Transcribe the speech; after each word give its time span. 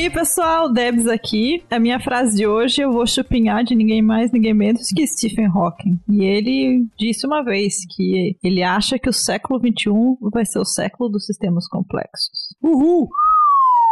E 0.00 0.04
aí, 0.04 0.10
pessoal, 0.10 0.72
Debs 0.72 1.06
aqui. 1.06 1.62
A 1.70 1.78
minha 1.78 2.00
frase 2.00 2.34
de 2.34 2.46
hoje 2.46 2.80
eu 2.80 2.90
vou 2.90 3.06
chupinhar 3.06 3.62
de 3.62 3.74
ninguém 3.74 4.00
mais, 4.00 4.32
ninguém 4.32 4.54
menos 4.54 4.88
que 4.96 5.06
Stephen 5.06 5.48
Hawking. 5.48 6.00
E 6.08 6.24
ele 6.24 6.86
disse 6.98 7.26
uma 7.26 7.44
vez 7.44 7.74
que 7.94 8.34
ele 8.42 8.62
acha 8.62 8.98
que 8.98 9.10
o 9.10 9.12
século 9.12 9.60
XXI 9.60 9.90
vai 10.32 10.46
ser 10.46 10.58
o 10.58 10.64
século 10.64 11.10
dos 11.10 11.26
sistemas 11.26 11.68
complexos. 11.68 12.56
Uhul! 12.62 13.10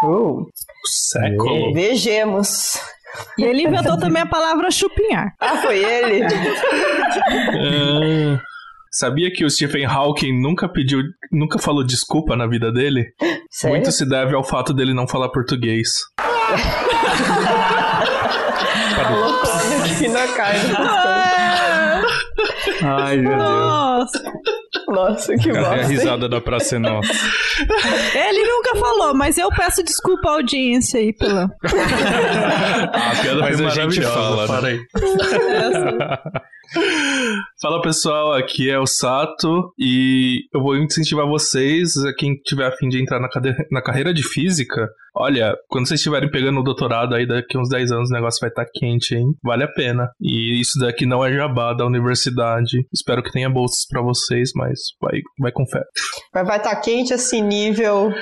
Uh, 0.03 0.47
Século. 0.87 1.75
vejamos. 1.75 2.81
E 3.37 3.43
ele 3.43 3.65
inventou 3.65 4.01
também 4.01 4.23
a 4.23 4.27
palavra 4.27 4.71
chupinhar. 4.71 5.35
Ah, 5.39 5.59
foi 5.59 5.85
ele? 5.85 6.23
Ah, 6.25 6.31
sabia 8.91 9.31
que 9.33 9.45
o 9.45 9.51
Stephen 9.51 9.85
Hawking 9.87 10.41
nunca 10.41 10.69
pediu, 10.69 11.01
nunca 11.33 11.59
falou 11.59 11.85
desculpa 11.85 12.37
na 12.37 12.47
vida 12.47 12.71
dele? 12.73 13.07
Sério? 13.51 13.77
Muito 13.77 13.93
se 13.93 14.09
deve 14.09 14.35
ao 14.35 14.45
fato 14.45 14.73
dele 14.73 14.95
não 14.95 15.07
falar 15.09 15.29
português. 15.31 15.89
Aqui 19.85 20.09
na 20.09 20.27
cara. 20.29 20.59
Ai, 22.83 23.17
meu 23.17 23.31
Deus. 23.31 23.41
Nossa! 23.41 24.23
Nossa, 24.89 25.35
que 25.37 25.51
a 25.51 25.55
bosta. 25.55 25.77
hein? 25.77 25.87
risada 25.87 26.29
da 26.29 26.41
Praça 26.41 26.77
é 26.77 26.79
Nossa? 26.79 27.13
Ele 28.15 28.45
nunca 28.45 28.77
falou, 28.77 29.15
mas 29.15 29.37
eu 29.37 29.49
peço 29.51 29.83
desculpa 29.83 30.29
à 30.29 30.33
audiência 30.35 31.01
aí 31.01 31.13
pela. 31.13 31.49
Ah, 32.91 33.11
a 33.13 33.17
piada 33.23 33.41
Mas 33.41 33.57
foi 33.57 33.67
a 33.67 33.71
gente 33.71 34.03
fala, 34.03 34.61
né? 34.63 34.79
para. 36.75 37.39
Fala 37.61 37.81
pessoal, 37.83 38.33
aqui 38.35 38.71
é 38.71 38.79
o 38.79 38.87
Sato 38.87 39.73
e 39.79 40.41
eu 40.55 40.61
vou 40.63 40.77
incentivar 40.77 41.27
vocês, 41.27 41.97
a 41.97 42.13
quem 42.15 42.35
tiver 42.45 42.67
a 42.67 42.73
fim 42.77 42.89
de 42.89 43.01
entrar 43.03 43.21
na, 43.21 43.29
cade- 43.29 43.57
na 43.71 43.83
carreira 43.83 44.13
de 44.15 44.23
física. 44.23 44.89
Olha, 45.17 45.57
quando 45.69 45.89
vocês 45.89 45.99
estiverem 45.99 46.31
pegando 46.31 46.61
o 46.61 46.63
doutorado 46.63 47.15
aí 47.15 47.27
daqui 47.27 47.59
uns 47.59 47.69
10 47.69 47.91
anos, 47.91 48.11
o 48.11 48.15
negócio 48.15 48.39
vai 48.41 48.51
estar 48.51 48.65
quente, 48.73 49.17
hein? 49.17 49.27
Vale 49.43 49.65
a 49.65 49.73
pena. 49.73 50.09
E 50.21 50.61
isso 50.61 50.79
daqui 50.79 51.07
não 51.07 51.25
é 51.25 51.33
jabá 51.33 51.73
da 51.75 51.85
universidade. 51.85 52.87
Espero 52.95 53.23
que 53.23 53.33
tenha 53.33 53.51
bolsas 53.51 53.85
pra 53.89 54.01
vocês, 54.01 54.51
mas 54.55 54.79
vai, 55.01 55.21
vai 55.41 55.51
com 55.51 55.67
fé. 55.67 55.83
Mas 56.33 56.47
vai 56.47 56.59
estar 56.59 56.77
quente 56.77 57.13
assim, 57.13 57.43
nível. 57.43 58.13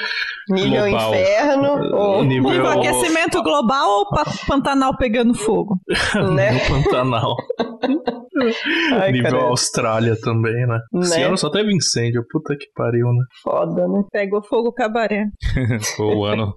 Nível 0.49 0.89
Global. 0.91 1.15
inferno. 1.15 1.97
Ou, 1.97 2.25
Nível- 2.25 2.51
Nível 2.51 2.67
aquecimento 2.71 3.43
global 3.43 3.89
ou 3.89 4.09
pa- 4.11 4.25
Pantanal 4.47 4.97
pegando 4.97 5.35
fogo? 5.35 5.81
né? 6.35 6.53
No 6.53 6.83
Pantanal. 6.83 7.35
Ai, 9.01 9.13
Nível 9.13 9.31
cara, 9.33 9.45
Austrália 9.45 10.15
também, 10.21 10.67
né? 10.67 10.79
Esse 11.03 11.19
Né? 11.21 11.25
ano 11.27 11.39
só 11.39 11.51
teve 11.51 11.75
incêndio, 11.75 12.23
puta 12.31 12.55
que 12.57 12.67
pariu, 12.75 13.07
né? 13.07 13.25
foda, 13.43 13.89
né? 13.89 14.03
Pegou 14.13 14.43
fogo 14.43 14.73
cabaré. 14.73 15.25
Foi 15.97 16.07
o 16.15 16.25
ano, 16.25 16.53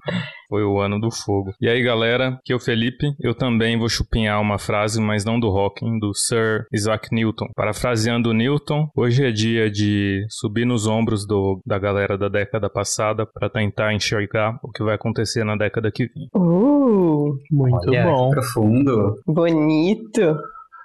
foi 0.49 0.63
o 0.63 0.79
ano 0.79 0.99
do 0.99 1.11
fogo. 1.11 1.53
E 1.61 1.69
aí, 1.69 1.81
galera, 1.83 2.29
aqui 2.29 2.51
é 2.51 2.55
o 2.55 2.59
Felipe. 2.59 3.13
Eu 3.19 3.35
também 3.35 3.77
vou 3.77 3.87
chupinhar 3.87 4.41
uma 4.41 4.57
frase, 4.57 4.99
mas 4.99 5.23
não 5.23 5.39
do 5.39 5.47
Hawking, 5.47 5.99
do 5.99 6.13
Sir 6.13 6.65
Isaac 6.73 7.13
Newton. 7.13 7.45
Parafraseando 7.55 8.31
o 8.31 8.33
Newton, 8.33 8.89
hoje 8.95 9.25
é 9.25 9.31
dia 9.31 9.69
de 9.69 10.25
subir 10.29 10.65
nos 10.65 10.87
ombros 10.87 11.25
do, 11.25 11.61
da 11.65 11.77
galera 11.77 12.17
da 12.17 12.27
década 12.27 12.69
passada 12.69 13.25
para 13.25 13.49
tentar 13.49 13.93
enxergar 13.93 14.59
o 14.63 14.71
que 14.71 14.83
vai 14.83 14.95
acontecer 14.95 15.43
na 15.43 15.55
década 15.55 15.91
que 15.91 16.07
vem. 16.07 16.27
Uh, 16.35 17.37
Muito 17.51 17.89
Olha, 17.89 18.03
bom. 18.03 18.29
que 18.29 18.35
profundo. 18.35 19.15
bonito. 19.27 20.37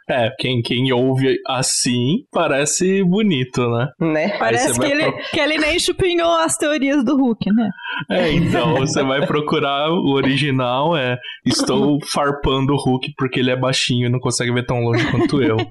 É, 0.09 0.31
quem, 0.39 0.61
quem 0.61 0.93
ouve 0.93 1.37
assim 1.47 2.19
parece 2.31 3.03
bonito, 3.05 3.63
né? 3.71 3.89
Né? 4.01 4.29
Parece 4.39 4.79
que 4.79 4.85
ele, 4.87 5.05
pro- 5.11 5.21
que 5.33 5.41
ele 5.41 5.57
nem 5.59 5.79
chupinhou 5.79 6.31
as 6.33 6.57
teorias 6.57 7.03
do 7.05 7.17
Hulk, 7.17 7.51
né? 7.53 7.71
É, 8.11 8.31
então 8.33 8.75
você 8.77 9.03
vai 9.03 9.27
procurar 9.27 9.91
o 9.91 10.13
original, 10.13 10.95
é 10.97 11.17
estou 11.47 11.99
farpando 12.13 12.75
o 12.75 12.77
Hulk 12.77 13.15
porque 13.17 13.41
ele 13.41 13.51
é 13.51 13.57
baixinho 13.57 14.07
e 14.07 14.11
não 14.11 14.19
consegue 14.21 14.53
ver 14.53 14.67
tão 14.67 14.81
longe 14.81 15.11
quanto 15.11 15.43
eu. 15.43 15.57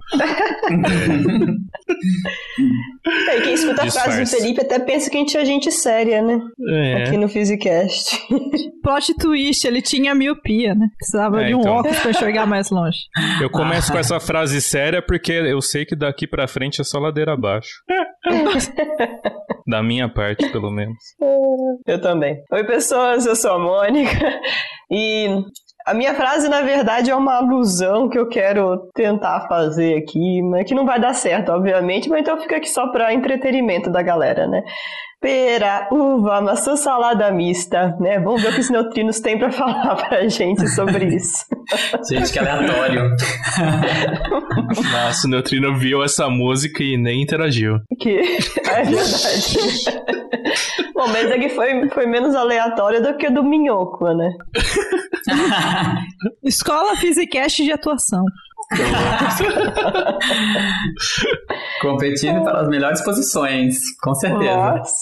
É, 0.63 1.62
e 1.87 3.41
quem 3.41 3.53
escuta 3.53 3.83
a 3.83 3.91
frase 3.91 4.17
do 4.17 4.23
Disfarce. 4.23 4.37
Felipe 4.37 4.61
até 4.61 4.79
pensa 4.79 5.09
que 5.09 5.17
a 5.17 5.19
gente 5.19 5.37
é 5.37 5.45
gente 5.45 5.71
séria, 5.71 6.21
né? 6.21 6.39
É. 6.69 7.03
Aqui 7.03 7.17
no 7.17 7.27
Physicast. 7.27 8.17
Plot 8.83 9.13
twist, 9.15 9.65
ele 9.65 9.81
tinha 9.81 10.13
miopia, 10.15 10.73
né? 10.75 10.87
Precisava 10.97 11.43
É, 11.43 11.47
de 11.47 11.55
um 11.55 11.59
então. 11.59 11.73
óculos 11.73 11.99
pra 11.99 12.11
enxergar 12.11 12.45
mais 12.45 12.69
longe. 12.69 12.97
Eu 13.41 13.49
começo 13.49 13.91
com 13.91 13.97
essa 13.97 14.19
frase 14.19 14.61
séria 14.61 15.01
porque 15.01 15.31
eu 15.31 15.61
sei 15.61 15.85
que 15.85 15.95
daqui 15.95 16.27
pra 16.27 16.47
frente 16.47 16.81
é 16.81 16.83
só 16.83 16.99
ladeira 16.99 17.33
abaixo. 17.33 17.69
da 19.67 19.81
minha 19.83 20.09
parte, 20.09 20.47
pelo 20.49 20.71
menos. 20.71 20.97
Eu 21.85 22.01
também. 22.01 22.37
Oi, 22.51 22.63
pessoas, 22.65 23.25
eu 23.25 23.35
sou 23.35 23.51
a 23.51 23.59
Mônica. 23.59 24.39
E 24.91 25.27
a 25.85 25.93
minha 25.93 26.13
frase, 26.13 26.47
na 26.47 26.61
verdade, 26.61 27.11
é 27.11 27.15
uma 27.15 27.35
alusão 27.35 28.09
que 28.09 28.17
eu 28.17 28.27
quero 28.27 28.89
tentar 28.93 29.47
fazer 29.47 29.97
aqui, 29.97 30.41
mas 30.41 30.65
que 30.67 30.73
não 30.73 30.85
vai 30.85 30.99
dar 30.99 31.13
certo, 31.13 31.51
obviamente, 31.51 32.09
mas 32.09 32.21
então 32.21 32.39
fica 32.39 32.57
aqui 32.57 32.69
só 32.69 32.91
para 32.91 33.13
entretenimento 33.13 33.91
da 33.91 34.01
galera, 34.01 34.47
né? 34.47 34.63
Pera, 35.23 35.87
uva, 35.89 36.41
maçã 36.41 36.75
salada 36.75 37.31
mista, 37.31 37.95
né? 37.97 38.19
Vamos 38.19 38.41
ver 38.41 38.49
o 38.49 38.53
que 38.55 38.59
os 38.59 38.69
neutrinos 38.69 39.21
têm 39.21 39.39
para 39.39 39.53
falar 39.53 39.95
pra 39.95 40.27
gente 40.27 40.67
sobre 40.67 41.15
isso. 41.15 41.45
Gente, 42.11 42.33
que 42.33 42.39
aleatório. 42.39 43.09
Nossa, 44.91 45.25
o 45.25 45.29
Neutrino 45.29 45.79
viu 45.79 46.03
essa 46.03 46.29
música 46.29 46.83
e 46.83 46.97
nem 46.97 47.21
interagiu. 47.21 47.79
Que 48.01 48.19
é 48.19 48.83
verdade. 48.83 49.57
Bom, 50.93 51.07
mas 51.07 51.31
aqui 51.31 51.47
foi, 51.47 51.89
foi 51.89 52.05
menos 52.05 52.35
aleatório 52.35 53.01
do 53.01 53.15
que 53.15 53.27
o 53.27 53.33
do 53.33 53.45
Minhoco, 53.45 54.05
né? 54.13 54.29
Escola 56.43 56.97
Physicast 56.97 57.63
de 57.63 57.71
atuação. 57.71 58.25
Competindo 61.81 62.43
pelas 62.43 62.67
melhores 62.67 63.03
posições, 63.03 63.75
com 64.01 64.13
certeza. 64.15 64.55
Nossa, 64.55 64.93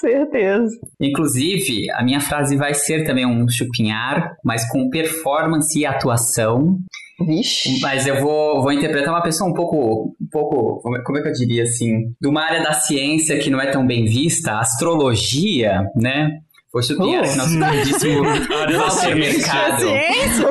certeza. 0.00 0.68
Inclusive, 1.00 1.90
a 1.92 2.04
minha 2.04 2.20
frase 2.20 2.56
vai 2.56 2.74
ser 2.74 3.04
também 3.04 3.26
um 3.26 3.48
chupinhar, 3.48 4.32
mas 4.44 4.68
com 4.70 4.88
performance 4.90 5.78
e 5.78 5.86
atuação. 5.86 6.76
Vixe. 7.26 7.80
Mas 7.80 8.06
eu 8.06 8.20
vou, 8.20 8.62
vou 8.62 8.70
interpretar 8.72 9.12
uma 9.12 9.22
pessoa 9.22 9.50
um 9.50 9.52
pouco, 9.52 10.14
um 10.20 10.28
pouco, 10.30 10.80
como 10.82 10.96
é- 11.18 11.20
é 11.20 11.22
que 11.22 11.28
eu 11.28 11.32
diria 11.32 11.64
assim, 11.64 12.12
de 12.20 12.28
uma 12.28 12.44
área 12.44 12.62
da 12.62 12.72
ciência 12.74 13.36
que 13.40 13.50
não 13.50 13.60
é 13.60 13.72
tão 13.72 13.84
bem 13.84 14.04
vista, 14.04 14.56
astrologia, 14.58 15.82
né? 15.96 16.28
Vou 16.72 16.82
chupinhar 16.82 17.24
Uh. 17.24 17.36
nosso 17.36 17.58
queridíssimo 17.58 18.24
Walter 18.24 19.16
Mercado. 19.16 19.88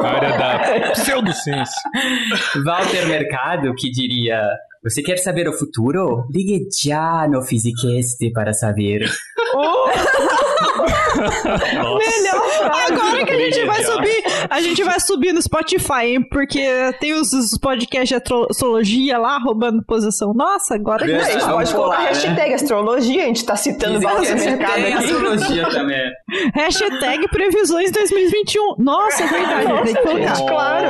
Área 0.03 0.38
da 0.38 0.91
pseudociência. 0.91 1.81
Walter 2.66 3.07
Mercado 3.07 3.73
que 3.75 3.91
diria: 3.91 4.41
Você 4.83 5.03
quer 5.03 5.17
saber 5.17 5.47
o 5.47 5.53
futuro? 5.53 6.25
Ligue 6.31 6.67
já 6.83 7.28
no 7.28 7.44
Physicast 7.44 8.31
para 8.31 8.53
saber. 8.53 9.07
Melhor. 11.47 12.72
Agora 12.90 13.25
que 13.25 13.31
a 13.31 13.40
gente 13.40 13.66
vai 13.66 13.84
subir, 13.84 14.23
a 14.50 14.62
gente 14.62 14.84
vai 14.84 15.00
subir 15.00 15.34
no 15.34 15.41
Spotify, 15.41 16.06
hein? 16.06 16.28
Porque 16.29 16.66
tem 17.00 17.13
os, 17.13 17.31
os 17.34 17.57
podcasts 17.59 18.09
de 18.09 18.16
astro- 18.16 18.47
astrologia 18.50 19.17
lá 19.17 19.38
roubando 19.40 19.84
posição. 19.85 20.34
Nossa, 20.34 20.75
agora 20.75 21.06
que 21.06 21.12
A 21.13 21.19
gente 21.23 21.40
Vamos 21.40 21.53
pode 21.53 21.73
colocar 21.75 22.01
né? 22.01 22.07
hashtag 22.09 22.53
astrologia, 22.53 23.23
a 23.23 23.28
gente 23.28 23.46
tá 23.46 23.56
citando 23.56 24.00
Walter 24.01 24.35
Mercado 24.35 24.73
Tem 24.73 24.94
aqui. 24.94 25.06
astrologia 25.06 25.69
também. 25.69 26.12
Hashtag 26.53 27.28
previsões 27.29 27.91
2021. 27.91 28.76
Nossa, 28.78 29.23
é 29.23 29.28
verdade. 29.28 29.67
Nossa, 29.67 30.17
gente, 30.17 30.47
claro. 30.47 30.87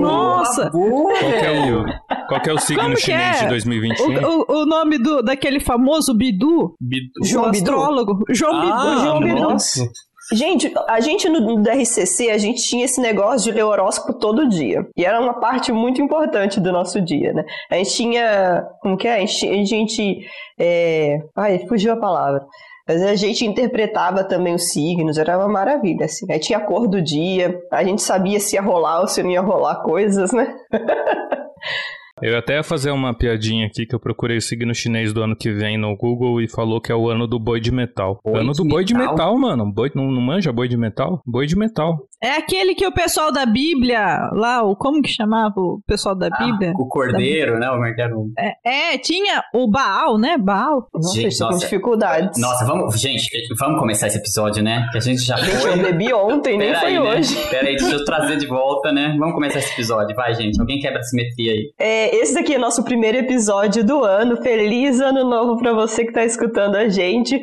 Nossa, 0.00 0.70
Qual 0.70 1.08
que 1.12 1.46
é 1.46 1.72
o, 1.72 1.84
qual 2.28 2.40
que 2.40 2.50
é 2.50 2.52
o 2.52 2.58
signo 2.58 2.82
Como 2.82 2.96
chinês 2.96 3.36
é? 3.36 3.40
de 3.40 3.44
o, 3.46 3.48
2021? 3.48 4.24
o, 4.24 4.44
o 4.62 4.66
nome 4.66 4.98
do, 4.98 5.22
daquele 5.22 5.60
famoso 5.60 6.14
Bidu, 6.14 6.74
Bidu. 6.80 7.10
João 7.24 7.48
o 7.48 7.50
Bidu? 7.50 7.70
astrólogo, 7.70 8.24
João 8.30 8.60
Bidu. 8.60 8.87
Ah, 8.88 9.18
Bidu. 9.20 9.40
nossa. 9.40 9.88
Gente, 10.30 10.70
a 10.86 11.00
gente 11.00 11.26
no, 11.28 11.40
no 11.40 11.62
DRCC, 11.62 12.30
a 12.30 12.36
gente 12.36 12.62
tinha 12.62 12.84
esse 12.84 13.00
negócio 13.00 13.50
de 13.50 13.56
ler 13.56 13.64
horóscopo 13.64 14.18
todo 14.18 14.48
dia. 14.48 14.86
E 14.94 15.04
era 15.04 15.18
uma 15.18 15.40
parte 15.40 15.72
muito 15.72 16.02
importante 16.02 16.60
do 16.60 16.70
nosso 16.70 17.00
dia, 17.00 17.32
né? 17.32 17.44
A 17.70 17.76
gente 17.76 17.94
tinha. 17.94 18.66
Como 18.82 18.96
que 18.96 19.08
é? 19.08 19.14
A 19.14 19.18
gente. 19.20 19.48
A 19.48 19.64
gente 19.64 20.26
é... 20.58 21.18
Ai, 21.34 21.66
fugiu 21.66 21.92
a 21.94 21.96
palavra. 21.96 22.44
Mas 22.86 23.02
a 23.02 23.14
gente 23.14 23.44
interpretava 23.44 24.24
também 24.24 24.54
os 24.54 24.70
signos, 24.70 25.18
era 25.18 25.36
uma 25.36 25.48
maravilha, 25.48 26.06
assim. 26.06 26.30
Aí 26.30 26.38
tinha 26.38 26.58
a 26.58 26.64
cor 26.64 26.88
do 26.88 27.02
dia, 27.02 27.58
a 27.70 27.84
gente 27.84 28.00
sabia 28.00 28.40
se 28.40 28.56
ia 28.56 28.62
rolar 28.62 29.00
ou 29.00 29.06
se 29.06 29.22
não 29.22 29.30
ia 29.30 29.42
rolar 29.42 29.82
coisas, 29.82 30.32
né? 30.32 30.54
Eu 32.22 32.36
até 32.36 32.56
ia 32.56 32.62
fazer 32.62 32.90
uma 32.90 33.14
piadinha 33.14 33.66
aqui 33.66 33.86
que 33.86 33.94
eu 33.94 34.00
procurei 34.00 34.36
o 34.36 34.42
signo 34.42 34.74
chinês 34.74 35.12
do 35.12 35.22
ano 35.22 35.36
que 35.36 35.52
vem 35.52 35.78
no 35.78 35.96
Google 35.96 36.40
e 36.40 36.48
falou 36.48 36.80
que 36.80 36.90
é 36.90 36.94
o 36.94 37.08
ano 37.08 37.26
do 37.26 37.38
boi 37.38 37.60
de 37.60 37.72
metal. 37.72 38.20
Boi 38.24 38.40
ano 38.40 38.52
do 38.52 38.64
boi 38.64 38.84
de 38.84 38.94
metal? 38.94 39.12
metal, 39.12 39.38
mano. 39.38 39.72
Boi, 39.72 39.90
não, 39.94 40.10
não 40.10 40.20
manja 40.20 40.52
boi 40.52 40.68
de 40.68 40.76
metal? 40.76 41.20
Boi 41.26 41.46
de 41.46 41.56
metal. 41.56 41.98
É 42.22 42.32
aquele 42.32 42.74
que 42.74 42.84
o 42.86 42.92
pessoal 42.92 43.30
da 43.32 43.46
Bíblia, 43.46 44.28
lá, 44.32 44.62
o 44.64 44.74
como 44.74 45.00
que 45.00 45.08
chamava 45.08 45.54
o 45.56 45.80
pessoal 45.86 46.16
da 46.16 46.26
Ah, 46.32 46.44
Bíblia? 46.44 46.72
o 46.76 46.88
cordeiro, 46.88 47.58
né? 47.60 47.70
O 47.70 47.78
mercado. 47.78 48.30
É, 48.36 48.94
é, 48.94 48.98
tinha 48.98 49.42
o 49.54 49.70
Baal, 49.70 50.18
né? 50.18 50.36
Baal. 50.36 50.88
Nossa, 50.92 51.14
Gente, 51.14 51.28
estou 51.28 51.46
com 51.48 51.52
nossa. 51.54 51.64
dificuldades. 51.64 52.40
Nossa, 52.40 52.64
vamos, 52.64 53.00
gente, 53.00 53.28
vamos 53.58 53.78
começar 53.78 54.08
esse 54.08 54.18
episódio, 54.18 54.62
né? 54.64 54.86
Que 54.90 54.98
a 54.98 55.00
gente 55.00 55.22
já 55.22 55.36
Gente, 55.36 55.56
foi. 55.58 55.72
eu 55.72 55.76
bebi 55.82 56.12
ontem, 56.12 56.58
nem 56.58 56.74
foi 56.74 56.92
né? 56.94 57.00
hoje. 57.00 57.36
Peraí, 57.50 57.76
deixa 57.76 57.94
eu 57.94 58.04
trazer 58.04 58.36
de 58.36 58.46
volta, 58.46 58.90
né? 58.92 59.14
Vamos 59.18 59.34
começar 59.34 59.60
esse 59.60 59.72
episódio. 59.72 60.16
Vai, 60.16 60.34
gente. 60.34 60.60
Alguém 60.60 60.80
quebra 60.80 60.98
a 60.98 61.02
simetria 61.04 61.52
aí. 61.52 61.72
É, 61.78 62.16
esse 62.16 62.34
daqui 62.34 62.54
é 62.54 62.58
nosso 62.58 62.82
primeiro 62.82 63.18
episódio 63.18 63.84
do 63.84 64.02
ano. 64.02 64.42
Feliz 64.42 65.00
ano 65.00 65.22
novo 65.28 65.56
para 65.58 65.72
você 65.72 66.02
que 66.02 66.10
está 66.10 66.24
escutando 66.24 66.74
a 66.74 66.88
gente. 66.88 67.40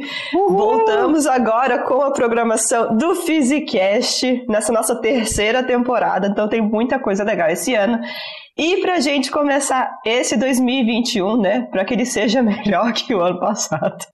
Voltamos 0.49 1.25
agora 1.27 1.79
com 1.83 2.01
a 2.01 2.11
programação 2.11 2.95
do 2.97 3.15
Physicast 3.15 4.43
nessa 4.65 4.71
nossa 4.71 4.95
terceira 4.95 5.63
temporada. 5.63 6.27
Então 6.27 6.47
tem 6.47 6.61
muita 6.61 6.99
coisa 6.99 7.23
legal 7.23 7.49
esse 7.49 7.75
ano. 7.75 7.99
E 8.57 8.77
pra 8.77 8.99
gente 8.99 9.29
começar 9.29 9.99
esse 10.05 10.37
2021, 10.37 11.37
né, 11.37 11.67
para 11.69 11.83
que 11.83 11.93
ele 11.93 12.05
seja 12.05 12.41
melhor 12.43 12.93
que 12.93 13.13
o 13.13 13.21
ano 13.21 13.39
passado, 13.39 14.05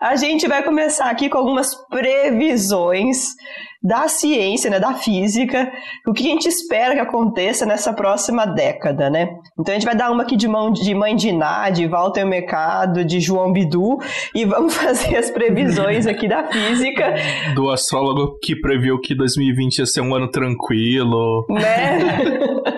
a 0.00 0.14
gente 0.14 0.46
vai 0.46 0.62
começar 0.62 1.10
aqui 1.10 1.28
com 1.28 1.38
algumas 1.38 1.74
previsões 1.88 3.34
da 3.82 4.08
ciência, 4.08 4.70
né, 4.70 4.80
da 4.80 4.94
física, 4.94 5.70
o 6.06 6.12
que 6.12 6.26
a 6.26 6.30
gente 6.30 6.48
espera 6.48 6.94
que 6.94 7.00
aconteça 7.00 7.64
nessa 7.64 7.92
próxima 7.92 8.44
década, 8.44 9.08
né? 9.08 9.28
Então 9.58 9.72
a 9.72 9.78
gente 9.78 9.86
vai 9.86 9.96
dar 9.96 10.10
uma 10.10 10.24
aqui 10.24 10.36
de 10.36 10.48
mão 10.48 10.72
de 10.72 10.94
mãe 10.94 11.14
de 11.14 11.30
Ná, 11.30 11.70
de 11.70 11.86
Walter 11.86 12.24
Mercado, 12.24 13.04
de 13.04 13.20
João 13.20 13.52
Bidu 13.52 13.98
e 14.34 14.44
vamos 14.44 14.74
fazer 14.76 15.16
as 15.16 15.30
previsões 15.30 16.06
aqui 16.06 16.28
da 16.28 16.44
física, 16.44 17.14
Do 17.54 17.70
astrólogo 17.70 18.38
que 18.42 18.56
previu 18.56 19.00
que 19.00 19.14
2020 19.14 19.78
ia 19.78 19.86
ser 19.86 20.00
um 20.00 20.14
ano 20.14 20.30
tranquilo. 20.30 21.46
né? 21.48 22.77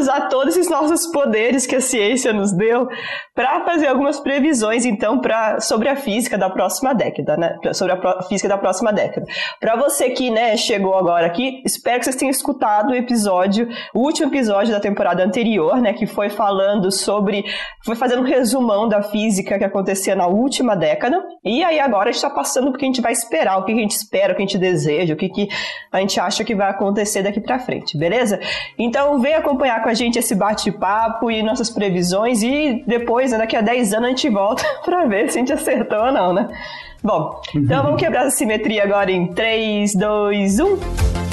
Usar 0.00 0.28
todos 0.28 0.56
esses 0.56 0.70
nossos 0.70 1.06
poderes 1.08 1.66
que 1.66 1.76
a 1.76 1.80
ciência 1.80 2.32
nos 2.32 2.52
deu 2.52 2.88
para 3.34 3.64
fazer 3.64 3.86
algumas 3.88 4.18
previsões, 4.18 4.86
então, 4.86 5.18
pra, 5.18 5.60
sobre 5.60 5.88
a 5.88 5.96
física 5.96 6.38
da 6.38 6.48
próxima 6.48 6.94
década, 6.94 7.36
né? 7.36 7.58
Sobre 7.74 7.92
a 7.92 8.22
física 8.22 8.48
da 8.48 8.56
próxima 8.56 8.92
década. 8.92 9.26
Para 9.60 9.76
você 9.76 10.10
que, 10.10 10.30
né, 10.30 10.56
chegou 10.56 10.94
agora 10.94 11.26
aqui, 11.26 11.62
espero 11.64 11.98
que 11.98 12.04
vocês 12.04 12.16
tenham 12.16 12.30
escutado 12.30 12.90
o 12.90 12.94
episódio, 12.94 13.68
o 13.94 14.00
último 14.00 14.28
episódio 14.28 14.72
da 14.72 14.80
temporada 14.80 15.22
anterior, 15.22 15.80
né, 15.80 15.92
que 15.92 16.06
foi 16.06 16.30
falando 16.30 16.90
sobre, 16.90 17.44
foi 17.84 17.94
fazendo 17.94 18.22
um 18.22 18.26
resumão 18.26 18.88
da 18.88 19.02
física 19.02 19.58
que 19.58 19.64
acontecia 19.64 20.14
na 20.14 20.26
última 20.26 20.74
década. 20.74 21.22
E 21.44 21.62
aí 21.62 21.78
agora 21.78 22.08
a 22.08 22.12
gente 22.12 22.22
está 22.22 22.30
passando 22.30 22.70
porque 22.70 22.84
a 22.84 22.88
gente 22.88 23.00
vai 23.00 23.12
esperar, 23.12 23.58
o 23.58 23.64
que 23.64 23.72
a 23.72 23.76
gente 23.76 23.92
espera, 23.92 24.32
o 24.32 24.36
que 24.36 24.42
a 24.42 24.46
gente 24.46 24.58
deseja, 24.58 25.12
o 25.12 25.16
que, 25.16 25.28
que 25.28 25.48
a 25.92 26.00
gente 26.00 26.18
acha 26.18 26.42
que 26.42 26.54
vai 26.54 26.70
acontecer 26.70 27.22
daqui 27.22 27.40
para 27.40 27.58
frente, 27.58 27.98
beleza? 27.98 28.40
Então 28.78 29.20
vem 29.20 29.34
acompanhar 29.34 29.82
com 29.82 29.89
a 29.90 29.94
gente 29.94 30.18
esse 30.18 30.34
bate-papo 30.34 31.30
e 31.30 31.42
nossas 31.42 31.68
previsões 31.68 32.42
e 32.42 32.82
depois, 32.86 33.32
né, 33.32 33.38
daqui 33.38 33.56
a 33.56 33.60
10 33.60 33.94
anos, 33.94 34.06
a 34.06 34.10
gente 34.10 34.28
volta 34.28 34.64
para 34.84 35.04
ver 35.06 35.30
se 35.30 35.38
a 35.38 35.40
gente 35.40 35.52
acertou 35.52 35.98
ou 35.98 36.12
não, 36.12 36.32
né? 36.32 36.48
Bom, 37.02 37.40
então 37.54 37.82
vamos 37.82 38.00
quebrar 38.00 38.26
a 38.26 38.30
simetria 38.30 38.84
agora 38.84 39.10
em 39.10 39.22
um. 39.22 39.28
3, 39.28 39.94
2, 39.94 40.60
1. 40.60 41.29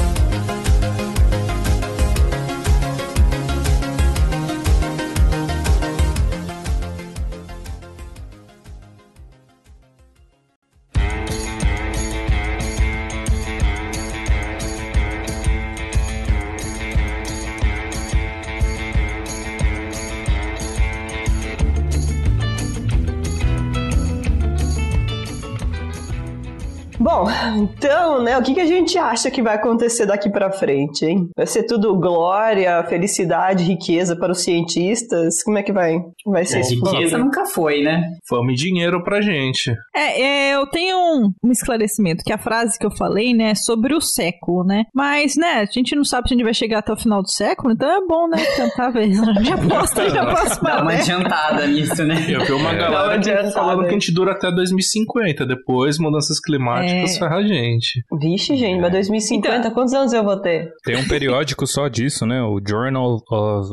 Então, 27.87 28.21
né, 28.21 28.37
o 28.37 28.43
que, 28.43 28.53
que 28.53 28.59
a 28.59 28.65
gente 28.65 28.97
acha 28.97 29.31
que 29.31 29.41
vai 29.41 29.55
acontecer 29.55 30.05
daqui 30.05 30.29
para 30.29 30.51
frente, 30.51 31.05
hein? 31.05 31.29
Vai 31.35 31.47
ser 31.47 31.63
tudo 31.63 31.97
glória, 31.97 32.83
felicidade, 32.83 33.63
riqueza 33.63 34.15
para 34.15 34.31
os 34.31 34.41
cientistas? 34.41 35.41
Como 35.43 35.57
é 35.57 35.63
que 35.63 35.71
vai, 35.71 35.97
vai 36.25 36.43
ser 36.43 36.59
esse 36.59 36.75
Riqueza 36.75 37.17
nunca 37.17 37.45
foi, 37.45 37.81
né? 37.81 38.01
Fome 38.27 38.53
e 38.53 38.55
dinheiro 38.55 39.03
pra 39.03 39.21
gente. 39.21 39.71
É, 39.95 40.21
é, 40.21 40.55
eu 40.55 40.67
tenho 40.67 40.97
um, 40.97 41.31
um 41.43 41.51
esclarecimento, 41.51 42.23
que 42.25 42.33
a 42.33 42.37
frase 42.37 42.77
que 42.77 42.85
eu 42.85 42.91
falei, 42.91 43.33
né, 43.33 43.51
é 43.51 43.55
sobre 43.55 43.93
o 43.95 44.01
século, 44.01 44.63
né? 44.65 44.83
Mas, 44.93 45.35
né, 45.37 45.61
a 45.61 45.65
gente 45.65 45.95
não 45.95 46.03
sabe 46.03 46.27
se 46.27 46.33
a 46.33 46.37
gente 46.37 46.43
vai 46.43 46.53
chegar 46.53 46.79
até 46.79 46.91
o 46.91 46.97
final 46.97 47.21
do 47.21 47.31
século, 47.31 47.71
então 47.73 47.89
é 47.89 48.05
bom, 48.05 48.27
né, 48.27 48.37
tentar 48.55 48.89
ver. 48.89 49.13
Já 49.13 49.55
aposta, 49.55 50.09
já 50.09 50.25
posso 50.25 50.61
Dá 50.61 50.81
uma 50.81 50.91
falar. 50.91 50.93
adiantada 50.93 51.67
nisso, 51.67 52.03
né? 52.03 52.25
Eu 52.29 52.45
vi 52.45 52.51
uma 52.51 52.73
galera 52.73 53.19
que 53.19 53.51
falando 53.51 53.83
que 53.83 53.89
a 53.89 53.93
gente 53.93 54.13
dura 54.13 54.33
até 54.33 54.51
2050. 54.51 55.45
Depois, 55.45 55.97
mudanças 55.97 56.39
climáticas 56.39 57.15
É. 57.15 57.19
ferra 57.19 57.37
a 57.37 57.43
gente. 57.43 57.76
Vixe, 58.19 58.55
gente, 58.57 58.79
mas 58.81 58.91
2050, 58.91 59.57
Então- 59.57 59.71
quantos 59.71 59.93
anos 59.93 60.13
eu 60.13 60.23
vou 60.23 60.39
ter? 60.41 60.71
Tem 60.83 60.95
um 60.97 61.07
periódico 61.07 61.65
só 61.67 61.87
disso, 61.87 62.25
né? 62.25 62.41
O 62.41 62.59
Journal 62.65 63.19
of 63.31 63.69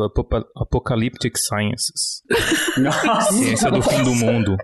Apocalyptic 0.56 1.36
Sciences. 1.36 2.22
Nossa. 2.78 3.32
Ciência 3.32 3.70
do 3.70 3.82
fim 3.82 4.02
do 4.02 4.14
mundo. 4.14 4.56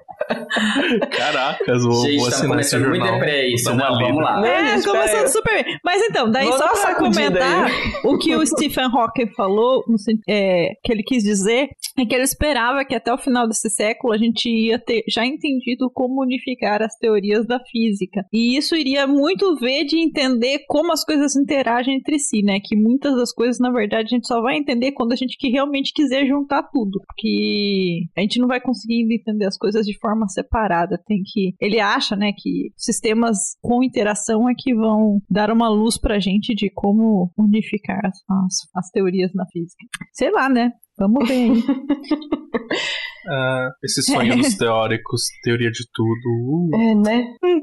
Caracas, 1.10 1.82
vou, 1.84 2.02
Gente, 2.02 2.16
vou 2.18 2.30
tá 2.30 2.36
assinar 2.36 2.60
esse 2.60 2.70
começando 2.76 2.88
muito 2.88 3.00
jornal. 3.00 3.20
deprê 3.20 3.54
isso. 3.54 3.74
Não, 3.74 3.76
vamos 3.76 4.08
lida. 4.08 4.20
lá. 4.22 4.46
É, 4.46 4.76
gente, 4.76 4.86
começando 4.88 5.26
super 5.28 5.64
bem. 5.64 5.78
Mas 5.84 6.02
então, 6.02 6.30
daí 6.30 6.46
Vou 6.46 6.58
só 6.58 6.74
sacudida 6.74 7.22
comentar 7.22 7.64
aí. 7.66 7.72
o 8.04 8.18
que 8.18 8.34
o 8.34 8.46
Stephen 8.46 8.86
Hawking 8.86 9.28
falou, 9.34 9.84
no 9.86 9.96
é, 10.28 10.70
que 10.82 10.92
ele 10.92 11.02
quis 11.02 11.22
dizer, 11.22 11.68
é 11.98 12.06
que 12.06 12.14
ele 12.14 12.24
esperava 12.24 12.84
que 12.84 12.94
até 12.94 13.12
o 13.12 13.18
final 13.18 13.46
desse 13.46 13.68
século 13.70 14.12
a 14.12 14.18
gente 14.18 14.48
ia 14.48 14.78
ter 14.78 15.02
já 15.08 15.24
entendido 15.24 15.90
como 15.92 16.22
unificar 16.22 16.82
as 16.82 16.96
teorias 16.96 17.46
da 17.46 17.60
física. 17.60 18.24
E 18.32 18.56
isso 18.56 18.74
iria 18.76 19.06
muito 19.06 19.56
ver 19.56 19.84
de 19.84 19.98
entender 19.98 20.60
como 20.68 20.92
as 20.92 21.04
coisas 21.04 21.36
interagem 21.36 21.96
entre 21.96 22.18
si, 22.18 22.42
né? 22.42 22.58
Que 22.62 22.76
muitas 22.76 23.16
das 23.16 23.32
coisas, 23.32 23.58
na 23.58 23.70
verdade, 23.70 24.06
a 24.06 24.16
gente 24.16 24.26
só 24.26 24.40
vai 24.40 24.56
entender 24.56 24.92
quando 24.92 25.12
a 25.12 25.16
gente 25.16 25.36
que 25.38 25.48
realmente 25.48 25.92
quiser 25.92 26.26
juntar 26.26 26.62
tudo. 26.72 27.00
Porque 27.06 28.02
a 28.16 28.20
gente 28.20 28.38
não 28.38 28.48
vai 28.48 28.60
conseguindo 28.60 29.12
entender 29.12 29.46
as 29.46 29.56
coisas 29.56 29.86
de 29.86 29.98
forma 29.98 30.19
separada. 30.28 31.00
Tem 31.06 31.22
que. 31.24 31.54
Ele 31.60 31.80
acha, 31.80 32.16
né, 32.16 32.32
que 32.36 32.72
sistemas 32.76 33.56
com 33.60 33.82
interação 33.82 34.48
é 34.48 34.52
que 34.56 34.74
vão 34.74 35.20
dar 35.28 35.50
uma 35.50 35.68
luz 35.68 35.98
pra 35.98 36.20
gente 36.20 36.54
de 36.54 36.70
como 36.70 37.32
unificar 37.36 38.00
as, 38.04 38.18
as, 38.28 38.54
as 38.74 38.90
teorias 38.90 39.30
na 39.34 39.46
física. 39.46 39.86
Sei 40.12 40.30
lá, 40.30 40.48
né? 40.48 40.72
Vamos 40.98 41.26
ver. 41.28 41.50
Ah, 43.28 43.68
esse 43.84 44.02
sonho 44.02 44.36
dos 44.38 44.54
teóricos, 44.56 45.22
teoria 45.42 45.70
de 45.70 45.84
tudo. 45.92 46.70
Uh. 46.72 46.76
É, 46.76 46.94
né? 46.94 47.24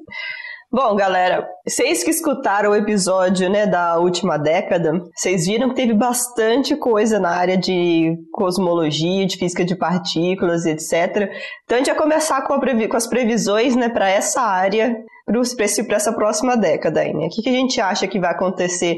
Bom, 0.69 0.97
galera, 0.97 1.47
vocês 1.65 2.03
que 2.03 2.09
escutaram 2.09 2.71
o 2.71 2.75
episódio, 2.75 3.50
né, 3.50 3.65
da 3.65 3.97
última 4.00 4.38
década, 4.38 5.01
vocês 5.15 5.45
viram 5.45 5.69
que 5.69 5.75
teve 5.75 5.93
bastante 5.93 6.75
coisa 6.75 7.19
na 7.19 7.29
área 7.29 7.57
de 7.57 8.17
cosmologia, 8.33 9.25
de 9.25 9.38
física 9.38 9.63
de 9.63 9.77
partículas 9.77 10.65
etc. 10.65 11.31
Então 11.63 11.75
a 11.75 11.77
gente 11.77 11.88
vai 11.88 11.95
começar 11.95 12.41
com, 12.41 12.59
previ- 12.59 12.89
com 12.89 12.97
as 12.97 13.07
previsões, 13.07 13.77
né, 13.77 13.88
para 13.88 14.09
essa 14.09 14.41
área, 14.41 14.93
para 15.25 15.95
essa 15.95 16.12
próxima 16.12 16.57
década 16.57 17.00
aí, 17.00 17.13
né? 17.13 17.27
O 17.27 17.29
que, 17.29 17.41
que 17.41 17.50
a 17.50 17.53
gente 17.53 17.79
acha 17.79 18.05
que 18.05 18.19
vai 18.19 18.31
acontecer 18.31 18.97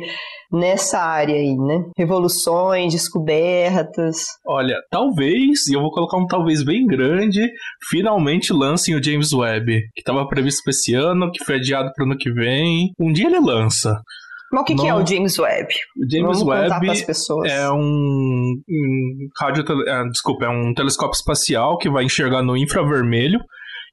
nessa 0.52 1.00
área 1.00 1.36
aí, 1.36 1.56
né? 1.56 1.86
Revoluções, 1.98 2.94
descobertas. 2.94 4.28
Olha, 4.46 4.76
talvez, 4.90 5.68
e 5.68 5.74
eu 5.74 5.82
vou 5.82 5.92
colocar 5.92 6.18
um 6.18 6.28
talvez 6.28 6.64
bem 6.64 6.86
grande, 6.86 7.50
finalmente 7.90 8.52
lancem 8.54 8.96
o 8.96 9.04
James 9.04 9.32
Webb, 9.34 9.90
que 9.94 10.02
estava 10.02 10.28
previsto 10.28 10.64
para 10.64 10.72
esse 10.72 10.94
ano, 10.94 11.32
que 11.32 11.44
foi 11.44 11.56
adiado 11.56 11.92
para 11.94 12.04
o 12.04 12.08
ano 12.08 12.18
que 12.18 12.32
vem. 12.32 12.92
Um 13.00 13.12
dia 13.12 13.28
ele 13.28 13.40
lança. 13.40 14.02
Mas 14.52 14.62
o 14.62 14.66
que, 14.66 14.76
que 14.76 14.88
é 14.88 14.96
o 14.96 15.06
James 15.06 15.38
Webb? 15.38 15.74
O 15.96 16.12
James 16.12 16.40
Vamos 16.40 16.44
Webb 16.44 16.88
é 17.46 17.70
um, 17.72 18.62
um 18.68 19.30
rádio, 19.40 19.64
é, 19.88 20.10
desculpa, 20.10 20.46
é 20.46 20.50
um 20.50 20.74
telescópio 20.74 21.16
espacial 21.16 21.78
que 21.78 21.90
vai 21.90 22.04
enxergar 22.04 22.42
no 22.42 22.58
infravermelho 22.58 23.40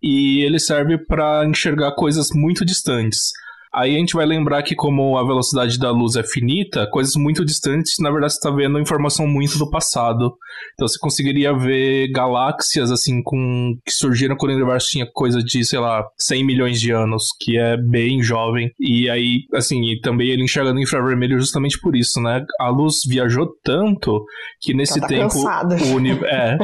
e 0.02 0.44
ele 0.44 0.58
serve 0.58 0.98
para 0.98 1.44
enxergar 1.46 1.94
coisas 1.94 2.28
muito 2.34 2.64
distantes. 2.64 3.32
Aí 3.76 3.94
a 3.94 3.98
gente 3.98 4.14
vai 4.14 4.24
lembrar 4.26 4.62
que 4.62 4.74
como 4.74 5.18
a 5.18 5.24
velocidade 5.26 5.78
da 5.78 5.90
luz 5.90 6.16
é 6.16 6.22
finita, 6.22 6.88
coisas 6.90 7.14
muito 7.16 7.44
distantes, 7.44 7.94
na 8.00 8.10
verdade 8.10 8.32
você 8.32 8.38
está 8.38 8.50
vendo 8.50 8.80
informação 8.80 9.26
muito 9.26 9.58
do 9.58 9.68
passado. 9.70 10.34
Então 10.74 10.88
você 10.88 10.98
conseguiria 10.98 11.52
ver 11.56 12.08
galáxias 12.10 12.90
assim 12.90 13.22
com 13.22 13.74
que 13.84 13.92
surgiram 13.92 14.36
quando 14.36 14.52
o 14.52 14.56
universo 14.56 14.88
tinha 14.90 15.06
coisa 15.12 15.40
de, 15.42 15.64
sei 15.64 15.78
lá, 15.78 16.04
100 16.18 16.44
milhões 16.44 16.80
de 16.80 16.90
anos, 16.90 17.24
que 17.40 17.58
é 17.58 17.76
bem 17.76 18.22
jovem. 18.22 18.70
E 18.80 19.08
aí, 19.10 19.40
assim, 19.54 19.82
e 19.84 20.00
também 20.00 20.28
ele 20.28 20.44
enxerga 20.44 20.72
no 20.72 20.80
infravermelho 20.80 21.38
justamente 21.38 21.78
por 21.80 21.94
isso, 21.96 22.20
né? 22.20 22.44
A 22.60 22.68
luz 22.70 22.96
viajou 23.06 23.46
tanto 23.62 24.24
que 24.60 24.72
nesse 24.74 25.00
tá 25.00 25.06
tempo 25.06 25.22
cansada. 25.34 25.76
o 25.76 25.94
universo 25.94 26.26
é, 26.26 26.56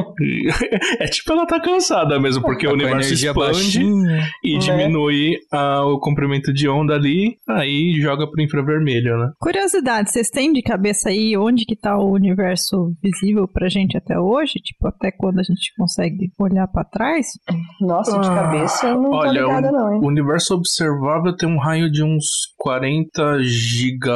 é 1.03 1.05
tipo 1.05 1.31
ela 1.31 1.45
tá 1.45 1.59
cansada 1.59 2.19
mesmo, 2.19 2.41
porque 2.41 2.65
o 2.67 2.69
Tá 2.69 2.73
a 2.73 2.73
universo 2.73 3.13
expande 3.13 3.39
baixinha. 3.39 4.29
e 4.43 4.53
Né? 4.55 4.59
diminui 4.59 5.37
ah, 5.51 5.85
o 5.85 5.99
comprimento 5.99 6.51
de 6.51 6.67
onda 6.67 6.97
ali, 7.03 7.35
aí 7.49 7.99
joga 8.01 8.29
pro 8.29 8.41
infravermelho, 8.41 9.17
né? 9.17 9.31
Curiosidade, 9.39 10.09
vocês 10.11 10.29
têm 10.29 10.53
de 10.53 10.61
cabeça 10.61 11.09
aí 11.09 11.35
onde 11.37 11.65
que 11.65 11.75
tá 11.75 11.97
o 11.97 12.11
universo 12.13 12.93
visível 13.03 13.47
pra 13.47 13.67
gente 13.69 13.97
até 13.97 14.17
hoje? 14.17 14.53
Tipo, 14.63 14.87
até 14.87 15.11
quando 15.11 15.39
a 15.39 15.43
gente 15.43 15.73
consegue 15.77 16.31
olhar 16.39 16.67
pra 16.67 16.83
trás? 16.85 17.27
Nossa, 17.81 18.19
de 18.19 18.27
Ah, 18.27 18.33
cabeça 18.35 18.87
eu 18.87 19.01
não 19.01 19.11
tô 19.11 19.17
olha, 19.17 19.41
ligada 19.41 19.71
não, 19.71 19.93
hein? 19.93 19.99
O 20.01 20.07
universo 20.07 20.55
observável 20.55 21.35
tem 21.35 21.49
um 21.49 21.59
raio 21.59 21.91
de 21.91 22.03
uns 22.03 22.25
40 22.57 23.39
giga 23.43 24.13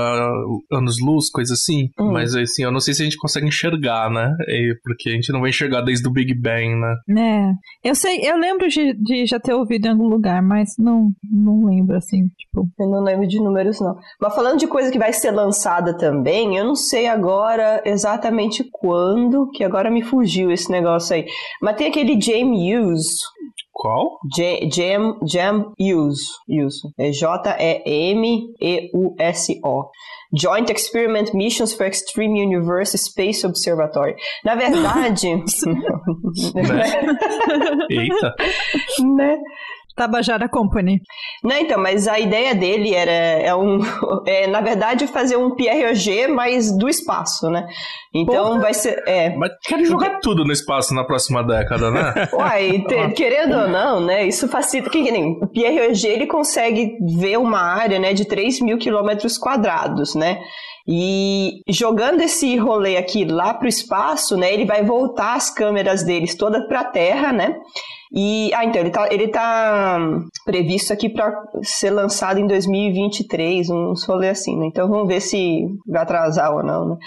anos-luz, 0.72 1.30
coisa 1.30 1.54
assim. 1.54 1.90
Hum. 2.00 2.12
Mas 2.14 2.36
assim, 2.36 2.64
eu 2.64 2.72
não 2.72 2.80
sei 2.80 2.94
se 2.94 3.02
a 3.02 3.06
gente 3.06 3.18
consegue 3.18 3.48
enxergar, 3.48 4.10
né? 4.10 4.34
É, 4.48 4.70
porque 4.84 5.10
a 5.10 5.14
gente 5.14 5.32
não 5.32 5.42
vai 5.42 5.50
enxergar 5.50 5.82
desde 5.82 6.08
o 6.08 6.12
Big 6.12 6.34
Bang, 6.40 6.76
né? 6.76 6.96
Né? 7.08 7.54
Eu 7.84 7.96
sei, 7.96 8.20
eu 8.24 8.38
lembro 8.38 8.68
de, 8.68 8.94
de 8.94 9.26
já 9.26 9.40
ter 9.40 9.54
ouvido 9.54 9.86
em 9.88 9.92
algum 9.92 10.08
lugar, 10.08 10.42
mas 10.42 10.70
não, 10.78 11.10
não 11.30 11.66
lembro 11.66 11.96
assim, 11.98 12.28
tipo. 12.38 12.68
Eu 12.80 12.88
não 12.88 13.02
lembro 13.04 13.28
de 13.28 13.40
números, 13.40 13.80
não. 13.82 13.96
Mas 14.22 14.36
falando 14.36 14.60
de 14.60 14.68
coisa 14.68 14.92
que 14.92 15.00
vai 15.00 15.12
ser 15.12 15.32
lançada 15.32 15.98
também, 15.98 16.58
eu 16.58 16.66
não 16.66 16.76
sei 16.76 17.08
agora 17.08 17.82
exatamente 17.84 18.64
quando, 18.72 19.50
que 19.52 19.64
agora 19.64 19.90
me 19.90 20.04
fugiu 20.04 20.52
esse 20.52 20.72
negócio 20.72 21.16
aí. 21.16 21.26
Mas 21.62 21.76
tem 21.76 21.88
aquele 21.88 22.20
Jam 22.22 22.52
Use. 22.54 23.18
Qual? 23.74 24.20
Jam, 24.72 25.18
Jam 25.24 25.72
Use. 25.80 26.26
Use. 26.50 26.82
É 27.00 27.12
J-E-M-E-U-S-O. 27.12 27.52
Joint 30.34 30.70
Experiment 30.70 31.34
Missions 31.34 31.74
for 31.74 31.86
Extreme 31.86 32.42
Universe 32.42 32.98
Space 32.98 33.46
Observatory. 33.46 34.16
Na 34.44 34.56
verdade. 34.56 35.28
Eita. 37.90 38.36
né? 39.16 39.38
Tabajara 39.98 40.48
Company. 40.48 41.02
Não, 41.44 41.58
então, 41.58 41.82
mas 41.82 42.08
a 42.08 42.20
ideia 42.20 42.54
dele 42.54 42.94
era, 42.94 43.12
é 43.12 43.54
um, 43.56 43.80
é, 44.26 44.46
na 44.48 44.62
verdade, 44.62 45.08
fazer 45.08 45.36
um 45.38 45.56
PROG, 45.56 46.28
mas 46.30 46.72
do 46.78 46.88
espaço, 46.88 47.50
né? 47.50 47.68
Então 48.14 48.46
Porra. 48.46 48.60
vai 48.62 48.74
ser. 48.74 49.04
É, 49.08 49.36
Mas 49.36 49.52
quero 49.66 49.86
jogar 49.86 50.20
tudo 50.22 50.46
no 50.46 50.52
espaço 50.52 50.94
na 50.94 51.04
próxima 51.04 51.44
década, 51.44 51.92
né? 51.92 52.14
Uai, 52.34 52.84
te- 52.88 53.14
querendo 53.14 53.56
ou 53.58 53.68
não, 53.68 54.00
né? 54.00 54.26
Isso 54.26 54.48
facilita. 54.48 54.90
Que, 54.90 55.04
que 55.04 55.12
nem 55.12 55.32
o 55.32 55.48
PROG 55.48 56.08
ele 56.08 56.28
consegue 56.28 56.92
ver 57.20 57.38
uma 57.38 57.60
área 57.60 58.00
né, 58.00 58.14
de 58.14 58.26
3 58.26 58.62
mil 58.62 58.78
quilômetros 58.78 59.38
quadrados, 59.38 60.16
né? 60.16 60.40
E 60.88 61.60
jogando 61.68 62.22
esse 62.22 62.56
rolê 62.56 62.96
aqui 62.96 63.26
lá 63.26 63.54
para 63.54 63.66
o 63.66 63.70
espaço, 63.70 64.38
né? 64.38 64.54
Ele 64.54 64.66
vai 64.66 64.84
voltar 64.84 65.34
as 65.36 65.50
câmeras 65.54 66.04
deles 66.04 66.36
todas 66.36 66.66
para 66.68 66.80
a 66.80 66.86
Terra, 66.86 67.34
né? 67.34 67.56
E 68.12 68.52
ah, 68.54 68.64
então 68.64 68.82
ele 68.82 68.90
tá, 68.90 69.08
ele 69.12 69.28
tá 69.28 70.00
previsto 70.46 70.94
aqui 70.94 71.10
para 71.10 71.34
ser 71.62 71.90
lançado 71.90 72.40
em 72.40 72.48
2023, 72.48 73.70
uns 73.70 74.04
rolê 74.06 74.30
assim, 74.30 74.58
né? 74.58 74.68
Então 74.68 74.88
vamos 74.88 75.08
ver 75.08 75.22
se 75.22 75.68
vai 75.86 76.04
atrasar 76.04 76.54
ou 76.54 76.64
não, 76.64 76.90
né? 76.90 76.98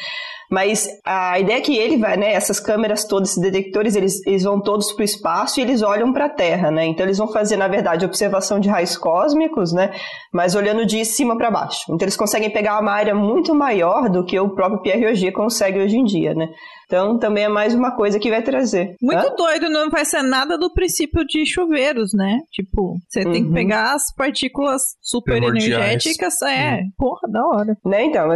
Mas 0.50 0.88
a 1.04 1.38
ideia 1.38 1.58
é 1.58 1.60
que 1.60 1.76
ele 1.76 1.96
vai, 1.96 2.16
né? 2.16 2.32
Essas 2.32 2.58
câmeras 2.58 3.04
todas, 3.04 3.30
esses 3.30 3.40
detectores, 3.40 3.94
eles, 3.94 4.26
eles 4.26 4.42
vão 4.42 4.60
todos 4.60 4.92
para 4.92 5.02
o 5.02 5.04
espaço 5.04 5.60
e 5.60 5.62
eles 5.62 5.80
olham 5.80 6.12
para 6.12 6.24
a 6.24 6.28
Terra, 6.28 6.72
né? 6.72 6.84
Então 6.86 7.06
eles 7.06 7.18
vão 7.18 7.28
fazer, 7.28 7.56
na 7.56 7.68
verdade, 7.68 8.04
observação 8.04 8.58
de 8.58 8.68
raios 8.68 8.96
cósmicos, 8.96 9.72
né? 9.72 9.92
Mas 10.32 10.56
olhando 10.56 10.84
de 10.84 11.04
cima 11.04 11.38
para 11.38 11.52
baixo. 11.52 11.84
Então 11.88 12.04
eles 12.04 12.16
conseguem 12.16 12.50
pegar 12.50 12.80
uma 12.80 12.92
área 12.92 13.14
muito 13.14 13.54
maior 13.54 14.10
do 14.10 14.24
que 14.24 14.38
o 14.40 14.50
próprio 14.50 14.82
PROG 14.82 15.30
consegue 15.30 15.78
hoje 15.78 15.96
em 15.96 16.04
dia, 16.04 16.34
né? 16.34 16.48
Então 16.90 17.16
também 17.20 17.44
é 17.44 17.48
mais 17.48 17.72
uma 17.72 17.94
coisa 17.94 18.18
que 18.18 18.28
vai 18.28 18.42
trazer. 18.42 18.96
Muito 19.00 19.24
Hã? 19.24 19.34
doido, 19.36 19.70
não 19.70 19.88
vai 19.90 20.04
ser 20.04 20.22
nada 20.22 20.58
do 20.58 20.72
princípio 20.74 21.24
de 21.24 21.46
chuveiros, 21.46 22.10
né? 22.12 22.40
Tipo, 22.50 22.96
você 23.08 23.22
tem 23.22 23.44
que 23.44 23.48
Uhum. 23.48 23.54
pegar 23.54 23.94
as 23.94 24.12
partículas 24.12 24.82
super 25.00 25.40
energéticas. 25.40 26.42
É, 26.42 26.80
porra, 26.98 27.28
da 27.30 27.46
hora. 27.46 27.76
Né, 27.86 28.06
então, 28.06 28.28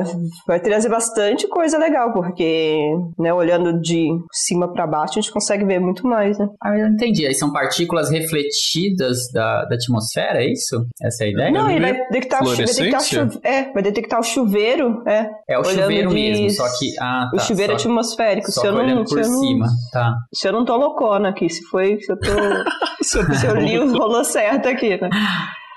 vai 0.46 0.60
trazer 0.60 0.88
bastante 0.88 1.48
coisa 1.48 1.76
legal, 1.78 2.12
porque, 2.12 2.78
né, 3.18 3.34
olhando 3.34 3.80
de 3.80 4.06
cima 4.32 4.72
para 4.72 4.86
baixo, 4.86 5.18
a 5.18 5.20
gente 5.22 5.32
consegue 5.32 5.64
ver 5.64 5.80
muito 5.80 6.06
mais, 6.06 6.38
né? 6.38 6.46
Ah, 6.62 6.78
eu 6.78 6.86
entendi. 6.86 7.26
Aí 7.26 7.34
são 7.34 7.50
partículas 7.52 8.08
refletidas 8.10 9.18
da, 9.32 9.64
da 9.64 9.74
atmosfera, 9.74 10.38
é 10.44 10.52
isso? 10.52 10.86
Essa 11.02 11.24
é 11.24 11.26
a 11.26 11.30
ideia? 11.30 11.50
Não, 11.50 11.68
ele 11.68 11.80
vai 11.80 11.92
detectar, 11.92 12.40
o 12.42 12.46
vai 12.46 12.56
detectar, 12.56 13.00
o 13.00 13.04
fluorescência? 13.04 13.24
chuve- 13.32 13.40
é, 13.42 13.72
vai 13.72 13.82
detectar 13.82 14.20
o 14.20 14.22
chuveiro, 14.22 15.02
é, 15.08 15.28
É 15.48 15.58
o 15.58 15.64
chuveiro 15.64 16.10
de- 16.10 16.14
mesmo, 16.14 16.50
só 16.50 16.64
que. 16.78 16.92
Ah, 17.00 17.30
o 17.32 17.36
tá, 17.36 17.42
chuveiro 17.42 17.72
só, 17.72 17.78
atmosférico. 17.88 18.43
Só 18.50 18.60
se 18.60 18.66
eu 18.66 18.72
que 18.72 18.78
não, 18.78 18.84
olhando 18.84 19.08
se 19.08 19.14
por 19.14 19.22
eu 19.22 19.30
não, 19.30 19.40
cima. 19.40 19.66
Tá. 19.92 20.14
se 20.32 20.48
eu 20.48 20.52
não 20.52 20.64
tô 20.64 20.76
loucona 20.76 21.28
aqui, 21.30 21.48
se 21.48 21.62
foi, 21.64 21.98
se 22.00 22.12
eu 22.12 22.18
tô, 22.18 22.32
se 23.02 23.46
eu 23.46 23.56
li 23.56 23.78
o 23.78 23.96
rolou 23.96 24.24
certo 24.24 24.68
aqui, 24.68 25.00
né? 25.00 25.08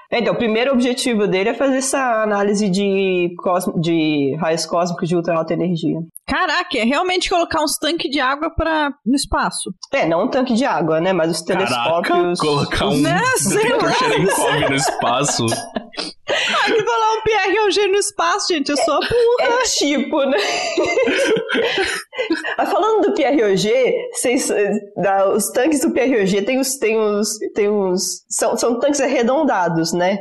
Então, 0.09 0.33
o 0.33 0.37
primeiro 0.37 0.71
objetivo 0.71 1.27
dele 1.27 1.49
é 1.49 1.53
fazer 1.53 1.77
essa 1.77 2.23
análise 2.23 2.69
de, 2.69 3.33
cosmo, 3.37 3.77
de 3.79 4.37
raios 4.39 4.65
cósmicos 4.65 5.09
de 5.09 5.15
ultra 5.17 5.35
alta 5.35 5.53
energia. 5.53 5.99
Caraca, 6.25 6.77
é 6.77 6.85
realmente 6.85 7.29
colocar 7.29 7.61
uns 7.61 7.77
tanques 7.77 8.09
de 8.09 8.19
água 8.19 8.49
pra, 8.49 8.89
no 9.05 9.15
espaço. 9.15 9.69
É, 9.93 10.07
não 10.07 10.23
um 10.23 10.29
tanque 10.29 10.53
de 10.53 10.63
água, 10.63 11.01
né? 11.01 11.11
Mas 11.11 11.31
os 11.31 11.41
Caraca, 11.41 11.67
telescópios. 11.67 12.39
colocar 12.39 12.87
um 12.87 13.01
Né, 13.01 13.21
sei 13.37 13.69
lá. 13.69 14.69
No 14.69 14.75
espaço. 14.75 15.45
Ah, 16.29 16.65
que 16.65 16.83
falar 16.83 17.13
um 17.13 17.21
PROG 17.21 17.87
no 17.87 17.95
espaço, 17.97 18.53
gente. 18.53 18.69
Eu 18.69 18.77
sou 18.77 18.93
a 18.95 18.99
burra. 18.99 19.59
É 19.59 19.63
tipo, 19.63 20.23
né? 20.25 20.37
Falando 22.69 23.07
do 23.07 23.13
PROG, 23.13 23.93
vocês, 24.13 24.49
eh, 24.49 24.71
da- 25.01 25.29
os 25.29 25.49
tanques 25.51 25.81
do 25.81 25.91
PROG 25.91 26.41
tem 26.43 26.59
os. 26.59 26.77
Tem 26.77 26.97
os, 26.99 27.29
tem 27.53 27.69
os 27.69 28.01
são, 28.29 28.57
são 28.57 28.79
tanques 28.79 28.99
arredondados, 29.01 29.93
né? 29.93 30.17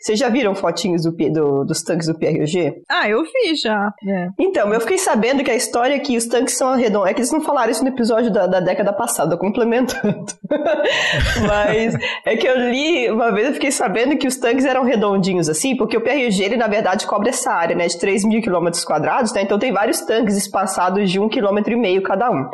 Vocês 0.00 0.18
já 0.18 0.28
viram 0.30 0.54
fotinhos 0.54 1.02
do, 1.02 1.12
do- 1.12 1.64
dos 1.64 1.82
tanques 1.82 2.06
do 2.06 2.14
PROG? 2.18 2.72
Ah, 2.88 3.08
eu 3.08 3.22
vi 3.22 3.54
já. 3.54 3.92
É. 4.08 4.28
Então, 4.38 4.72
eu 4.72 4.80
fiquei 4.80 4.96
sabendo 4.98 5.44
que 5.44 5.50
a 5.50 5.54
história 5.54 5.94
é 5.94 5.98
que 5.98 6.16
os 6.16 6.26
tanques 6.26 6.56
são 6.56 6.70
arredondados. 6.70 7.10
É 7.10 7.14
que 7.14 7.20
eles 7.20 7.32
não 7.32 7.42
falaram 7.42 7.70
isso 7.70 7.82
no 7.82 7.90
episódio 7.90 8.32
da, 8.32 8.46
da 8.46 8.60
década 8.60 8.92
passada, 8.92 9.36
complementando. 9.36 10.24
Mas 11.46 11.94
é 12.24 12.36
que 12.36 12.46
eu 12.46 12.56
li 12.70 13.10
uma 13.10 13.30
vez, 13.32 13.48
eu 13.48 13.54
fiquei 13.54 13.70
sabendo 13.70 14.16
que 14.16 14.26
os 14.26 14.36
tanques 14.36 14.64
eram 14.64 14.84
redondinhos 14.84 15.48
assim, 15.48 15.76
porque 15.76 15.96
o 15.96 16.00
PRG, 16.00 16.42
ele 16.44 16.56
na 16.56 16.66
verdade 16.66 17.06
cobre 17.06 17.28
essa 17.30 17.52
área, 17.52 17.76
né, 17.76 17.86
de 17.86 17.98
3 17.98 18.24
mil 18.24 18.40
quilômetros 18.42 18.84
quadrados, 18.84 19.32
né? 19.32 19.42
Então 19.42 19.58
tem 19.58 19.72
vários 19.72 20.00
tanques 20.00 20.36
espaçados 20.36 21.10
de 21.10 21.18
um 21.20 21.28
quilômetro 21.28 21.72
e 21.72 21.76
meio 21.76 22.02
cada 22.02 22.30
um. 22.30 22.48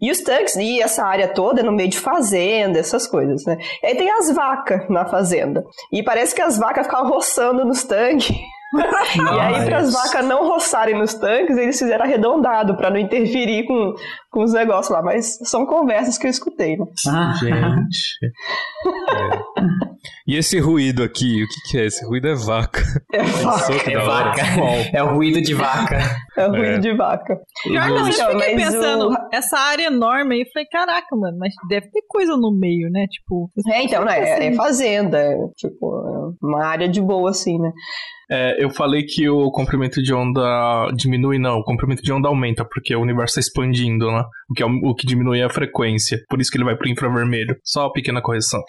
E 0.00 0.10
os 0.10 0.20
tanques, 0.20 0.56
e 0.56 0.80
essa 0.80 1.04
área 1.04 1.28
toda 1.28 1.60
é 1.60 1.64
no 1.64 1.72
meio 1.72 1.90
de 1.90 1.98
fazenda, 1.98 2.78
essas 2.78 3.06
coisas, 3.06 3.44
né? 3.44 3.58
E 3.82 3.86
aí 3.86 3.96
tem 3.96 4.10
as 4.10 4.30
vacas 4.30 4.88
na 4.88 5.04
fazenda. 5.04 5.64
E 5.92 6.02
parece 6.02 6.34
que 6.34 6.42
as 6.42 6.58
vacas 6.58 6.86
ficavam 6.86 7.10
roçando 7.10 7.64
nos 7.64 7.84
tanques. 7.84 8.34
E 8.72 9.20
aí, 9.40 9.64
para 9.66 9.78
as 9.78 9.92
vacas 9.92 10.24
não 10.24 10.46
roçarem 10.46 10.96
nos 10.96 11.14
tanques, 11.14 11.56
eles 11.56 11.78
fizeram 11.78 12.04
arredondado 12.04 12.76
para 12.76 12.88
não 12.90 12.98
interferir 12.98 13.66
com, 13.66 13.94
com 14.30 14.44
os 14.44 14.52
negócios 14.52 14.94
lá. 14.94 15.02
Mas 15.02 15.38
são 15.44 15.66
conversas 15.66 16.16
que 16.16 16.26
eu 16.26 16.30
escutei, 16.30 16.76
né? 16.76 16.84
Ah, 17.08 17.32
Gente. 17.40 18.16
E 20.26 20.36
esse 20.36 20.58
ruído 20.60 21.02
aqui, 21.02 21.42
o 21.42 21.46
que, 21.48 21.70
que 21.70 21.78
é? 21.78 21.86
Esse 21.86 22.04
ruído 22.06 22.28
é 22.28 22.34
vaca. 22.34 22.80
É, 23.12 23.18
é 23.18 23.94
da 23.94 24.02
hora? 24.04 24.24
vaca. 24.30 24.42
É 24.92 25.02
o 25.02 25.14
ruído 25.14 25.40
de 25.42 25.52
vaca. 25.54 25.98
é 26.36 26.46
ruído 26.46 26.64
É. 26.66 26.78
de 26.78 26.96
vaca. 26.96 27.38
Pior 27.64 27.84
que 27.84 27.90
eu 27.90 27.96
Então, 27.98 28.12
sempre 28.12 28.38
fiquei 28.40 28.56
pensando, 28.56 29.10
o- 29.10 29.16
essa 29.32 29.58
área 29.58 29.86
enorme 29.86 30.36
aí, 30.36 30.40
eu 30.42 30.46
falei, 30.52 30.66
caraca, 30.68 31.16
mano, 31.16 31.36
mas 31.38 31.52
deve 31.68 31.90
ter 31.90 32.02
coisa 32.08 32.36
no 32.36 32.56
meio, 32.56 32.88
né? 32.90 33.06
Tipo. 33.08 33.50
É, 33.68 33.82
então, 33.82 34.04
né? 34.04 34.18
É, 34.20 34.28
é 34.28 34.48
Assim. 34.48 34.56
fazenda. 34.56 35.18
É, 35.18 35.34
tipo, 35.56 36.36
é 36.40 36.46
uma 36.46 36.64
área 36.64 36.88
de 36.88 37.00
boa, 37.00 37.30
assim, 37.30 37.58
né? 37.58 37.72
É, 38.30 38.62
eu 38.62 38.70
falei 38.70 39.02
que 39.02 39.28
o 39.28 39.50
comprimento 39.50 40.00
de 40.00 40.14
onda 40.14 40.88
diminui, 40.94 41.36
não. 41.38 41.58
O 41.58 41.64
comprimento 41.64 42.00
de 42.00 42.12
onda 42.12 42.28
aumenta, 42.28 42.64
porque 42.64 42.94
o 42.94 43.00
universo 43.00 43.40
está 43.40 43.40
expandindo, 43.40 44.06
né? 44.06 44.22
O 44.48 44.54
que, 44.54 44.62
é 44.62 44.66
o 44.66 44.70
o 44.90 44.94
que 44.94 45.06
diminui 45.06 45.40
é 45.40 45.44
a 45.44 45.50
frequência. 45.50 46.18
Por 46.28 46.40
isso 46.40 46.50
que 46.50 46.56
ele 46.56 46.64
vai 46.64 46.76
pro 46.76 46.88
infravermelho. 46.88 47.56
Só 47.64 47.82
uma 47.86 47.92
pequena 47.92 48.22
correção. 48.22 48.60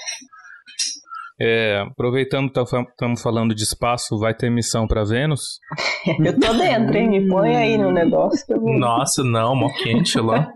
é, 1.40 1.86
aproveitando 1.88 2.52
que 2.52 2.60
estamos 2.60 3.22
falando 3.22 3.54
de 3.54 3.64
espaço, 3.64 4.18
vai 4.18 4.34
ter 4.34 4.50
missão 4.50 4.88
pra 4.88 5.04
Vênus? 5.04 5.60
Eu 6.20 6.40
tô 6.40 6.54
dentro, 6.54 6.98
hein? 6.98 7.10
Me 7.10 7.28
põe 7.28 7.56
aí 7.56 7.78
no 7.78 7.92
negócio. 7.92 8.60
Nossa, 8.80 9.24
não, 9.24 9.56
mó 9.56 9.70
quente 9.84 10.20
lá. 10.20 10.52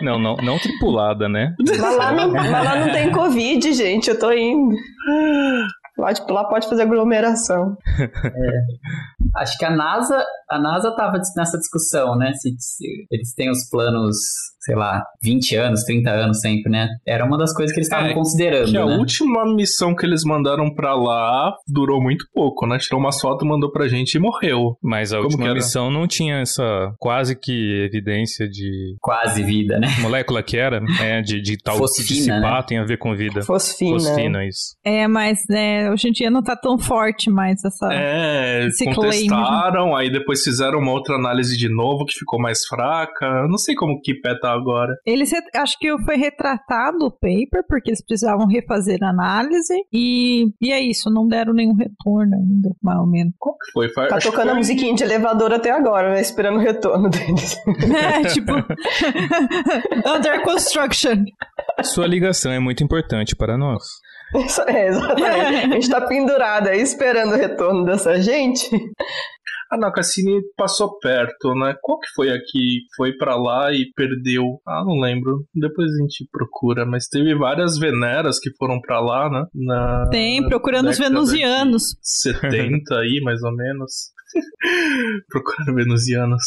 Não, 0.00 0.18
não, 0.18 0.36
não 0.36 0.58
tripulada, 0.58 1.28
né? 1.28 1.52
Mas 1.58 1.96
lá, 1.96 2.12
não, 2.12 2.32
mas 2.32 2.50
lá 2.50 2.76
não 2.76 2.92
tem 2.92 3.10
Covid, 3.10 3.72
gente. 3.72 4.08
Eu 4.08 4.18
tô 4.18 4.32
indo. 4.32 4.74
Lá, 6.00 6.14
tipo, 6.14 6.32
lá 6.32 6.44
pode 6.44 6.68
fazer 6.68 6.82
aglomeração. 6.82 7.76
Acho 9.36 9.58
que 9.58 9.64
a 9.64 9.70
NASA, 9.70 10.24
a 10.48 10.58
NASA 10.58 10.94
tava 10.96 11.18
nessa 11.36 11.58
discussão, 11.58 12.16
né? 12.16 12.32
Se, 12.34 12.54
se 12.58 13.06
eles 13.10 13.34
têm 13.34 13.50
os 13.50 13.68
planos 13.68 14.16
sei 14.60 14.74
lá, 14.76 15.02
20 15.22 15.56
anos, 15.56 15.82
30 15.84 16.10
anos 16.10 16.40
sempre, 16.40 16.70
né? 16.70 16.88
Era 17.06 17.24
uma 17.24 17.38
das 17.38 17.52
coisas 17.54 17.72
que 17.74 17.80
eles 17.80 17.88
estavam 17.88 18.10
É, 18.10 18.14
considerando, 18.14 18.70
Que 18.70 18.76
a 18.76 18.84
né? 18.86 18.96
última 18.96 19.44
missão 19.54 19.94
que 19.94 20.04
eles 20.06 20.22
mandaram 20.24 20.72
pra 20.74 20.94
lá 20.94 21.52
durou 21.68 22.00
muito 22.02 22.24
pouco, 22.34 22.66
né? 22.66 22.76
Tirou 22.78 23.00
umas 23.00 23.20
fotos, 23.20 23.46
mandou 23.48 23.70
pra 23.72 23.88
gente 23.88 24.14
e 24.14 24.18
morreu. 24.20 24.76
Mas 24.82 25.12
a 25.12 25.16
Como 25.16 25.28
última 25.28 25.54
missão 25.54 25.90
não 25.90 26.06
tinha 26.06 26.36
essa 26.40 26.92
quase 26.98 27.34
que 27.38 27.84
evidência 27.84 28.48
de 28.48 28.96
Quase 29.00 29.42
vida, 29.42 29.78
né? 29.78 29.88
molécula 30.00 30.42
que 30.42 30.56
era, 30.56 30.80
é, 31.00 31.20
de, 31.22 31.40
de 31.40 31.56
tal 31.58 31.76
Fosfina, 31.78 32.06
dissipar, 32.08 32.40
né? 32.60 32.64
tem 32.66 32.78
a 32.78 32.84
ver 32.84 32.98
com 32.98 33.14
vida. 33.14 33.42
Fosfina. 33.42 33.92
Fosfina, 33.98 34.44
isso. 34.46 34.74
É, 34.84 35.06
mas 35.08 35.38
né, 35.48 35.90
hoje 35.90 36.08
em 36.08 36.12
dia 36.12 36.30
não 36.30 36.42
tá 36.42 36.54
tão 36.56 36.78
forte 36.78 37.30
mais 37.30 37.64
essa. 37.64 37.88
É, 37.92 38.66
Esse 38.66 38.84
contestaram, 38.84 39.94
aí 39.96 40.10
depois 40.10 40.42
fizeram 40.42 40.78
uma 40.78 40.92
outra 40.92 41.16
análise 41.16 41.56
de 41.56 41.68
novo 41.68 42.04
que 42.04 42.14
ficou 42.18 42.40
mais 42.40 42.64
fraca. 42.66 43.26
Eu 43.42 43.48
Não 43.48 43.58
sei 43.58 43.74
como 43.74 44.00
que 44.00 44.14
pé 44.20 44.34
tá 44.52 44.58
agora. 44.58 44.94
Eles 45.06 45.30
acho 45.54 45.78
que 45.78 45.88
foi 46.04 46.16
retratado 46.16 47.06
o 47.06 47.10
paper, 47.10 47.64
porque 47.68 47.90
eles 47.90 48.04
precisavam 48.04 48.46
refazer 48.46 48.98
a 49.02 49.08
análise, 49.10 49.74
e, 49.92 50.46
e 50.60 50.72
é 50.72 50.80
isso, 50.80 51.10
não 51.10 51.26
deram 51.26 51.52
nenhum 51.52 51.74
retorno 51.74 52.34
ainda, 52.34 52.70
mais 52.82 52.98
ou 52.98 53.06
menos. 53.06 53.32
Qual 53.38 53.56
que 53.56 53.70
foi? 53.72 53.88
Foi- 53.90 54.08
Tá 54.08 54.16
acho 54.16 54.26
que 54.26 54.30
tocando 54.32 54.48
a 54.48 54.52
foi- 54.52 54.58
musiquinha 54.58 54.94
de 54.94 55.02
elevador 55.04 55.52
até 55.52 55.70
agora, 55.70 56.10
né? 56.12 56.20
Esperando 56.20 56.56
o 56.56 56.60
retorno 56.60 57.08
deles. 57.08 57.56
É, 58.00 58.22
tipo. 58.28 58.52
Under 60.06 60.42
construction. 60.42 61.24
Sua 61.82 62.06
ligação 62.06 62.52
é 62.52 62.58
muito 62.58 62.82
importante 62.82 63.34
para 63.36 63.56
nós. 63.56 63.82
Isso- 64.34 64.62
É, 64.62 64.88
exatamente. 64.88 65.26
A 65.66 65.68
gente 65.74 65.90
tá 65.90 66.00
pendurado 66.02 66.68
aí 66.68 66.80
esperando 66.80 67.32
o 67.32 67.36
retorno 67.36 67.84
dessa 67.84 68.20
gente. 68.22 68.68
Ah, 69.70 69.86
a 69.86 69.92
Cassini 69.92 70.40
passou 70.56 70.98
perto, 70.98 71.54
né? 71.54 71.74
Qual 71.80 71.98
que 72.00 72.08
foi 72.14 72.30
a 72.30 72.38
que 72.38 72.80
foi 72.96 73.12
pra 73.16 73.36
lá 73.36 73.72
e 73.72 73.90
perdeu? 73.94 74.60
Ah, 74.66 74.82
não 74.84 75.00
lembro. 75.00 75.44
Depois 75.54 75.88
a 75.88 76.02
gente 76.02 76.28
procura. 76.32 76.84
Mas 76.84 77.06
teve 77.06 77.34
várias 77.36 77.78
Veneras 77.78 78.38
que 78.40 78.50
foram 78.58 78.80
pra 78.80 79.00
lá, 79.00 79.30
né? 79.30 79.46
Na 79.54 80.08
Tem, 80.10 80.46
procurando 80.48 80.88
os 80.88 80.98
venusianos. 80.98 81.96
70 82.02 82.96
aí, 82.96 83.20
mais 83.22 83.42
ou 83.42 83.54
menos. 83.54 84.10
procurando 85.28 85.74
venusianos. 85.74 86.42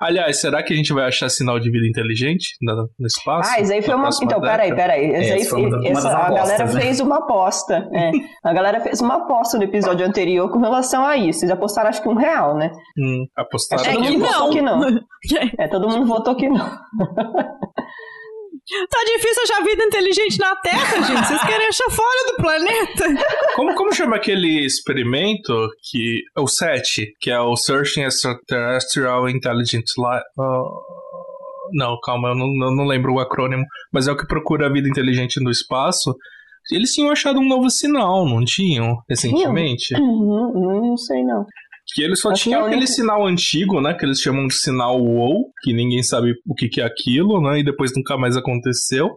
Aliás, 0.00 0.40
será 0.40 0.62
que 0.62 0.72
a 0.72 0.76
gente 0.76 0.92
vai 0.92 1.06
achar 1.06 1.28
sinal 1.28 1.58
de 1.58 1.70
vida 1.70 1.86
inteligente 1.86 2.50
no 2.62 3.06
espaço? 3.06 3.50
Ah, 3.52 3.60
isso 3.60 3.72
aí 3.72 3.82
foi 3.82 3.94
uma. 3.94 4.08
Então, 4.22 4.40
peraí, 4.40 4.70
década? 4.70 4.76
peraí. 4.76 5.10
Essa 5.12 5.28
É, 5.30 5.32
aí, 5.32 5.40
isso 5.40 5.50
foi 5.50 5.66
uma 5.66 5.76
uma 5.78 5.88
essa- 5.88 6.02
das 6.02 6.14
a 6.14 6.18
apostas, 6.26 6.48
galera 6.48 6.72
né? 6.74 6.80
fez 6.80 7.00
uma 7.00 7.16
aposta. 7.18 7.88
é. 7.92 8.10
A 8.44 8.52
galera 8.52 8.80
fez 8.80 9.00
uma 9.00 9.14
aposta 9.16 9.56
no 9.58 9.64
episódio 9.64 10.06
anterior 10.06 10.50
com 10.50 10.58
relação 10.60 11.04
a 11.04 11.16
isso. 11.16 11.40
Eles 11.44 11.50
apostaram 11.50 11.88
acho 11.88 12.02
que 12.02 12.08
um 12.08 12.14
real, 12.14 12.56
né? 12.56 12.70
Hum, 12.98 13.26
apostaram 13.36 13.84
É 13.84 13.88
É 13.88 13.92
todo 13.92 14.02
que 14.04 14.12
mundo 14.12 14.20
não. 14.22 14.32
votou 14.32 14.50
que 14.50 14.62
não. 14.62 14.80
É, 15.58 15.68
todo 15.68 15.88
mundo 15.88 16.06
votou 16.06 16.36
que 16.36 16.48
não. 16.48 16.58
Tá 18.90 18.98
difícil 19.04 19.42
achar 19.44 19.64
vida 19.64 19.82
inteligente 19.82 20.38
na 20.38 20.54
Terra, 20.56 21.02
gente. 21.02 21.26
Vocês 21.26 21.42
querem 21.42 21.68
achar 21.68 21.90
fora 21.90 22.26
do 22.26 22.36
planeta? 22.36 23.26
Como, 23.56 23.74
como 23.74 23.94
chama 23.94 24.16
aquele 24.16 24.64
experimento 24.64 25.70
que. 25.90 26.22
O 26.36 26.46
SET, 26.46 27.14
que 27.18 27.30
é 27.30 27.40
o 27.40 27.56
Searching 27.56 28.02
Extraterrestrial 28.02 29.28
Intelligent 29.28 29.86
Life. 29.96 30.24
não, 31.72 31.98
calma, 32.00 32.28
eu 32.28 32.34
não, 32.34 32.46
eu 32.46 32.76
não 32.76 32.84
lembro 32.84 33.14
o 33.14 33.20
acrônimo, 33.20 33.64
mas 33.92 34.06
é 34.06 34.12
o 34.12 34.16
que 34.16 34.26
procura 34.26 34.66
a 34.66 34.72
vida 34.72 34.88
inteligente 34.88 35.42
no 35.42 35.50
espaço. 35.50 36.14
Eles 36.70 36.92
tinham 36.92 37.10
achado 37.10 37.40
um 37.40 37.48
novo 37.48 37.70
sinal, 37.70 38.26
não 38.26 38.44
tinham? 38.44 38.98
Recentemente? 39.08 39.94
Uhum, 39.94 40.88
não 40.88 40.96
sei 40.98 41.24
não. 41.24 41.46
Que 41.94 42.02
eles 42.02 42.20
só 42.20 42.30
Acho 42.30 42.44
que 42.44 42.50
tinham 42.50 42.60
a 42.60 42.64
única- 42.64 42.76
aquele 42.76 42.86
sinal 42.92 43.26
antigo, 43.26 43.80
né? 43.80 43.94
Que 43.94 44.04
eles 44.04 44.20
chamam 44.20 44.46
de 44.46 44.54
sinal 44.54 45.00
WOW, 45.00 45.50
que 45.62 45.72
ninguém 45.72 46.02
sabe 46.02 46.32
o 46.46 46.54
que, 46.54 46.68
que 46.68 46.80
é 46.80 46.84
aquilo, 46.84 47.40
né? 47.40 47.60
E 47.60 47.64
depois 47.64 47.92
nunca 47.96 48.16
mais 48.16 48.36
aconteceu. 48.36 49.08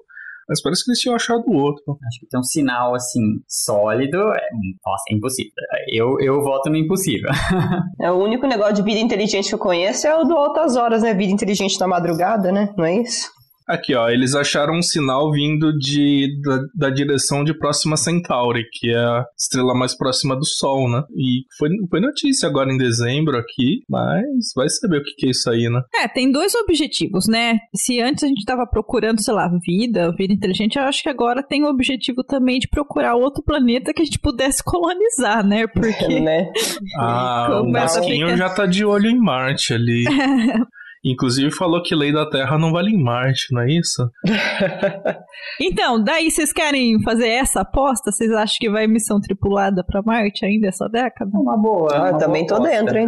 Mas 0.49 0.61
parece 0.61 0.83
que 0.83 0.91
eles 0.91 0.99
tinham 0.99 1.15
achado 1.15 1.43
outro. 1.49 1.83
Acho 2.07 2.19
que 2.19 2.27
tem 2.29 2.39
um 2.39 2.43
sinal, 2.43 2.93
assim, 2.95 3.21
sólido. 3.47 4.17
É, 4.17 4.41
nossa, 4.85 5.03
é 5.09 5.15
impossível. 5.15 5.51
Eu, 5.93 6.17
eu 6.19 6.41
voto 6.41 6.69
no 6.69 6.75
impossível. 6.77 7.29
É, 8.01 8.11
o 8.11 8.15
único 8.17 8.47
negócio 8.47 8.73
de 8.73 8.81
vida 8.81 8.99
inteligente 8.99 9.47
que 9.49 9.53
eu 9.55 9.59
conheço 9.59 10.07
é 10.07 10.15
o 10.17 10.23
do 10.23 10.33
Altas 10.35 10.75
Horas, 10.75 11.03
né? 11.03 11.13
Vida 11.13 11.31
inteligente 11.31 11.79
na 11.79 11.87
madrugada, 11.87 12.51
né? 12.51 12.73
Não 12.77 12.83
é 12.83 12.95
isso? 13.01 13.29
Aqui, 13.67 13.95
ó, 13.95 14.09
eles 14.09 14.35
acharam 14.35 14.77
um 14.77 14.81
sinal 14.81 15.31
vindo 15.31 15.71
de, 15.77 16.39
da, 16.41 16.87
da 16.87 16.89
direção 16.93 17.43
de 17.43 17.53
Próxima 17.57 17.95
Centauri, 17.95 18.63
que 18.73 18.89
é 18.89 18.97
a 18.97 19.25
estrela 19.37 19.73
mais 19.73 19.95
próxima 19.95 20.35
do 20.35 20.45
Sol, 20.45 20.89
né? 20.89 21.03
E 21.15 21.43
foi, 21.57 21.69
foi 21.89 21.99
notícia 21.99 22.47
agora 22.49 22.71
em 22.71 22.77
dezembro 22.77 23.37
aqui, 23.37 23.81
mas 23.89 24.51
vai 24.55 24.67
saber 24.69 24.97
o 24.97 25.03
que, 25.03 25.13
que 25.15 25.27
é 25.27 25.29
isso 25.29 25.49
aí, 25.49 25.69
né? 25.69 25.81
É, 25.95 26.07
tem 26.07 26.31
dois 26.31 26.53
objetivos, 26.55 27.27
né? 27.27 27.59
Se 27.75 28.01
antes 28.01 28.23
a 28.23 28.27
gente 28.27 28.43
tava 28.45 28.65
procurando, 28.67 29.21
sei 29.23 29.33
lá, 29.33 29.47
vida, 29.65 30.11
vida 30.17 30.33
inteligente, 30.33 30.77
eu 30.77 30.83
acho 30.83 31.01
que 31.03 31.09
agora 31.09 31.41
tem 31.43 31.63
o 31.63 31.69
objetivo 31.69 32.23
também 32.23 32.59
de 32.59 32.67
procurar 32.67 33.15
outro 33.15 33.43
planeta 33.43 33.93
que 33.93 34.01
a 34.01 34.05
gente 34.05 34.19
pudesse 34.19 34.63
colonizar, 34.63 35.45
né? 35.45 35.67
Porque. 35.71 36.19
né? 36.19 36.51
Ah, 36.99 37.47
o 37.51 37.65
Começa 37.65 37.99
a 37.99 38.01
Masquinho 38.01 38.27
ficar- 38.27 38.37
já 38.37 38.49
tá 38.49 38.65
de 38.65 38.83
olho 38.83 39.09
em 39.09 39.17
Marte 39.19 39.73
ali. 39.73 40.03
Inclusive 41.03 41.49
falou 41.51 41.81
que 41.81 41.95
lei 41.95 42.13
da 42.13 42.29
Terra 42.29 42.57
não 42.59 42.71
vale 42.71 42.91
em 42.91 43.01
Marte, 43.03 43.47
não 43.51 43.61
é 43.61 43.71
isso? 43.71 44.07
Então, 45.59 46.01
daí 46.03 46.29
vocês 46.31 46.51
querem 46.53 47.01
fazer 47.03 47.27
essa 47.27 47.61
aposta? 47.61 48.11
Vocês 48.11 48.31
acham 48.31 48.57
que 48.59 48.69
vai 48.69 48.87
missão 48.87 49.19
tripulada 49.19 49.83
pra 49.83 50.01
Marte 50.03 50.45
ainda 50.45 50.67
essa 50.67 50.87
década? 50.87 51.29
Uma 51.33 51.57
boa. 51.57 51.89
Ah, 51.91 52.09
eu 52.11 52.17
também 52.17 52.45
boa 52.45 52.59
tô 52.59 52.63
aposta. 52.63 52.83
dentro, 52.83 52.97
hein? 52.97 53.07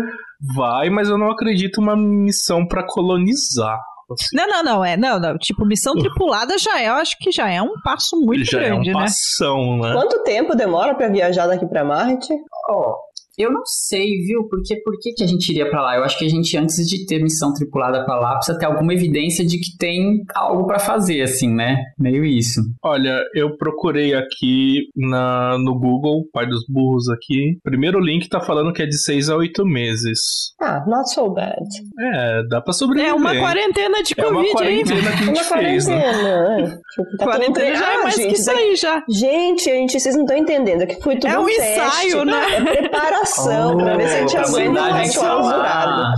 Vai, 0.55 0.89
mas 0.89 1.09
eu 1.09 1.17
não 1.17 1.31
acredito 1.31 1.79
uma 1.79 1.95
missão 1.95 2.65
pra 2.67 2.83
colonizar. 2.85 3.79
Assim, 4.11 4.35
Não, 4.35 4.47
não, 4.47 4.63
não, 4.63 4.85
é. 4.85 4.97
Não, 4.97 5.19
não. 5.19 5.37
Tipo, 5.37 5.65
missão 5.65 5.93
tripulada 5.95 6.57
já 6.57 6.79
é, 6.81 6.89
eu 6.89 6.93
acho 6.95 7.17
que 7.19 7.31
já 7.31 7.49
é 7.49 7.61
um 7.61 7.73
passo 7.83 8.19
muito 8.19 8.43
já 8.45 8.59
grande, 8.59 8.89
é 8.89 8.93
um 8.93 8.97
né? 8.97 9.03
passão, 9.05 9.77
né? 9.77 9.93
Quanto 9.93 10.23
tempo 10.23 10.55
demora 10.55 10.93
pra 10.95 11.07
viajar 11.07 11.47
daqui 11.47 11.65
pra 11.65 11.83
Marte? 11.85 12.33
Ó, 12.69 12.95
eu 13.37 13.51
não 13.51 13.65
sei, 13.65 14.17
viu? 14.25 14.47
Porque 14.49 14.75
por 14.83 14.97
que, 14.99 15.13
que 15.13 15.23
a 15.23 15.27
gente 15.27 15.49
iria 15.49 15.69
pra 15.69 15.81
lá? 15.81 15.95
Eu 15.97 16.03
acho 16.03 16.17
que 16.17 16.25
a 16.25 16.29
gente, 16.29 16.55
antes 16.57 16.75
de 16.87 17.05
ter 17.05 17.21
missão 17.21 17.53
tripulada 17.53 18.03
pra 18.05 18.19
lá, 18.19 18.35
precisa 18.35 18.57
ter 18.57 18.65
alguma 18.65 18.93
evidência 18.93 19.45
de 19.45 19.57
que 19.59 19.75
tem 19.77 20.21
algo 20.35 20.65
pra 20.65 20.79
fazer, 20.79 21.21
assim, 21.21 21.49
né? 21.53 21.77
Meio 21.97 22.23
isso. 22.25 22.61
Olha, 22.83 23.19
eu 23.35 23.57
procurei 23.57 24.13
aqui 24.13 24.83
na, 24.95 25.57
no 25.57 25.77
Google, 25.79 26.23
pai 26.31 26.45
dos 26.47 26.63
burros 26.67 27.09
aqui. 27.09 27.57
Primeiro 27.63 27.99
link 27.99 28.27
tá 28.29 28.39
falando 28.39 28.73
que 28.73 28.81
é 28.81 28.85
de 28.85 28.97
6 28.97 29.29
a 29.29 29.35
8 29.37 29.65
meses. 29.65 30.19
Ah, 30.61 30.83
not 30.87 31.09
so 31.11 31.29
bad. 31.31 31.55
É, 31.99 32.43
dá 32.49 32.61
pra 32.61 32.73
sobreviver. 32.73 33.11
É 33.11 33.13
uma 33.13 33.35
quarentena 33.35 34.01
de 34.03 34.13
É 34.17 34.27
uma 34.27 34.41
aí. 34.41 34.51
quarentena 34.51 35.01
que 35.01 35.07
a 35.07 35.11
gente 35.25 35.29
Uma 35.29 35.43
fez, 35.43 35.87
né? 35.87 36.01
quarentena, 36.01 36.57
né? 36.57 36.79
Tipo, 36.93 37.17
tá 37.17 37.25
Quarentena 37.25 37.65
tudo- 37.67 37.79
já 37.79 37.91
é 37.91 37.95
Ah, 37.95 38.03
mais 38.03 38.15
gente, 38.15 38.27
que 38.27 38.39
isso 38.39 38.51
aí 38.51 38.75
já. 38.75 39.03
Gente, 39.09 39.63
gente, 39.63 39.99
vocês 39.99 40.15
não 40.15 40.23
estão 40.23 40.37
entendendo. 40.37 40.85
Que 40.87 41.01
foi 41.01 41.15
tudo 41.15 41.27
É 41.27 41.39
um 41.39 41.45
teste. 41.45 41.61
ensaio, 41.71 42.25
né? 42.25 42.55
É 42.57 42.61
preparação 42.61 43.22
pra 43.77 43.97
ver 43.97 44.07
se 44.07 44.15
a 44.15 44.19
gente 44.19 44.37
aguenta 44.37 44.69
mandar 44.69 44.81
o 44.81 44.85
a 44.85 44.89
nosso 44.89 45.03
gente 45.05 45.19
falar. 45.19 45.39
usurado. 45.41 46.13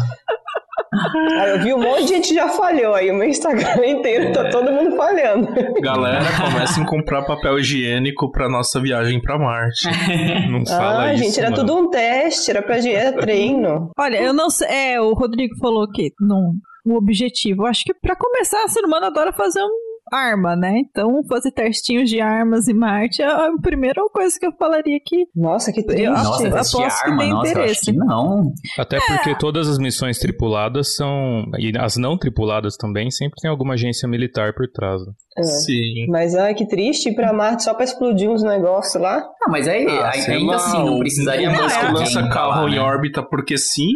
Ah, 1.38 1.48
eu 1.50 1.62
vi 1.62 1.74
um 1.74 1.80
monte 1.80 2.04
de 2.04 2.08
gente 2.08 2.34
já 2.34 2.48
falhou 2.50 2.94
aí. 2.94 3.12
O 3.12 3.16
meu 3.16 3.28
Instagram 3.28 3.76
inteiro 3.86 4.32
tá 4.32 4.50
todo 4.50 4.72
mundo 4.72 4.96
falhando. 4.96 5.48
Galera, 5.82 6.24
comecem 6.40 6.84
a 6.84 6.88
comprar 6.88 7.24
papel 7.24 7.60
higiênico 7.60 8.32
pra 8.32 8.48
nossa 8.50 8.80
viagem 8.80 9.22
pra 9.22 9.38
Marte. 9.38 9.88
Não 10.50 10.66
fala 10.66 11.04
ah, 11.04 11.14
isso, 11.14 11.24
gente, 11.24 11.40
era 11.40 11.52
mano. 11.52 11.66
tudo 11.66 11.78
um 11.78 11.90
teste, 11.90 12.50
era 12.50 12.62
pra 12.62 12.78
era 12.78 13.14
treino. 13.18 13.92
Olha, 13.98 14.22
eu 14.22 14.34
não 14.34 14.50
sei. 14.50 14.68
É, 14.68 15.02
o 15.02 15.14
Rodrigo 15.14 15.56
falou 15.60 15.90
que 15.92 16.12
não. 16.20 16.54
O 16.86 16.96
objetivo. 16.96 17.64
Eu 17.64 17.68
acho 17.68 17.84
que 17.84 17.94
pra 17.94 18.16
começar, 18.16 18.64
o 18.64 18.70
ser 18.70 18.86
humano 18.86 19.08
adora 19.08 19.34
fazer 19.34 19.62
um 19.62 19.85
arma, 20.12 20.56
né? 20.56 20.74
Então, 20.80 21.24
fazer 21.28 21.52
testinhos 21.52 22.10
de 22.10 22.20
armas 22.22 22.68
em 22.68 22.74
Marte 22.74 23.22
é 23.22 23.26
a 23.26 23.50
primeira 23.62 24.02
coisa 24.12 24.38
que 24.40 24.46
eu 24.46 24.52
falaria 24.58 25.00
que. 25.04 25.26
Nossa, 25.36 25.72
que 25.72 25.84
triste. 25.84 26.04
Eu 26.04 26.14
Nossa, 26.14 26.44
que- 26.44 26.50
de 26.50 26.56
aposto 26.56 26.78
que 26.78 26.84
arma, 26.84 27.18
tem 27.22 27.30
nossa, 27.32 27.48
eu 27.48 27.52
interesse. 27.52 27.86
que 27.86 27.94
não. 27.94 28.52
Até 28.78 29.00
porque 29.08 29.36
todas 29.38 29.68
as 29.68 29.78
missões 29.78 30.18
tripuladas 30.20 30.96
são. 30.96 31.44
E 31.60 31.72
as 31.78 31.98
não 31.98 32.18
tripuladas 32.18 32.76
também 32.78 33.10
sempre 33.12 33.36
tem 33.42 33.50
alguma 33.50 33.74
agência 33.74 34.08
militar 34.08 34.54
por 34.54 34.68
trás. 34.72 35.02
né? 35.06 35.12
É. 35.38 35.44
Sim. 35.44 36.08
Mas 36.10 36.34
ai, 36.36 36.54
que 36.54 36.66
triste 36.68 37.10
ir 37.10 37.16
pra 37.16 37.34
Marte 37.34 37.64
só 37.64 37.74
pra 37.74 37.84
explodir 37.84 38.30
uns 38.30 38.42
negócios 38.44 39.02
lá. 39.02 39.18
Ah, 39.44 39.50
mas 39.50 39.68
aí, 39.68 39.86
Ah, 39.88 40.12
ainda 40.14 40.46
lá, 40.52 40.56
assim, 40.56 40.78
não 40.86 41.00
precisaria 41.00 41.50
mais 41.50 41.64
Musk 41.64 41.80
que 41.80 41.92
lança 41.92 42.30
carro 42.30 42.64
lá, 42.64 42.70
em 42.70 42.76
né? 42.76 42.80
órbita 42.80 43.22
porque 43.24 43.58
sim. 43.58 43.90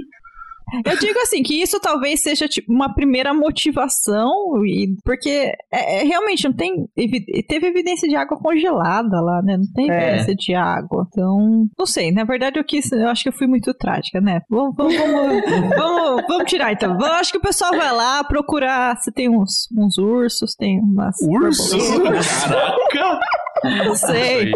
Eu 0.85 0.97
digo 0.99 1.19
assim, 1.19 1.41
que 1.43 1.61
isso 1.61 1.79
talvez 1.79 2.21
seja 2.21 2.47
tipo, 2.47 2.71
uma 2.71 2.93
primeira 2.93 3.33
motivação, 3.33 4.29
e, 4.65 4.95
porque 5.03 5.51
é, 5.71 6.01
é, 6.01 6.03
realmente 6.03 6.45
não 6.45 6.53
tem. 6.53 6.85
Teve 7.47 7.67
evidência 7.67 8.07
de 8.07 8.15
água 8.15 8.37
congelada 8.37 9.19
lá, 9.21 9.41
né? 9.41 9.57
Não 9.57 9.71
tem 9.73 9.89
É. 9.91 10.07
evidência 10.09 10.35
de 10.35 10.53
água. 10.55 11.05
Então, 11.09 11.67
não 11.77 11.85
sei. 11.85 12.11
Na 12.11 12.23
verdade, 12.23 12.59
eu 12.59 12.63
quis. 12.63 12.91
Eu 12.91 13.07
acho 13.09 13.23
que 13.23 13.29
eu 13.29 13.33
fui 13.33 13.47
muito 13.47 13.73
trágica, 13.73 14.19
né? 14.21 14.41
Vamos, 14.49 14.75
vamos, 14.75 14.95
vamos, 14.97 15.69
vamos, 15.75 16.23
vamos 16.27 16.49
tirar 16.49 16.71
então. 16.73 16.97
Eu 16.99 17.13
acho 17.13 17.31
que 17.31 17.37
o 17.37 17.41
pessoal 17.41 17.71
vai 17.71 17.91
lá 17.91 18.23
procurar 18.23 18.95
se 18.97 19.11
tem 19.11 19.29
uns, 19.29 19.67
uns 19.77 19.97
ursos, 19.97 20.55
tem 20.55 20.79
umas. 20.79 21.15
Urso? 21.21 21.77
borboletas. 21.77 22.43
Caraca! 22.43 23.19
Não 23.85 23.95
sei. 23.95 24.51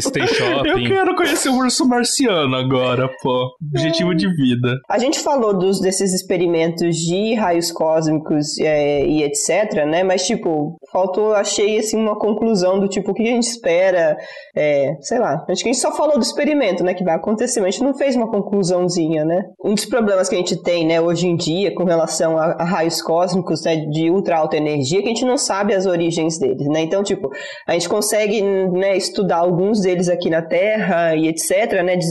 Se 0.00 0.12
tem 0.12 0.22
Eu 0.28 0.28
shopping. 0.28 0.88
quero 0.88 1.16
conhecer 1.16 1.48
o 1.48 1.56
urso 1.56 1.86
marciano 1.86 2.54
agora, 2.56 3.08
pô. 3.22 3.50
Objetivo 3.74 4.14
de 4.14 4.28
vida. 4.34 4.78
A 4.88 4.98
gente 4.98 5.20
falou 5.20 5.56
dos, 5.56 5.80
desses 5.80 6.12
experimentos 6.12 6.96
de 6.96 7.34
raios 7.34 7.72
cósmicos 7.72 8.58
é, 8.58 9.04
e 9.06 9.22
etc, 9.22 9.84
né? 9.86 10.02
Mas, 10.02 10.26
tipo, 10.26 10.76
faltou, 10.92 11.32
achei, 11.34 11.78
assim, 11.78 11.96
uma 11.96 12.18
conclusão 12.18 12.78
do 12.78 12.88
tipo, 12.88 13.10
o 13.10 13.14
que 13.14 13.22
a 13.22 13.26
gente 13.26 13.44
espera, 13.44 14.16
é, 14.56 14.94
sei 15.00 15.18
lá. 15.18 15.44
Acho 15.48 15.62
que 15.62 15.68
a 15.68 15.72
gente 15.72 15.80
só 15.80 15.94
falou 15.96 16.16
do 16.16 16.22
experimento, 16.22 16.84
né, 16.84 16.94
que 16.94 17.04
vai 17.04 17.14
acontecer, 17.14 17.60
mas 17.60 17.68
a 17.68 17.70
gente 17.70 17.84
não 17.84 17.94
fez 17.94 18.16
uma 18.16 18.30
conclusãozinha, 18.30 19.24
né? 19.24 19.42
Um 19.64 19.74
dos 19.74 19.84
problemas 19.84 20.28
que 20.28 20.34
a 20.34 20.38
gente 20.38 20.62
tem, 20.62 20.86
né, 20.86 21.00
hoje 21.00 21.26
em 21.26 21.36
dia, 21.36 21.74
com 21.74 21.84
relação 21.84 22.38
a, 22.38 22.52
a 22.52 22.64
raios 22.64 23.00
cósmicos, 23.02 23.64
né, 23.64 23.76
de 23.76 24.10
ultra 24.10 24.36
alta 24.38 24.56
energia, 24.56 24.98
é 24.98 25.02
que 25.02 25.08
a 25.08 25.12
gente 25.12 25.24
não 25.24 25.36
sabe 25.36 25.74
as 25.74 25.86
origens 25.86 26.38
deles, 26.38 26.66
né? 26.68 26.80
Então, 26.80 27.02
tipo, 27.02 27.30
a 27.66 27.72
gente 27.72 27.88
consegue, 27.88 28.42
né, 28.42 28.96
estudar 28.96 29.38
alguns 29.38 29.77
deles 29.80 30.08
aqui 30.08 30.30
na 30.30 30.42
Terra 30.42 31.14
e 31.16 31.28
etc, 31.28 31.82
né, 31.82 31.96
de- 31.96 32.06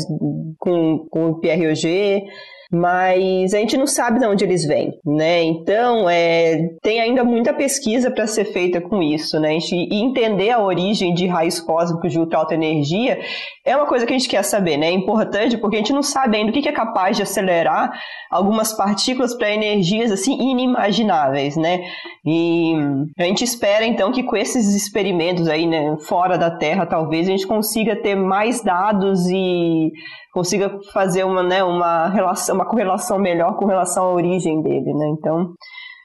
com, 0.59 1.05
com 1.09 1.29
o 1.29 1.39
PROG, 1.39 2.23
mas 2.71 3.53
a 3.53 3.59
gente 3.59 3.77
não 3.77 3.87
sabe 3.87 4.19
de 4.19 4.25
onde 4.25 4.43
eles 4.43 4.65
vêm, 4.65 4.91
né? 5.05 5.41
Então, 5.43 6.09
é, 6.09 6.67
tem 6.81 6.99
ainda 6.99 7.23
muita 7.23 7.53
pesquisa 7.53 8.11
para 8.11 8.27
ser 8.27 8.45
feita 8.45 8.81
com 8.81 9.01
isso, 9.01 9.39
né? 9.39 9.49
A 9.49 9.53
gente, 9.53 9.73
entender 9.89 10.49
a 10.49 10.61
origem 10.61 11.13
de 11.13 11.27
raios 11.27 11.61
cósmicos 11.61 12.11
de 12.11 12.19
ultra 12.19 12.39
alta 12.39 12.55
energia 12.55 13.19
é 13.67 13.75
uma 13.75 13.85
coisa 13.85 14.05
que 14.05 14.13
a 14.13 14.17
gente 14.17 14.29
quer 14.29 14.43
saber, 14.43 14.77
né? 14.77 14.87
É 14.87 14.91
importante 14.91 15.57
porque 15.57 15.75
a 15.75 15.79
gente 15.79 15.91
não 15.91 16.01
sabe 16.01 16.37
ainda 16.37 16.49
o 16.49 16.53
que 16.53 16.69
é 16.69 16.71
capaz 16.71 17.17
de 17.17 17.23
acelerar 17.23 17.91
algumas 18.31 18.71
partículas 18.71 19.35
para 19.35 19.51
energias 19.51 20.09
assim 20.09 20.33
inimagináveis, 20.39 21.57
né? 21.57 21.81
E 22.25 22.73
a 23.19 23.23
gente 23.23 23.43
espera 23.43 23.85
então 23.85 24.11
que 24.13 24.23
com 24.23 24.37
esses 24.37 24.73
experimentos 24.73 25.49
aí, 25.49 25.67
né, 25.67 25.97
fora 26.07 26.37
da 26.37 26.49
Terra, 26.49 26.85
talvez 26.85 27.27
a 27.27 27.31
gente 27.31 27.45
consiga 27.45 28.01
ter 28.01 28.15
mais 28.15 28.63
dados 28.63 29.27
e 29.29 29.91
consiga 30.33 30.79
fazer 30.93 31.25
uma, 31.25 31.43
né, 31.43 31.61
uma 31.61 32.07
relação, 32.07 32.55
uma 32.55 32.65
correlação 32.65 33.19
melhor 33.19 33.57
com 33.57 33.65
relação 33.65 34.05
à 34.05 34.13
origem 34.13 34.61
dele, 34.61 34.93
né? 34.93 35.07
Então, 35.19 35.53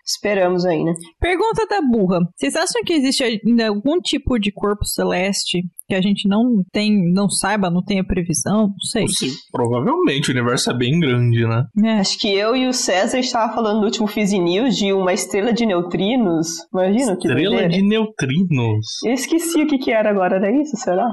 esperamos 0.05 0.65
aí, 0.65 0.83
né? 0.83 0.93
Pergunta 1.21 1.67
da 1.67 1.81
burra. 1.81 2.19
Vocês 2.37 2.55
acham 2.57 2.83
que 2.85 2.93
existe 2.93 3.23
ainda 3.23 3.69
algum 3.69 4.01
tipo 4.01 4.38
de 4.38 4.53
corpo 4.53 4.85
celeste 4.85 5.62
que 5.88 5.95
a 5.95 6.01
gente 6.01 6.27
não 6.29 6.62
tem, 6.73 7.12
não 7.12 7.29
saiba, 7.29 7.71
não 7.71 7.83
tenha 7.85 8.05
previsão? 8.05 8.69
Não 8.69 8.79
sei. 8.91 9.07
Sim, 9.09 9.29
provavelmente, 9.51 10.31
o 10.31 10.33
universo 10.33 10.71
é 10.71 10.75
bem 10.77 10.99
grande, 10.99 11.45
né? 11.47 11.65
É. 11.85 12.01
Acho 12.01 12.19
que 12.19 12.33
eu 12.35 12.57
e 12.57 12.67
o 12.67 12.73
César 12.73 13.19
estava 13.19 13.53
falando 13.55 13.81
no 13.81 13.85
último 13.87 14.07
Fizz 14.07 14.33
News 14.33 14.77
de 14.77 14.93
uma 14.93 15.12
estrela 15.12 15.53
de 15.53 15.67
neutrinos. 15.67 16.49
Imagina 16.73 17.17
que 17.17 17.29
Estrela 17.29 17.51
doideira. 17.51 17.69
de 17.69 17.83
neutrinos. 17.83 18.87
Eu 19.05 19.12
esqueci 19.12 19.62
o 19.62 19.67
que, 19.67 19.79
que 19.79 19.91
era 19.93 20.11
agora, 20.11 20.37
era 20.37 20.51
isso? 20.62 20.77
Será? 20.77 21.09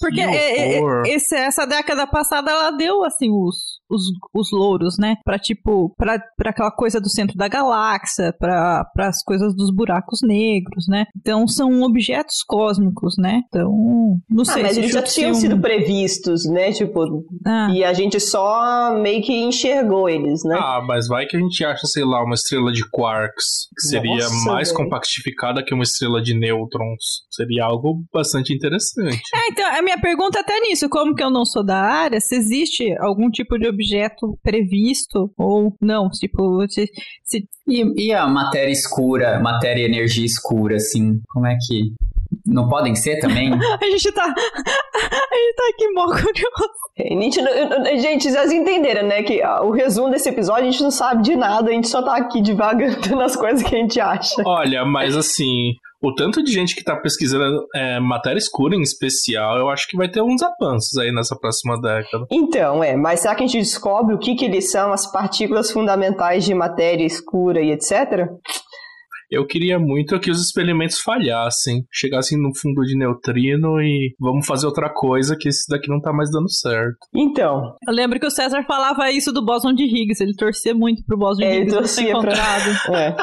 Porque 0.00 0.16
Que 0.16 0.20
é, 0.22 0.76
é, 0.76 0.80
horror. 0.80 1.02
esse- 1.06 1.36
essa 1.36 1.66
década 1.66 2.06
passada 2.06 2.50
ela 2.50 2.70
deu 2.70 3.04
assim 3.04 3.30
os, 3.30 3.75
os, 3.90 4.02
os 4.34 4.48
louros, 4.52 4.96
né? 4.98 5.16
Pra 5.24 5.38
tipo, 5.38 5.94
pra, 5.96 6.18
pra 6.36 6.50
aquela 6.50 6.70
coisa 6.70 7.00
do 7.00 7.08
centro 7.08 7.36
da 7.36 7.48
galáxia, 7.48 8.32
pra, 8.38 8.84
as 8.98 9.22
coisas 9.22 9.54
dos 9.54 9.70
buracos 9.74 10.20
negros, 10.22 10.86
né? 10.88 11.04
Então 11.16 11.46
são 11.46 11.82
objetos 11.82 12.42
cósmicos, 12.46 13.14
né? 13.18 13.42
Então, 13.48 13.70
não 14.28 14.42
Ah, 14.42 14.44
sei 14.44 14.62
mas 14.62 14.72
se 14.74 14.80
eles 14.80 14.92
já 14.92 15.02
tinham 15.02 15.30
um- 15.30 15.34
sido 15.34 15.60
previstos, 15.60 16.44
né? 16.50 16.72
Tipo, 16.72 17.24
Ah, 17.46 17.68
e 17.72 17.84
a 17.84 17.92
gente 17.92 18.18
só 18.20 18.92
meio 19.00 19.22
que 19.22 19.32
enxergou 19.32 20.08
eles, 20.08 20.40
né? 20.44 20.56
Ah, 20.58 20.82
mas 20.86 21.06
vai 21.08 21.26
que 21.26 21.36
a 21.36 21.40
gente 21.40 21.64
acha, 21.64 21.86
sei 21.86 22.04
lá, 22.04 22.22
uma 22.24 22.34
estrela 22.34 22.72
de 22.72 22.88
quarks, 22.90 23.68
que 23.78 23.88
seria 23.88 24.24
Nossa, 24.24 24.50
mais 24.50 24.68
velho. 24.68 24.78
compactificada 24.84 25.62
que 25.64 25.74
uma 25.74 25.82
estrela 25.82 26.20
de 26.22 26.34
nêutrons. 26.34 27.24
Seria 27.30 27.64
algo 27.64 28.02
bastante 28.12 28.52
interessante. 28.54 29.20
É, 29.34 29.48
então, 29.52 29.66
a 29.78 29.82
minha 29.82 29.98
pergunta 30.00 30.38
é 30.38 30.40
até 30.42 30.58
nisso, 30.60 30.88
como 30.88 31.14
que 31.14 31.22
eu 31.22 31.30
não 31.30 31.44
sou 31.44 31.64
da 31.64 31.78
área, 31.78 32.20
se 32.20 32.34
existe 32.34 32.96
algum 32.98 33.30
tipo 33.30 33.58
de 33.58 33.66
objeto 33.76 34.38
previsto 34.42 35.30
ou 35.36 35.74
não, 35.80 36.08
tipo, 36.10 36.66
se, 36.68 36.86
se- 37.24 37.48
E, 37.68 38.06
e 38.08 38.12
a 38.12 38.26
matéria 38.26 38.72
escura, 38.72 39.38
matéria 39.40 39.82
e 39.82 39.84
energia 39.86 40.24
escura, 40.24 40.76
assim, 40.76 41.20
como 41.28 41.46
é 41.46 41.56
que. 41.66 41.92
Não 42.46 42.68
podem 42.68 42.94
ser 42.94 43.18
também? 43.18 43.50
a 43.54 43.84
gente 43.84 44.12
tá, 44.12 44.24
a 44.24 44.28
gente 44.28 45.54
tá 45.56 45.68
aqui 45.70 45.88
mó 45.92 46.06
curioso. 46.06 46.86
É, 46.98 47.98
gente, 47.98 48.30
vocês 48.30 48.52
entenderam, 48.52 49.06
né? 49.06 49.22
Que 49.22 49.42
ah, 49.42 49.62
o 49.62 49.70
resumo 49.70 50.10
desse 50.10 50.28
episódio 50.28 50.68
a 50.68 50.70
gente 50.70 50.82
não 50.82 50.90
sabe 50.90 51.22
de 51.22 51.36
nada, 51.36 51.70
a 51.70 51.72
gente 51.72 51.88
só 51.88 52.02
tá 52.02 52.16
aqui 52.16 52.40
divagando 52.40 53.14
nas 53.16 53.36
coisas 53.36 53.62
que 53.62 53.74
a 53.74 53.78
gente 53.78 54.00
acha. 54.00 54.42
Olha, 54.46 54.84
mas 54.84 55.16
assim, 55.16 55.72
o 56.02 56.14
tanto 56.14 56.42
de 56.42 56.52
gente 56.52 56.76
que 56.76 56.84
tá 56.84 56.94
pesquisando 56.96 57.66
é, 57.74 57.98
matéria 57.98 58.38
escura 58.38 58.76
em 58.76 58.82
especial, 58.82 59.58
eu 59.58 59.68
acho 59.68 59.88
que 59.88 59.96
vai 59.96 60.08
ter 60.08 60.22
uns 60.22 60.40
avanços 60.42 60.96
aí 60.98 61.12
nessa 61.12 61.36
próxima 61.36 61.80
década. 61.80 62.26
Então, 62.30 62.82
é, 62.82 62.96
mas 62.96 63.20
será 63.20 63.34
que 63.34 63.42
a 63.42 63.46
gente 63.46 63.58
descobre 63.58 64.14
o 64.14 64.18
que, 64.18 64.34
que 64.34 64.44
eles 64.44 64.70
são, 64.70 64.92
as 64.92 65.10
partículas 65.10 65.70
fundamentais 65.70 66.44
de 66.44 66.54
matéria 66.54 67.04
escura 67.04 67.60
e 67.60 67.72
etc? 67.72 68.28
Eu 69.30 69.46
queria 69.46 69.78
muito 69.78 70.18
que 70.20 70.30
os 70.30 70.40
experimentos 70.40 71.00
falhassem, 71.00 71.82
chegassem 71.92 72.38
no 72.38 72.50
fundo 72.54 72.82
de 72.82 72.96
neutrino 72.96 73.80
e 73.80 74.14
vamos 74.20 74.46
fazer 74.46 74.66
outra 74.66 74.88
coisa 74.92 75.36
que 75.38 75.48
esse 75.48 75.64
daqui 75.68 75.88
não 75.88 76.00
tá 76.00 76.12
mais 76.12 76.30
dando 76.30 76.50
certo. 76.50 76.96
Então, 77.14 77.74
Eu 77.86 77.92
lembro 77.94 78.20
que 78.20 78.26
o 78.26 78.30
César 78.30 78.62
falava 78.64 79.10
isso 79.10 79.32
do 79.32 79.44
bóson 79.44 79.72
de 79.72 79.82
Higgs, 79.84 80.22
ele 80.22 80.34
torcia 80.36 80.74
muito 80.74 81.04
pro 81.04 81.18
bóson 81.18 81.40
de 81.40 81.44
É, 81.44 81.54
ele 81.56 81.62
Higgs 81.62 81.74
não 81.76 81.84
ser 81.86 82.12
torcia 82.12 82.20
pra- 82.20 82.32
encontrado. 82.32 82.94
é. 82.96 83.16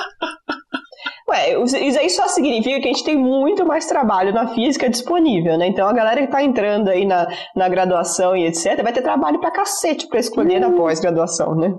Ué, 1.30 1.64
isso 1.64 2.00
aí 2.00 2.10
só 2.10 2.28
significa 2.28 2.80
que 2.82 2.90
a 2.90 2.92
gente 2.92 3.04
tem 3.06 3.16
muito 3.18 3.66
mais 3.66 3.86
trabalho 3.88 4.34
na 4.34 4.48
física 4.54 4.90
disponível, 4.90 5.58
né? 5.58 5.68
Então 5.68 5.88
a 5.88 5.94
galera 5.94 6.22
que 6.22 6.32
tá 6.32 6.44
entrando 6.44 6.90
aí 6.90 7.06
na, 7.06 7.28
na 7.56 7.70
graduação 7.70 8.36
e 8.36 8.46
etc. 8.46 8.84
vai 8.84 8.92
ter 8.94 9.02
trabalho 9.02 9.40
pra 9.40 9.50
cacete 9.52 10.08
pra 10.10 10.20
escolher 10.20 10.60
na 10.60 10.70
pós-graduação, 10.72 11.56
né? 11.56 11.74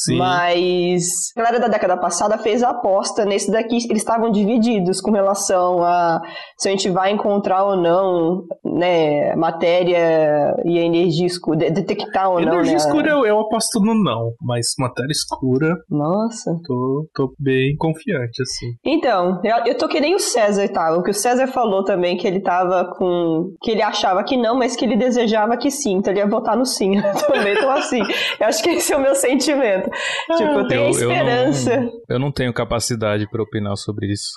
Sim. 0.00 0.16
Mas 0.16 1.04
a 1.36 1.40
galera 1.42 1.60
da 1.60 1.68
década 1.68 1.96
passada 1.96 2.38
fez 2.38 2.62
a 2.62 2.70
aposta 2.70 3.24
nesse 3.26 3.50
daqui. 3.50 3.76
Eles 3.76 3.98
estavam 4.02 4.30
divididos 4.30 5.00
com 5.00 5.10
relação 5.10 5.82
a 5.84 6.20
se 6.58 6.68
a 6.68 6.70
gente 6.70 6.88
vai 6.88 7.10
encontrar 7.12 7.64
ou 7.64 7.76
não 7.76 8.44
né, 8.64 9.34
matéria 9.36 10.54
e 10.64 10.78
a 10.78 10.82
energia 10.82 11.26
escura, 11.26 11.58
de- 11.58 11.70
detectar 11.70 12.30
ou 12.30 12.40
não. 12.40 12.54
Energia 12.54 12.72
né? 12.72 12.78
escura 12.78 13.10
eu, 13.10 13.26
eu 13.26 13.40
aposto 13.40 13.78
no 13.80 13.94
não, 13.94 14.32
mas 14.40 14.68
matéria 14.78 15.10
escura 15.12 15.76
Nossa. 15.90 16.50
tô, 16.66 17.06
tô 17.14 17.34
bem 17.38 17.76
confiante, 17.76 18.42
assim. 18.42 18.72
Então, 18.84 19.38
eu, 19.44 19.66
eu 19.66 19.76
tô 19.76 19.86
que 19.86 20.00
nem 20.00 20.14
o 20.14 20.18
César 20.18 20.66
tava. 20.68 20.96
O 20.96 21.02
que 21.02 21.10
o 21.10 21.14
César 21.14 21.46
falou 21.48 21.84
também, 21.84 22.16
que 22.16 22.26
ele 22.26 22.40
tava 22.40 22.90
com. 22.96 23.52
que 23.60 23.72
ele 23.72 23.82
achava 23.82 24.24
que 24.24 24.36
não, 24.36 24.56
mas 24.56 24.74
que 24.76 24.84
ele 24.84 24.96
desejava 24.96 25.56
que 25.58 25.70
sim. 25.70 25.96
Então 25.96 26.10
ele 26.12 26.20
ia 26.20 26.26
votar 26.26 26.56
no 26.56 26.64
sim. 26.64 26.92
Também 27.26 27.54
tô 27.56 27.68
assim. 27.68 28.00
Eu 28.38 28.46
acho 28.46 28.62
que 28.62 28.70
esse 28.70 28.92
é 28.92 28.96
o 28.96 29.00
meu 29.00 29.14
sentimento. 29.14 29.89
Tipo, 30.36 30.50
eu 30.60 30.66
tenho 30.68 30.80
a 30.80 30.84
Eu- 30.84 30.88
eu 30.88 30.90
esperança. 30.90 31.80
não, 31.80 31.90
eu 32.08 32.18
não 32.18 32.32
tenho 32.32 32.52
capacidade 32.52 33.28
para 33.30 33.42
opinar 33.42 33.76
sobre 33.76 34.06
isso. 34.12 34.30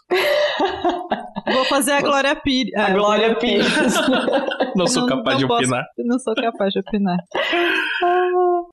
Vou 1.53 1.65
fazer 1.65 1.91
a 1.91 2.01
Glória 2.01 2.35
Pires. 2.35 2.73
A 2.75 2.91
Glória 2.91 3.35
Pires. 3.35 3.67
Não 4.75 4.87
sou 4.87 5.05
capaz 5.05 5.37
de 5.37 5.45
posso- 5.45 5.61
opinar. 5.63 5.83
Não 5.99 6.17
sou 6.17 6.33
capaz 6.33 6.71
de 6.73 6.79
opinar. 6.79 7.17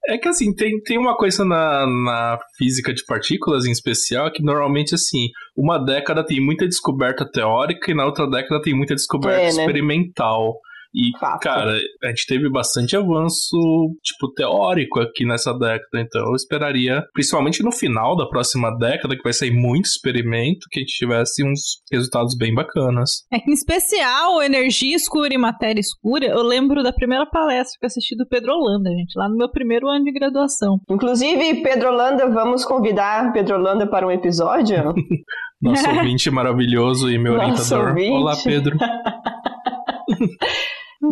É 0.08 0.16
que 0.16 0.28
assim, 0.28 0.54
tem, 0.54 0.80
tem 0.82 0.96
uma 0.98 1.14
coisa 1.16 1.44
na, 1.44 1.84
na 1.86 2.38
física 2.56 2.92
de 2.94 3.04
partículas 3.04 3.66
em 3.66 3.70
especial 3.70 4.30
que 4.32 4.42
normalmente 4.42 4.94
assim, 4.94 5.26
uma 5.56 5.78
década 5.78 6.24
tem 6.24 6.40
muita 6.40 6.66
descoberta 6.66 7.28
teórica 7.30 7.90
e 7.90 7.94
na 7.94 8.06
outra 8.06 8.26
década 8.28 8.62
tem 8.62 8.74
muita 8.74 8.94
descoberta 8.94 9.40
É, 9.40 9.42
né? 9.44 9.48
experimental. 9.48 10.54
E, 10.94 11.16
Fato. 11.18 11.40
cara, 11.40 11.72
a 12.02 12.08
gente 12.08 12.26
teve 12.26 12.50
bastante 12.50 12.96
avanço, 12.96 13.56
tipo, 14.02 14.32
teórico 14.34 15.00
aqui 15.00 15.24
nessa 15.24 15.52
década, 15.52 16.00
então 16.00 16.22
eu 16.26 16.34
esperaria, 16.34 17.02
principalmente 17.12 17.62
no 17.62 17.70
final 17.70 18.16
da 18.16 18.26
próxima 18.26 18.70
década, 18.76 19.16
que 19.16 19.22
vai 19.22 19.32
sair 19.32 19.52
muito 19.52 19.86
experimento, 19.86 20.66
que 20.70 20.80
a 20.80 20.82
gente 20.82 20.96
tivesse 20.96 21.44
uns 21.44 21.80
resultados 21.92 22.36
bem 22.36 22.54
bacanas. 22.54 23.24
É 23.32 23.38
que, 23.38 23.50
em 23.50 23.54
especial, 23.54 24.42
energia 24.42 24.96
escura 24.96 25.32
e 25.32 25.38
matéria 25.38 25.80
escura, 25.80 26.26
eu 26.26 26.42
lembro 26.42 26.82
da 26.82 26.92
primeira 26.92 27.26
palestra 27.26 27.76
que 27.78 27.84
eu 27.84 27.88
assisti 27.88 28.16
do 28.16 28.26
Pedro 28.26 28.52
Holanda, 28.52 28.90
gente, 28.90 29.16
lá 29.16 29.28
no 29.28 29.36
meu 29.36 29.50
primeiro 29.50 29.88
ano 29.88 30.04
de 30.04 30.12
graduação. 30.12 30.80
Inclusive, 30.90 31.62
Pedro 31.62 31.90
Holanda, 31.90 32.28
vamos 32.30 32.64
convidar 32.64 33.32
Pedro 33.32 33.56
Holanda 33.56 33.86
para 33.86 34.06
um 34.06 34.10
episódio? 34.10 34.76
Nosso 35.60 35.88
ouvinte 35.90 36.30
maravilhoso 36.30 37.10
e 37.10 37.18
meu 37.18 37.34
Nosso 37.34 37.74
orientador. 37.74 37.88
ouvinte. 37.90 38.10
Olá, 38.10 38.36
Pedro. 38.42 38.76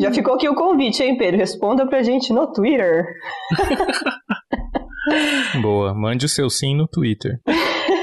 Já 0.00 0.12
ficou 0.12 0.34
aqui 0.34 0.48
o 0.48 0.54
convite, 0.54 1.02
hein, 1.02 1.16
Pedro? 1.16 1.38
Responda 1.38 1.86
pra 1.86 2.02
gente 2.02 2.32
no 2.32 2.52
Twitter. 2.52 3.04
Boa, 5.62 5.94
mande 5.94 6.26
o 6.26 6.28
seu 6.28 6.50
sim 6.50 6.76
no 6.76 6.86
Twitter. 6.86 7.40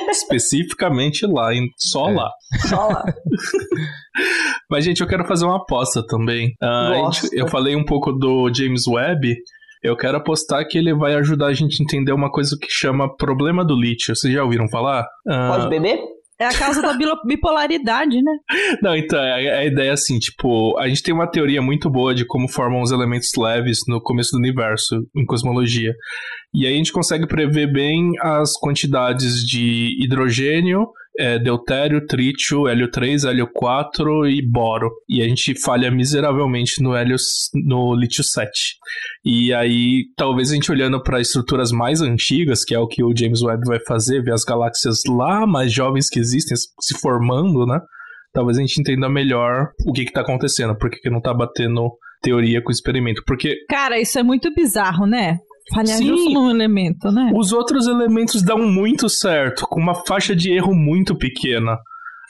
Especificamente 0.10 1.26
lá, 1.28 1.50
só 1.78 2.10
É. 2.10 2.14
lá. 2.14 2.32
Só 2.68 2.88
lá. 2.88 3.04
Mas, 4.70 4.84
gente, 4.86 5.02
eu 5.02 5.08
quero 5.08 5.26
fazer 5.28 5.46
uma 5.46 5.58
aposta 5.58 6.02
também. 6.08 6.54
A 6.62 7.12
gente- 7.12 7.38
eu 7.38 7.48
falei 7.48 7.76
um 7.76 7.86
pouco 7.86 8.12
do 8.12 8.52
James 8.54 8.88
Webb. 8.88 9.36
Eu 9.84 9.96
quero 9.96 10.18
apostar 10.18 10.68
que 10.68 10.78
ele 10.80 10.96
vai 10.96 11.14
ajudar 11.16 11.48
a 11.48 11.54
gente 11.54 11.80
a 11.80 11.84
entender 11.84 12.12
uma 12.12 12.32
coisa 12.32 12.58
que 12.60 12.68
chama 12.72 13.16
problema 13.16 13.64
do 13.64 13.76
lítio. 13.80 14.16
Vocês 14.16 14.34
já 14.34 14.44
ouviram 14.44 14.68
falar? 14.68 15.06
Ah, 15.28 15.50
Pode 15.52 15.70
beber? 15.70 16.00
É 16.40 16.46
a 16.46 16.58
causa 16.58 16.82
da 16.82 16.94
bipolaridade, 17.26 18.22
né? 18.22 18.32
Não, 18.82 18.96
então, 18.96 19.18
a, 19.18 19.36
a 19.36 19.66
ideia 19.66 19.90
é 19.90 19.94
assim, 19.94 20.20
tipo, 20.20 20.78
a 20.78 20.88
gente 20.88 21.02
tem 21.02 21.14
uma 21.14 21.30
teoria 21.30 21.62
muito 21.62 21.90
boa 21.90 22.14
de 22.14 22.26
como 22.26 22.50
formam 22.50 22.82
os 22.82 22.92
elementos 22.92 23.32
leves 23.38 23.80
no 23.88 24.02
começo 24.02 24.32
do 24.32 24.40
universo, 24.40 24.96
em 25.16 25.26
cosmologia. 25.26 25.94
E 26.54 26.66
aí 26.66 26.74
a 26.74 26.78
gente 26.78 26.92
consegue 26.92 27.26
prever 27.26 27.72
bem 27.72 28.12
as 28.22 28.54
quantidades 28.60 29.46
de 29.46 29.96
hidrogênio, 30.04 30.88
é, 31.20 31.40
deutério, 31.40 32.06
trítio, 32.06 32.68
hélio 32.68 32.90
3, 32.90 33.24
hélio 33.26 33.48
4 33.54 34.28
e 34.28 34.42
boro. 34.42 34.92
E 35.10 35.22
a 35.22 35.28
gente 35.28 35.60
falha 35.62 35.90
miseravelmente 35.92 36.82
no 36.82 36.96
hélio 36.96 37.16
no 37.54 37.96
lítio 37.96 38.24
7. 38.24 38.76
E 39.24 39.54
aí, 39.54 40.06
talvez 40.16 40.52
a 40.52 40.56
gente 40.56 40.72
olhando 40.72 41.02
para 41.02 41.22
estruturas 41.22 41.72
mais 41.72 42.02
antigas, 42.02 42.64
que 42.64 42.74
é 42.74 42.80
o 42.80 42.88
que 42.88 43.04
o 43.04 43.16
James 43.16 43.42
Webb 43.42 43.64
vai 43.66 43.80
fazer, 43.88 44.24
ver 44.24 44.34
as 44.34 44.44
galáxias 44.44 45.02
lá 45.08 45.46
mais 45.48 45.72
jovens 45.72 46.10
que 46.10 46.20
existem 46.20 46.56
se 46.56 47.00
formando, 47.00 47.66
né? 47.66 47.80
Talvez 48.34 48.58
a 48.58 48.62
gente 48.62 48.80
entenda 48.80 49.10
melhor 49.10 49.70
o 49.86 49.94
que 49.94 50.02
está 50.02 50.22
acontecendo, 50.22 50.78
por 50.78 50.90
que 50.90 51.10
não 51.10 51.20
está 51.20 51.34
batendo 51.34 51.90
teoria 52.22 52.62
com 52.62 52.72
experimento. 52.72 53.24
Porque. 53.26 53.56
Cara, 53.70 54.00
isso 54.00 54.20
é 54.20 54.24
muito 54.24 54.54
bizarro, 54.54 55.06
né? 55.06 55.38
Falhar 55.74 55.98
Sim, 55.98 56.08
justo 56.08 56.30
num 56.32 56.50
elemento, 56.50 57.12
né? 57.12 57.32
Os 57.36 57.52
outros 57.52 57.88
elementos 57.88 58.44
dão 58.44 58.60
muito 58.60 59.10
certo, 59.10 59.66
com 59.68 59.80
uma 59.80 59.96
faixa 60.06 60.36
de 60.36 60.52
erro 60.52 60.76
muito 60.76 61.16
pequena. 61.16 61.78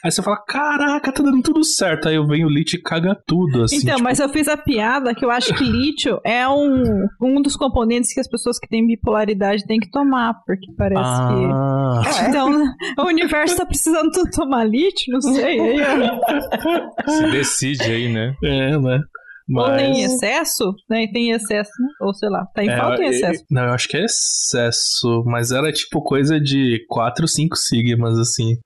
Aí 0.06 0.12
você 0.12 0.22
fala, 0.22 0.36
caraca, 0.36 1.10
tá 1.10 1.20
dando 1.20 1.42
tudo 1.42 1.64
certo. 1.64 2.08
Aí 2.08 2.14
eu 2.14 2.26
venho 2.26 2.46
o 2.46 2.50
lítio 2.50 2.76
e 2.76 2.82
caga 2.82 3.16
tudo, 3.26 3.64
assim. 3.64 3.78
Então, 3.78 3.96
tipo... 3.96 4.04
mas 4.04 4.20
eu 4.20 4.28
fiz 4.28 4.46
a 4.46 4.56
piada 4.56 5.12
que 5.12 5.24
eu 5.24 5.30
acho 5.32 5.52
que 5.52 5.64
lítio 5.64 6.20
é 6.24 6.46
um, 6.48 7.06
um 7.20 7.42
dos 7.42 7.56
componentes 7.56 8.14
que 8.14 8.20
as 8.20 8.28
pessoas 8.28 8.56
que 8.56 8.68
têm 8.68 8.86
bipolaridade 8.86 9.66
têm 9.66 9.80
que 9.80 9.90
tomar, 9.90 10.34
porque 10.46 10.72
parece 10.76 11.02
ah. 11.02 12.02
que... 12.04 12.26
Então, 12.28 12.50
o 12.98 13.06
universo 13.06 13.56
tá 13.56 13.66
precisando 13.66 14.10
tomar 14.32 14.64
lítio, 14.64 15.12
não 15.12 15.20
sei. 15.20 15.60
Aí, 15.60 15.76
Se 17.08 17.30
decide 17.30 17.82
aí, 17.82 18.12
né? 18.12 18.34
É, 18.44 18.78
né? 18.78 19.00
Mas... 19.48 19.70
Ou 19.70 19.76
tem 19.76 20.02
excesso, 20.02 20.74
né? 20.90 21.06
Tem 21.12 21.30
excesso, 21.30 21.70
ou 22.00 22.12
sei 22.14 22.28
lá, 22.28 22.44
tá 22.54 22.64
em 22.64 22.68
é, 22.68 22.76
falta 22.76 22.96
ou 22.96 23.02
em 23.02 23.08
excesso? 23.08 23.44
Não, 23.50 23.64
eu 23.64 23.72
acho 23.72 23.88
que 23.88 23.96
é 23.96 24.04
excesso, 24.04 25.22
mas 25.24 25.52
era 25.52 25.72
tipo 25.72 26.02
coisa 26.02 26.40
de 26.40 26.84
4, 26.88 27.28
5 27.28 27.56
sigmas, 27.56 28.18
assim. 28.18 28.56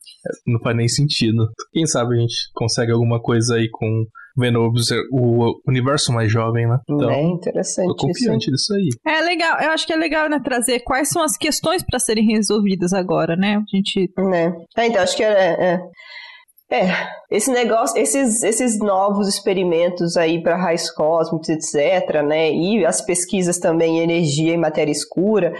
Não 0.46 0.60
faz 0.60 0.76
nem 0.76 0.88
sentido. 0.88 1.48
Quem 1.72 1.86
sabe 1.86 2.16
a 2.16 2.20
gente 2.20 2.34
consegue 2.54 2.92
alguma 2.92 3.20
coisa 3.20 3.56
aí 3.56 3.68
com 3.70 4.04
vendo 4.36 4.72
o 5.12 5.60
universo 5.66 6.12
mais 6.12 6.30
jovem, 6.30 6.66
né? 6.66 6.78
Então, 6.88 7.10
é 7.10 7.22
interessante. 7.22 7.88
Tô 7.88 8.06
confiante 8.06 8.50
disso 8.50 8.74
aí. 8.74 8.88
É 9.06 9.20
legal, 9.22 9.60
eu 9.60 9.70
acho 9.70 9.86
que 9.86 9.92
é 9.92 9.96
legal, 9.96 10.28
né, 10.28 10.40
trazer 10.42 10.80
quais 10.80 11.08
são 11.08 11.22
as 11.22 11.36
questões 11.36 11.82
para 11.82 11.98
serem 11.98 12.26
resolvidas 12.26 12.92
agora, 12.92 13.36
né? 13.36 13.56
A 13.56 13.76
gente. 13.76 14.10
É. 14.18 14.82
é 14.82 14.86
então, 14.86 15.02
acho 15.02 15.16
que 15.16 15.22
é, 15.22 15.74
é. 15.74 15.80
É, 16.72 16.88
esse 17.28 17.50
negócio, 17.50 17.98
esses, 17.98 18.44
esses 18.44 18.78
novos 18.78 19.26
experimentos 19.26 20.16
aí 20.16 20.40
para 20.40 20.56
raios 20.56 20.88
cósmicos, 20.88 21.48
etc., 21.48 22.22
né, 22.22 22.52
e 22.52 22.86
as 22.86 23.00
pesquisas 23.00 23.58
também 23.58 23.98
em 23.98 24.02
energia 24.02 24.54
e 24.54 24.56
matéria 24.56 24.92
escura, 24.92 25.52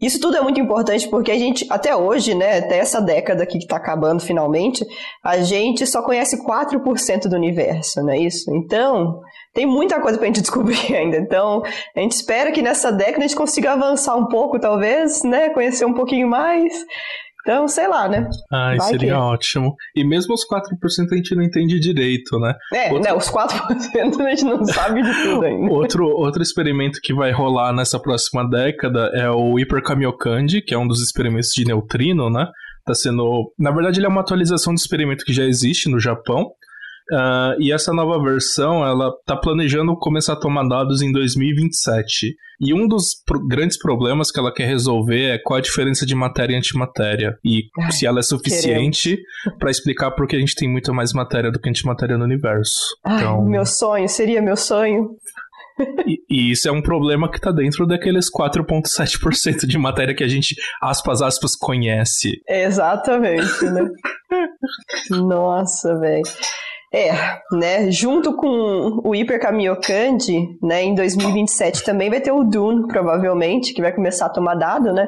isso 0.00 0.20
tudo 0.20 0.36
é 0.36 0.40
muito 0.40 0.60
importante 0.60 1.08
porque 1.08 1.32
a 1.32 1.38
gente, 1.38 1.66
até 1.70 1.96
hoje, 1.96 2.34
né, 2.34 2.58
até 2.58 2.78
essa 2.78 3.00
década 3.00 3.42
aqui 3.42 3.58
que 3.58 3.64
está 3.64 3.76
acabando 3.76 4.22
finalmente, 4.22 4.86
a 5.24 5.38
gente 5.38 5.86
só 5.86 6.02
conhece 6.02 6.44
4% 6.44 7.28
do 7.28 7.34
universo, 7.34 8.02
não 8.02 8.10
é 8.10 8.18
isso? 8.18 8.54
Então, 8.54 9.20
tem 9.54 9.66
muita 9.66 10.00
coisa 10.00 10.18
para 10.18 10.26
a 10.26 10.28
gente 10.28 10.42
descobrir 10.42 10.94
ainda. 10.94 11.16
Então, 11.16 11.62
a 11.96 12.00
gente 12.00 12.12
espera 12.12 12.52
que 12.52 12.62
nessa 12.62 12.92
década 12.92 13.24
a 13.24 13.26
gente 13.26 13.36
consiga 13.36 13.72
avançar 13.72 14.14
um 14.16 14.28
pouco, 14.28 14.60
talvez, 14.60 15.24
né, 15.24 15.48
conhecer 15.48 15.84
um 15.84 15.94
pouquinho 15.94 16.28
mais. 16.28 16.72
Então, 17.42 17.66
sei 17.66 17.88
lá, 17.88 18.08
né? 18.08 18.28
Ai, 18.52 18.76
Vai 18.76 18.88
seria 18.88 19.12
que... 19.12 19.18
ótimo. 19.18 19.74
E 19.94 20.04
mesmo 20.04 20.34
os 20.34 20.46
4% 20.46 21.12
a 21.12 21.16
gente 21.16 21.34
não 21.34 21.42
entende 21.42 21.80
direito, 21.80 22.38
né? 22.38 22.54
É, 22.74 22.92
outro... 22.92 23.04
né, 23.04 23.12
os 23.14 23.30
4% 23.30 24.20
a 24.20 24.30
gente 24.30 24.44
não 24.44 24.64
sabe 24.64 25.02
de 25.02 25.22
tudo 25.22 25.44
ainda. 25.44 25.70
outro, 25.72 26.06
outro 26.06 26.42
experimento 26.42 27.00
que 27.02 27.14
vai 27.14 27.32
rolar 27.32 27.72
nessa 27.72 27.98
próxima 27.98 28.48
década 28.48 29.10
é 29.14 29.30
o 29.30 29.58
Hiperkamiokande, 29.58 30.60
que 30.60 30.74
é 30.74 30.78
um 30.78 30.86
dos 30.86 31.02
experimentos 31.02 31.50
de 31.50 31.64
neutrino, 31.64 32.28
né? 32.28 32.48
Tá 32.84 32.94
sendo. 32.94 33.52
Na 33.58 33.70
verdade, 33.70 33.98
ele 33.98 34.06
é 34.06 34.08
uma 34.08 34.22
atualização 34.22 34.74
do 34.74 34.78
experimento 34.78 35.24
que 35.24 35.32
já 35.32 35.44
existe 35.44 35.90
no 35.90 36.00
Japão. 36.00 36.50
Uh, 37.10 37.56
e 37.58 37.72
essa 37.72 37.92
nova 37.92 38.22
versão, 38.22 38.84
ela 38.84 39.10
tá 39.24 39.34
planejando 39.36 39.96
começar 39.96 40.34
a 40.34 40.40
tomar 40.40 40.68
dados 40.68 41.00
em 41.00 41.10
2027. 41.10 42.34
E 42.60 42.74
um 42.74 42.86
dos 42.86 43.14
pro 43.24 43.46
grandes 43.46 43.78
problemas 43.78 44.30
que 44.30 44.38
ela 44.38 44.52
quer 44.52 44.66
resolver 44.66 45.30
é 45.30 45.38
qual 45.38 45.58
a 45.58 45.62
diferença 45.62 46.04
de 46.04 46.14
matéria 46.14 46.54
e 46.54 46.56
antimatéria. 46.58 47.38
E 47.44 47.62
Ai, 47.80 47.92
se 47.92 48.04
ela 48.04 48.18
é 48.18 48.22
suficiente 48.22 49.18
para 49.58 49.70
explicar 49.70 50.10
por 50.10 50.26
que 50.26 50.36
a 50.36 50.40
gente 50.40 50.54
tem 50.54 50.68
muito 50.68 50.92
mais 50.92 51.12
matéria 51.12 51.50
do 51.50 51.60
que 51.60 51.68
antimatéria 51.68 52.18
no 52.18 52.24
universo. 52.24 52.96
Ai, 53.04 53.18
então... 53.18 53.44
meu 53.44 53.64
sonho, 53.64 54.08
seria 54.08 54.42
meu 54.42 54.56
sonho. 54.56 55.10
E, 56.06 56.18
e, 56.28 56.50
isso 56.50 56.68
é 56.68 56.72
um 56.72 56.82
problema 56.82 57.30
que 57.30 57.40
tá 57.40 57.52
dentro 57.52 57.86
daqueles 57.86 58.26
4,7% 58.30 59.64
de 59.64 59.78
matéria 59.78 60.14
que 60.14 60.24
a 60.24 60.28
gente, 60.28 60.56
aspas, 60.82 61.22
aspas, 61.22 61.54
conhece. 61.54 62.42
Exatamente, 62.48 63.64
né? 63.64 63.88
Nossa, 65.10 65.96
velho. 66.00 66.22
É, 66.92 67.10
né, 67.52 67.90
junto 67.90 68.34
com 68.34 69.02
o 69.04 69.14
Hiper 69.14 69.38
Kamiokande, 69.38 70.56
né, 70.62 70.82
em 70.82 70.94
2027 70.94 71.84
também 71.84 72.08
vai 72.08 72.18
ter 72.18 72.32
o 72.32 72.42
Dune, 72.42 72.86
provavelmente, 72.86 73.74
que 73.74 73.82
vai 73.82 73.92
começar 73.92 74.24
a 74.24 74.30
tomar 74.30 74.54
dado, 74.54 74.90
né, 74.94 75.06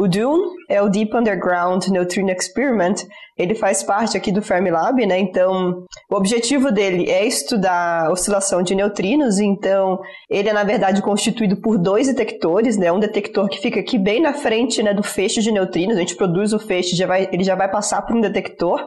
o 0.00 0.08
Dune 0.08 0.42
é 0.66 0.80
o 0.80 0.88
Deep 0.88 1.14
Underground 1.14 1.86
Neutrino 1.88 2.30
Experiment. 2.30 2.94
Ele 3.36 3.54
faz 3.54 3.82
parte 3.82 4.16
aqui 4.16 4.32
do 4.32 4.40
Fermilab, 4.40 5.04
né? 5.06 5.18
Então, 5.18 5.84
o 6.10 6.14
objetivo 6.14 6.70
dele 6.70 7.10
é 7.10 7.26
estudar 7.26 8.06
a 8.06 8.10
oscilação 8.10 8.62
de 8.62 8.74
neutrinos. 8.74 9.38
Então, 9.38 9.98
ele 10.30 10.48
é, 10.48 10.52
na 10.52 10.62
verdade, 10.62 11.02
constituído 11.02 11.60
por 11.60 11.78
dois 11.78 12.06
detectores, 12.06 12.78
né? 12.78 12.90
Um 12.92 12.98
detector 12.98 13.48
que 13.48 13.58
fica 13.58 13.80
aqui 13.80 13.98
bem 13.98 14.22
na 14.22 14.32
frente 14.32 14.82
né, 14.82 14.94
do 14.94 15.02
feixe 15.02 15.40
de 15.40 15.52
neutrinos. 15.52 15.96
A 15.96 16.00
gente 16.00 16.16
produz 16.16 16.52
o 16.52 16.58
feixe, 16.58 16.96
já 16.96 17.06
vai, 17.06 17.28
ele 17.32 17.44
já 17.44 17.54
vai 17.54 17.70
passar 17.70 18.02
por 18.02 18.16
um 18.16 18.20
detector. 18.20 18.86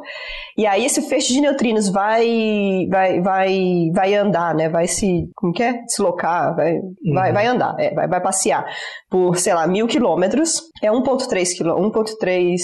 E 0.58 0.65
aí, 0.65 0.86
esse 0.86 1.02
feixe 1.02 1.34
de 1.34 1.41
neutrinos 1.41 1.89
vai, 1.89 2.88
vai, 2.89 3.21
vai, 3.21 3.89
vai 3.93 4.15
andar, 4.15 4.56
né? 4.56 4.69
Vai 4.69 4.88
se, 4.88 5.30
como 5.36 5.54
que 5.54 5.63
é? 5.63 5.73
Deslocar, 5.84 6.56
vai, 6.56 6.73
uhum. 6.73 7.13
vai, 7.13 7.34
vai 7.34 7.45
andar, 7.47 7.76
é, 7.80 7.93
vai, 7.93 8.08
vai 8.08 8.21
passear 8.21 8.65
por, 9.10 9.38
sei 9.38 9.54
lá, 9.54 9.67
mil 9.67 9.88
quilômetros. 9.88 10.62
É 10.82 10.91
um 10.91 11.03
1.3 11.04 11.58
quilômetros. 11.58 12.16
1.3 12.16 12.56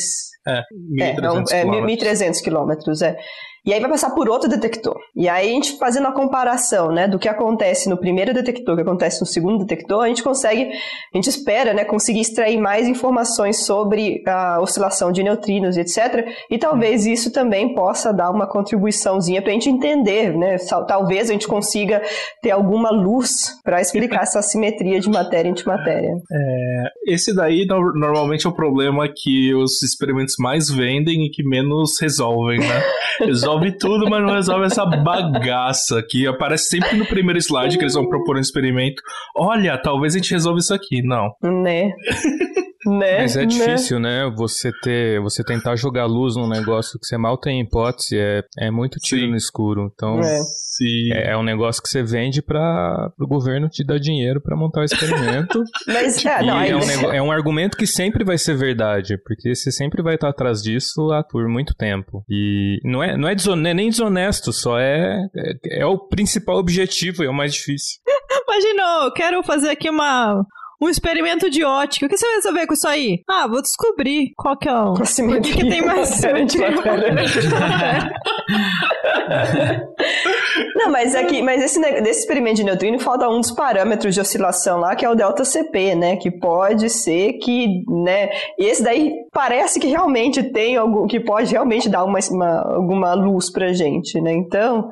é, 0.48 0.64
1.300 1.16 1.52
é, 1.52 1.62
é, 1.62 1.66
1.300 1.66 2.44
quilômetros, 2.44 3.02
é. 3.02 3.18
E 3.70 3.74
aí 3.74 3.80
vai 3.80 3.92
passar 3.92 4.10
por 4.16 4.28
outro 4.28 4.50
detector. 4.50 4.98
E 5.16 5.30
aí 5.30 5.52
a 5.52 5.54
gente 5.54 5.78
fazendo 5.78 6.08
a 6.08 6.12
comparação, 6.12 6.92
né, 6.92 7.08
do 7.08 7.20
que 7.20 7.30
acontece 7.30 7.88
no 7.88 7.98
primeiro 7.98 8.34
detector, 8.34 8.76
que 8.76 8.82
acontece 8.82 9.22
no 9.22 9.28
segundo 9.28 9.60
detector, 9.60 10.04
a 10.04 10.08
gente 10.08 10.24
consegue, 10.24 10.64
a 10.64 11.16
gente 11.16 11.30
espera, 11.30 11.72
né, 11.72 11.86
conseguir 11.86 12.22
extrair 12.22 12.60
mais 12.60 12.88
informações 12.88 13.64
sobre 13.68 14.24
a 14.28 14.60
oscilação 14.60 15.12
de 15.12 15.22
neutrinos 15.22 15.78
e 15.78 15.82
etc. 15.82 16.28
E 16.50 16.58
talvez 16.58 17.06
isso 17.06 17.32
também 17.32 17.76
possa 17.76 18.12
dar 18.12 18.32
uma 18.32 18.48
contribuiçãozinha 18.48 19.40
para 19.40 19.52
a 19.52 19.54
gente 19.54 19.70
entender, 19.70 20.36
né, 20.36 20.58
talvez 20.88 21.30
a 21.30 21.34
gente 21.34 21.48
consiga 21.48 22.02
ter 22.42 22.50
alguma 22.50 22.90
luz 22.90 23.56
para 23.64 23.80
explicar 23.80 24.24
essa 24.24 24.42
simetria 24.42 25.00
de 25.00 25.12
matéria 25.12 25.48
e 25.48 25.52
antimatéria. 25.52 26.10
É, 26.32 27.14
esse 27.14 27.36
daí 27.36 27.68
normalmente 27.68 28.48
é 28.48 28.50
o 28.50 28.56
problema 28.56 29.08
que 29.16 29.54
os 29.54 29.84
experimentos 29.84 30.34
mais 30.40 30.72
vendem 30.72 31.28
e 31.28 31.30
que 31.30 31.44
menos 31.44 32.02
resolvem, 32.02 32.58
né? 32.58 32.84
resolve 33.20 33.59
tudo, 33.78 34.10
mas 34.10 34.22
não 34.22 34.34
resolve 34.34 34.66
essa 34.66 34.86
bagaça 34.86 36.02
que 36.08 36.28
aparece 36.28 36.70
sempre 36.70 36.98
no 36.98 37.06
primeiro 37.06 37.40
slide 37.40 37.78
que 37.78 37.84
eles 37.84 37.94
vão 37.94 38.08
propor 38.08 38.38
um 38.38 38.40
experimento. 38.40 39.02
Olha, 39.36 39.78
talvez 39.78 40.16
a 40.16 40.18
gente 40.18 40.32
resolva 40.32 40.60
isso 40.60 40.74
aqui. 40.74 41.02
Não. 41.04 41.32
Né? 41.42 41.92
Né? 42.86 43.20
Mas 43.20 43.36
é 43.36 43.42
né? 43.42 43.46
difícil, 43.46 44.00
né? 44.00 44.32
Você 44.38 44.72
ter, 44.82 45.20
você 45.22 45.44
tentar 45.44 45.76
jogar 45.76 46.06
luz 46.06 46.36
num 46.36 46.48
negócio 46.48 46.98
que 47.00 47.06
você 47.06 47.18
mal 47.18 47.38
tem 47.38 47.62
hipótese, 47.62 48.18
é, 48.18 48.42
é 48.58 48.72
muito 48.72 48.98
tiro 49.00 49.22
Sim. 49.22 49.32
no 49.32 49.36
escuro. 49.36 49.92
Então, 49.94 50.22
é. 50.22 50.40
é. 51.14 51.32
é 51.32 51.38
um 51.38 51.44
negócio 51.44 51.84
que 51.84 51.90
você 51.90 52.02
vende 52.02 52.42
para 52.42 53.12
o 53.20 53.28
governo 53.28 53.68
te 53.68 53.86
dar 53.86 54.00
dinheiro 54.00 54.42
para 54.42 54.56
montar 54.56 54.82
o 54.82 54.86
experimento. 54.86 55.62
Mas, 55.88 56.26
é, 56.26 56.42
não, 56.42 56.62
é, 56.62 56.76
um 56.76 57.14
é 57.14 57.22
um 57.22 57.32
argumento 57.32 57.78
que 57.78 57.86
sempre 57.86 58.24
vai 58.24 58.38
ser 58.38 58.56
verdade, 58.56 59.18
porque 59.26 59.54
você 59.54 59.72
sempre 59.72 60.02
vai 60.02 60.16
estar 60.16 60.30
atrás 60.30 60.62
disso 60.62 61.10
por 61.30 61.50
muito 61.50 61.74
tempo. 61.76 62.24
E 62.30 62.80
não 62.86 63.04
é, 63.04 63.18
não 63.18 63.28
é, 63.28 63.34
é 63.34 63.74
nem 63.74 63.90
desonesto, 63.90 64.54
só 64.54 64.80
é, 64.80 65.20
é, 65.36 65.82
é 65.82 65.86
o 65.86 66.08
principal 66.08 66.58
objetivo 66.58 67.24
e 67.24 67.28
é 67.28 67.30
o 67.30 67.34
mais 67.34 67.54
difícil. 67.54 68.00
Imagina, 68.48 69.06
eu 69.06 69.12
quero 69.12 69.44
fazer 69.44 69.70
aqui 69.70 69.90
uma 69.90 70.42
um 70.82 70.90
experimento 70.90 71.50
de 71.50 71.64
ótica. 71.64 72.06
O 72.06 72.10
que 72.10 72.18
você 72.18 72.26
vai 72.26 72.36
resolver 72.36 72.68
com 72.68 72.74
isso 72.74 72.88
aí? 72.88 73.22
Ah, 73.28 73.48
vou 73.48 73.62
descobrir 73.62 74.32
qual 74.36 74.58
que 74.58 74.70
é 74.70 74.74
o... 74.74 74.94
Por 74.94 75.06
que, 75.42 75.54
que 75.54 75.70
tem 75.70 75.86
mais... 75.86 76.22
Não, 80.76 80.92
mas 80.92 81.14
aqui, 81.16 81.42
mas 81.42 81.62
esse 81.62 81.80
desse 81.80 82.22
experimento 82.22 82.58
de 82.58 82.64
neutrino 82.64 83.00
falta 83.00 83.30
um 83.30 83.40
dos 83.40 83.52
parâmetros 83.52 84.16
de 84.16 84.22
oscilação 84.22 84.80
lá, 84.80 84.96
que 84.96 85.06
é 85.06 85.10
o 85.10 85.16
delta 85.16 85.44
CP, 85.44 85.96
né? 85.96 86.16
Que 86.16 86.32
pode 86.32 86.90
ser 86.90 87.34
que, 87.34 87.84
né? 87.88 88.30
Esse 88.58 88.82
daí 88.84 89.14
parece 89.32 89.80
que 89.80 89.88
realmente 89.88 90.42
tem 90.52 90.78
algum, 90.78 91.06
que 91.08 91.20
pode 91.20 91.52
realmente 91.52 91.90
dar 91.90 92.04
uma, 92.04 92.20
uma 92.32 92.76
alguma 92.76 93.14
luz 93.14 93.52
pra 93.52 93.74
gente, 93.74 94.20
né? 94.22 94.32
Então, 94.34 94.92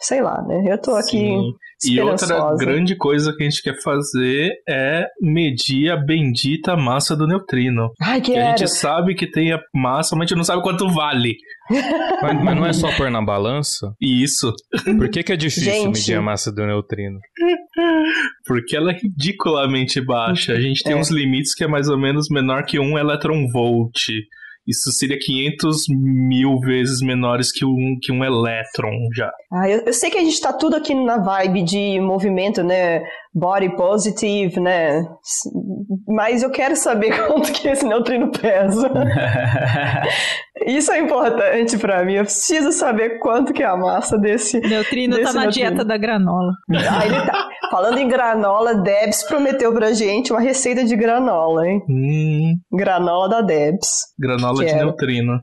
sei 0.00 0.22
lá, 0.22 0.42
né? 0.42 0.64
Eu 0.66 0.80
tô 0.80 0.94
aqui. 0.94 1.34
Sim. 1.78 1.92
E 1.92 2.00
outra 2.00 2.56
grande 2.56 2.96
coisa 2.96 3.34
que 3.36 3.42
a 3.42 3.48
gente 3.48 3.62
quer 3.62 3.80
fazer 3.82 4.52
é 4.66 5.06
medir 5.20 5.90
a 5.90 5.96
bendita 5.96 6.74
massa 6.74 7.14
do 7.14 7.26
neutrino. 7.26 7.90
Ai, 8.00 8.20
que, 8.20 8.32
que 8.32 8.38
a 8.38 8.56
gente 8.56 8.68
sabe 8.68 9.14
que 9.14 9.30
tem 9.30 9.52
a 9.52 9.60
massa, 9.74 10.16
mas 10.16 10.24
a 10.24 10.26
gente 10.26 10.38
não 10.38 10.44
sabe 10.44 10.62
quanto 10.62 10.88
vale. 10.88 11.34
Mas, 12.22 12.44
mas, 12.44 12.56
não 12.56 12.64
é 12.64 12.72
só 12.72 12.96
pôr 12.96 13.10
na 13.10 13.20
balança? 13.20 13.92
Isso. 14.00 14.52
Por 14.84 15.10
que, 15.10 15.24
que 15.24 15.32
é 15.32 15.36
difícil 15.36 15.72
gente. 15.72 15.98
medir 15.98 16.14
a 16.14 16.22
massa 16.22 16.52
do 16.52 16.64
neutrino? 16.64 17.18
Porque 18.46 18.76
ela 18.76 18.92
é 18.92 18.94
ridiculamente 18.94 20.00
baixa. 20.00 20.52
A 20.52 20.60
gente 20.60 20.84
tem 20.84 20.92
é. 20.92 20.96
uns 20.96 21.10
limites 21.10 21.54
que 21.54 21.64
é 21.64 21.66
mais 21.66 21.88
ou 21.88 21.98
menos 21.98 22.28
menor 22.30 22.64
que 22.64 22.78
um 22.78 22.96
electron-volt. 22.96 24.12
Isso 24.66 24.90
seria 24.92 25.18
500 25.18 25.84
mil 25.88 26.58
vezes 26.58 27.00
menores 27.00 27.52
que 27.52 27.64
um, 27.64 27.96
que 28.02 28.12
um 28.12 28.24
elétron 28.24 28.90
já. 29.14 29.30
Ah, 29.52 29.68
eu, 29.68 29.80
eu 29.80 29.92
sei 29.92 30.10
que 30.10 30.18
a 30.18 30.24
gente 30.24 30.40
tá 30.40 30.52
tudo 30.52 30.76
aqui 30.76 30.94
na 30.94 31.18
vibe 31.18 31.62
de 31.62 32.00
movimento, 32.00 32.62
né? 32.64 33.02
Body 33.38 33.76
positive, 33.76 34.58
né? 34.58 35.04
Mas 36.08 36.42
eu 36.42 36.50
quero 36.50 36.74
saber 36.74 37.10
quanto 37.28 37.52
que 37.52 37.68
esse 37.68 37.84
neutrino 37.84 38.30
pesa. 38.30 38.90
Isso 40.66 40.90
é 40.90 41.00
importante 41.00 41.76
para 41.76 42.02
mim. 42.02 42.14
Eu 42.14 42.24
preciso 42.24 42.72
saber 42.72 43.18
quanto 43.18 43.52
que 43.52 43.62
é 43.62 43.66
a 43.66 43.76
massa 43.76 44.16
desse 44.16 44.58
neutrino. 44.60 45.16
Tá 45.16 45.20
desse 45.20 45.32
tá 45.32 45.38
na 45.38 45.44
neutrino. 45.44 45.68
dieta 45.70 45.84
da 45.84 45.98
granola. 45.98 46.52
Ah, 46.90 47.04
ele 47.04 47.26
tá. 47.26 47.48
Falando 47.70 47.98
em 47.98 48.08
granola, 48.08 48.74
Debs 48.76 49.22
prometeu 49.24 49.70
pra 49.74 49.92
gente 49.92 50.32
uma 50.32 50.40
receita 50.40 50.82
de 50.82 50.96
granola, 50.96 51.68
hein? 51.68 51.82
Hum. 51.90 52.54
Granola 52.72 53.28
da 53.28 53.40
Debs. 53.42 54.14
Granola 54.18 54.64
de 54.64 54.74
neutrino. 54.74 55.42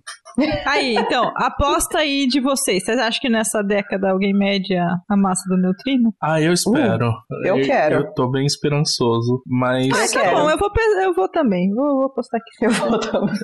Aí, 0.65 0.95
então, 0.95 1.31
aposta 1.35 1.99
aí 1.99 2.27
de 2.27 2.39
vocês. 2.39 2.83
Vocês 2.83 2.99
acham 2.99 3.19
que 3.21 3.29
nessa 3.29 3.61
década 3.61 4.09
alguém 4.09 4.33
mede 4.33 4.75
a, 4.75 4.95
a 5.09 5.17
massa 5.17 5.43
do 5.47 5.57
neutrino? 5.57 6.13
Ah, 6.21 6.41
eu 6.41 6.53
espero. 6.53 7.09
Uh, 7.09 7.47
eu, 7.47 7.57
eu, 7.57 7.65
quero. 7.65 7.95
Eu 7.95 8.13
tô 8.13 8.29
bem 8.29 8.45
esperançoso, 8.45 9.41
mas... 9.45 9.89
Ah, 9.91 10.19
tá 10.19 10.31
bom, 10.31 10.49
eu 10.49 10.57
vou, 10.57 10.71
eu 11.01 11.13
vou 11.13 11.29
também. 11.29 11.69
Vou, 11.73 11.95
vou 11.95 12.05
apostar 12.05 12.39
aqui. 12.39 12.65
Eu 12.65 12.71
vou 12.71 12.99
também. 12.99 13.35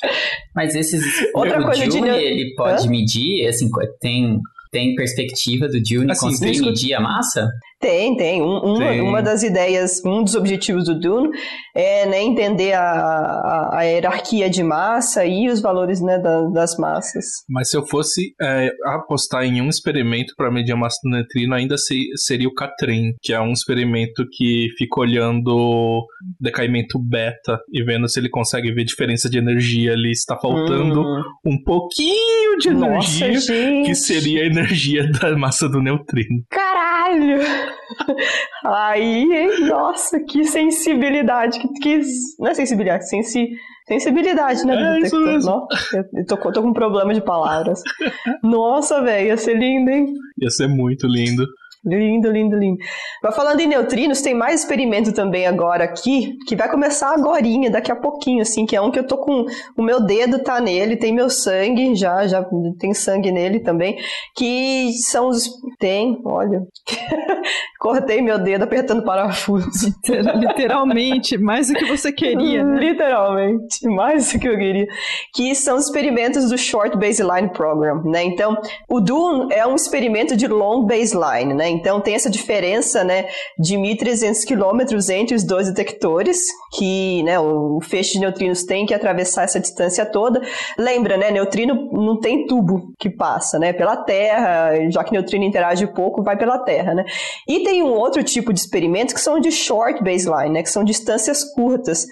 mas 0.54 0.74
esses... 0.74 1.04
Outra 1.34 1.60
o 1.60 1.64
coisa 1.64 1.84
June, 1.84 2.10
de... 2.10 2.16
ele 2.16 2.54
pode 2.54 2.86
Hã? 2.86 2.90
medir, 2.90 3.46
assim, 3.46 3.68
tem... 4.00 4.40
Tem 4.70 4.94
perspectiva 4.94 5.66
do 5.66 5.80
Dune 5.80 6.12
assim, 6.12 6.26
conseguir 6.26 6.60
medir 6.60 6.92
a 6.92 7.00
massa? 7.00 7.48
Tem, 7.80 8.16
tem. 8.16 8.42
Um, 8.42 8.58
uma, 8.58 8.88
tem. 8.88 9.00
uma 9.00 9.22
das 9.22 9.42
ideias, 9.42 10.04
um 10.04 10.24
dos 10.24 10.34
objetivos 10.34 10.86
do 10.86 10.98
Dune 10.98 11.30
é 11.74 12.06
né, 12.06 12.20
entender 12.22 12.72
a, 12.72 12.82
a, 12.82 13.78
a, 13.78 13.82
hierarquia 13.82 14.50
de 14.50 14.64
massa 14.64 15.24
e 15.24 15.48
os 15.48 15.60
valores 15.60 16.00
né, 16.00 16.18
da, 16.18 16.42
das 16.48 16.76
massas. 16.76 17.24
Mas 17.48 17.70
se 17.70 17.76
eu 17.76 17.86
fosse 17.86 18.34
é, 18.40 18.70
apostar 18.84 19.44
em 19.44 19.62
um 19.62 19.68
experimento 19.68 20.34
para 20.36 20.50
medir 20.50 20.72
a 20.72 20.76
massa 20.76 20.98
do 21.04 21.10
neutrino, 21.10 21.54
ainda 21.54 21.78
se, 21.78 22.08
seria 22.16 22.48
o 22.48 22.54
Catrin, 22.54 23.14
que 23.22 23.32
é 23.32 23.40
um 23.40 23.52
experimento 23.52 24.26
que 24.32 24.68
fica 24.76 25.00
olhando 25.00 26.04
decaimento 26.40 26.98
beta 26.98 27.60
e 27.72 27.84
vendo 27.84 28.08
se 28.08 28.18
ele 28.18 28.28
consegue 28.28 28.72
ver 28.72 28.84
diferença 28.84 29.30
de 29.30 29.38
energia 29.38 29.92
ali, 29.92 30.10
está 30.10 30.36
faltando 30.36 31.00
hum. 31.00 31.22
um 31.46 31.62
pouquinho 31.62 32.58
de 32.58 32.70
energia, 32.70 33.32
Nossa, 33.32 33.52
que 33.86 33.94
seria 33.94 34.42
a 34.42 34.46
energia 34.46 35.08
da 35.12 35.36
massa 35.36 35.68
do 35.68 35.80
neutrino. 35.80 36.42
Caralho! 36.50 37.67
Aí, 38.64 39.66
nossa, 39.68 40.18
que 40.20 40.44
sensibilidade. 40.44 41.58
Que, 41.58 41.68
que, 41.80 42.00
não 42.38 42.48
é 42.48 42.54
sensibilidade, 42.54 43.08
sensi, 43.08 43.48
sensibilidade, 43.86 44.66
né? 44.66 44.96
É 44.96 45.00
isso 45.00 45.18
mesmo. 45.20 45.66
eu 46.14 46.26
tô, 46.26 46.36
tô 46.52 46.62
com 46.62 46.68
um 46.68 46.72
problema 46.72 47.12
de 47.14 47.20
palavras. 47.20 47.80
nossa, 48.42 49.02
velho, 49.02 49.28
ia 49.28 49.36
ser 49.36 49.54
lindo, 49.54 49.90
hein? 49.90 50.06
Ia 50.40 50.50
ser 50.50 50.68
muito 50.68 51.06
lindo. 51.06 51.44
Lindo, 51.84 52.30
lindo, 52.30 52.56
lindo. 52.56 52.78
Mas 53.22 53.34
falando 53.34 53.60
em 53.60 53.66
neutrinos, 53.66 54.20
tem 54.20 54.34
mais 54.34 54.62
experimento 54.62 55.12
também 55.12 55.46
agora 55.46 55.84
aqui, 55.84 56.36
que 56.46 56.56
vai 56.56 56.68
começar 56.68 57.14
agora, 57.14 57.38
daqui 57.70 57.92
a 57.92 57.96
pouquinho, 57.96 58.42
assim, 58.42 58.66
que 58.66 58.74
é 58.74 58.80
um 58.80 58.90
que 58.90 58.98
eu 58.98 59.06
tô 59.06 59.16
com. 59.18 59.46
O 59.76 59.82
meu 59.82 60.00
dedo 60.04 60.42
tá 60.42 60.60
nele, 60.60 60.96
tem 60.96 61.14
meu 61.14 61.30
sangue, 61.30 61.94
já, 61.94 62.26
já 62.26 62.44
tem 62.78 62.92
sangue 62.92 63.30
nele 63.30 63.60
também. 63.60 63.96
Que 64.36 64.92
são 65.04 65.28
os. 65.28 65.48
Tem, 65.78 66.20
olha. 66.24 66.62
Cortei 67.78 68.20
meu 68.20 68.38
dedo 68.38 68.64
apertando 68.64 69.04
parafuso. 69.04 69.94
Literalmente, 70.34 71.38
mais 71.38 71.68
do 71.68 71.74
que 71.74 71.84
você 71.84 72.10
queria, 72.10 72.64
né? 72.64 72.80
Literalmente, 72.80 73.86
mais 73.86 74.32
do 74.32 74.40
que 74.40 74.48
eu 74.48 74.58
queria. 74.58 74.86
Que 75.32 75.54
são 75.54 75.76
os 75.76 75.84
experimentos 75.84 76.50
do 76.50 76.58
Short 76.58 76.98
Baseline 76.98 77.50
Program, 77.52 78.02
né? 78.04 78.24
Então, 78.24 78.56
o 78.88 79.00
Dune 79.00 79.52
é 79.52 79.64
um 79.64 79.76
experimento 79.76 80.36
de 80.36 80.48
long 80.48 80.84
baseline, 80.84 81.54
né? 81.54 81.67
Então 81.68 82.00
tem 82.00 82.14
essa 82.14 82.30
diferença, 82.30 83.04
né, 83.04 83.28
de 83.58 83.76
1.300 83.76 84.44
quilômetros 84.44 85.08
entre 85.08 85.34
os 85.34 85.44
dois 85.44 85.68
detectores, 85.68 86.38
que, 86.76 87.22
né, 87.22 87.38
o 87.38 87.80
feixe 87.80 88.12
de 88.12 88.20
neutrinos 88.20 88.64
tem 88.64 88.86
que 88.86 88.94
atravessar 88.94 89.44
essa 89.44 89.60
distância 89.60 90.04
toda. 90.04 90.40
Lembra, 90.76 91.16
né, 91.16 91.30
neutrino 91.30 91.90
não 91.92 92.18
tem 92.18 92.46
tubo 92.46 92.92
que 92.98 93.10
passa, 93.10 93.58
né, 93.58 93.72
pela 93.72 93.96
Terra, 93.96 94.72
já 94.90 95.04
que 95.04 95.12
neutrino 95.12 95.44
interage 95.44 95.86
pouco, 95.86 96.22
vai 96.22 96.36
pela 96.36 96.58
Terra, 96.58 96.94
né. 96.94 97.04
E 97.46 97.60
tem 97.60 97.82
um 97.82 97.92
outro 97.92 98.22
tipo 98.22 98.52
de 98.52 98.60
experimentos 98.60 99.14
que 99.14 99.20
são 99.20 99.40
de 99.40 99.50
short 99.50 100.02
baseline, 100.02 100.54
né, 100.54 100.62
que 100.62 100.70
são 100.70 100.84
distâncias 100.84 101.44
curtas, 101.44 102.06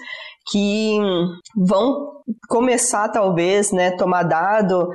que 0.49 0.97
vão 1.55 2.21
começar 2.47 3.09
talvez, 3.09 3.71
né, 3.71 3.91
tomar 3.91 4.23
dado 4.23 4.89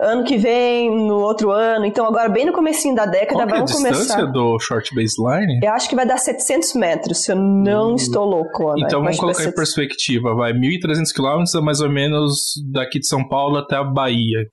ano 0.00 0.24
que 0.24 0.36
vem, 0.36 0.90
no 0.90 1.16
outro 1.20 1.50
ano. 1.50 1.84
Então, 1.84 2.06
agora, 2.06 2.28
bem 2.28 2.44
no 2.44 2.52
comecinho 2.52 2.94
da 2.94 3.06
década, 3.06 3.46
Qual 3.46 3.48
vamos 3.48 3.72
começar. 3.72 3.96
a 3.96 3.98
distância 3.98 4.26
do 4.26 4.58
short 4.58 4.94
baseline? 4.94 5.60
Eu 5.62 5.72
acho 5.72 5.88
que 5.88 5.96
vai 5.96 6.06
dar 6.06 6.18
700 6.18 6.74
metros, 6.74 7.24
se 7.24 7.32
eu 7.32 7.36
não 7.36 7.92
uh, 7.92 7.96
estou 7.96 8.24
louco. 8.24 8.74
Né? 8.74 8.82
Então, 8.84 9.00
vamos 9.00 9.18
colocar 9.18 9.44
em 9.44 9.52
perspectiva. 9.52 10.34
Vai 10.34 10.52
1.300 10.52 11.12
quilômetros, 11.14 11.54
é 11.54 11.60
mais 11.60 11.80
ou 11.80 11.90
menos 11.90 12.54
daqui 12.72 12.98
de 12.98 13.06
São 13.06 13.26
Paulo 13.26 13.56
até 13.58 13.76
a 13.76 13.84
Bahia. 13.84 14.46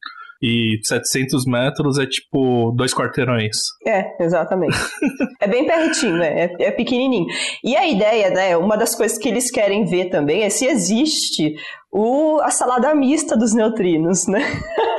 E 0.45 0.77
700 0.83 1.45
metros 1.45 1.97
é 1.97 2.05
tipo 2.05 2.73
dois 2.75 2.93
quarteirões. 2.93 3.55
É, 3.87 4.21
exatamente. 4.21 4.75
é 5.39 5.47
bem 5.47 5.65
pertinho, 5.65 6.17
né? 6.17 6.51
É, 6.59 6.65
é 6.65 6.71
pequenininho. 6.71 7.27
E 7.63 7.77
a 7.77 7.87
ideia, 7.87 8.29
né? 8.29 8.57
Uma 8.57 8.75
das 8.75 8.93
coisas 8.93 9.17
que 9.17 9.29
eles 9.29 9.49
querem 9.49 9.85
ver 9.85 10.09
também 10.09 10.43
é 10.43 10.49
se 10.49 10.65
existe 10.65 11.55
o, 11.89 12.41
a 12.41 12.51
salada 12.51 12.93
mista 12.93 13.37
dos 13.37 13.53
neutrinos, 13.53 14.27
né? 14.27 14.41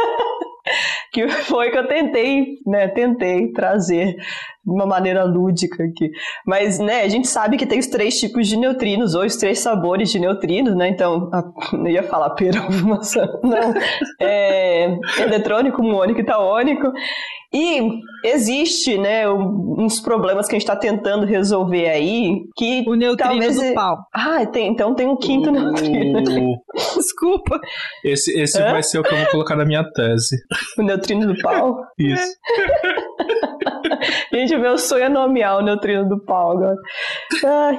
que 1.15 1.29
foi 1.47 1.71
que 1.71 1.79
eu 1.79 1.87
tentei, 1.87 2.59
né, 2.67 2.89
tentei 2.89 3.53
trazer 3.53 4.17
uma 4.67 4.87
maneira 4.87 5.25
lúdica 5.25 5.85
aqui. 5.85 6.11
Mas, 6.47 6.79
né, 6.79 7.03
a 7.03 7.09
gente 7.09 7.29
sabe 7.29 7.57
que 7.57 7.67
tem 7.67 7.79
os 7.79 7.87
três 7.87 8.19
tipos 8.19 8.49
de 8.49 8.57
neutrinos, 8.57 9.15
ou 9.15 9.25
os 9.25 9.37
três 9.37 9.61
sabores 9.61 10.11
de 10.11 10.19
neutrinos, 10.19 10.75
né, 10.75 10.89
então, 10.89 11.31
a, 11.33 11.43
eu 11.73 11.89
ia 11.89 12.03
falar 12.03 12.31
pera, 12.31 12.61
maçã, 12.85 13.27
não, 13.43 13.75
é, 14.21 14.97
eletrônico, 15.21 15.83
muônico 15.83 16.21
e 16.21 16.25
taônico, 16.25 16.93
e 17.55 18.01
existe, 18.25 18.99
né, 18.99 19.31
uns 19.31 20.01
problemas 20.01 20.49
que 20.49 20.57
a 20.57 20.59
gente 20.59 20.69
está 20.69 20.75
tentando 20.75 21.25
resolver 21.25 21.89
aí, 21.89 22.41
que 22.57 22.85
o 22.89 22.97
neutrino 22.97 23.31
talvez... 23.31 23.57
do 23.57 23.75
pau. 23.75 23.97
Ah, 24.13 24.45
tem, 24.45 24.73
então 24.73 24.93
tem 24.93 25.07
um 25.07 25.17
quinto 25.17 25.51
o... 25.51 25.53
neutrino. 25.53 26.21
Desculpa. 26.97 27.61
Esse, 28.05 28.37
esse 28.41 28.61
vai 28.61 28.83
ser 28.83 28.99
o 28.99 29.05
que 29.05 29.15
eu 29.15 29.19
vou 29.19 29.27
colocar 29.29 29.55
na 29.55 29.65
minha 29.65 29.85
tese. 29.93 30.37
O 30.79 30.83
neutrino 30.83 31.33
do 31.33 31.41
pau? 31.41 31.77
Isso. 31.97 32.35
gente, 34.33 34.54
meu 34.59 34.79
sonho 34.79 35.05
é 35.05 35.09
nomear 35.09 35.59
o 35.59 35.63
neutrino 35.63 36.09
do 36.09 36.23
pau 36.25 36.53
agora. 36.53 36.77
Ai. 37.45 37.79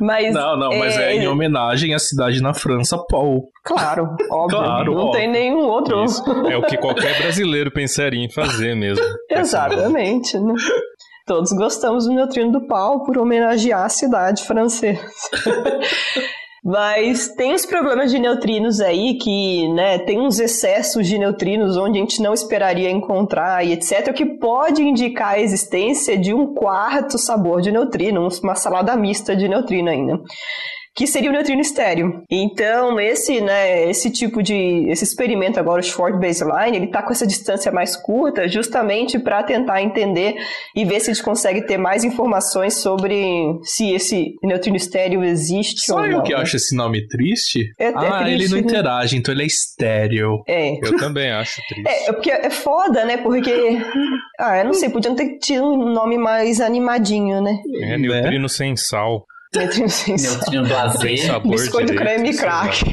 Mas, 0.00 0.34
não, 0.34 0.56
não, 0.58 0.78
mas 0.78 0.96
é... 0.98 1.12
é... 1.12 1.16
em 1.16 1.28
homenagem 1.28 1.94
à 1.94 1.98
cidade 1.98 2.42
na 2.42 2.52
França, 2.52 2.98
Paul. 3.08 3.48
Claro, 3.64 4.16
óbvio. 4.30 4.58
Claro, 4.58 4.94
não 4.94 5.00
óbvio. 5.06 5.12
tem 5.12 5.30
nenhum 5.30 5.60
outro. 5.60 6.04
Isso. 6.04 6.22
É 6.48 6.56
o 6.56 6.62
que 6.62 6.76
qualquer 6.76 7.16
brasileiro 7.22 7.70
pensaria 7.70 8.22
em 8.22 8.30
fazer 8.30 8.74
mesmo. 8.74 9.04
Exatamente. 9.30 10.38
Né? 10.38 10.54
Todos 11.26 11.52
gostamos 11.52 12.06
do 12.06 12.12
neutrino 12.12 12.52
do 12.52 12.66
Paul 12.66 13.04
por 13.04 13.16
homenagear 13.16 13.84
a 13.84 13.88
cidade 13.88 14.42
francesa. 14.42 15.00
Mas 16.62 17.28
tem 17.28 17.54
os 17.54 17.64
problemas 17.64 18.10
de 18.10 18.18
neutrinos 18.18 18.80
aí 18.80 19.14
que, 19.14 19.68
né, 19.72 19.98
tem 20.00 20.20
uns 20.20 20.38
excessos 20.38 21.06
de 21.06 21.18
neutrinos 21.18 21.76
onde 21.76 21.98
a 21.98 22.00
gente 22.00 22.22
não 22.22 22.34
esperaria 22.34 22.90
encontrar 22.90 23.64
e 23.64 23.72
etc, 23.72 24.12
que 24.12 24.26
pode 24.26 24.82
indicar 24.82 25.34
a 25.34 25.40
existência 25.40 26.18
de 26.18 26.34
um 26.34 26.52
quarto 26.52 27.18
sabor 27.18 27.62
de 27.62 27.72
neutrino, 27.72 28.28
uma 28.42 28.54
salada 28.54 28.94
mista 28.96 29.34
de 29.34 29.48
neutrino 29.48 29.88
ainda 29.88 30.20
que 30.94 31.06
seria 31.06 31.30
o 31.30 31.32
neutrino 31.32 31.60
estéreo. 31.60 32.22
Então, 32.30 32.98
esse, 33.00 33.40
né, 33.40 33.88
esse 33.88 34.10
tipo 34.10 34.42
de 34.42 34.86
esse 34.88 35.04
experimento 35.04 35.58
agora 35.58 35.80
o 35.80 35.84
short 35.84 36.18
baseline, 36.18 36.76
ele 36.76 36.86
está 36.86 37.02
com 37.02 37.12
essa 37.12 37.26
distância 37.26 37.70
mais 37.70 37.96
curta, 37.96 38.48
justamente 38.48 39.18
para 39.18 39.42
tentar 39.42 39.82
entender 39.82 40.34
e 40.74 40.84
ver 40.84 41.00
se 41.00 41.10
a 41.10 41.14
gente 41.14 41.22
consegue 41.22 41.66
ter 41.66 41.78
mais 41.78 42.04
informações 42.04 42.74
sobre 42.78 43.24
se 43.62 43.92
esse 43.92 44.34
neutrino 44.42 44.76
estéreo 44.76 45.22
existe 45.22 45.86
Só 45.86 45.96
ou 45.96 46.02
não. 46.02 46.10
eu 46.10 46.22
que 46.22 46.34
né? 46.34 46.40
acho 46.40 46.56
esse 46.56 46.74
nome 46.76 47.06
triste? 47.06 47.72
É- 47.78 47.90
é 47.90 47.92
ah, 47.94 48.22
ele 48.26 48.38
triste, 48.38 48.50
não 48.50 48.60
né? 48.60 48.68
interage, 48.68 49.16
então 49.16 49.32
ele 49.32 49.42
é 49.42 49.46
estéreo. 49.46 50.42
É. 50.46 50.74
Eu 50.84 50.96
também 50.96 51.30
acho 51.30 51.60
triste. 51.68 51.88
É, 51.88 52.08
é 52.08 52.12
porque 52.12 52.30
é 52.30 52.50
foda, 52.50 53.04
né? 53.04 53.16
Porque. 53.16 53.78
Ah, 54.38 54.58
eu 54.58 54.64
não 54.64 54.74
sei, 54.74 54.88
podiam 54.88 55.14
ter 55.14 55.38
tido 55.38 55.64
um 55.64 55.92
nome 55.92 56.18
mais 56.18 56.60
animadinho, 56.60 57.40
né? 57.40 57.58
É 57.82 57.96
neutrino 57.96 58.48
sem 58.48 58.76
sal, 58.76 59.24
Neutrino 59.52 59.88
sem 59.88 60.16
sem 60.16 61.16
sabor 61.16 61.50
Biscoito 61.50 61.92
direito, 61.92 62.00
creme 62.00 62.30
e 62.30 62.36
crack. 62.36 62.84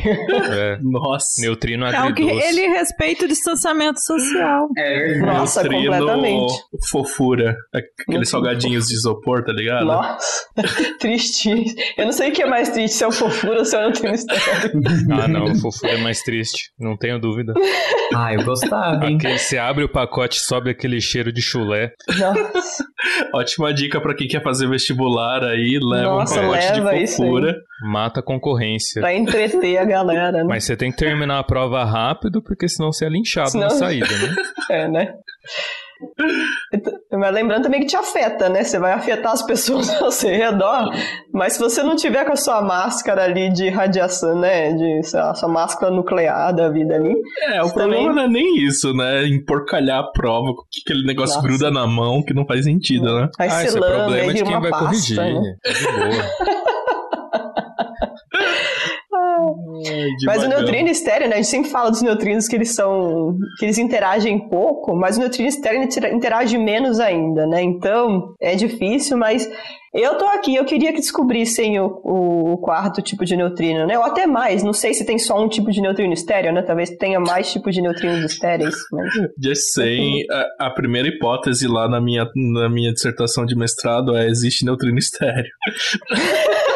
É, 0.51 0.77
Nossa. 0.81 1.39
neutrino 1.41 1.85
É 1.85 1.89
o 1.89 1.91
que 2.15 2.23
agridoce. 2.23 2.47
ele 2.47 2.67
respeita 2.69 3.25
o 3.25 3.27
distanciamento 3.27 3.99
social. 4.01 4.67
É 4.75 4.99
verdade. 5.07 5.37
Nossa, 5.37 5.61
Neutrino 5.61 5.91
completamente. 5.91 6.53
Fofura. 6.89 7.55
Aqueles 7.71 7.93
Neutrino 8.07 8.25
salgadinhos 8.25 8.87
de 8.87 8.95
isopor, 8.95 9.43
tá 9.43 9.51
ligado? 9.53 9.85
Nossa, 9.85 10.45
triste. 10.99 11.75
Eu 11.95 12.05
não 12.05 12.11
sei 12.11 12.29
o 12.29 12.33
que 12.33 12.41
é 12.41 12.47
mais 12.47 12.69
triste, 12.69 12.97
se 12.97 13.03
é 13.03 13.07
o 13.07 13.11
fofura 13.11 13.59
ou 13.59 13.65
se 13.65 13.75
é 13.75 13.79
o 13.79 13.81
neutrino 13.83 14.15
estéreo. 14.15 14.81
Ah, 15.11 15.27
não, 15.27 15.55
fofura 15.55 15.93
é 15.93 15.97
mais 15.97 16.21
triste, 16.21 16.71
não 16.79 16.97
tenho 16.97 17.19
dúvida. 17.19 17.53
Ah, 18.15 18.33
eu 18.33 18.43
gostava, 18.43 19.05
hein? 19.05 19.17
Aquele, 19.17 19.37
você 19.37 19.57
abre 19.57 19.83
o 19.83 19.89
pacote, 19.89 20.39
sobe 20.39 20.69
aquele 20.69 20.99
cheiro 20.99 21.31
de 21.31 21.41
chulé. 21.41 21.91
Nossa, 22.17 22.83
Ótima 23.33 23.73
dica 23.73 24.01
pra 24.01 24.15
quem 24.15 24.27
quer 24.27 24.41
fazer 24.43 24.67
vestibular 24.67 25.43
aí. 25.43 25.79
Leva 25.81 26.03
Nossa, 26.15 26.41
um 26.41 26.46
pacote 26.51 26.73
de 27.01 27.07
fofura. 27.07 27.55
Mata 27.91 28.19
a 28.19 28.23
concorrência. 28.23 29.01
pra 29.01 29.13
entreter 29.13 29.77
a 29.77 29.85
galera, 29.85 30.31
né? 30.31 30.43
Mas 30.43 30.63
você 30.65 30.75
tem 30.75 30.91
que 30.91 30.97
terminar 30.97 31.39
a 31.39 31.43
prova 31.43 31.83
rápido, 31.83 32.41
porque 32.41 32.67
senão 32.67 32.91
você 32.91 33.05
é 33.05 33.09
linchado 33.09 33.49
Senão- 33.51 33.67
na 33.67 33.73
saída, 33.73 34.07
né? 34.07 34.35
É, 34.69 34.87
né? 34.87 35.13
Mas 37.11 37.33
lembrando 37.33 37.63
também 37.63 37.81
que 37.81 37.87
te 37.87 37.95
afeta, 37.95 38.49
né? 38.49 38.63
Você 38.63 38.79
vai 38.79 38.91
afetar 38.91 39.31
as 39.31 39.41
pessoas 39.41 39.89
ao 40.01 40.11
seu 40.11 40.29
redor, 40.29 40.89
mas 41.33 41.53
se 41.53 41.59
você 41.59 41.81
não 41.81 41.95
tiver 41.95 42.25
com 42.25 42.33
a 42.33 42.35
sua 42.35 42.61
máscara 42.61 43.23
ali 43.23 43.51
de 43.51 43.69
radiação, 43.69 44.39
né? 44.39 44.73
De, 44.73 45.03
sei 45.03 45.19
lá, 45.19 45.33
sua 45.33 45.49
máscara 45.49 45.91
nuclear 45.91 46.53
da 46.53 46.69
vida 46.69 46.95
ali. 46.95 47.13
É, 47.53 47.63
o 47.63 47.73
problema 47.73 48.09
também- 48.09 48.15
não 48.15 48.21
é 48.23 48.27
nem 48.27 48.57
isso, 48.65 48.93
né? 48.93 49.27
Emporcalhar 49.27 49.99
a 49.99 50.11
prova, 50.11 50.53
que 50.71 50.81
aquele 50.85 51.05
negócio 51.05 51.35
Nossa. 51.35 51.47
gruda 51.47 51.71
na 51.71 51.87
mão, 51.87 52.23
que 52.23 52.33
não 52.33 52.45
faz 52.45 52.65
sentido, 52.65 53.13
né? 53.15 53.29
Aí 53.39 53.47
ah, 53.49 53.51
você 53.51 53.67
esse 53.67 53.77
é 53.77 53.79
problema 53.79 54.15
aí 54.15 54.33
de 54.33 54.43
quem 54.43 54.51
uma 54.51 54.61
vai 54.61 54.71
pasta, 54.71 54.85
corrigir. 54.85 55.17
né? 55.17 55.55
É 55.65 55.73
de 55.73 55.83
boa. 55.83 56.47
Mas 60.25 60.43
o 60.43 60.47
neutrino 60.47 60.89
estéreo, 60.89 61.27
né? 61.27 61.33
A 61.35 61.37
gente 61.37 61.47
sempre 61.47 61.69
fala 61.69 61.89
dos 61.91 62.01
neutrinos 62.01 62.47
que 62.47 62.55
eles 62.55 62.73
são. 62.75 63.37
que 63.59 63.65
eles 63.65 63.77
interagem 63.77 64.47
pouco, 64.49 64.95
mas 64.95 65.17
o 65.17 65.19
neutrino 65.19 65.47
estéreo 65.49 65.81
interage 66.13 66.57
menos 66.57 66.99
ainda, 66.99 67.45
né? 67.47 67.61
Então 67.63 68.33
é 68.41 68.55
difícil, 68.55 69.17
mas 69.17 69.49
eu 69.93 70.15
tô 70.17 70.25
aqui, 70.25 70.55
eu 70.55 70.65
queria 70.65 70.91
que 70.91 70.99
descobrissem 70.99 71.79
o, 71.79 71.85
o- 72.03 72.53
o 72.53 72.57
quarto 72.57 73.01
tipo 73.01 73.23
de 73.25 73.35
neutrino, 73.35 73.85
né? 73.87 73.97
Ou 73.97 74.03
até 74.05 74.27
mais, 74.27 74.61
não 74.63 74.73
sei 74.73 74.93
se 74.93 75.05
tem 75.05 75.17
só 75.17 75.41
um 75.43 75.47
tipo 75.47 75.71
de 75.71 75.81
neutrino 75.81 76.13
estéreo, 76.13 76.51
né? 76.53 76.61
Talvez 76.61 76.89
tenha 76.97 77.19
mais 77.19 77.51
tipos 77.51 77.73
de 77.73 77.81
neutrinos 77.81 78.23
estéreis, 78.31 78.75
mas. 78.91 79.13
Just 79.41 79.73
saying, 79.73 80.23
a, 80.59 80.67
a 80.67 80.69
primeira 80.71 81.07
hipótese 81.07 81.67
lá 81.67 81.87
na 81.89 81.99
minha, 82.01 82.27
na 82.35 82.69
minha 82.69 82.91
dissertação 82.93 83.45
de 83.45 83.55
mestrado 83.55 84.15
é 84.15 84.27
existe 84.27 84.65
neutrino 84.65 84.97
estéreo. 84.97 85.51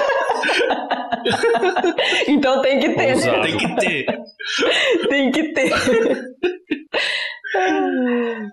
Então 2.28 2.62
tem 2.62 2.80
que 2.80 2.90
ter, 2.90 3.16
né? 3.16 3.42
Tem 3.42 3.58
que 3.58 3.76
ter. 3.76 4.06
Tem 5.10 5.32
que 5.32 5.54
ter. 5.54 5.72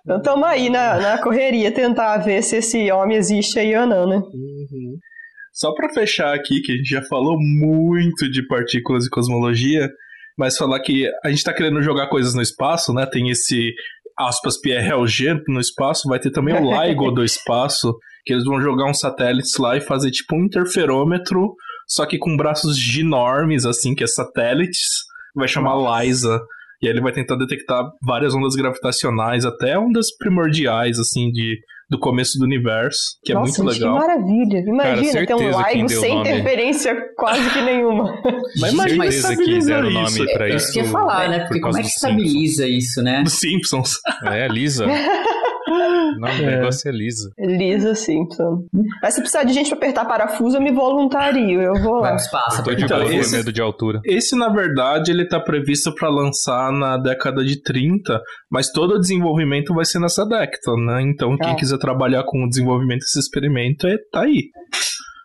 Então 0.02 0.20
tamo 0.22 0.44
aí 0.44 0.68
na, 0.68 0.98
na 0.98 1.22
correria 1.22 1.70
tentar 1.70 2.18
ver 2.18 2.42
se 2.42 2.56
esse 2.56 2.90
homem 2.90 3.16
existe 3.16 3.56
aí 3.56 3.76
ou 3.76 3.86
não, 3.86 4.08
né? 4.08 4.20
Só 5.52 5.72
pra 5.72 5.92
fechar 5.92 6.34
aqui, 6.34 6.60
que 6.60 6.72
a 6.72 6.76
gente 6.76 6.88
já 6.88 7.02
falou 7.02 7.36
muito 7.38 8.28
de 8.28 8.44
partículas 8.48 9.06
e 9.06 9.10
cosmologia, 9.10 9.88
mas 10.36 10.56
falar 10.56 10.80
que 10.80 11.08
a 11.24 11.30
gente 11.30 11.44
tá 11.44 11.52
querendo 11.52 11.80
jogar 11.80 12.08
coisas 12.08 12.34
no 12.34 12.42
espaço, 12.42 12.92
né? 12.92 13.06
Tem 13.06 13.30
esse 13.30 13.72
aspas 14.18 14.60
Pierre 14.60 14.90
Auger 14.90 15.40
no 15.46 15.60
espaço, 15.60 16.08
vai 16.08 16.18
ter 16.18 16.30
também 16.30 16.54
o 16.54 16.82
LIGO 16.82 17.12
do 17.12 17.24
espaço, 17.24 17.96
que 18.24 18.32
eles 18.32 18.44
vão 18.44 18.60
jogar 18.60 18.90
uns 18.90 18.98
satélites 18.98 19.56
lá 19.58 19.76
e 19.76 19.80
fazer 19.80 20.10
tipo 20.10 20.34
um 20.34 20.44
interferômetro, 20.44 21.54
só 21.88 22.06
que 22.06 22.18
com 22.18 22.36
braços 22.36 22.78
ginormes, 22.78 23.64
assim, 23.64 23.94
que 23.94 24.04
é 24.04 24.06
satélites, 24.06 24.86
vai 25.34 25.48
chamar 25.48 25.74
LISA. 26.02 26.40
E 26.80 26.86
aí 26.86 26.92
ele 26.92 27.00
vai 27.00 27.10
tentar 27.12 27.34
detectar 27.36 27.82
várias 28.06 28.34
ondas 28.34 28.54
gravitacionais, 28.54 29.44
até 29.44 29.76
ondas 29.76 30.16
primordiais, 30.16 30.96
assim, 31.00 31.28
de, 31.32 31.58
do 31.90 31.98
começo 31.98 32.38
do 32.38 32.44
universo, 32.44 33.00
que 33.24 33.32
é 33.32 33.34
Nossa, 33.34 33.60
muito 33.64 33.72
gente, 33.74 33.82
legal. 33.82 34.00
que 34.00 34.06
maravilha. 34.06 34.58
Imagina 34.64 35.26
ter 35.26 35.34
um 35.34 35.38
LIGO 35.60 35.88
sem 35.88 36.14
nome. 36.14 36.28
interferência 36.30 36.94
quase 37.16 37.50
que 37.50 37.60
nenhuma. 37.62 38.14
Mas 38.60 38.72
imagina 38.74 39.10
Certeza 39.10 39.42
que 39.42 39.58
deram 39.66 39.88
o 39.88 39.90
nome 39.90 40.06
isso. 40.06 40.24
pra 40.34 40.46
É 40.48 40.54
isso. 40.54 40.56
isso 40.66 40.72
que 40.74 40.78
eu 40.78 40.84
ia 40.84 40.90
falar, 40.90 41.28
né? 41.28 41.38
por 41.40 41.46
Porque 41.48 41.60
como 41.62 41.78
é 41.78 41.80
que 41.80 41.82
dos 41.88 41.92
Simpsons. 41.94 42.12
estabiliza 42.22 42.68
isso, 42.68 43.02
né? 43.02 43.22
Dos 43.24 43.32
Simpsons. 43.40 43.94
É, 44.26 44.46
Lisa. 44.46 44.86
O 46.16 46.20
nome 46.20 46.36
do 46.38 46.42
É. 46.44 46.56
negócio 46.56 46.88
é 46.88 46.92
Lisa. 46.92 47.30
Lisa 47.38 47.94
Simpson. 47.94 48.64
Mas 49.02 49.14
se 49.14 49.20
precisar 49.20 49.44
de 49.44 49.52
gente 49.52 49.68
pra 49.68 49.76
apertar 49.78 50.04
parafuso, 50.06 50.56
eu 50.56 50.60
me 50.60 50.72
voluntario. 50.72 51.60
Eu 51.60 51.74
vou 51.82 51.96
lá. 52.00 52.08
pro 52.08 52.16
espaço. 52.16 52.60
Eu 52.60 52.64
tô 52.64 52.74
de 52.74 52.84
Então, 52.84 52.98
boa, 53.00 53.14
esse- 53.14 53.36
medo 53.36 53.52
de 53.52 53.60
altura. 53.60 54.00
Esse, 54.04 54.36
na 54.36 54.48
verdade, 54.48 55.10
ele 55.10 55.26
tá 55.26 55.38
previsto 55.40 55.94
para 55.94 56.08
lançar 56.08 56.72
na 56.72 56.96
década 56.96 57.44
de 57.44 57.62
30, 57.62 58.20
mas 58.50 58.70
todo 58.72 58.94
o 58.94 58.98
desenvolvimento 58.98 59.74
vai 59.74 59.84
ser 59.84 59.98
nessa 59.98 60.24
década, 60.24 60.76
né? 60.86 61.02
Então, 61.02 61.36
quem 61.36 61.50
Ah. 61.52 61.56
quiser 61.56 61.78
trabalhar 61.78 62.24
com 62.24 62.44
o 62.44 62.48
desenvolvimento 62.48 63.00
desse 63.00 63.18
experimento, 63.18 63.86
é, 63.86 63.96
tá 64.12 64.22
aí. 64.22 64.50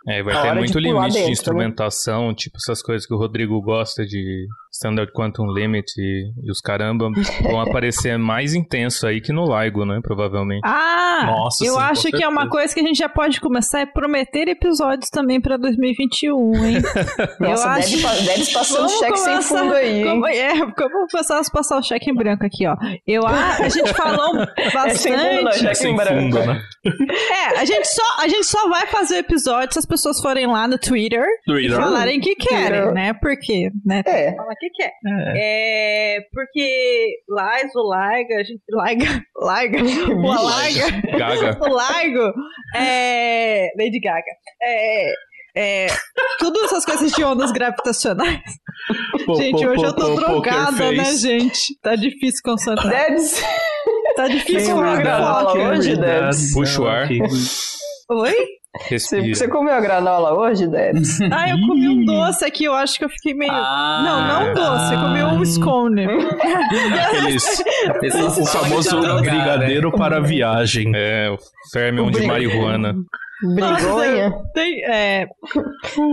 É, 0.07 0.21
vai 0.21 0.41
ter 0.41 0.53
muito 0.55 0.73
de 0.73 0.79
limite 0.79 1.07
de 1.07 1.13
dentro, 1.13 1.25
né? 1.25 1.31
instrumentação, 1.31 2.33
tipo 2.35 2.57
essas 2.57 2.81
coisas 2.81 3.05
que 3.07 3.13
o 3.13 3.17
Rodrigo 3.17 3.61
gosta 3.61 4.05
de 4.05 4.47
Standard 4.73 5.11
Quantum 5.13 5.45
Limit 5.53 5.85
e, 5.97 6.31
e 6.43 6.51
os 6.51 6.59
caramba 6.59 7.09
vão 7.43 7.59
aparecer 7.61 8.17
mais 8.17 8.53
intenso 8.53 9.07
aí 9.07 9.21
que 9.21 9.31
no 9.31 9.45
LIGO, 9.45 9.85
né? 9.85 9.99
Provavelmente. 10.03 10.61
Ah, 10.65 11.23
Nossa, 11.25 11.63
eu 11.65 11.73
sim, 11.75 11.79
acho 11.79 12.07
que 12.09 12.23
é 12.23 12.27
uma 12.27 12.49
coisa 12.49 12.73
que 12.73 12.79
a 12.81 12.83
gente 12.83 12.97
já 12.97 13.07
pode 13.07 13.39
começar 13.39 13.81
é 13.81 13.85
prometer 13.85 14.47
episódios 14.49 15.09
também 15.09 15.39
pra 15.39 15.55
2021, 15.57 16.65
hein? 16.65 16.81
Nossa, 17.39 17.67
eu 17.69 17.73
deve, 17.81 18.05
acho- 18.05 18.25
deve 18.25 18.51
passando 18.53 18.77
Vamos 18.77 18.99
cheque 18.99 19.17
sem 19.17 19.41
fundo 19.41 19.73
aí, 19.73 19.97
hein? 19.99 20.03
Como, 20.05 20.27
é, 20.27 20.53
começar 21.11 21.39
a 21.39 21.51
passar 21.51 21.77
o 21.77 21.81
cheque 21.83 22.09
em 22.11 22.15
branco 22.15 22.45
aqui, 22.45 22.67
ó. 22.67 22.75
Eu, 23.07 23.25
a, 23.25 23.55
a 23.57 23.69
gente 23.69 23.93
falou 23.93 24.35
É 24.57 24.89
sem 24.89 25.13
fundo, 25.13 25.23
não, 25.23 25.43
bastante. 25.45 25.59
cheque 25.63 25.75
Sem 25.75 25.93
em 25.93 25.95
branco. 25.95 26.19
fundo, 26.19 26.39
né? 26.45 26.61
É, 27.31 27.59
a 27.59 27.65
gente, 27.65 27.85
só, 27.87 28.03
a 28.21 28.27
gente 28.27 28.45
só 28.45 28.67
vai 28.67 28.85
fazer 28.87 29.15
o 29.15 29.19
episódio 29.19 29.73
se 29.73 29.79
as 29.79 29.85
pessoas 29.93 30.19
forem 30.21 30.47
lá 30.47 30.67
no 30.67 30.77
Twitter 30.77 31.23
e 31.23 31.51
Twitter. 31.51 31.77
falarem 31.77 32.19
que 32.19 32.35
querem, 32.35 32.67
Twitter. 32.81 32.93
né? 32.93 33.13
Porque, 33.21 33.69
né? 33.85 34.01
É. 34.05 34.31
que 34.31 34.37
falar 34.37 34.55
que 34.55 34.69
quer. 34.71 34.91
É, 35.35 36.17
porque 36.33 37.15
Lais, 37.29 37.71
o 37.75 37.87
Laiga, 37.87 38.35
a 38.35 38.43
gente. 38.43 38.61
Laiga. 38.71 39.23
Laiga. 39.37 39.79
O 40.13 40.45
Laiga. 40.45 41.17
Gaga. 41.17 41.57
O 41.61 41.69
Largo 41.73 42.33
é. 42.75 43.67
Lady 43.77 43.99
Gaga. 43.99 44.31
É. 44.61 45.13
É, 45.55 45.85
todas 46.39 46.63
essas 46.63 46.83
coisas 46.83 47.11
de 47.11 47.23
ondas 47.23 47.51
gravitacionais. 47.51 48.41
Pô, 49.23 49.35
gente, 49.35 49.61
pô, 49.63 49.69
hoje 49.69 49.81
pô, 49.83 49.85
eu 49.85 49.93
tô 49.95 50.05
pô, 50.07 50.15
drogada, 50.15 50.91
né, 50.91 51.05
Face. 51.05 51.17
gente? 51.19 51.79
Tá 51.79 51.95
difícil 51.95 52.39
concentrar. 52.43 52.89
Debs, 52.89 53.39
Tá 54.15 54.27
difícil 54.27 54.73
comeu 54.73 54.89
a 54.89 54.95
concentrar. 54.95 55.19
granola 55.19 55.69
hoje, 55.69 55.95
Debs? 55.95 56.53
Puxa 56.53 56.81
o 56.81 56.87
ar. 56.87 57.07
Oi? 58.09 58.33
Você, 58.75 58.89
Respira. 58.89 59.35
você 59.35 59.47
comeu 59.47 59.73
a 59.73 59.79
granola 59.79 60.33
hoje, 60.33 60.67
Debs? 60.67 61.19
Ah, 61.31 61.49
eu 61.49 61.57
comi 61.67 61.87
um 61.89 62.05
doce 62.05 62.43
aqui, 62.43 62.63
eu 62.65 62.73
acho 62.73 62.97
que 62.97 63.05
eu 63.05 63.09
fiquei 63.09 63.33
meio. 63.33 63.51
Ah, 63.53 64.01
não, 64.03 64.27
não 64.45 64.51
um 64.51 64.53
doce, 64.53 64.93
eu 64.93 64.99
comi 64.99 65.23
um 65.23 65.45
scone. 65.45 66.05
Aqueles, 67.07 67.63
o 68.39 68.45
famoso 68.45 68.99
drogada. 68.99 69.21
brigadeiro 69.21 69.91
para 69.91 70.17
a 70.17 70.19
viagem. 70.19 70.91
É, 70.95 71.29
o 71.29 71.37
Fermion 71.71 72.07
de 72.07 72.13
Briga- 72.17 72.27
marihuana. 72.27 72.95
Brigonha? 73.55 74.33
Tem, 74.53 74.83
é... 74.85 75.27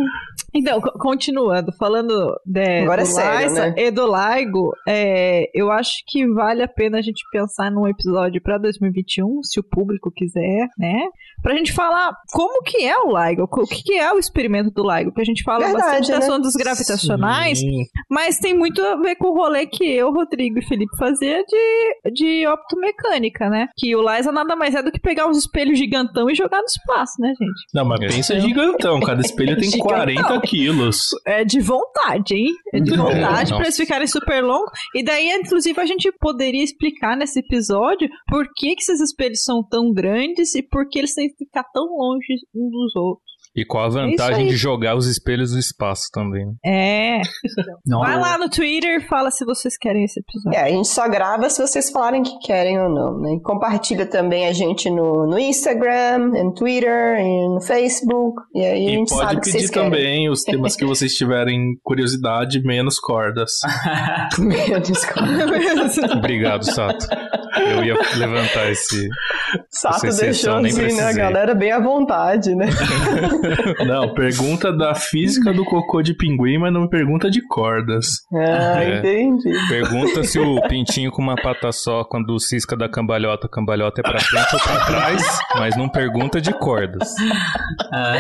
Então, 0.53 0.81
co- 0.81 0.99
continuando, 0.99 1.73
falando 1.79 2.13
de, 2.45 2.81
Agora 2.83 3.03
do 3.03 3.09
é 3.09 3.11
sério, 3.13 3.49
Liza 3.49 3.67
né? 3.69 3.75
e 3.77 3.91
do 3.93 4.05
Laigo, 4.05 4.73
é, 4.89 5.45
eu 5.55 5.71
acho 5.71 6.03
que 6.09 6.27
vale 6.27 6.61
a 6.61 6.67
pena 6.67 6.99
a 6.99 7.03
gente 7.03 7.23
pensar 7.31 7.71
num 7.71 7.87
episódio 7.87 8.43
pra 8.43 8.59
2021, 8.59 9.45
se 9.45 9.61
o 9.61 9.63
público 9.63 10.11
quiser, 10.11 10.67
né? 10.77 11.03
Pra 11.41 11.55
gente 11.55 11.73
falar 11.73 12.13
como 12.33 12.65
que 12.65 12.79
é 12.85 12.99
o 12.99 13.11
Laigo, 13.13 13.45
o 13.45 13.65
que 13.65 13.81
que 13.83 13.93
é 13.97 14.13
o 14.13 14.19
experimento 14.19 14.73
do 14.73 14.83
Laigo, 14.83 15.11
porque 15.11 15.23
a 15.23 15.25
gente 15.25 15.45
fala 15.45 15.67
Verdade, 15.67 15.85
bastante 15.85 16.11
das 16.11 16.29
né? 16.29 16.35
ondas 16.35 16.53
gravitacionais, 16.55 17.61
Sim. 17.61 17.85
mas 18.11 18.39
tem 18.39 18.53
muito 18.53 18.83
a 18.83 18.97
ver 18.97 19.15
com 19.17 19.29
o 19.29 19.35
rolê 19.37 19.67
que 19.69 19.85
eu, 19.85 20.11
Rodrigo 20.13 20.59
e 20.59 20.67
Felipe 20.67 20.97
fazia 20.99 21.45
de, 21.45 22.11
de 22.13 22.47
optomecânica, 22.49 23.49
né? 23.49 23.69
Que 23.77 23.95
o 23.95 24.03
Liza 24.03 24.33
nada 24.33 24.57
mais 24.57 24.75
é 24.75 24.83
do 24.83 24.91
que 24.91 24.99
pegar 25.01 25.29
uns 25.29 25.39
espelhos 25.39 25.79
gigantão 25.79 26.29
e 26.29 26.35
jogar 26.35 26.59
no 26.59 26.67
espaço, 26.67 27.15
né, 27.21 27.29
gente? 27.29 27.61
Não, 27.75 27.85
mas 27.85 28.01
É. 28.01 28.09
pensa 28.09 28.41
gigantão. 28.41 28.99
Cada 29.01 29.21
espelho 29.21 29.57
tem 29.59 29.71
Gigantão. 29.71 29.97
40 29.97 30.41
quilos. 30.41 31.09
É 31.27 31.45
de 31.45 31.61
vontade, 31.61 32.35
hein? 32.35 32.53
É 32.75 32.81
de 32.81 32.91
Não, 32.91 33.05
vontade 33.05 33.21
pra 33.51 33.59
nossa. 33.59 33.63
eles 33.63 33.77
ficarem 33.77 34.07
super 34.07 34.43
longos. 34.43 34.71
E 34.95 35.05
daí, 35.05 35.31
inclusive, 35.31 35.81
a 35.81 35.87
gente 35.87 36.11
poderia 36.19 36.65
explicar 36.65 37.17
nesse 37.17 37.39
episódio 37.41 38.09
por 38.29 38.47
que, 38.57 38.75
que 38.75 38.83
esses 38.83 39.01
espelhos 39.01 39.45
são 39.45 39.63
tão 39.63 39.93
grandes 39.93 40.55
e 40.55 40.63
por 40.63 40.89
que 40.89 40.99
eles 40.99 41.15
têm 41.15 41.29
que 41.29 41.37
ficar 41.45 41.65
tão 41.73 41.85
longe 41.97 42.27
um 42.55 42.69
dos 42.71 42.97
outros. 42.97 43.30
E 43.57 43.65
qual 43.65 43.85
a 43.85 43.89
isso 43.89 43.99
vantagem 43.99 44.47
de 44.47 44.57
jogar 44.57 44.97
os 44.97 45.07
espelhos 45.07 45.53
no 45.53 45.59
espaço 45.59 46.09
também? 46.13 46.47
É. 46.65 47.21
Não, 47.85 48.01
Vai 48.01 48.17
lá 48.19 48.39
no 48.39 48.49
Twitter 48.49 49.01
e 49.01 49.09
fala 49.09 49.31
se 49.31 49.45
vocês 49.45 49.77
querem 49.77 50.05
esse 50.05 50.21
episódio. 50.21 50.59
É, 50.59 50.63
a 50.63 50.69
gente 50.69 50.87
só 50.89 51.09
grava 51.09 51.51
se 51.51 51.61
vocês 51.61 51.91
falarem 51.91 52.23
que 52.23 52.39
querem 52.47 52.79
ou 52.81 52.89
não, 52.89 53.19
né? 53.21 53.35
E 53.35 53.43
compartilha 53.43 54.07
também 54.07 54.47
a 54.47 54.53
gente 54.53 54.89
no, 54.91 55.27
no 55.27 55.39
Instagram, 55.39 56.19
no 56.29 56.55
Twitter, 56.55 57.19
e 57.19 57.55
no 57.55 57.61
Facebook. 57.61 58.41
E 58.55 58.61
aí 58.65 58.87
a 58.87 58.91
E 58.91 58.93
gente 58.95 59.09
pode 59.09 59.21
sabe 59.21 59.41
que 59.41 59.47
pedir 59.47 59.59
vocês 59.59 59.71
querem. 59.71 59.91
também 59.91 60.31
os 60.31 60.43
temas 60.43 60.77
que 60.77 60.85
vocês 60.85 61.13
tiverem 61.15 61.75
curiosidade, 61.83 62.63
menos 62.63 63.01
cordas. 63.01 63.51
Desculpa. 64.87 65.29
Obrigado, 66.17 66.65
Sato. 66.65 67.07
Eu 67.59 67.85
ia 67.85 67.95
levantar 68.17 68.71
esse. 68.71 69.09
Sato 69.71 70.01
deixou 70.17 70.57
assim, 70.57 70.97
né? 70.97 71.03
A 71.03 71.13
galera 71.13 71.55
bem 71.55 71.73
à 71.73 71.81
vontade, 71.81 72.55
né? 72.55 72.67
Não, 73.87 74.13
pergunta 74.15 74.73
da 74.73 74.95
física 74.95 75.53
do 75.53 75.65
cocô 75.65 76.03
de 76.03 76.15
pinguim, 76.15 76.59
mas 76.59 76.73
não 76.73 76.89
pergunta 76.89 77.31
de 77.31 77.41
cordas. 77.47 78.07
Ah, 78.33 78.83
É. 78.83 78.99
entendi. 78.99 79.51
Pergunta 79.69 80.23
se 80.25 80.39
o 80.39 80.61
pintinho 80.69 81.11
com 81.11 81.23
uma 81.23 81.37
pata 81.37 81.73
só, 81.73 82.05
quando 82.05 82.39
cisca 82.39 82.77
da 82.77 82.89
cambalhota, 82.89 83.47
a 83.47 83.51
cambalhota 83.51 84.01
é 84.01 84.03
pra 84.03 84.21
frente 84.21 84.55
ou 84.55 84.61
pra 84.61 84.85
trás, 84.87 85.39
mas 85.57 85.77
não 85.77 85.89
pergunta 85.89 86.41
de 86.41 86.53
cordas. 86.53 87.09
Ah, 87.93 88.15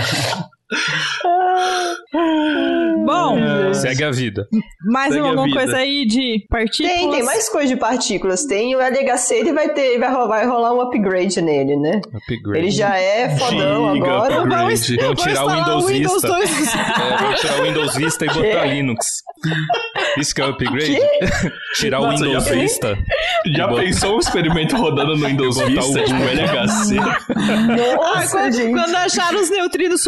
Bom, 3.04 3.38
É. 3.38 3.74
Segue 3.74 4.04
a 4.04 4.10
vida. 4.10 4.46
mais 4.90 5.12
Segue 5.12 5.26
alguma 5.26 5.44
vida. 5.46 5.56
coisa 5.58 5.76
aí 5.76 6.04
de 6.06 6.44
partículas? 6.48 6.92
Tem, 6.98 7.10
tem 7.10 7.22
mais 7.24 7.48
coisa 7.48 7.68
de 7.68 7.76
partículas. 7.76 8.44
Tem 8.44 8.74
o 8.74 8.80
LHC, 8.80 9.34
ele 9.36 9.52
vai 9.52 9.68
ter, 9.70 9.98
vai 9.98 10.10
rolar, 10.10 10.26
vai 10.28 10.46
rolar 10.46 10.74
um 10.74 10.80
upgrade 10.80 11.40
nele, 11.40 11.76
né? 11.76 12.00
Upgrade. 12.14 12.58
Ele 12.58 12.70
já 12.70 12.96
é 12.98 13.30
fodão 13.36 13.94
Giga 13.94 14.06
agora. 14.06 14.42
upgrade. 14.42 14.96
Vão 14.96 15.14
tirar 15.14 15.44
o 15.44 15.50
Windows 15.50 15.86
Vista. 15.90 16.28
2. 16.28 16.74
É, 16.74 17.16
vão 17.16 17.34
tirar 17.34 17.60
o 17.60 17.62
Windows 17.62 17.94
Vista 17.96 18.24
e 18.24 18.28
botar 18.28 18.64
Linux. 18.74 19.06
Isso 20.18 20.34
que 20.34 20.40
é 20.42 20.44
o 20.46 20.50
upgrade? 20.50 20.98
Tirar 21.76 22.00
o 22.00 22.06
Nossa, 22.06 22.24
Windows 22.24 22.44
já- 22.44 22.52
Vista. 22.52 22.98
Já 23.46 23.66
Botar- 23.68 23.82
pensou 23.82 24.16
um 24.16 24.18
experimento 24.18 24.76
rodando 24.76 25.16
no 25.16 25.26
Windows 25.26 25.58
Vista, 25.64 26.00
o- 26.00 26.04
tipo 26.04 26.22
LHC? 26.22 26.98
Ah, 26.98 27.96
Nossa, 27.96 28.30
quando, 28.36 28.52
gente. 28.52 28.72
quando 28.72 28.94
acharam 28.96 29.40
os 29.40 29.50
neutrinos 29.50 30.02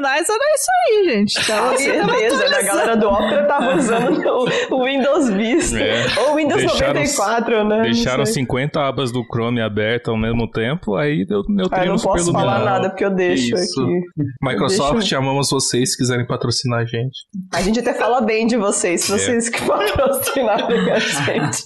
superluminais, 0.00 0.28
era 0.28 0.54
isso 0.54 0.70
aí, 0.86 1.04
gente. 1.10 1.40
Então, 1.50 1.56
tava 1.64 1.76
certeza, 1.78 2.48
né? 2.48 2.56
A 2.56 2.62
galera 2.62 2.96
do 2.96 3.08
Opera 3.08 3.44
tava 3.46 3.74
usando 3.76 4.46
o, 4.70 4.84
Windows 4.84 5.28
Vista. 5.30 5.78
É. 5.80 6.06
Ou 6.20 6.32
o 6.32 6.36
Windows 6.36 6.60
Deixaram- 6.60 6.94
94, 6.94 7.64
né? 7.64 7.76
Não 7.76 7.82
Deixaram 7.82 8.24
sei. 8.26 8.34
50 8.34 8.80
abas 8.80 9.10
do 9.12 9.24
Chrome 9.24 9.60
abertas 9.60 10.08
ao 10.08 10.16
mesmo 10.18 10.48
tempo, 10.50 10.96
aí 10.96 11.24
deu 11.26 11.42
Ah, 11.72 11.84
eu 11.84 11.92
não 11.92 11.98
posso 11.98 12.32
falar 12.32 12.64
nada 12.64 12.90
porque 12.90 13.04
eu 13.04 13.10
deixo 13.14 13.54
Isso. 13.54 13.80
aqui. 13.82 14.00
Microsoft, 14.42 14.98
Deixa 15.00 15.18
amamos 15.18 15.48
vocês 15.50 15.92
se 15.92 15.98
quiserem 15.98 16.26
patrocinar 16.26 16.80
a 16.80 16.84
gente. 16.84 17.18
A 17.54 17.62
gente 17.62 17.80
até 17.80 17.94
fala 17.94 18.20
bem 18.20 18.46
de 18.46 18.56
vocês, 18.56 19.02
É. 19.02 19.04
se 19.04 19.12
vocês 19.12 19.48
que 19.48 19.60
patrocinarem 19.66 20.90
a 20.90 20.98
gente. 20.98 21.62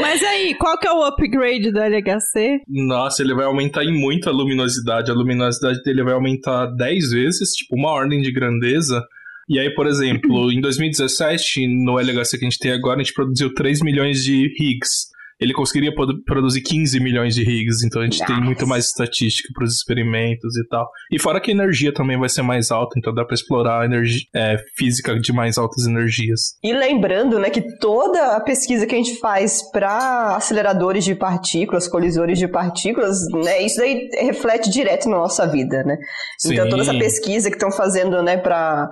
Mas 0.00 0.22
aí, 0.22 0.54
qual 0.54 0.78
que 0.78 0.86
é 0.86 0.92
o 0.92 1.04
upgrade 1.04 1.70
do 1.70 1.78
LHC? 1.78 2.60
Nossa, 2.68 3.22
ele 3.22 3.34
vai 3.34 3.44
aumentar 3.46 3.84
em 3.84 3.92
muito 3.92 4.28
a 4.28 4.32
luminosidade. 4.32 5.10
A 5.10 5.14
luminosidade 5.14 5.82
dele 5.82 6.02
vai 6.04 6.14
aumentar 6.14 6.66
10 6.66 7.10
vezes, 7.10 7.50
tipo 7.52 7.77
uma 7.78 7.90
ordem 7.90 8.20
de 8.20 8.32
grandeza. 8.32 9.02
E 9.48 9.58
aí, 9.58 9.72
por 9.74 9.86
exemplo, 9.86 10.52
em 10.52 10.60
2017, 10.60 11.66
no 11.68 11.98
LHC 11.98 12.38
que 12.38 12.44
a 12.44 12.50
gente 12.50 12.58
tem 12.58 12.72
agora, 12.72 13.00
a 13.00 13.02
gente 13.02 13.14
produziu 13.14 13.54
3 13.54 13.80
milhões 13.80 14.22
de 14.22 14.52
Higgs. 14.58 15.08
Ele 15.40 15.52
conseguiria 15.52 15.94
produ- 15.94 16.22
produzir 16.24 16.60
15 16.62 17.00
milhões 17.00 17.34
de 17.34 17.42
Higgs, 17.42 17.84
então 17.86 18.02
a 18.02 18.04
gente 18.04 18.24
tem 18.24 18.40
muito 18.40 18.66
mais 18.66 18.86
estatística 18.86 19.48
para 19.54 19.64
os 19.64 19.74
experimentos 19.74 20.56
e 20.56 20.66
tal. 20.68 20.88
E 21.12 21.20
fora 21.20 21.40
que 21.40 21.50
a 21.50 21.54
energia 21.54 21.92
também 21.92 22.18
vai 22.18 22.28
ser 22.28 22.42
mais 22.42 22.70
alta, 22.70 22.98
então 22.98 23.14
dá 23.14 23.24
para 23.24 23.34
explorar 23.34 23.82
a 23.82 23.84
energia, 23.84 24.22
é, 24.34 24.56
física 24.76 25.18
de 25.18 25.32
mais 25.32 25.56
altas 25.58 25.86
energias. 25.86 26.56
E 26.62 26.72
lembrando, 26.72 27.38
né, 27.38 27.50
que 27.50 27.62
toda 27.78 28.36
a 28.36 28.40
pesquisa 28.40 28.86
que 28.86 28.94
a 28.94 28.98
gente 28.98 29.18
faz 29.20 29.62
para 29.70 30.36
aceleradores 30.36 31.04
de 31.04 31.14
partículas, 31.14 31.86
colisores 31.86 32.38
de 32.38 32.48
partículas, 32.48 33.18
né, 33.32 33.62
isso 33.62 33.76
daí 33.78 34.08
reflete 34.20 34.70
direto 34.70 35.08
na 35.08 35.18
nossa 35.18 35.46
vida, 35.46 35.82
né? 35.84 35.96
Então 36.44 36.64
Sim. 36.64 36.70
toda 36.70 36.82
essa 36.82 36.94
pesquisa 36.94 37.50
que 37.50 37.56
estão 37.56 37.70
fazendo, 37.70 38.22
né, 38.22 38.36
para 38.36 38.88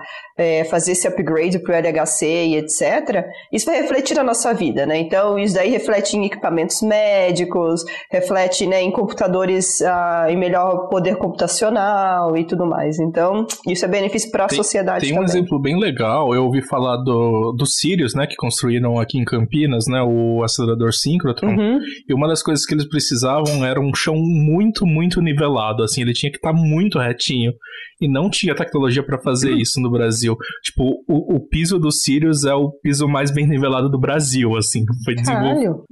fazer 0.69 0.93
esse 0.93 1.09
upgrade 1.09 1.59
para 1.61 1.75
o 1.75 1.79
LHC 1.79 2.27
e 2.27 2.57
etc, 2.57 3.25
isso 3.51 3.65
vai 3.65 3.81
refletir 3.81 4.15
na 4.17 4.23
nossa 4.23 4.53
vida, 4.53 4.85
né? 4.85 4.99
Então 4.99 5.39
isso 5.39 5.55
daí 5.55 5.71
reflete 5.71 6.17
em 6.17 6.36
equipamentos 6.37 6.81
médicos, 6.83 7.83
reflete, 8.11 8.67
né, 8.67 8.83
em 8.83 8.91
computadores 8.91 9.81
ah, 9.83 10.27
em 10.29 10.37
melhor 10.37 10.89
poder 10.89 11.17
computacional 11.17 12.37
e 12.37 12.45
tudo 12.45 12.67
mais. 12.67 12.99
Então 12.99 13.47
isso 13.67 13.85
é 13.85 13.89
benefício 13.89 14.31
para 14.31 14.45
a 14.45 14.49
Tem- 14.49 14.57
sociedade 14.57 15.01
Tem 15.05 15.13
um 15.13 15.17
também. 15.17 15.31
exemplo 15.31 15.61
bem 15.61 15.79
legal, 15.79 16.35
eu 16.35 16.45
ouvi 16.45 16.63
falar 16.63 16.97
do, 16.99 17.53
do 17.57 17.67
Sirius, 17.67 18.15
né, 18.15 18.27
que 18.27 18.37
construíram 18.37 18.99
aqui 18.99 19.19
em 19.19 19.25
Campinas, 19.25 19.85
né, 19.89 20.01
o 20.03 20.43
acelerador 20.43 20.93
síncrotron, 20.93 21.47
Uhum. 21.57 21.79
e 22.09 22.15
uma 22.15 22.29
das 22.29 22.43
coisas 22.43 22.65
que 22.67 22.75
eles 22.75 22.89
precisavam 22.89 23.65
era 23.65 23.81
um 23.81 23.95
chão 23.95 24.15
muito, 24.17 24.87
muito 24.87 25.21
nivelado, 25.21 25.83
assim, 25.83 26.03
ele 26.03 26.13
tinha 26.13 26.31
que 26.31 26.39
estar 26.39 26.53
muito 26.53 26.99
retinho, 26.99 27.53
e 28.01 28.09
não 28.09 28.29
tinha 28.29 28.55
tecnologia 28.55 29.03
para 29.05 29.19
fazer 29.23 29.53
Uhum. 29.53 29.59
isso 29.59 29.81
no 29.81 29.91
Brasil. 29.91 30.37
Tipo, 30.63 31.03
o, 31.09 31.37
o 31.37 31.49
piso 31.49 31.79
do 31.79 31.91
Sirius 31.91 32.45
é 32.45 32.55
o 32.55 32.71
piso 32.83 33.09
mais 33.09 33.31
bem 33.33 33.47
nivelado 33.47 33.89
do 33.89 33.99
Brasil, 33.99 34.55
assim, 34.57 34.85
foi 35.05 35.15
desenvolvido. 35.15 35.83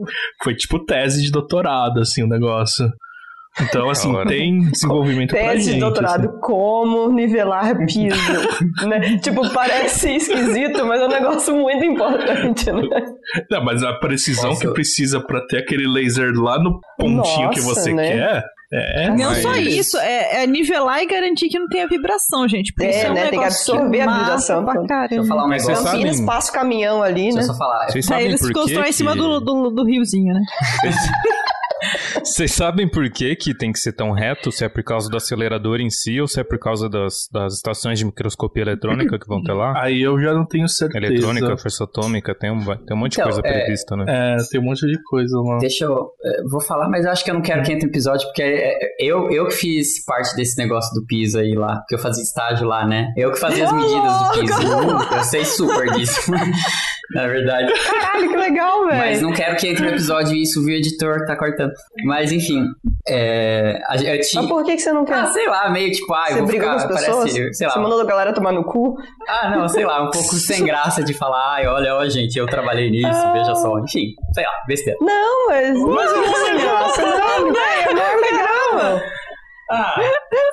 Foi 0.42 0.54
tipo 0.54 0.84
tese 0.84 1.22
de 1.22 1.30
doutorado, 1.30 2.00
assim, 2.00 2.22
o 2.22 2.28
negócio. 2.28 2.88
Então, 3.60 3.88
assim, 3.90 4.12
hora. 4.14 4.28
tem 4.28 4.60
desenvolvimento 4.70 5.30
pra 5.30 5.40
Tese 5.40 5.64
gente. 5.64 5.74
de 5.74 5.80
doutorado, 5.80 6.28
assim. 6.28 6.40
como 6.40 7.12
nivelar 7.12 7.76
piso, 7.86 8.16
né? 8.88 9.18
Tipo, 9.18 9.48
parece 9.52 10.16
esquisito, 10.16 10.84
mas 10.86 11.00
é 11.00 11.06
um 11.06 11.10
negócio 11.10 11.54
muito 11.54 11.84
importante, 11.84 12.70
né? 12.72 12.82
Não, 13.50 13.64
mas 13.64 13.82
a 13.82 13.94
precisão 13.94 14.50
Nossa. 14.50 14.66
que 14.66 14.72
precisa 14.74 15.20
pra 15.20 15.40
ter 15.46 15.58
aquele 15.58 15.86
laser 15.86 16.32
lá 16.34 16.58
no 16.58 16.80
pontinho 16.98 17.50
que 17.50 17.60
Nossa, 17.60 17.74
você 17.74 17.92
né? 17.94 18.08
quer, 18.12 18.44
é. 18.74 19.10
Não 19.10 19.30
Mas- 19.30 19.42
só 19.42 19.54
isso, 19.56 19.96
é, 19.98 20.42
é 20.42 20.46
nivelar 20.46 21.02
e 21.02 21.06
garantir 21.06 21.48
que 21.48 21.58
não 21.58 21.68
tenha 21.68 21.86
vibração, 21.86 22.48
gente. 22.48 22.72
Porque 22.72 22.86
É, 22.88 22.90
isso 22.98 23.06
é 23.06 23.10
um 23.10 23.14
né, 23.14 23.28
tem 23.30 23.38
que 23.38 23.44
absorver 23.44 24.00
a 24.00 24.06
massa 24.06 24.18
vibração. 24.20 24.64
Pra 24.64 24.72
Deixa 24.74 24.84
eu 24.84 24.88
caramba. 24.88 25.08
Deixa 25.08 25.22
eu 25.24 25.28
falar 25.28 25.44
um 25.44 25.48
Mas 25.48 25.62
vocês 25.62 25.78
negócio. 25.78 25.92
Campinas 25.92 26.16
sabem- 26.16 26.26
passa 26.26 26.50
o 26.50 26.54
caminhão 26.54 27.02
ali, 27.02 27.22
Deixa 27.22 27.36
né? 27.36 27.42
eu 27.42 27.46
só 27.46 27.54
falar. 27.54 27.84
Vocês 27.86 27.96
Aí 27.96 28.02
sabem 28.02 28.26
eles 28.26 28.40
por 28.40 28.48
que 28.48 28.54
constroem 28.54 28.88
em 28.88 28.92
cima 28.92 29.12
que- 29.12 29.18
do, 29.18 29.40
do, 29.40 29.70
do 29.70 29.84
riozinho, 29.84 30.34
né? 30.34 30.40
Vocês 30.80 30.94
sabem 32.48 32.88
por 32.88 33.08
que, 33.10 33.34
que 33.36 33.54
tem 33.56 33.72
que 33.72 33.78
ser 33.78 33.92
tão 33.92 34.12
reto? 34.12 34.50
Se 34.52 34.64
é 34.64 34.68
por 34.68 34.82
causa 34.82 35.08
do 35.10 35.16
acelerador 35.16 35.80
em 35.80 35.90
si 35.90 36.20
ou 36.20 36.26
se 36.28 36.40
é 36.40 36.44
por 36.44 36.58
causa 36.58 36.88
das, 36.88 37.28
das 37.32 37.54
estações 37.54 37.98
de 37.98 38.04
microscopia 38.04 38.62
eletrônica 38.62 39.18
que 39.18 39.26
vão 39.26 39.42
ter 39.42 39.52
lá? 39.52 39.72
Aí 39.82 40.00
eu 40.02 40.18
já 40.20 40.32
não 40.34 40.46
tenho 40.46 40.68
certeza. 40.68 41.04
Eletrônica, 41.06 41.56
força 41.56 41.84
atômica, 41.84 42.34
tem 42.34 42.50
um, 42.50 42.58
tem 42.64 42.96
um 42.96 43.00
monte 43.00 43.12
de 43.12 43.20
Então, 43.20 43.24
coisa 43.32 43.40
é- 43.44 43.52
prevista, 43.52 43.96
né? 43.96 44.04
É, 44.08 44.36
tem 44.50 44.60
um 44.60 44.64
monte 44.64 44.86
de 44.86 45.00
coisa 45.04 45.38
lá. 45.40 45.58
Deixa 45.58 45.84
eu. 45.84 46.10
eh, 46.24 46.42
Vou 46.50 46.60
falar, 46.60 46.88
mas 46.88 47.04
eu 47.04 47.10
acho 47.10 47.24
que 47.24 47.30
eu 47.30 47.34
não 47.34 47.42
quero 47.42 47.62
que 47.62 47.72
entre 47.72 47.86
no 47.86 47.90
episódio, 47.92 48.26
porque 48.28 48.42
é- 48.42 48.78
eu, 49.00 49.30
eu 49.30 49.46
que 49.48 49.54
fiz 49.54 50.04
parte 50.04 50.34
desse 50.36 50.56
negócio 50.58 50.92
do 50.94 51.06
piso 51.06 51.38
aí 51.38 51.54
lá, 51.54 51.76
porque 51.76 51.94
eu 51.94 51.98
fazia 51.98 52.22
estágio 52.22 52.66
lá, 52.66 52.86
né? 52.86 53.12
Eu 53.16 53.32
que 53.32 53.38
fazia 53.40 53.64
as 53.66 53.72
medidas 53.72 54.18
do 54.18 54.40
piso. 54.40 54.76
louco! 54.86 55.14
Eu 55.14 55.24
sei 55.24 55.44
super 55.44 55.90
disso. 55.92 56.30
Na 57.14 57.26
verdade. 57.26 57.70
Caralho, 57.84 58.28
que 58.30 58.36
legal, 58.36 58.86
Mas 58.86 59.18
velho. 59.18 59.22
não 59.22 59.32
quero 59.32 59.56
que 59.56 59.68
entre 59.68 59.82
no 59.84 59.90
episódio 59.90 60.34
e 60.34 60.42
isso 60.42 60.64
o 60.64 60.70
editor 60.70 61.24
tá 61.26 61.36
cortando. 61.36 61.70
Mas 62.04 62.32
enfim, 62.32 62.64
é, 63.08 63.80
a- 63.88 63.94
eu 63.96 64.20
tinha. 64.20 64.42
Mas 64.42 64.50
por 64.50 64.64
que, 64.64 64.74
que 64.74 64.82
você 64.82 64.92
não 64.92 65.04
quer? 65.04 65.14
Ah, 65.14 65.26
sei 65.26 65.46
lá, 65.48 65.70
meio 65.70 65.92
tipo, 65.92 66.12
ah, 66.12 66.24
eu 66.28 66.32
você 66.34 66.38
vou 66.40 66.46
brigou 66.48 66.68
ficar, 66.70 66.86
com 66.88 66.94
as 66.94 67.00
pessoas? 67.00 67.32
parece, 67.32 67.54
sei 67.54 67.66
lá. 67.68 67.72
Você 67.72 67.78
mandou 67.78 68.00
a 68.00 68.04
galera 68.04 68.32
tomar 68.32 68.52
no 68.52 68.64
cu? 68.64 68.96
Ah, 69.28 69.50
não, 69.56 69.68
sei 69.68 69.84
lá, 69.84 70.02
um 70.02 70.10
pouco 70.10 70.34
sem 70.34 70.64
graça 70.64 71.04
de 71.04 71.14
falar, 71.14 71.54
ai, 71.54 71.66
olha, 71.66 71.94
ó, 71.94 72.08
gente, 72.08 72.36
eu 72.38 72.46
trabalhei 72.46 72.90
nisso, 72.90 73.08
Ah. 73.12 73.32
veja 73.32 73.54
só. 73.54 73.78
Enfim, 73.78 74.14
sei 74.34 74.44
lá, 74.44 74.52
besteira. 74.66 74.98
Não, 75.00 75.48
mas. 75.48 75.78
Mas 75.78 76.12
não 76.12 76.46
é 76.48 76.58
graça, 76.62 77.02
não, 77.02 77.52
velho. 77.52 77.90
É 77.90 77.94
mó 77.94 78.20
legal. 78.20 79.00
Ah, 79.70 79.96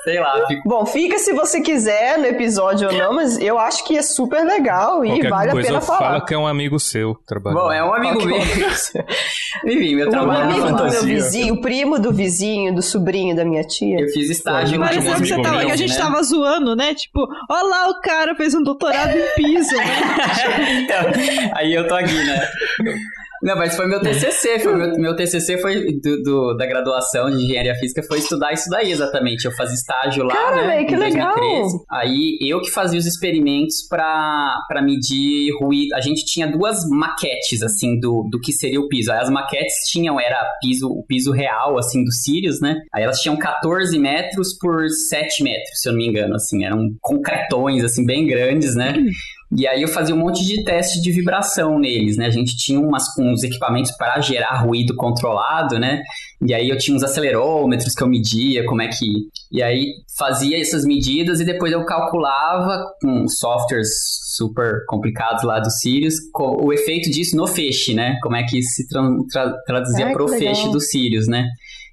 sei 0.04 0.18
lá. 0.20 0.44
Fico... 0.48 0.68
Bom, 0.68 0.86
fica 0.86 1.18
se 1.18 1.32
você 1.32 1.60
quiser 1.60 2.18
no 2.18 2.26
episódio 2.26 2.88
ou 2.88 2.94
não, 2.94 3.14
mas 3.14 3.38
eu 3.38 3.58
acho 3.58 3.84
que 3.84 3.96
é 3.96 4.02
super 4.02 4.44
legal 4.44 5.04
e 5.04 5.08
Qualquer 5.08 5.28
vale 5.30 5.50
a 5.50 5.52
coisa 5.52 5.68
pena 5.68 5.80
falar. 5.80 5.98
fala 5.98 6.24
que 6.24 6.34
é 6.34 6.38
um 6.38 6.46
amigo 6.46 6.78
seu 6.80 7.14
trabalhando. 7.26 7.62
Bom, 7.62 7.72
é 7.72 7.84
um 7.84 7.94
amigo 7.94 8.24
meu. 8.24 8.38
Enfim, 8.38 9.94
meu 9.96 10.08
O 10.08 10.10
trabalho 10.10 10.42
amigo 10.44 10.60
na 10.60 10.66
do 10.66 10.82
meu 10.82 10.92
fantasia. 10.92 11.14
vizinho, 11.14 11.54
o 11.54 11.60
primo 11.60 11.98
do 11.98 12.12
vizinho, 12.12 12.74
do 12.74 12.82
sobrinho 12.82 13.36
da 13.36 13.44
minha 13.44 13.64
tia. 13.64 14.00
Eu 14.00 14.08
fiz 14.08 14.30
estágio 14.30 14.78
Pareceu 14.78 15.12
um 15.12 15.14
que, 15.14 15.26
você 15.26 15.34
amigo 15.34 15.42
tava, 15.42 15.58
meu, 15.58 15.66
que 15.66 15.72
a 15.72 15.76
gente 15.76 15.92
né? 15.92 15.98
tava 15.98 16.22
zoando, 16.22 16.76
né? 16.76 16.94
Tipo, 16.94 17.26
ó 17.50 17.62
lá 17.62 17.88
o 17.90 18.00
cara 18.00 18.34
fez 18.34 18.54
um 18.54 18.62
doutorado 18.62 19.16
em 19.16 19.34
piso, 19.36 19.76
né? 19.76 19.84
então, 20.84 21.52
aí 21.54 21.72
eu 21.74 21.86
tô 21.86 21.94
aqui, 21.94 22.14
né? 22.14 22.48
Não, 23.42 23.56
mas 23.56 23.74
foi 23.76 23.86
meu 23.86 24.00
TCC, 24.00 24.58
foi 24.60 24.74
meu, 24.76 24.96
meu 24.98 25.16
TCC 25.16 25.58
foi 25.58 25.84
do, 26.00 26.22
do- 26.22 26.54
da 26.56 26.64
graduação 26.66 27.30
de 27.30 27.42
engenharia 27.44 27.74
física, 27.74 28.02
foi 28.06 28.18
estudar 28.18 28.52
isso 28.52 28.68
daí 28.70 28.92
exatamente. 28.92 29.44
Eu 29.44 29.52
fazia 29.52 29.74
estágio 29.74 30.24
lá, 30.24 30.34
Cara, 30.34 30.66
né, 30.66 30.84
que 30.84 30.94
em 30.94 30.98
legal! 30.98 31.34
2013. 31.34 31.84
Aí 31.90 32.38
eu 32.42 32.60
que 32.60 32.70
fazia 32.70 32.98
os 32.98 33.06
experimentos 33.06 33.86
pra, 33.88 34.54
pra 34.68 34.80
medir 34.82 35.50
ruído. 35.60 35.94
A 35.94 36.00
gente 36.00 36.24
tinha 36.24 36.46
duas 36.46 36.88
maquetes, 36.88 37.62
assim, 37.62 37.98
do, 37.98 38.28
do 38.30 38.38
que 38.40 38.52
seria 38.52 38.80
o 38.80 38.88
piso. 38.88 39.10
Aí 39.10 39.18
as 39.18 39.28
maquetes 39.30 39.74
tinham, 39.90 40.20
era 40.20 40.40
piso, 40.60 40.88
o 40.88 41.04
piso 41.06 41.32
real, 41.32 41.76
assim, 41.78 42.04
dos 42.04 42.22
Sirius, 42.22 42.60
né? 42.60 42.76
Aí 42.94 43.02
elas 43.02 43.18
tinham 43.20 43.36
14 43.36 43.98
metros 43.98 44.56
por 44.58 44.88
7 44.88 45.42
metros, 45.42 45.80
se 45.80 45.88
eu 45.88 45.92
não 45.92 45.98
me 45.98 46.06
engano, 46.08 46.34
assim, 46.36 46.64
eram 46.64 46.88
concretões, 47.00 47.82
assim, 47.84 48.04
bem 48.06 48.26
grandes, 48.26 48.74
né? 48.76 48.94
E 49.54 49.66
aí 49.66 49.82
eu 49.82 49.88
fazia 49.88 50.14
um 50.14 50.18
monte 50.18 50.42
de 50.46 50.64
teste 50.64 51.00
de 51.02 51.12
vibração 51.12 51.78
neles, 51.78 52.16
né? 52.16 52.26
A 52.26 52.30
gente 52.30 52.56
tinha 52.56 52.80
umas, 52.80 53.04
uns 53.18 53.42
equipamentos 53.42 53.90
para 53.92 54.18
gerar 54.20 54.62
ruído 54.62 54.96
controlado, 54.96 55.78
né? 55.78 56.02
E 56.44 56.54
aí 56.54 56.70
eu 56.70 56.78
tinha 56.78 56.96
uns 56.96 57.02
acelerômetros 57.02 57.94
que 57.94 58.02
eu 58.02 58.08
media, 58.08 58.64
como 58.64 58.80
é 58.80 58.88
que... 58.88 59.06
E 59.52 59.62
aí 59.62 59.86
fazia 60.18 60.58
essas 60.58 60.86
medidas 60.86 61.38
e 61.38 61.44
depois 61.44 61.70
eu 61.72 61.84
calculava 61.84 62.82
com 63.02 63.28
softwares 63.28 63.88
super 64.36 64.86
complicados 64.88 65.42
lá 65.44 65.60
do 65.60 65.70
Sirius 65.70 66.14
o 66.34 66.72
efeito 66.72 67.10
disso 67.10 67.36
no 67.36 67.46
feixe, 67.46 67.92
né? 67.92 68.16
Como 68.22 68.34
é 68.34 68.44
que 68.44 68.58
isso 68.58 68.70
se 68.76 68.88
tra- 68.88 69.02
tra- 69.30 69.58
traduzia 69.66 70.06
que 70.06 70.30
legal. 70.30 70.54
feixe 70.54 70.70
do 70.72 70.80
Sirius, 70.80 71.28
né? 71.28 71.46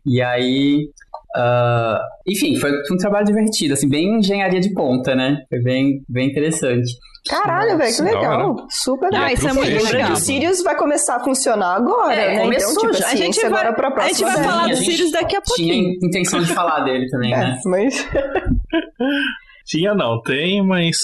E 0.05 0.21
aí... 0.21 0.89
ah, 1.35 1.99
enfim, 2.27 2.55
foi 2.57 2.71
um 2.91 2.97
trabalho 2.97 3.25
divertido, 3.25 3.73
assim, 3.73 3.87
bem 3.89 4.17
engenharia 4.19 4.59
de 4.59 4.73
ponta, 4.73 5.15
né? 5.15 5.37
Foi 5.49 5.59
bem, 5.61 6.01
bem 6.09 6.29
interessante. 6.29 6.91
Caralho, 7.29 7.77
velho, 7.77 7.95
que 7.95 8.01
legal. 8.01 8.55
Super 8.69 9.09
Ah, 9.13 9.29
é 9.29 9.33
isso 9.33 9.41
pro 9.43 9.51
é 9.51 9.53
muito 9.53 9.83
legal. 9.91 10.07
que 10.07 10.13
o. 10.13 10.15
Sirius 10.15 10.63
vai 10.63 10.75
começar 10.75 11.17
a 11.17 11.19
funcionar 11.23 11.75
agora, 11.75 12.13
É, 12.15 12.35
né? 12.37 12.41
começou 12.43 12.71
então, 12.71 12.83
tipo, 12.91 12.93
já. 12.97 13.07
a 13.07 13.11
A 13.11 13.15
gente 13.15 13.41
vai- 13.41 13.47
agora 13.49 13.73
pra 13.73 13.87
a 13.89 13.91
próxima 13.91 14.29
gente 14.29 14.35
vai 14.35 14.43
falar 14.43 14.63
a 14.63 14.67
do 14.69 14.75
gente 14.75 14.91
Sirius 14.91 15.11
daqui 15.11 15.35
a 15.35 15.41
Tinha 15.41 15.73
pouquinho. 15.73 15.93
intenção 16.01 16.39
de 16.39 16.53
falar 16.53 16.79
dele 16.85 17.07
também, 17.09 17.31
né? 17.37 17.57
É, 17.63 17.69
mas... 17.69 18.07
Tinha 19.67 19.93
não, 19.93 20.19
tem, 20.23 20.65
mas 20.65 20.97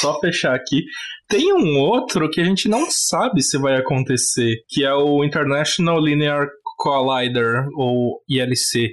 só 0.00 0.18
fechar 0.20 0.54
aqui. 0.54 0.82
Tem 1.28 1.52
um 1.52 1.78
outro 1.78 2.30
que 2.30 2.40
a 2.40 2.44
gente 2.44 2.66
não 2.68 2.86
sabe 2.90 3.42
se 3.42 3.58
vai 3.58 3.76
acontecer, 3.76 4.54
que 4.68 4.82
é 4.84 4.94
o 4.94 5.22
International 5.22 6.00
Linear 6.00 6.46
Collider, 6.78 7.66
ou 7.76 8.20
ILC. 8.28 8.88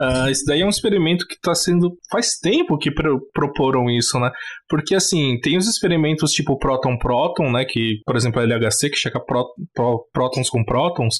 Ah, 0.00 0.30
esse 0.30 0.44
daí 0.44 0.60
é 0.62 0.66
um 0.66 0.70
experimento 0.70 1.26
que 1.26 1.34
está 1.34 1.54
sendo. 1.54 1.96
Faz 2.10 2.38
tempo 2.40 2.76
que 2.78 2.90
pro- 2.90 3.20
proporam 3.32 3.88
isso, 3.90 4.18
né? 4.18 4.30
Porque, 4.68 4.94
assim, 4.94 5.38
tem 5.40 5.56
os 5.56 5.68
experimentos 5.68 6.32
tipo 6.32 6.58
próton-próton, 6.58 7.50
né? 7.52 7.64
Que, 7.64 8.00
por 8.04 8.16
exemplo, 8.16 8.40
a 8.40 8.44
LHC, 8.44 8.90
que 8.90 8.96
checa 8.96 9.20
pró- 9.24 9.46
pró- 9.74 10.00
prótons 10.12 10.50
com 10.50 10.64
prótons, 10.64 11.16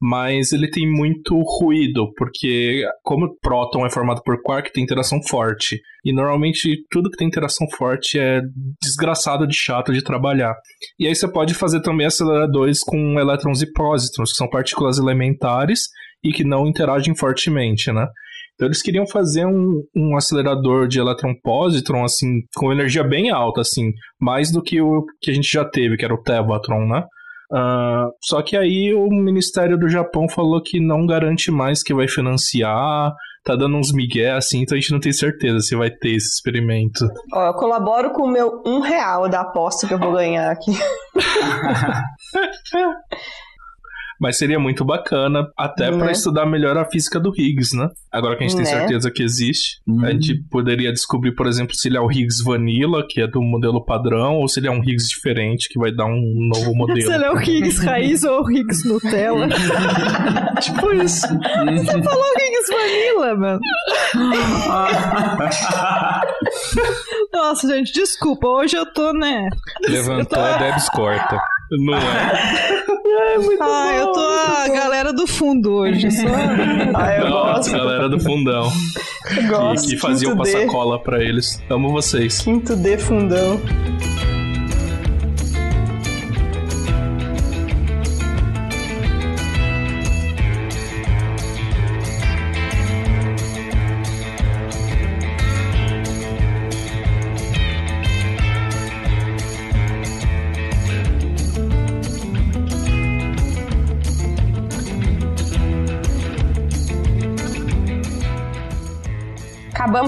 mas 0.00 0.52
ele 0.52 0.70
tem 0.70 0.88
muito 0.88 1.34
ruído, 1.60 2.12
porque, 2.16 2.84
como 3.02 3.34
próton 3.40 3.84
é 3.86 3.90
formado 3.90 4.22
por 4.22 4.40
quark, 4.42 4.72
tem 4.72 4.84
interação 4.84 5.20
forte. 5.22 5.80
E 6.04 6.12
normalmente 6.12 6.84
tudo 6.90 7.10
que 7.10 7.16
tem 7.16 7.26
interação 7.26 7.66
forte 7.76 8.18
é 8.18 8.40
desgraçado 8.80 9.46
de 9.46 9.56
chato 9.56 9.92
de 9.92 10.02
trabalhar. 10.02 10.54
E 10.98 11.06
aí 11.06 11.14
você 11.14 11.26
pode 11.30 11.52
fazer 11.54 11.80
também 11.82 12.06
aceleradores 12.06 12.80
com 12.80 13.18
elétrons 13.18 13.60
e 13.62 13.72
pósitrons, 13.72 14.30
que 14.30 14.36
são 14.36 14.48
partículas 14.48 14.98
elementares 14.98 15.88
e 16.22 16.32
que 16.32 16.44
não 16.44 16.66
interagem 16.66 17.16
fortemente, 17.16 17.92
né? 17.92 18.06
Então 18.54 18.66
eles 18.66 18.82
queriam 18.82 19.06
fazer 19.06 19.46
um, 19.46 19.82
um 19.94 20.16
acelerador 20.16 20.88
de 20.88 20.98
elétron-pósitron, 20.98 22.04
assim, 22.04 22.40
com 22.56 22.72
energia 22.72 23.04
bem 23.04 23.30
alta, 23.30 23.60
assim, 23.60 23.92
mais 24.20 24.50
do 24.50 24.60
que 24.60 24.80
o 24.80 25.04
que 25.20 25.30
a 25.30 25.34
gente 25.34 25.50
já 25.50 25.64
teve, 25.64 25.96
que 25.96 26.04
era 26.04 26.12
o 26.12 26.20
Tevatron, 26.20 26.84
né? 26.88 27.04
Ah, 27.52 28.08
só 28.20 28.42
que 28.42 28.56
aí 28.56 28.92
o 28.92 29.08
Ministério 29.08 29.78
do 29.78 29.88
Japão 29.88 30.28
falou 30.28 30.60
que 30.60 30.80
não 30.80 31.06
garante 31.06 31.52
mais 31.52 31.84
que 31.84 31.94
vai 31.94 32.08
financiar, 32.08 33.12
tá 33.44 33.56
dando 33.56 33.76
uns 33.76 33.92
migué 33.92 34.32
assim, 34.32 34.62
então 34.62 34.76
a 34.76 34.80
gente 34.80 34.92
não 34.92 35.00
tem 35.00 35.12
certeza 35.12 35.60
se 35.60 35.76
vai 35.76 35.90
ter 35.90 36.10
esse 36.10 36.34
experimento. 36.34 37.06
Ó, 37.32 37.46
eu 37.46 37.54
colaboro 37.54 38.10
com 38.10 38.24
o 38.24 38.30
meu 38.30 38.60
um 38.66 38.80
real 38.80 39.28
da 39.28 39.42
aposta 39.42 39.86
que 39.86 39.94
eu 39.94 39.98
vou 39.98 40.12
ganhar 40.12 40.50
aqui. 40.50 40.72
Mas 44.20 44.36
seria 44.38 44.58
muito 44.58 44.84
bacana, 44.84 45.46
até 45.56 45.90
Né? 45.90 45.98
pra 45.98 46.10
estudar 46.10 46.44
melhor 46.46 46.76
a 46.76 46.84
física 46.84 47.20
do 47.20 47.32
Higgs, 47.36 47.76
né? 47.76 47.88
Agora 48.10 48.36
que 48.36 48.42
a 48.44 48.48
gente 48.48 48.56
tem 48.56 48.64
Né? 48.64 48.78
certeza 48.80 49.10
que 49.10 49.22
existe, 49.22 49.78
Hum. 49.86 50.04
a 50.04 50.10
gente 50.10 50.34
poderia 50.50 50.92
descobrir, 50.92 51.32
por 51.36 51.46
exemplo, 51.46 51.74
se 51.76 51.86
ele 51.88 51.96
é 51.96 52.00
o 52.00 52.10
Higgs 52.10 52.42
Vanilla, 52.44 53.04
que 53.08 53.20
é 53.20 53.26
do 53.28 53.40
modelo 53.40 53.84
padrão, 53.84 54.36
ou 54.36 54.48
se 54.48 54.58
ele 54.60 54.66
é 54.66 54.70
um 54.70 54.82
Higgs 54.82 55.08
diferente, 55.08 55.68
que 55.68 55.78
vai 55.78 55.92
dar 55.92 56.06
um 56.06 56.20
novo 56.52 56.74
modelo. 56.78 57.00
Se 57.00 57.12
ele 57.12 57.24
é 57.24 57.30
o 57.30 57.40
Higgs 57.40 57.84
raiz 57.84 58.24
ou 58.24 58.42
o 58.44 58.50
Higgs 58.50 58.86
Nutella. 58.88 59.48
tipo 60.60 60.92
isso. 60.94 61.26
Você 61.28 62.02
falou 62.02 62.24
Higgs 62.38 62.72
Vanilla, 62.72 63.36
mano. 63.36 63.60
Nossa, 67.32 67.68
gente, 67.68 67.92
desculpa. 67.92 68.46
Hoje 68.48 68.76
eu 68.76 68.86
tô, 68.92 69.12
né? 69.12 69.48
Levantou 69.88 70.40
a 70.42 70.56
Debs 70.58 70.88
corta. 70.90 71.38
Não 71.70 71.94
é? 71.94 72.00
Ah, 73.60 73.92
eu 73.94 74.12
tô 74.12 74.20
a 74.20 74.68
galera 74.68 75.12
do 75.12 75.26
fundo 75.26 75.72
hoje. 75.74 76.10
Só... 76.10 76.22
Ah, 76.94 77.14
eu 77.16 77.28
Nossa, 77.28 77.52
gosto. 77.54 77.72
galera 77.72 78.08
do 78.08 78.18
fundão. 78.20 78.72
Eu 79.36 79.48
gosto. 79.48 79.84
Que, 79.88 79.94
que 79.94 80.00
faziam 80.00 80.32
Quinto 80.32 80.44
passar 80.44 80.58
D. 80.60 80.66
cola 80.66 80.98
pra 80.98 81.22
eles. 81.22 81.62
Amo 81.68 81.90
vocês. 81.92 82.40
Quinto 82.40 82.74
D 82.76 82.96
fundão. 82.98 83.60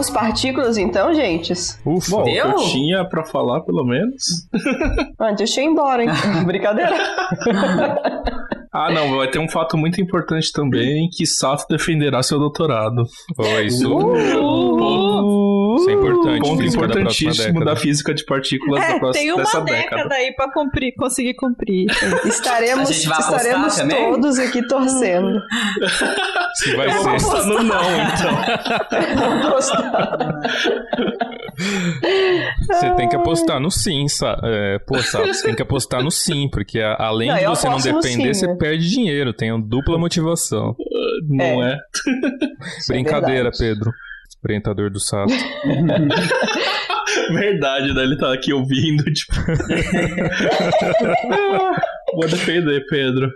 Acabamos 0.00 0.10
partículas 0.10 0.78
então, 0.78 1.12
gente? 1.14 1.52
Ufa. 1.84 2.10
Bom, 2.10 2.28
eu 2.28 2.46
Eu? 2.46 2.56
tinha 2.56 3.04
pra 3.04 3.24
falar, 3.24 3.60
pelo 3.60 3.84
menos. 3.84 4.48
Ah, 5.20 5.32
deixa 5.32 5.60
eu 5.60 5.64
ir 5.66 5.68
embora, 5.68 6.02
hein? 6.02 6.08
Brincadeira. 6.46 6.96
Ah, 8.72 8.88
não, 8.92 9.16
vai 9.16 9.28
ter 9.28 9.40
um 9.40 9.48
fato 9.48 9.76
muito 9.76 10.00
importante 10.00 10.52
também, 10.52 11.08
que 11.10 11.26
Sato 11.26 11.66
defenderá 11.68 12.22
seu 12.22 12.38
doutorado. 12.38 13.02
Ó, 13.36 13.58
isso, 13.58 13.92
Uh, 13.92 14.99
importante. 16.20 16.40
Ponto 16.48 16.58
da 16.58 16.66
importantíssimo 16.66 17.34
década. 17.54 17.64
da 17.64 17.76
física 17.76 18.14
de 18.14 18.24
partículas 18.24 18.80
da 18.80 18.86
É, 18.94 18.98
próxima, 18.98 19.12
tem 19.12 19.32
uma 19.32 19.42
dessa 19.42 19.60
década, 19.60 19.96
década. 20.02 20.14
aí 20.14 20.32
pra 20.34 20.52
cumprir, 20.52 20.94
conseguir 20.96 21.34
cumprir. 21.34 21.86
Estaremos, 22.26 22.90
estaremos 22.90 23.76
também? 23.76 23.96
todos 24.12 24.38
aqui 24.38 24.66
torcendo. 24.66 25.40
Se 26.54 26.76
vai 26.76 26.86
Eu 26.88 26.92
vou 27.02 27.18
ser. 27.18 27.26
apostar 27.26 27.46
no 27.46 27.62
não, 27.62 27.80
então. 28.02 28.40
Você 32.70 32.90
tem 32.94 33.08
que 33.08 33.16
apostar 33.16 33.60
no 33.60 33.70
sim, 33.70 34.08
sa 34.08 34.38
é, 34.42 34.78
pô, 34.78 34.98
sabe? 35.02 35.32
Você 35.34 35.44
tem 35.46 35.54
que 35.54 35.62
apostar 35.62 36.02
no 36.02 36.10
sim, 36.10 36.48
porque 36.50 36.80
a- 36.80 36.96
além 36.98 37.28
Não, 37.28 37.36
de 37.36 37.44
você 37.46 37.68
não 37.68 37.78
depender, 37.78 38.34
sim, 38.34 38.40
você 38.40 38.46
né? 38.46 38.56
perde 38.58 38.88
dinheiro. 38.88 39.32
Tem 39.32 39.52
uma 39.52 39.60
dupla 39.62 39.98
motivação. 39.98 40.74
Não 41.28 41.62
é. 41.64 41.74
É 41.74 42.92
Brincadeira, 42.92 43.50
verdade. 43.50 43.58
Pedro. 43.58 43.92
Orientador 44.42 44.90
do 44.90 45.00
Sato. 45.00 45.32
Verdade, 47.32 47.92
né? 47.92 48.02
Ele 48.02 48.16
tá 48.16 48.32
aqui 48.32 48.52
ouvindo, 48.52 49.02
tipo. 49.12 49.34
Vou 52.14 52.28
defender, 52.28 52.84
Pedro. 52.88 53.28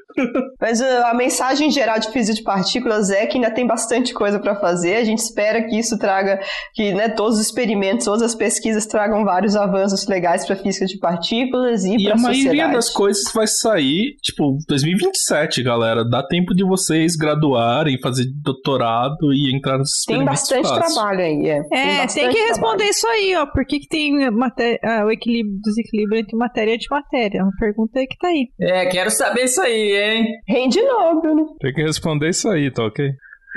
Mas 0.61 0.81
uh, 0.81 0.85
a 1.07 1.15
mensagem 1.15 1.71
geral 1.71 1.99
de 1.99 2.11
física 2.11 2.37
de 2.37 2.43
partículas 2.43 3.11
é 3.11 3.27
que 3.27 3.37
ainda 3.37 3.51
tem 3.51 3.67
bastante 3.67 4.13
coisa 4.15 4.39
para 4.39 4.55
fazer. 4.57 4.97
A 4.97 5.05
gente 5.05 5.19
espera 5.19 5.63
que 5.65 5.79
isso 5.79 5.99
traga, 5.99 6.41
que 6.75 6.93
né, 6.93 7.09
todos 7.09 7.39
os 7.39 7.47
experimentos, 7.47 8.05
todas 8.05 8.23
as 8.23 8.35
pesquisas 8.35 8.87
tragam 8.87 9.25
vários 9.25 9.57
avanços 9.57 10.07
legais 10.07 10.47
para 10.47 10.57
física 10.57 10.87
de 10.87 10.99
partículas 10.99 11.85
e, 11.85 11.97
E 11.97 12.05
para 12.05 12.13
a 12.15 12.17
a 12.17 12.21
maioria 12.21 12.43
sociedade. 12.45 12.73
das 12.75 12.91
coisas 12.91 13.33
vai 13.33 13.47
sair, 13.47 14.17
tipo, 14.23 14.57
2027, 14.69 15.63
galera. 15.63 16.05
Dá 16.09 16.23
tempo 16.27 16.55
de 16.55 16.65
vocês 16.65 17.17
graduarem, 17.17 17.99
fazer 18.01 18.25
doutorado 18.43 19.33
e 19.33 19.55
entrar 19.57 19.79
nos 19.79 19.91
Tem 20.07 20.17
experimentos 20.17 20.41
bastante 20.41 20.69
fáceis. 20.69 20.95
trabalho 20.95 21.21
aí. 21.21 21.47
É, 21.49 21.57
É, 21.59 21.63
tem, 21.67 21.97
bastante 21.99 22.33
que 22.35 22.39
responder 22.43 22.59
trabalho. 22.61 22.91
isso 22.91 23.07
aí, 23.09 23.37
ó. 23.37 23.47
Por 23.47 23.65
que, 23.67 23.79
que 23.81 23.89
tem 23.89 24.31
maté- 24.31 24.79
ah, 24.85 25.05
o 25.07 25.11
equilíbrio, 25.11 25.59
desequilíbrio 25.63 26.21
entre 26.21 26.37
matéria 26.37 26.73
e 26.73 26.75
antimatéria? 26.75 27.43
Uma 27.43 27.53
pergunta 27.59 27.99
aí 27.99 28.07
que 28.07 28.17
tá 28.19 28.29
aí. 28.29 28.47
É, 28.65 28.87
quero 28.87 29.11
saber 29.11 29.45
isso 29.45 29.61
aí, 29.61 29.97
hein? 29.97 30.27
Rende 30.49 30.81
Nobel, 30.83 31.35
né? 31.35 31.43
Tem 31.61 31.73
que 31.73 31.83
responder 31.83 32.31
isso 32.31 32.49
aí, 32.49 32.71
tá 32.71 32.85
ok? 32.85 33.11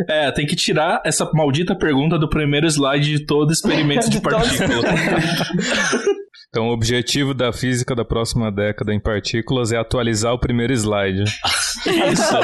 É, 0.08 0.32
tem 0.32 0.45
que 0.45 0.55
tirar 0.55 1.01
essa 1.05 1.28
maldita 1.34 1.76
pergunta 1.76 2.20
do 2.20 2.30
primeiro 2.30 2.68
slide 2.68 3.18
de 3.18 3.26
todo 3.26 3.51
experimento 3.51 4.10
de 4.10 4.18
De 4.20 4.22
todos. 4.22 4.58
partícula. 4.58 4.84
Então, 6.49 6.70
o 6.70 6.72
objetivo 6.72 7.34
da 7.34 7.51
física 7.51 7.93
da 7.93 8.05
próxima 8.05 8.49
década 8.49 8.93
em 8.93 8.99
partículas 9.01 9.74
é 9.74 9.78
atualizar 9.78 10.34
o 10.34 10.39
primeiro 10.39 10.72
slide. 10.74 11.24
Isso. 12.12 12.36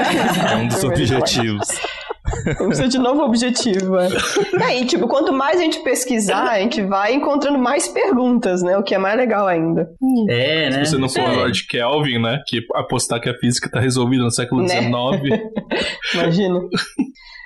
É 0.52 0.56
um 0.58 0.68
dos 0.68 0.84
objetivos. 0.84 1.68
Precisa 2.58 2.88
de 2.88 2.98
novo 2.98 3.22
objetivo. 3.24 3.98
É. 3.98 4.08
E 4.60 4.64
aí, 4.64 4.86
tipo, 4.86 5.08
quanto 5.08 5.34
mais 5.34 5.60
a 5.60 5.64
gente 5.64 5.80
pesquisar, 5.84 6.52
a 6.52 6.60
gente 6.60 6.82
vai 6.82 7.14
encontrando 7.14 7.60
mais 7.60 7.88
perguntas, 7.88 8.64
né? 8.64 8.78
O 8.78 8.84
que 8.84 8.96
é 8.96 8.98
mais 8.98 9.18
legal 9.18 9.46
ainda. 9.46 9.90
É, 10.30 10.70
né? 10.70 10.86
Se 10.86 10.92
você 10.92 10.98
não 10.98 11.10
for 11.10 11.20
É. 11.22 11.36
Lord 11.36 11.68
Kelvin, 11.68 12.20
né? 12.20 12.40
Que 12.48 12.66
apostar 12.76 13.20
que 13.20 13.30
a 13.30 13.38
física 13.38 13.70
tá 13.70 13.80
resolvida 13.80 14.24
no 14.24 14.32
século 14.32 14.62
Né? 14.62 14.68
XIX. 14.70 15.42
Imagina. 16.16 16.60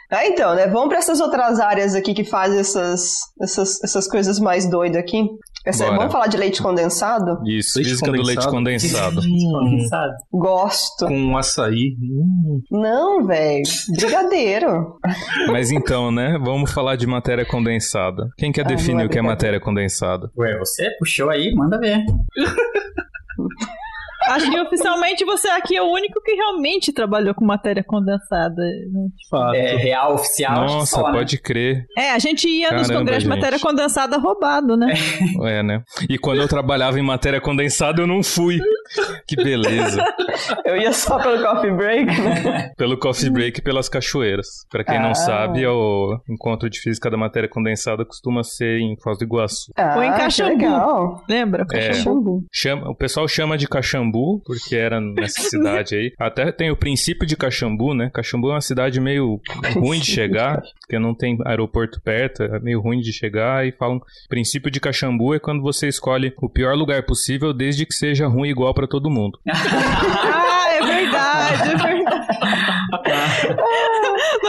Ah, 0.09 0.25
então, 0.25 0.55
né? 0.55 0.67
Vamos 0.67 0.87
para 0.89 0.99
essas 0.99 1.19
outras 1.19 1.59
áreas 1.59 1.93
aqui 1.93 2.13
que 2.13 2.23
fazem 2.23 2.59
essas, 2.59 3.11
essas, 3.41 3.83
essas 3.83 4.07
coisas 4.07 4.39
mais 4.39 4.69
doidas 4.69 4.97
aqui. 5.01 5.21
Essa- 5.65 5.85
vamos 5.87 6.13
falar 6.13 6.27
de 6.27 6.37
leite 6.37 6.61
condensado? 6.63 7.39
Isso, 7.45 7.77
Leite 7.77 7.89
física 7.89 8.09
do 8.11 8.21
leite 8.23 8.47
condensado. 8.47 9.21
Sabe? 9.89 10.13
Gosto. 10.31 11.07
Com 11.07 11.35
açaí. 11.37 11.97
Hum. 12.01 12.61
Não, 12.71 13.25
velho. 13.25 13.63
Brigadeiro. 13.97 14.95
Mas 15.51 15.71
então, 15.71 16.09
né? 16.09 16.37
Vamos 16.41 16.71
falar 16.71 16.95
de 16.95 17.05
matéria 17.05 17.45
condensada. 17.45 18.29
Quem 18.37 18.51
quer 18.51 18.61
Ah, 18.65 18.69
definir 18.69 19.03
é 19.03 19.05
o 19.07 19.09
que 19.09 19.19
é 19.19 19.21
matéria 19.21 19.59
condensada? 19.59 20.29
Ué, 20.37 20.57
você 20.57 20.89
puxou 20.99 21.29
aí, 21.29 21.53
manda 21.53 21.77
ver. 21.77 21.97
Acho 24.27 24.49
que 24.51 24.59
oficialmente 24.59 25.25
você 25.25 25.47
aqui 25.49 25.75
é 25.75 25.81
o 25.81 25.91
único 25.91 26.21
que 26.21 26.33
realmente 26.33 26.91
trabalhou 26.93 27.33
com 27.33 27.45
matéria 27.45 27.83
condensada. 27.83 28.55
né? 28.55 29.07
Fato. 29.29 29.55
É 29.55 29.75
real, 29.75 30.13
oficial, 30.15 30.55
Nossa, 30.65 30.95
só, 30.97 31.07
né? 31.11 31.17
pode 31.17 31.37
crer. 31.39 31.85
É, 31.97 32.11
a 32.11 32.19
gente 32.19 32.47
ia 32.47 32.71
nos 32.71 32.83
Caramba, 32.83 32.99
congressos 32.99 33.23
de 33.23 33.29
matéria 33.29 33.59
condensada 33.59 34.17
roubado, 34.17 34.75
né? 34.77 34.93
É, 35.45 35.63
né? 35.63 35.81
E 36.09 36.17
quando 36.17 36.41
eu 36.41 36.47
trabalhava 36.47 36.99
em 36.99 37.03
matéria 37.03 37.39
condensada, 37.41 38.01
eu 38.01 38.07
não 38.07 38.21
fui. 38.23 38.59
Que 39.27 39.35
beleza. 39.35 40.03
Eu 40.63 40.77
ia 40.77 40.93
só 40.93 41.17
pelo 41.21 41.43
coffee 41.43 41.71
break, 41.71 42.05
né? 42.05 42.71
Pelo 42.77 42.97
coffee 42.97 43.29
break 43.29 43.59
e 43.59 43.63
pelas 43.63 43.89
cachoeiras. 43.89 44.47
Pra 44.69 44.83
quem 44.83 44.97
Ah. 44.97 45.01
não 45.01 45.13
sabe, 45.15 45.63
é 45.63 45.69
o 45.69 46.17
encontro 46.29 46.69
de 46.69 46.79
física 46.79 47.09
da 47.09 47.17
matéria 47.17 47.49
condensada 47.49 48.05
costuma 48.05 48.43
ser 48.43 48.79
em 48.79 48.95
Foz 49.01 49.17
do 49.17 49.25
Iguaçu. 49.25 49.71
Ah, 49.75 49.95
Ou 49.97 50.03
em 50.03 50.11
Caxambu. 50.11 50.49
legal. 50.51 51.23
Lembra? 51.27 51.65
É. 51.73 51.87
Caxambu. 51.87 52.43
Chama, 52.51 52.89
o 52.89 52.95
pessoal 52.95 53.27
chama 53.27 53.57
de 53.57 53.67
Caxambu, 53.67 54.16
porque 54.45 54.75
era 54.75 54.99
nessa 54.99 55.41
cidade 55.49 55.95
aí. 55.95 56.13
Até 56.19 56.51
tem 56.51 56.71
o 56.71 56.75
princípio 56.77 57.25
de 57.25 57.35
Caxambu, 57.35 57.93
né? 57.93 58.09
Caxambu 58.13 58.49
é 58.49 58.53
uma 58.55 58.61
cidade 58.61 58.99
meio 58.99 59.39
ruim 59.75 59.99
de 59.99 60.05
chegar, 60.11 60.61
porque 60.79 60.99
não 60.99 61.13
tem 61.13 61.37
aeroporto 61.45 62.01
perto, 62.01 62.43
é 62.43 62.59
meio 62.59 62.81
ruim 62.81 62.99
de 62.99 63.11
chegar. 63.13 63.65
E 63.65 63.71
falam: 63.71 64.01
princípio 64.29 64.71
de 64.71 64.79
Caxambu 64.79 65.33
é 65.33 65.39
quando 65.39 65.61
você 65.61 65.87
escolhe 65.87 66.33
o 66.41 66.49
pior 66.49 66.75
lugar 66.75 67.03
possível, 67.03 67.53
desde 67.53 67.85
que 67.85 67.93
seja 67.93 68.27
ruim 68.27 68.49
igual 68.49 68.73
pra 68.73 68.87
todo 68.87 69.09
mundo. 69.09 69.39
Ah, 70.59 70.73
é 70.73 70.85
verdade, 70.85 71.71
é 71.71 71.75
verdade. 71.75 72.27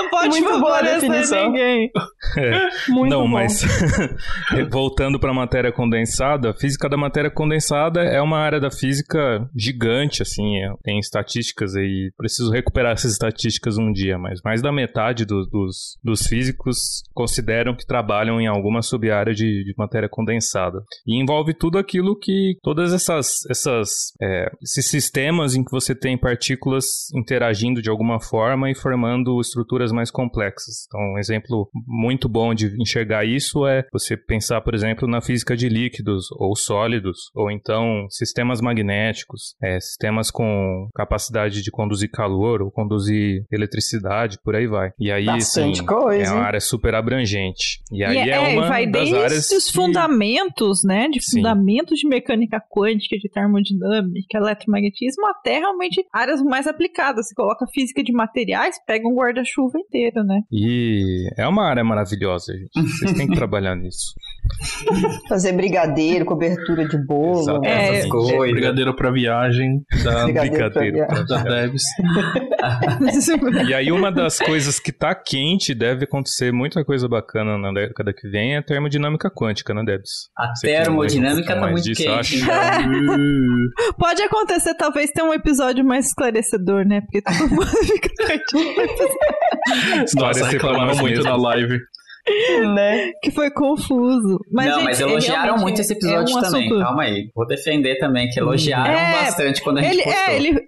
Não 0.02 0.10
pode 0.10 0.28
Muito 0.40 0.60
boa 0.60 0.76
a 0.78 0.78
favorecer 0.78 1.00
definição. 1.00 1.46
ninguém. 1.50 1.90
Muito 2.88 3.10
não, 3.10 3.22
bom. 3.22 3.28
mas 3.28 3.62
voltando 4.70 5.18
para 5.18 5.30
a 5.30 5.34
matéria 5.34 5.72
condensada, 5.72 6.50
a 6.50 6.54
física 6.54 6.88
da 6.88 6.96
matéria 6.96 7.30
condensada 7.30 8.02
é 8.02 8.20
uma 8.20 8.38
área 8.38 8.60
da 8.60 8.70
física 8.70 9.48
gigante, 9.56 10.22
assim, 10.22 10.56
é- 10.62 10.72
tem 10.82 10.98
estatísticas 10.98 11.74
aí, 11.74 12.10
preciso 12.16 12.50
recuperar 12.50 12.92
essas 12.98 13.12
estatísticas 13.12 13.76
um 13.78 13.92
dia, 13.92 14.18
mas 14.18 14.40
mais 14.44 14.62
da 14.62 14.72
metade 14.72 15.24
do- 15.24 15.46
dos, 15.46 15.96
dos 16.02 16.26
físicos 16.26 17.02
consideram 17.14 17.74
que 17.76 17.86
trabalham 17.86 18.40
em 18.40 18.46
alguma 18.46 18.82
sub-área 18.82 19.34
de, 19.34 19.64
de 19.64 19.74
matéria 19.76 20.08
condensada. 20.08 20.78
E 21.06 21.20
envolve 21.20 21.54
tudo 21.54 21.78
aquilo 21.78 22.16
que, 22.18 22.56
todas 22.62 22.92
essas, 22.92 23.38
essas 23.50 24.12
é, 24.22 24.50
esses 24.62 24.86
sistemas 24.86 25.54
em 25.54 25.64
que 25.64 25.70
você 25.70 25.94
tem 25.94 26.16
partículas 26.18 26.84
interagindo 27.14 27.82
de 27.82 27.90
alguma 27.90 28.20
forma 28.20 28.70
e 28.70 28.74
formando 28.74 29.40
estruturas 29.40 29.87
mais 29.92 30.10
complexas. 30.10 30.86
Então, 30.86 31.00
um 31.00 31.18
exemplo 31.18 31.68
muito 31.86 32.28
bom 32.28 32.54
de 32.54 32.74
enxergar 32.80 33.24
isso 33.24 33.66
é 33.66 33.84
você 33.92 34.16
pensar, 34.16 34.60
por 34.60 34.74
exemplo, 34.74 35.08
na 35.08 35.20
física 35.20 35.56
de 35.56 35.68
líquidos 35.68 36.26
ou 36.32 36.56
sólidos, 36.56 37.30
ou 37.34 37.50
então 37.50 38.06
sistemas 38.10 38.60
magnéticos, 38.60 39.54
é, 39.62 39.80
sistemas 39.80 40.30
com 40.30 40.88
capacidade 40.94 41.62
de 41.62 41.70
conduzir 41.70 42.10
calor 42.10 42.62
ou 42.62 42.70
conduzir 42.70 43.44
eletricidade, 43.50 44.38
por 44.42 44.54
aí 44.54 44.66
vai. 44.66 44.90
E 44.98 45.10
aí, 45.10 45.26
Bastante 45.26 45.80
assim, 45.80 45.86
coisa, 45.86 46.22
é 46.22 46.30
uma 46.30 46.40
hein? 46.40 46.46
área 46.46 46.60
super 46.60 46.94
abrangente. 46.94 47.80
E 47.92 48.04
aí 48.04 48.16
E 48.16 48.30
é, 48.30 48.38
uma 48.38 48.68
vai 48.68 48.86
das 48.86 49.02
desde 49.02 49.16
áreas 49.16 49.50
os 49.50 49.70
fundamentos, 49.70 50.82
né? 50.84 51.08
De 51.08 51.20
Sim. 51.20 51.38
fundamentos 51.38 51.98
de 51.98 52.08
mecânica 52.08 52.60
quântica, 52.60 53.16
de 53.16 53.28
termodinâmica, 53.28 54.38
eletromagnetismo, 54.38 55.26
até 55.26 55.58
realmente 55.58 56.04
áreas 56.12 56.42
mais 56.42 56.66
aplicadas. 56.66 57.28
Você 57.28 57.34
coloca 57.34 57.66
física 57.66 58.02
de 58.02 58.12
materiais, 58.12 58.76
pega 58.86 59.06
um 59.08 59.14
guarda-chuva 59.14 59.77
inteiro, 59.78 60.22
né? 60.24 60.40
E 60.52 61.28
é 61.36 61.46
uma 61.46 61.66
área 61.68 61.84
maravilhosa, 61.84 62.52
gente. 62.52 62.88
Vocês 62.98 63.12
têm 63.12 63.26
que 63.28 63.34
trabalhar 63.36 63.74
nisso. 63.74 64.12
Fazer 65.28 65.52
brigadeiro, 65.52 66.24
cobertura 66.24 66.86
de 66.88 66.96
bolo. 67.06 67.40
Exato. 67.40 67.64
É, 67.66 67.96
Essas 67.98 68.10
coisas. 68.10 68.50
Brigadeiro 68.50 68.94
pra 68.96 69.10
viagem 69.10 69.82
da, 70.02 70.24
Brigadeiro 70.42 71.06
pra 71.06 71.42
Debs. 71.42 71.82
E 73.68 73.72
aí, 73.74 73.92
uma 73.92 74.10
das 74.10 74.38
coisas 74.38 74.80
que 74.80 74.90
tá 74.90 75.14
quente, 75.14 75.74
deve 75.74 76.04
acontecer 76.04 76.52
muita 76.52 76.84
coisa 76.84 77.08
bacana 77.08 77.56
na 77.56 77.72
década 77.72 78.12
que 78.12 78.28
vem, 78.28 78.54
é 78.54 78.58
a 78.58 78.62
termodinâmica 78.62 79.30
quântica, 79.30 79.72
né, 79.72 79.82
Debs? 79.84 80.28
A 80.36 80.48
Você 80.54 80.66
termodinâmica 80.66 81.54
tá 81.54 81.68
muito 81.70 81.84
disso, 81.84 82.02
quente. 82.02 82.18
acho. 82.18 82.36
então. 82.36 83.16
Pode 83.96 84.22
acontecer, 84.22 84.74
talvez, 84.74 85.10
ter 85.12 85.22
um 85.22 85.32
episódio 85.32 85.84
mais 85.84 86.06
esclarecedor, 86.06 86.84
né? 86.84 87.00
Porque 87.02 87.22
todo 87.22 87.48
mundo 87.48 87.66
fica 87.66 88.08
perdido. 88.16 88.82
Pra 90.18 90.48
reclamaram 90.48 90.96
muito 90.96 91.22
na 91.22 91.36
live. 91.36 91.78
Né? 92.74 93.12
que 93.22 93.30
foi 93.30 93.50
confuso. 93.50 94.38
Mas, 94.52 94.66
não, 94.66 94.74
gente, 94.80 94.84
mas 94.84 95.00
é 95.00 95.02
elogiaram 95.04 95.56
muito 95.58 95.80
esse 95.80 95.94
é 95.94 95.96
episódio 95.96 96.36
um 96.36 96.40
também. 96.42 96.66
assunto- 96.66 96.82
Calma 96.84 97.02
aí. 97.04 97.30
Vou 97.34 97.46
defender 97.46 97.98
também, 97.98 98.28
que 98.28 98.38
elogiaram 98.38 98.92
É, 98.92 99.12
bastante 99.24 99.62
quando 99.62 99.78
a 99.78 99.82
gente 99.82 99.94
Ele, 99.94 100.02
postou. 100.02 100.22
é, 100.24 100.36
ele 100.36 100.60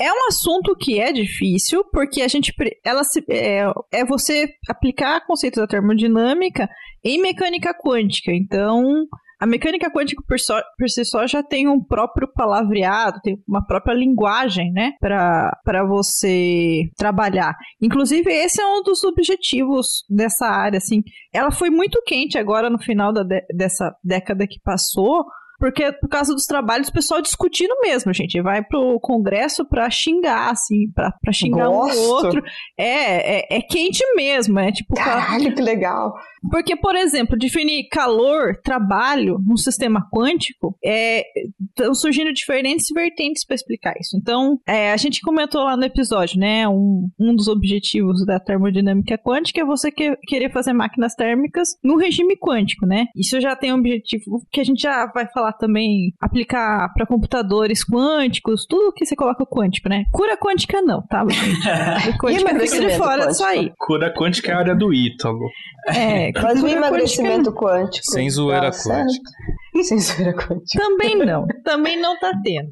é 0.00 0.12
um 0.12 0.28
assunto 0.28 0.76
que 0.76 1.00
é 1.00 1.12
difícil, 1.12 1.82
porque 1.92 2.22
a 2.22 2.28
gente. 2.28 2.52
Ela 2.84 3.02
se, 3.02 3.20
é, 3.30 3.64
é 3.92 4.04
você 4.04 4.48
aplicar 4.68 5.26
conceitos 5.26 5.60
da 5.60 5.66
termodinâmica 5.66 6.68
em 7.04 7.20
mecânica 7.20 7.74
quântica. 7.74 8.30
Então. 8.32 9.04
A 9.40 9.46
mecânica 9.46 9.90
quântica 9.90 10.22
por, 10.26 10.38
só- 10.40 10.60
por 10.76 10.88
si 10.88 11.04
só 11.04 11.26
já 11.26 11.42
tem 11.42 11.68
um 11.68 11.82
próprio 11.82 12.28
palavreado, 12.34 13.20
tem 13.22 13.36
uma 13.46 13.64
própria 13.64 13.94
linguagem, 13.94 14.72
né, 14.72 14.92
para 15.00 15.84
você 15.86 16.82
trabalhar. 16.96 17.54
Inclusive, 17.80 18.30
esse 18.32 18.60
é 18.60 18.66
um 18.66 18.82
dos 18.82 19.04
objetivos 19.04 20.04
dessa 20.08 20.46
área, 20.46 20.78
assim. 20.78 21.02
Ela 21.32 21.50
foi 21.50 21.70
muito 21.70 22.02
quente 22.06 22.38
agora 22.38 22.68
no 22.68 22.78
final 22.78 23.12
da 23.12 23.22
dé- 23.22 23.46
dessa 23.54 23.94
década 24.02 24.46
que 24.46 24.60
passou, 24.64 25.24
porque 25.60 25.90
por 26.00 26.08
causa 26.08 26.32
dos 26.32 26.44
trabalhos, 26.46 26.86
o 26.86 26.92
pessoal 26.92 27.20
discutindo 27.20 27.74
mesmo, 27.82 28.12
gente. 28.12 28.40
Vai 28.40 28.62
pro 28.62 28.98
congresso 29.00 29.64
pra 29.68 29.90
xingar, 29.90 30.52
assim, 30.52 30.88
pra, 30.94 31.10
pra 31.20 31.32
xingar 31.32 31.68
um 31.68 31.72
Gosto. 31.72 31.98
outro. 32.12 32.42
É, 32.78 33.38
é, 33.40 33.56
é 33.58 33.60
quente 33.62 34.04
mesmo, 34.14 34.58
é 34.60 34.70
tipo... 34.70 34.94
Caralho, 34.94 35.52
que 35.52 35.60
legal. 35.60 36.14
Porque, 36.50 36.76
por 36.76 36.94
exemplo, 36.94 37.36
definir 37.36 37.88
calor, 37.90 38.56
trabalho 38.62 39.38
num 39.44 39.56
sistema 39.56 40.06
quântico, 40.12 40.76
é, 40.84 41.24
estão 41.68 41.94
surgindo 41.94 42.32
diferentes 42.32 42.86
vertentes 42.92 43.44
para 43.44 43.54
explicar 43.56 43.94
isso. 44.00 44.16
Então, 44.16 44.58
é, 44.66 44.92
a 44.92 44.96
gente 44.96 45.20
comentou 45.20 45.62
lá 45.64 45.76
no 45.76 45.84
episódio, 45.84 46.38
né? 46.38 46.68
Um, 46.68 47.08
um 47.18 47.34
dos 47.34 47.48
objetivos 47.48 48.24
da 48.24 48.38
termodinâmica 48.38 49.18
quântica 49.18 49.60
é 49.60 49.64
você 49.64 49.90
que, 49.90 50.16
querer 50.26 50.52
fazer 50.52 50.72
máquinas 50.72 51.14
térmicas 51.14 51.68
no 51.82 51.96
regime 51.96 52.36
quântico, 52.36 52.86
né? 52.86 53.06
Isso 53.16 53.40
já 53.40 53.56
tem 53.56 53.72
um 53.72 53.78
objetivo 53.78 54.42
que 54.50 54.60
a 54.60 54.64
gente 54.64 54.80
já 54.80 55.06
vai 55.12 55.26
falar 55.32 55.52
também, 55.52 56.12
aplicar 56.20 56.92
para 56.94 57.06
computadores 57.06 57.84
quânticos, 57.84 58.66
tudo 58.68 58.92
que 58.92 59.04
você 59.04 59.16
coloca 59.16 59.44
quântico, 59.46 59.88
né? 59.88 60.04
Cura 60.12 60.36
quântica 60.36 60.80
não, 60.82 61.02
tá? 61.06 61.24
Quântica 62.20 62.58
fica 62.60 62.80
de 62.80 62.96
fora 62.96 63.26
disso 63.26 63.44
aí. 63.44 63.72
Cura 63.78 64.12
quântica 64.12 64.52
é 64.52 64.54
a 64.54 64.58
área 64.58 64.74
do 64.74 64.92
Ítalo. 64.92 65.48
É, 65.88 66.32
Mas 66.42 66.58
o 66.58 66.60
cura 66.62 66.72
emagrecimento 66.72 67.52
quântico. 67.52 68.04
Sem 68.10 68.28
zoeira 68.30 68.66
tá 68.66 68.72
certo? 68.72 69.06
quântica. 69.06 69.30
Sem 69.30 69.67
zoeira 69.82 70.34
quântica. 70.34 70.78
Também 70.82 71.16
não. 71.16 71.46
Também 71.64 72.00
não 72.00 72.18
tá 72.18 72.32
tendo. 72.42 72.70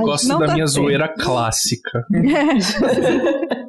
Gosto 0.00 0.28
não 0.28 0.38
da 0.38 0.46
tá 0.46 0.54
minha 0.54 0.66
tendo. 0.66 0.74
zoeira 0.74 1.08
clássica. 1.08 2.04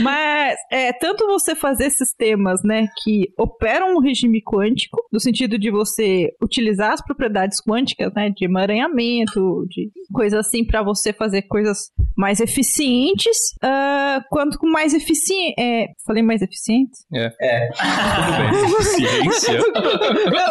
Mas 0.00 0.56
é 0.70 0.92
tanto 0.92 1.26
você 1.26 1.54
fazer 1.54 1.90
sistemas, 1.90 2.60
né, 2.64 2.86
que 3.02 3.28
operam 3.38 3.94
um 3.94 4.00
regime 4.00 4.42
quântico, 4.42 4.98
no 5.12 5.20
sentido 5.20 5.58
de 5.58 5.70
você 5.70 6.28
utilizar 6.42 6.92
as 6.92 7.02
propriedades 7.02 7.60
quânticas, 7.62 8.12
né, 8.14 8.30
de 8.30 8.44
emaranhamento, 8.44 9.66
de 9.68 9.90
coisas 10.12 10.46
assim 10.46 10.64
para 10.64 10.82
você 10.82 11.12
fazer 11.12 11.42
coisas 11.42 11.90
mais 12.16 12.40
eficientes, 12.40 13.36
ah, 13.62 14.22
quanto 14.30 14.58
com 14.58 14.68
mais 14.68 14.94
eficiente, 14.94 15.54
é, 15.58 15.88
falei 16.06 16.22
mais 16.22 16.42
eficientes? 16.42 17.06
Tudo 17.10 18.76
bem. 18.78 18.80
Ciência. 19.30 19.60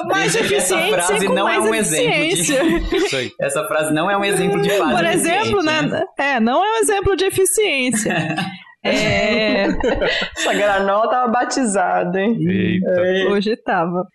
mais 0.08 0.36
eficientes 0.36 1.09
frase 1.10 1.28
com 1.28 1.34
não 1.34 1.50
é 1.50 1.60
um 1.60 1.76
exemplo 1.76 2.12
de-. 2.12 2.96
Isso 2.98 3.16
aí. 3.16 3.32
Essa 3.40 3.68
frase 3.68 3.94
não 3.94 4.10
é 4.10 4.18
um 4.18 4.24
exemplo 4.24 4.62
de 4.62 4.70
fase 4.70 4.92
Por 4.92 5.06
exemplo, 5.06 5.64
né? 5.64 6.04
É, 6.18 6.40
não 6.40 6.64
é 6.64 6.74
um 6.74 6.78
exemplo 6.78 7.16
de 7.16 7.26
eficiência. 7.26 8.36
É, 8.82 9.66
Essa 10.38 10.54
granola 10.54 11.10
tava 11.10 11.32
batizada, 11.32 12.22
hein? 12.22 12.38
Eita, 12.40 13.30
hoje 13.30 13.58
tava. 13.58 14.08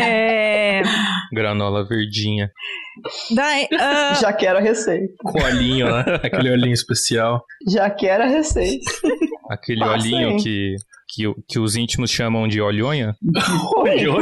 É, 0.00 0.82
granola 1.32 1.84
verdinha. 1.84 2.48
daí, 3.34 3.66
ah, 3.76 4.14
Já 4.14 4.32
quero 4.32 4.58
a 4.58 4.60
receita. 4.60 5.12
Com 5.24 5.42
olhinho, 5.42 5.86
né? 5.90 6.20
Aquele 6.22 6.52
olhinho 6.52 6.72
especial. 6.72 7.42
Já 7.68 7.90
quero 7.90 8.22
a 8.22 8.26
receita. 8.26 8.90
Aquele 9.50 9.80
Passa 9.80 9.92
olhinho 9.94 10.28
aí. 10.28 10.36
que, 10.36 10.76
que, 11.08 11.34
que 11.48 11.58
os 11.58 11.74
íntimos 11.74 12.10
chamam 12.10 12.46
de 12.46 12.60
olhonha. 12.60 13.16
Olhinho. 13.76 14.14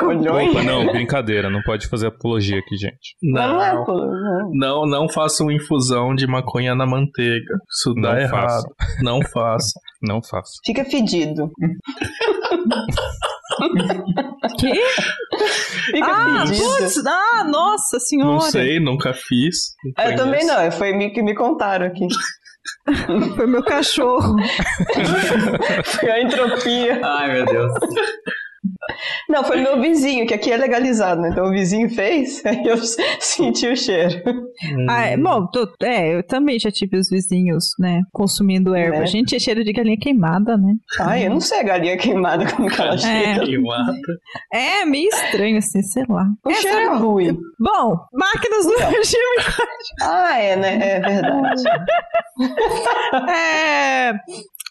Opa, 0.00 0.62
não, 0.62 0.86
brincadeira, 0.92 1.50
não 1.50 1.60
pode 1.62 1.88
fazer 1.88 2.06
apologia 2.08 2.58
aqui, 2.58 2.76
gente. 2.76 3.16
Mas 3.22 3.48
não 3.50 3.62
é, 3.62 3.74
Não, 3.74 3.84
não. 3.84 4.50
não, 4.52 4.86
não 4.86 5.08
façam 5.08 5.50
infusão 5.50 6.14
de 6.14 6.26
maconha 6.26 6.74
na 6.74 6.86
manteiga. 6.86 7.54
Isso 7.68 7.92
dá 7.94 8.12
Não 8.14 8.18
errado. 8.20 8.42
façam. 8.48 8.70
Não 9.02 9.20
faça. 9.22 9.80
Não 10.00 10.22
faço. 10.22 10.52
Fica 10.64 10.84
fedido. 10.84 11.50
Quê? 14.60 14.80
Fica 15.86 16.06
Ah, 16.06 16.44
putz, 16.46 17.04
ah, 17.04 17.44
nossa 17.50 17.98
senhora. 17.98 18.30
Não 18.32 18.40
sei, 18.40 18.78
nunca 18.78 19.12
fiz. 19.12 19.56
Não 19.96 20.04
Eu 20.04 20.16
também 20.16 20.46
não, 20.46 20.70
foi 20.70 20.92
me 20.92 21.10
que 21.10 21.20
me 21.22 21.34
contaram 21.34 21.86
aqui. 21.86 22.06
Foi 23.34 23.46
meu 23.46 23.62
cachorro. 23.64 24.36
Foi 25.84 26.10
a 26.10 26.20
entropia. 26.22 27.00
Ai, 27.02 27.32
meu 27.32 27.46
Deus. 27.46 27.72
Não, 29.28 29.44
foi 29.44 29.60
meu 29.60 29.80
vizinho, 29.80 30.26
que 30.26 30.34
aqui 30.34 30.50
é 30.50 30.56
legalizado, 30.56 31.20
né? 31.20 31.30
Então 31.30 31.46
o 31.46 31.50
vizinho 31.50 31.88
fez, 31.90 32.42
aí 32.46 32.62
eu 32.66 32.76
senti 33.20 33.66
o 33.68 33.76
cheiro. 33.76 34.22
Hum. 34.26 34.86
Ah, 34.88 35.06
é, 35.06 35.16
bom, 35.16 35.46
tô- 35.46 35.68
é, 35.82 36.14
eu 36.16 36.22
também 36.26 36.58
já 36.58 36.70
tive 36.70 36.96
os 36.98 37.08
vizinhos, 37.08 37.66
né, 37.78 38.02
consumindo 38.12 38.74
erva. 38.74 39.00
Né? 39.00 39.06
Gente, 39.06 39.36
é 39.36 39.38
cheiro 39.38 39.62
de 39.62 39.72
galinha 39.72 39.96
queimada, 40.00 40.56
né? 40.56 40.74
Ai, 41.00 41.26
eu 41.26 41.30
não 41.30 41.40
sei 41.40 41.60
a 41.60 41.62
galinha 41.62 41.96
queimada 41.96 42.50
como 42.52 42.68
que 42.68 42.80
ela 42.80 42.94
É. 42.94 42.98
cheira. 42.98 43.44
Queimada. 43.44 43.92
É 44.52 44.84
meio 44.84 45.08
estranho, 45.08 45.58
assim, 45.58 45.82
sei 45.82 46.04
lá. 46.08 46.24
O 46.44 46.50
Essa- 46.50 46.62
cheiro 46.62 46.78
é 46.78 46.96
ruim. 46.96 47.38
Bom, 47.60 47.96
máquinas 48.12 48.66
do 48.66 48.76
regime. 48.76 49.68
Ah, 50.02 50.38
é, 50.38 50.56
né? 50.56 50.78
É 50.96 51.00
verdade. 51.00 51.62
É... 53.28 54.12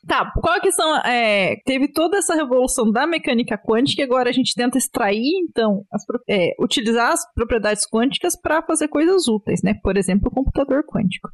Tá, 0.06 0.32
qual 0.42 0.62
que 0.62 0.72
são. 0.72 0.98
é, 1.06 1.56
teve 1.66 1.92
toda 1.92 2.18
essa 2.18 2.36
revolução 2.36 2.92
da 2.92 3.08
mecânica 3.08 3.58
quântica 3.58 4.02
e 4.02 4.06
agora 4.06 4.30
a 4.30 4.34
gente 4.34 4.54
tenta 4.54 4.78
extrair, 4.78 5.32
então, 5.50 5.86
as 5.92 6.04
é, 6.30 6.52
utilizar 6.60 7.12
as 7.12 7.34
propriedades 7.34 7.86
quânticas 7.90 8.40
para 8.40 8.62
fazer 8.62 8.88
coisas 8.90 9.28
úteis, 9.28 9.62
né? 9.64 9.74
Por 9.82 9.98
exemplo, 9.98 10.30
o 10.30 10.34
computador 10.34 10.84
quântico. 10.86 11.30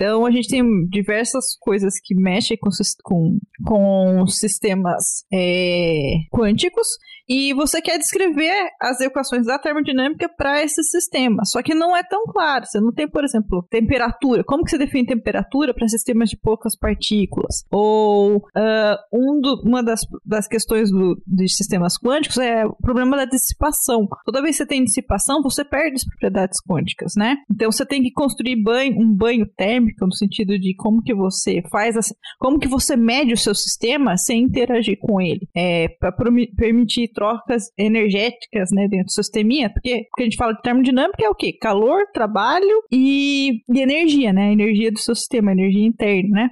Então, 0.00 0.24
a 0.24 0.30
gente 0.30 0.48
tem 0.48 0.62
diversas 0.88 1.54
coisas 1.60 1.92
que 2.02 2.14
mexem 2.14 2.56
com, 2.56 2.70
com, 3.04 3.38
com 3.66 4.26
sistemas 4.26 5.26
é, 5.30 6.14
quânticos 6.32 6.86
e 7.28 7.52
você 7.52 7.80
quer 7.82 7.96
descrever 7.98 8.52
as 8.80 8.98
equações 9.00 9.46
da 9.46 9.56
termodinâmica 9.56 10.28
para 10.28 10.64
esse 10.64 10.82
sistema. 10.82 11.44
Só 11.44 11.62
que 11.62 11.74
não 11.74 11.94
é 11.96 12.02
tão 12.02 12.24
claro. 12.24 12.64
Você 12.66 12.80
não 12.80 12.92
tem, 12.92 13.06
por 13.06 13.22
exemplo, 13.22 13.64
temperatura. 13.70 14.42
Como 14.42 14.64
que 14.64 14.70
você 14.70 14.78
define 14.78 15.06
temperatura 15.06 15.72
para 15.72 15.86
sistemas 15.86 16.28
de 16.30 16.36
poucas 16.36 16.76
partículas? 16.76 17.62
Ou 17.70 18.42
ah, 18.56 18.96
um 19.12 19.40
do- 19.40 19.62
uma 19.64 19.80
das, 19.80 20.00
das 20.24 20.48
questões 20.48 20.90
do, 20.90 21.22
de 21.24 21.48
sistemas 21.48 21.96
quânticos 21.96 22.38
é 22.38 22.66
o 22.66 22.74
problema 22.74 23.16
da 23.16 23.26
dissipação. 23.26 24.08
Toda 24.24 24.42
vez 24.42 24.56
que 24.56 24.64
você 24.64 24.66
tem 24.66 24.82
dissipação, 24.82 25.40
você 25.40 25.64
perde 25.64 25.96
as 25.96 26.04
propriedades 26.04 26.58
quânticas, 26.60 27.12
né? 27.16 27.36
Então 27.48 27.70
você 27.70 27.86
tem 27.86 28.02
que 28.02 28.10
construir 28.10 28.56
banho, 28.60 28.98
um 28.98 29.14
banho 29.14 29.46
térmico 29.56 29.89
no 30.00 30.14
sentido 30.14 30.58
de 30.58 30.74
como 30.74 31.02
que 31.02 31.14
você 31.14 31.62
faz, 31.70 31.96
as, 31.96 32.12
como 32.38 32.58
que 32.58 32.68
você 32.68 32.96
mede 32.96 33.32
o 33.32 33.36
seu 33.36 33.54
sistema 33.54 34.16
sem 34.16 34.42
interagir 34.42 34.98
com 35.00 35.20
ele, 35.20 35.48
é, 35.54 35.88
para 35.88 36.12
permitir 36.56 37.08
trocas 37.12 37.64
energéticas, 37.78 38.70
né, 38.72 38.86
dentro 38.88 39.06
do 39.06 39.12
seu 39.12 39.24
sisteminha, 39.24 39.70
porque, 39.70 40.06
a 40.18 40.22
gente 40.22 40.36
fala 40.36 40.52
de 40.52 40.62
termodinâmica 40.62 41.24
é 41.24 41.28
o 41.28 41.34
quê? 41.34 41.52
Calor, 41.52 42.02
trabalho 42.12 42.82
e, 42.92 43.62
e 43.72 43.80
energia, 43.80 44.32
né? 44.32 44.48
A 44.48 44.52
energia 44.52 44.90
do 44.90 44.98
seu 44.98 45.14
sistema, 45.14 45.50
a 45.50 45.54
energia 45.54 45.86
interna, 45.86 46.28
né? 46.30 46.48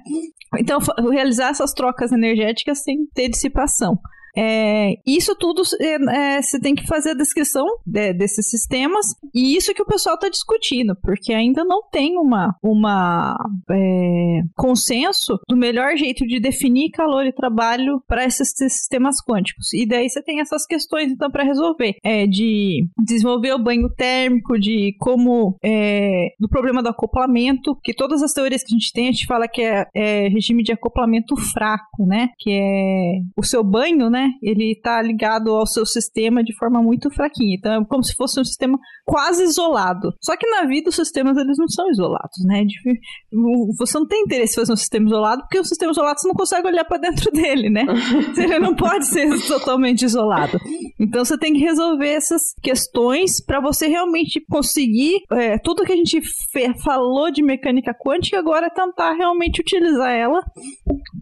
Então, 0.57 0.79
realizar 1.11 1.49
essas 1.49 1.73
trocas 1.73 2.11
energéticas 2.11 2.83
sem 2.83 3.05
ter 3.13 3.29
dissipação. 3.29 3.99
É, 4.37 4.93
isso 5.05 5.35
tudo 5.35 5.61
é, 5.81 6.35
é, 6.37 6.41
você 6.41 6.59
tem 6.59 6.75
que 6.75 6.87
fazer 6.87 7.11
a 7.11 7.15
descrição 7.15 7.65
de- 7.85 8.13
desses 8.13 8.49
sistemas 8.49 9.05
e 9.33 9.55
isso 9.55 9.73
que 9.73 9.81
o 9.81 9.85
pessoal 9.85 10.15
está 10.15 10.29
discutindo, 10.29 10.95
porque 11.01 11.33
ainda 11.33 11.63
não 11.63 11.81
tem 11.89 12.17
uma, 12.17 12.55
uma 12.63 13.35
é, 13.71 14.41
consenso 14.55 15.39
do 15.47 15.57
melhor 15.57 15.95
jeito 15.97 16.25
de 16.25 16.39
definir 16.39 16.91
calor 16.91 17.25
e 17.25 17.33
trabalho 17.33 18.01
para 18.07 18.25
esses 18.25 18.51
sistemas 18.55 19.15
quânticos. 19.23 19.73
E 19.73 19.87
daí 19.87 20.09
você 20.09 20.21
tem 20.21 20.39
essas 20.39 20.65
questões 20.65 21.11
então 21.11 21.29
para 21.29 21.43
resolver, 21.43 21.95
é, 22.03 22.25
de 22.25 22.87
desenvolver 23.03 23.53
o 23.53 23.63
banho 23.63 23.89
térmico, 23.89 24.59
de 24.59 24.95
como 24.99 25.57
é, 25.63 26.29
do 26.39 26.47
problema 26.49 26.81
do 26.83 26.89
acoplamento, 26.89 27.77
que 27.83 27.93
todas 27.93 28.21
as 28.21 28.33
teorias 28.33 28.63
que 28.63 28.73
a 28.73 28.77
gente 28.77 28.91
tem 28.93 29.07
a 29.07 29.11
gente 29.11 29.25
fala 29.25 29.47
que 29.47 29.61
é, 29.61 29.85
é 29.95 30.27
regime 30.27 30.63
de 30.63 30.71
acoplamento 30.71 31.35
fraco, 31.35 32.05
né? 32.05 32.29
Que 32.37 32.51
é 32.51 33.11
o 33.37 33.43
seu 33.43 33.63
banho, 33.63 34.09
né? 34.09 34.18
Ele 34.41 34.71
está 34.73 35.01
ligado 35.01 35.51
ao 35.51 35.65
seu 35.65 35.85
sistema 35.85 36.43
de 36.43 36.55
forma 36.57 36.81
muito 36.81 37.09
fraquinha. 37.11 37.55
Então 37.57 37.73
é 37.81 37.85
como 37.85 38.03
se 38.03 38.13
fosse 38.15 38.39
um 38.39 38.43
sistema 38.45 38.77
quase 39.05 39.43
isolado. 39.43 40.13
Só 40.21 40.35
que 40.37 40.47
na 40.49 40.65
vida 40.65 40.89
os 40.89 40.95
sistemas 40.95 41.37
eles 41.37 41.57
não 41.57 41.67
são 41.67 41.89
isolados, 41.89 42.43
né? 42.45 42.63
De- 42.63 42.99
o- 43.33 43.73
Você 43.77 43.97
não 43.99 44.07
tem 44.07 44.21
interesse 44.23 44.53
em 44.53 44.61
fazer 44.61 44.73
um 44.73 44.77
sistema 44.77 45.07
isolado 45.07 45.41
porque 45.43 45.59
o 45.59 45.63
sistema 45.65 45.91
isolado 45.91 46.19
você 46.19 46.27
não 46.27 46.35
consegue 46.35 46.67
olhar 46.67 46.85
para 46.85 46.97
dentro 46.97 47.31
dele, 47.31 47.69
né? 47.69 47.85
Ele 48.37 48.59
não 48.59 48.75
pode 48.75 49.05
ser 49.07 49.27
totalmente 49.47 50.03
isolado. 50.05 50.57
Então 50.99 51.23
você 51.25 51.37
tem 51.37 51.53
que 51.53 51.59
resolver 51.59 52.09
essas 52.09 52.53
questões 52.61 53.43
para 53.43 53.59
você 53.59 53.87
realmente 53.87 54.43
conseguir 54.49 55.19
é, 55.31 55.57
tudo 55.57 55.83
que 55.83 55.91
a 55.93 55.95
gente 55.95 56.21
fe- 56.51 56.73
falou 56.83 57.31
de 57.31 57.41
mecânica 57.41 57.93
quântica 57.93 58.37
agora 58.39 58.67
é 58.67 58.69
tentar 58.69 59.13
realmente 59.13 59.61
utilizar 59.61 60.11
ela 60.13 60.41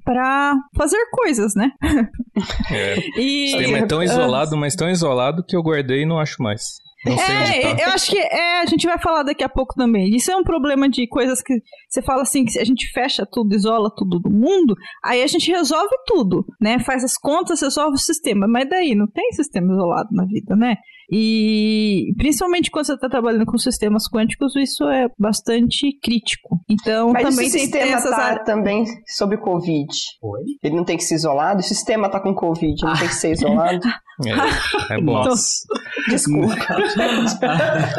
para 0.04 0.56
fazer 0.76 0.98
coisas, 1.12 1.54
né? 1.56 1.72
É. 2.72 2.87
E 3.18 3.56
O 3.56 3.76
é 3.76 3.86
tão 3.86 4.04
isolado, 4.04 4.58
mas 4.58 4.76
tão 4.76 4.90
isolado 4.90 5.44
que 5.44 5.56
eu 5.56 5.64
guardei 5.64 6.04
e 6.04 6.06
não 6.06 6.20
acho 6.20 6.42
mais. 6.42 6.62
Não 7.06 7.14
É, 7.14 7.76
tá. 7.76 7.84
eu 7.84 7.90
acho 7.90 8.10
que 8.12 8.18
é, 8.18 8.62
a 8.62 8.66
gente 8.66 8.86
vai 8.88 9.00
falar 9.00 9.24
daqui 9.24 9.44
a 9.44 9.50
pouco 9.50 9.76
também. 9.76 10.16
Isso 10.16 10.32
é 10.32 10.36
um 10.36 10.44
problema 10.44 10.90
de 10.90 11.08
coisas 11.08 11.42
que 11.42 11.62
você 11.88 12.02
fala 12.02 12.24
assim, 12.24 12.44
que 12.46 12.60
a 12.60 12.66
gente 12.66 12.92
fecha 12.92 13.26
tudo, 13.26 13.56
isola 13.56 13.92
tudo 13.96 14.20
do 14.20 14.30
mundo, 14.30 14.76
aí 15.04 15.22
a 15.22 15.28
gente 15.28 15.52
resolve 15.52 15.96
tudo, 16.06 16.46
né? 16.60 16.80
Faz 16.80 17.04
as 17.04 17.18
contas, 17.18 17.62
resolve 17.62 17.96
o 17.96 18.00
sistema. 18.00 18.48
Mas 18.48 18.68
daí 18.70 18.96
não 18.96 19.08
tem 19.08 19.32
sistema 19.32 19.72
isolado 19.74 20.10
na 20.12 20.26
vida, 20.26 20.56
né? 20.56 20.76
E 21.10 22.14
principalmente 22.18 22.70
quando 22.70 22.86
você 22.86 22.93
está 22.93 23.08
trabalhando 23.10 23.45
com 23.45 23.58
sistemas 23.58 24.03
quânticos, 24.10 24.55
isso 24.55 24.84
é 24.89 25.08
bastante 25.18 25.97
crítico. 26.03 26.60
Então, 26.70 27.12
Mas 27.14 27.24
também 27.24 27.49
tem 27.49 27.62
sistema 27.62 27.95
essas 27.97 28.12
tá 28.16 28.24
áreas- 28.24 28.45
também 28.45 28.86
sobre 29.16 29.38
Covid. 29.38 29.88
Oi? 30.22 30.41
Ele 30.64 30.76
não 30.76 30.84
tem 30.84 30.97
que 30.97 31.03
se 31.03 31.16
isolar? 31.16 31.55
O 31.58 31.62
sistema 31.64 32.10
tá 32.10 32.20
com 32.20 32.34
Covid, 32.36 32.76
não 32.84 32.95
tem 32.95 33.08
que 33.08 33.16
ser 33.16 33.32
isolado? 33.34 33.88
É, 34.89 34.95
é 34.95 35.01
bom. 35.01 35.14
Nossa. 35.24 35.66
Desculpa. 36.10 36.55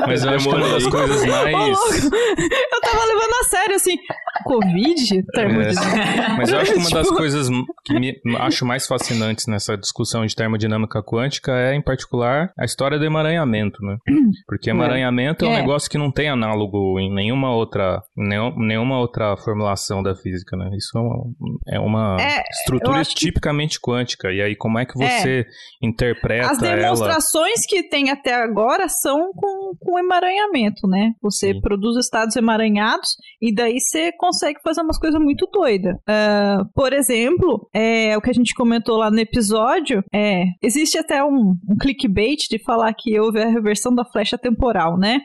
Mas 0.07 0.25
eu 0.25 0.31
acho 0.31 0.49
que 0.49 0.55
uma 0.55 0.69
das 0.69 0.87
coisas 0.87 1.25
mais. 1.27 2.05
Eu 2.05 2.81
tava 2.81 3.05
levando 3.05 3.33
a 3.41 3.45
sério, 3.45 3.77
assim, 3.77 3.97
Covid? 4.45 5.23
Termodinâmica. 5.33 5.81
É. 6.01 6.37
Mas 6.37 6.51
eu 6.51 6.59
acho 6.59 6.73
que 6.73 6.79
uma 6.79 6.91
das 6.91 7.09
coisas 7.11 7.49
que 7.85 7.95
me 7.99 8.15
acho 8.39 8.67
mais 8.67 8.87
fascinantes 8.87 9.47
nessa 9.47 9.77
discussão 9.77 10.27
de 10.27 10.35
termodinâmica 10.35 11.03
quântica 11.03 11.53
é, 11.53 11.75
em 11.75 11.83
particular, 11.83 12.51
a 12.59 12.65
história 12.65 12.98
do 12.99 13.05
emaranhamento, 13.05 13.79
né? 13.83 13.97
Porque 14.47 14.71
emaranhamento 14.71 15.45
é, 15.45 15.49
um 15.49 15.53
É. 15.53 15.61
negócio 15.61 15.91
que 15.91 15.99
não 15.99 16.11
tem 16.11 16.29
análogo 16.29 16.99
em 16.99 17.13
nenhuma 17.15 17.55
outra, 17.55 18.01
nenhum- 18.17 18.55
nenhuma 18.59 18.99
outra 18.99 19.37
formulação 19.37 20.03
da 20.03 20.15
física, 20.15 20.57
né? 20.57 20.71
Isso 20.77 20.97
é 20.97 21.01
uma, 21.01 21.25
é 21.69 21.81
uma 21.81 22.17
É, 22.21 22.43
estrutura 22.51 22.99
acho 23.01 23.11
que- 23.15 23.21
tipicamente 23.27 23.79
quântica. 23.81 24.31
E 24.33 24.41
aí, 24.43 24.57
como 24.57 24.79
é 24.79 24.85
que 24.87 25.03
É. 25.03 25.09
você 25.21 25.47
interpreta 25.83 26.51
As 26.53 26.63
ela? 26.63 26.77
demonstrações 26.77 27.67
que 27.67 27.83
tem 27.89 28.11
até 28.11 28.35
agora 28.35 28.89
são 28.89 29.31
com, 29.35 29.73
com 29.79 29.99
emaranhamento, 29.99 30.87
né? 30.87 31.13
Você 31.23 31.53
Sim. 31.53 31.61
produz 31.61 31.97
estados 31.97 32.37
emaranhados 32.37 33.11
e 33.41 33.55
daí 33.55 33.79
você 33.81 34.11
consegue 34.19 34.61
fazer 34.63 34.83
umas 34.83 34.99
coisas 34.99 35.21
muito 35.21 35.49
doidas. 35.53 35.95
Ah, 36.09 36.65
por 36.75 36.93
exemplo, 36.93 37.69
é, 37.75 38.17
o 38.17 38.21
que 38.21 38.31
a 38.31 38.35
gente 38.35 38.55
comentou 38.55 38.97
lá 38.97 39.11
no 39.11 39.19
episódio, 39.19 40.03
é, 40.15 40.45
existe 40.63 40.99
até 40.99 41.23
um, 41.25 41.55
um 41.69 41.77
clickbait 41.81 42.49
de 42.51 42.63
falar 42.65 42.88
que 42.93 43.19
houve 43.19 43.41
a 43.41 43.49
reversão 43.49 43.95
da 43.95 44.05
flecha 44.05 44.37
temporal, 44.39 44.99
né? 44.99 45.21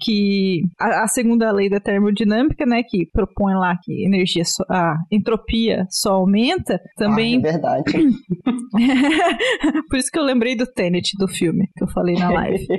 Que 0.00 0.60
a, 0.78 1.04
a 1.04 1.08
segunda 1.08 1.50
lei 1.52 1.68
da 1.70 1.80
termodinâmica, 1.80 2.66
né, 2.66 2.82
que 2.86 3.06
propõe 3.12 3.54
lá 3.54 3.76
que 3.82 4.04
energia, 4.04 4.44
só- 4.44 4.64
a 4.70 4.94
entropia 5.10 5.86
só 5.90 6.14
aumenta, 6.14 6.78
também 6.96 7.36
Ah, 7.36 7.38
é 7.38 7.52
verdade. 7.52 7.92
por 9.88 9.96
isso 9.98 10.10
que 10.12 10.18
eu 10.18 10.24
lembrei 10.24 10.56
do 10.56 10.66
Tenet 10.66 11.12
do 11.18 11.28
filme 11.28 11.66
que 11.76 11.84
eu 11.84 11.88
falei 11.88 12.14
na 12.16 12.30
live. 12.30 12.66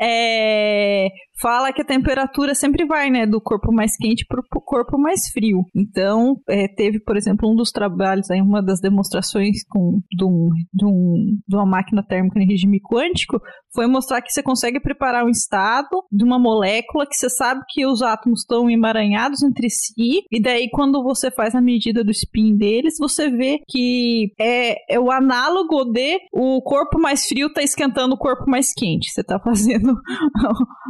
É, 0.00 1.08
fala 1.40 1.72
que 1.72 1.82
a 1.82 1.84
temperatura 1.84 2.54
sempre 2.54 2.84
vai, 2.86 3.10
né, 3.10 3.26
do 3.26 3.40
corpo 3.40 3.72
mais 3.72 3.96
quente 3.96 4.24
para 4.26 4.40
o 4.40 4.60
corpo 4.60 4.96
mais 4.96 5.28
frio. 5.32 5.64
Então, 5.74 6.36
é, 6.48 6.68
teve, 6.68 7.00
por 7.00 7.16
exemplo, 7.16 7.50
um 7.50 7.56
dos 7.56 7.72
trabalhos, 7.72 8.30
aí, 8.30 8.40
uma 8.40 8.62
das 8.62 8.80
demonstrações 8.80 9.64
com, 9.68 10.00
de, 10.12 10.24
um, 10.24 10.48
de, 10.72 10.84
um- 10.86 11.38
de 11.46 11.56
uma 11.56 11.66
máquina 11.66 12.04
térmica 12.04 12.38
em 12.40 12.46
regime 12.46 12.80
quântico 12.80 13.37
foi 13.74 13.86
mostrar 13.86 14.22
que 14.22 14.30
você 14.30 14.42
consegue 14.42 14.80
preparar 14.80 15.24
um 15.24 15.28
estado 15.28 16.02
de 16.10 16.24
uma 16.24 16.38
molécula 16.38 17.06
que 17.06 17.14
você 17.14 17.28
sabe 17.28 17.60
que 17.68 17.86
os 17.86 18.02
átomos 18.02 18.40
estão 18.40 18.70
emaranhados 18.70 19.42
entre 19.42 19.68
si, 19.70 20.22
e 20.30 20.40
daí 20.40 20.68
quando 20.70 21.02
você 21.02 21.30
faz 21.30 21.54
a 21.54 21.60
medida 21.60 22.02
do 22.02 22.10
spin 22.10 22.56
deles, 22.56 22.96
você 22.98 23.30
vê 23.30 23.60
que 23.68 24.32
é, 24.38 24.94
é 24.94 24.98
o 24.98 25.10
análogo 25.10 25.84
de 25.84 26.18
o 26.32 26.62
corpo 26.62 26.98
mais 26.98 27.26
frio 27.26 27.52
tá 27.52 27.62
esquentando 27.62 28.14
o 28.14 28.18
corpo 28.18 28.44
mais 28.48 28.72
quente. 28.72 29.10
Você 29.10 29.22
tá 29.22 29.38
fazendo 29.44 29.94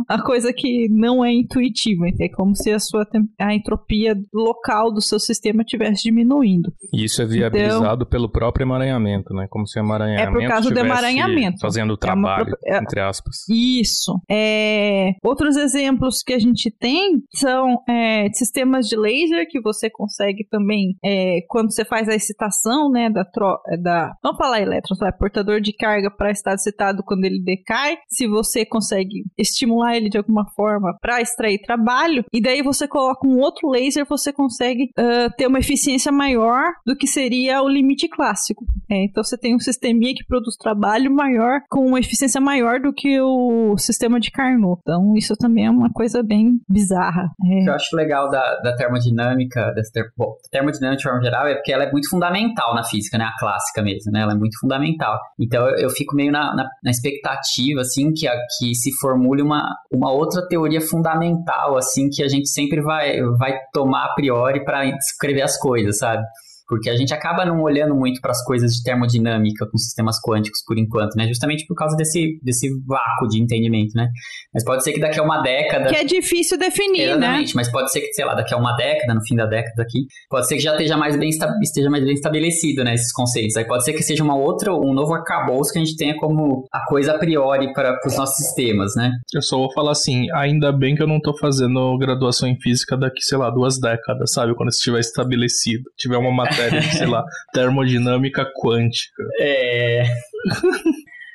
a 0.09 0.23
coisa 0.23 0.53
que 0.53 0.89
não 0.91 1.25
é 1.25 1.33
intuitiva, 1.33 2.07
é 2.21 2.29
como 2.29 2.55
se 2.55 2.71
a 2.71 2.79
sua 2.79 3.07
a 3.41 3.55
entropia 3.55 4.15
local 4.33 4.93
do 4.93 5.01
seu 5.01 5.19
sistema 5.19 5.63
estivesse 5.63 6.03
diminuindo. 6.05 6.73
E 6.93 7.05
isso 7.05 7.23
é 7.23 7.27
viabilizado 7.27 8.07
pelo 8.07 8.29
próprio 8.29 8.65
emaranhamento, 8.65 9.35
né? 9.35 9.47
Como 9.51 9.67
se 9.67 9.79
o 9.79 9.83
emaranhamento 9.83 10.29
Então 10.29 10.41
É 10.41 10.41
por 10.41 10.49
causa 10.49 10.71
do 10.71 10.79
emaranhamento. 10.79 11.61
fazendo 11.61 11.95
o 11.95 11.99
É 12.07 12.13
uma 12.13 12.38
trabalho, 12.45 12.59
é- 12.65 12.79
entre 12.79 13.01
aspas. 13.01 13.49
Isso. 13.49 14.21
É, 14.31 15.13
Outros 15.23 15.57
exemplos 15.57 16.23
que 16.23 16.33
a 16.33 16.39
gente 16.39 16.71
tem 16.71 17.23
são 17.35 17.83
é, 17.89 18.29
sistemas 18.33 18.87
de 18.87 18.97
laser 18.97 19.47
que 19.49 19.61
você 19.61 19.91
consegue 19.91 20.47
também, 20.51 20.97
é, 21.05 21.41
quando 21.49 21.73
você 21.73 21.85
faz 21.85 22.09
a 22.09 22.15
excitação, 22.15 22.91
né, 22.91 23.11
da, 23.11 23.25
tro... 23.25 23.59
da... 23.83 24.13
Vamos 24.23 24.39
falar 24.39 24.61
elétrons, 24.61 24.99
vai, 24.99 25.13
portador 25.13 25.61
de 25.61 25.73
carga 25.73 26.11
para 26.11 26.31
estado 26.31 26.57
excitado 26.57 27.03
quando 27.05 27.25
ele 27.25 27.43
decai, 27.43 27.99
se 28.09 28.27
você 28.27 28.65
consegue 28.65 29.25
estimular 29.37 29.97
ele 29.97 30.09
de 30.09 30.19
alguma 30.19 30.45
forma 30.55 30.97
para 31.01 31.21
extrair 31.21 31.59
trabalho, 31.61 32.25
e 32.33 32.41
daí 32.41 32.63
você 32.63 32.87
coloca 32.89 33.27
um 33.27 33.39
outro 33.39 33.69
laser, 33.69 34.07
você 34.09 34.33
consegue 34.33 34.91
ah, 34.97 35.31
ter 35.37 35.47
uma 35.47 35.59
eficiência 35.59 36.11
maior 36.13 36.73
do 36.87 36.97
que 36.97 37.07
seria 37.07 37.63
o 37.63 37.69
limite 37.69 38.09
clássico. 38.09 38.65
É, 38.91 39.05
então 39.05 39.23
você 39.23 39.37
tem 39.37 39.55
um 39.55 39.59
sisteminha 39.59 40.15
que 40.15 40.27
produz 40.27 40.57
trabalho 40.57 41.13
maior 41.13 41.61
com 41.69 41.87
uma 41.87 42.01
eficiência 42.01 42.18
maior 42.41 42.81
do 42.81 42.93
que 42.93 43.21
o 43.21 43.77
sistema 43.79 44.19
de 44.21 44.31
Carnot. 44.31 44.81
Então 44.81 45.15
isso 45.17 45.35
também 45.37 45.67
é 45.67 45.71
uma 45.71 45.91
coisa 45.93 46.23
bem 46.23 46.61
bizarra. 46.69 47.31
O 47.41 47.47
É, 47.47 47.65
que 47.65 47.71
eu 47.71 47.75
acho 47.75 47.97
legal 47.97 48.29
da, 48.31 48.61
da 48.61 48.75
termodinâmica, 48.77 49.73
dessa 49.75 49.93
ter, 49.93 50.13
bom, 50.17 50.35
termodinâmica 50.51 50.99
de 50.99 51.03
forma 51.03 51.23
geral, 51.23 51.47
é 51.47 51.55
porque 51.55 51.73
ela 51.73 51.85
é 51.85 51.91
muito 51.91 52.09
fundamental 52.09 52.75
na 52.75 52.85
física, 52.85 53.19
né? 53.19 53.25
A 53.25 53.39
clássica 53.39 53.83
mesmo, 53.83 54.13
né? 54.13 54.21
Ela 54.23 54.33
é 54.33 54.37
muito 54.37 54.59
fundamental. 54.59 55.19
Então 55.39 55.67
eu, 55.69 55.77
eu 55.79 55.91
fico 55.91 56.15
meio 56.15 56.33
na, 56.33 56.55
na, 56.55 56.69
na 56.83 56.91
expectativa, 56.91 57.81
assim, 57.81 58.13
que, 58.13 58.27
a, 58.27 58.35
que 58.59 58.75
se 58.75 58.93
formule 58.99 59.43
uma, 59.43 59.75
uma 59.93 60.11
outra 60.11 60.47
teoria 60.49 60.81
fundamental, 60.81 61.77
assim, 61.77 62.09
que 62.09 62.23
a 62.23 62.29
gente 62.29 62.49
sempre 62.49 62.81
vai, 62.81 63.21
vai 63.39 63.55
tomar 63.73 64.07
a 64.07 64.15
priori 64.15 64.65
para 64.65 64.87
escrever 64.87 65.43
as 65.43 65.59
coisas, 65.59 65.99
sabe? 65.99 66.23
Porque 66.69 66.91
a 66.91 66.97
gente 66.97 67.15
acaba 67.15 67.45
não 67.45 67.63
olhando 67.63 67.95
muito 67.95 68.21
para 68.21 68.31
as 68.31 68.45
coisas 68.45 68.73
de 68.73 68.83
termodinâmica 68.83 69.67
com 69.71 69.79
sistemas 69.79 70.17
quânticos 70.21 70.63
por 70.67 70.79
enquanto, 70.79 71.15
né? 71.17 71.27
Justamente 71.27 71.67
por 71.67 71.75
causa 71.75 71.97
desse, 71.97 72.39
desse 72.43 72.69
vácuo 72.87 73.27
de 73.29 73.41
entendimento, 73.43 73.97
né? 73.97 74.09
Mas 74.53 74.65
pode 74.65 74.85
ser 74.85 74.93
que 74.93 75.01
daqui 75.01 75.19
a 75.19 75.23
uma 75.23 75.41
década. 75.41 75.89
que 75.89 75.97
é 75.97 76.05
difícil 76.05 76.59
definir, 76.59 77.07
né? 77.07 77.13
Exatamente, 77.13 77.57
mas 77.57 77.71
pode 77.71 77.91
ser 77.91 78.01
que, 78.03 78.13
sei 78.13 78.25
lá, 78.25 78.35
daqui 78.35 78.53
a 78.53 78.59
uma 78.59 78.77
década, 78.77 79.15
no 79.15 79.25
fim 79.25 79.35
da 79.35 79.47
década 79.47 79.83
aqui, 79.83 80.01
pode 80.29 80.47
ser 80.47 80.57
que 80.57 80.63
já 80.63 80.73
esteja 80.73 80.97
mais 80.97 81.17
bem, 81.17 81.31
esteja 81.63 81.91
mais 81.91 82.05
bem 82.05 82.13
estabelecido, 82.13 82.85
né, 82.85 82.95
esses 82.95 83.13
conceitos. 83.13 83.57
Aí 83.57 83.67
pode 83.67 83.85
ser 83.85 83.95
que 83.95 84.03
seja 84.03 84.23
uma 84.23 84.37
outra, 84.37 84.75
um 84.75 84.93
novo 84.93 85.15
arcabouço 85.15 85.73
que 85.73 85.79
a 85.79 85.85
gente 85.85 85.97
tenha 85.97 86.15
como 86.17 86.67
a 86.73 86.85
coisa 86.87 87.15
a 87.15 87.19
priori 87.19 87.73
para 87.73 87.99
os 88.07 88.17
nossos 88.17 88.37
sistemas, 88.37 88.93
né? 88.95 89.13
Eu 89.35 89.43
só 89.43 89.57
vou 89.57 89.73
falar 89.73 89.93
assim, 89.93 90.27
ainda 90.35 90.71
bem 90.71 90.95
que 90.95 91.03
eu 91.03 91.09
não 91.09 91.21
tô 91.21 91.37
fazendo 91.37 91.97
graduação 91.99 92.49
em 92.49 92.61
física 92.61 92.97
daqui, 92.97 93.23
sei 93.23 93.39
lá, 93.39 93.51
duas 93.51 93.81
décadas, 93.81 94.33
sabe? 94.33 94.55
Quando 94.55 94.69
isso 94.69 94.79
estiver 94.79 95.01
estabelecido. 95.01 95.85
Tiver 95.97 96.17
uma 96.17 96.33
matéria 96.33 96.58
de, 96.71 96.83
sei 96.97 97.07
lá, 97.07 97.25
termodinâmica 97.53 98.47
quântica. 98.61 99.23
É. 99.41 100.05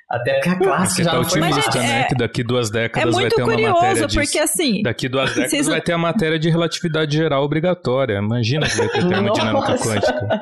Até 0.09 0.33
porque 0.35 0.49
a 0.49 0.55
classe 0.59 0.95
Você 0.95 1.03
já 1.03 1.11
tá 1.11 1.17
não 1.17 1.23
foi 1.23 1.39
mais. 1.39 1.53
otimista, 1.57 1.79
Mas, 1.79 1.89
né? 1.89 2.01
é- 2.01 2.03
Que 2.03 2.15
daqui 2.15 2.43
duas 2.43 2.69
É 2.69 2.73
décadas 2.73 3.13
vai 3.15 3.23
muito 3.23 3.35
ter 3.35 3.41
uma 3.41 3.51
matéria 3.51 3.73
curioso, 3.73 4.05
disso. 4.07 4.19
porque 4.19 4.39
assim. 4.39 4.81
Daqui 4.83 5.09
duas 5.09 5.29
décadas 5.29 5.49
Vocês- 5.51 5.67
vai 5.67 5.81
ter 5.81 5.93
a 5.93 5.97
matéria 5.97 6.37
de 6.37 6.49
relatividade 6.51 7.17
geral 7.17 7.43
obrigatória. 7.43 8.19
Imagina 8.19 8.67
que 8.67 8.77
vai 8.77 8.89
ter 8.89 9.07
termodinâmica 9.07 9.51
Nossa. 9.71 9.89
quântica. 9.89 10.41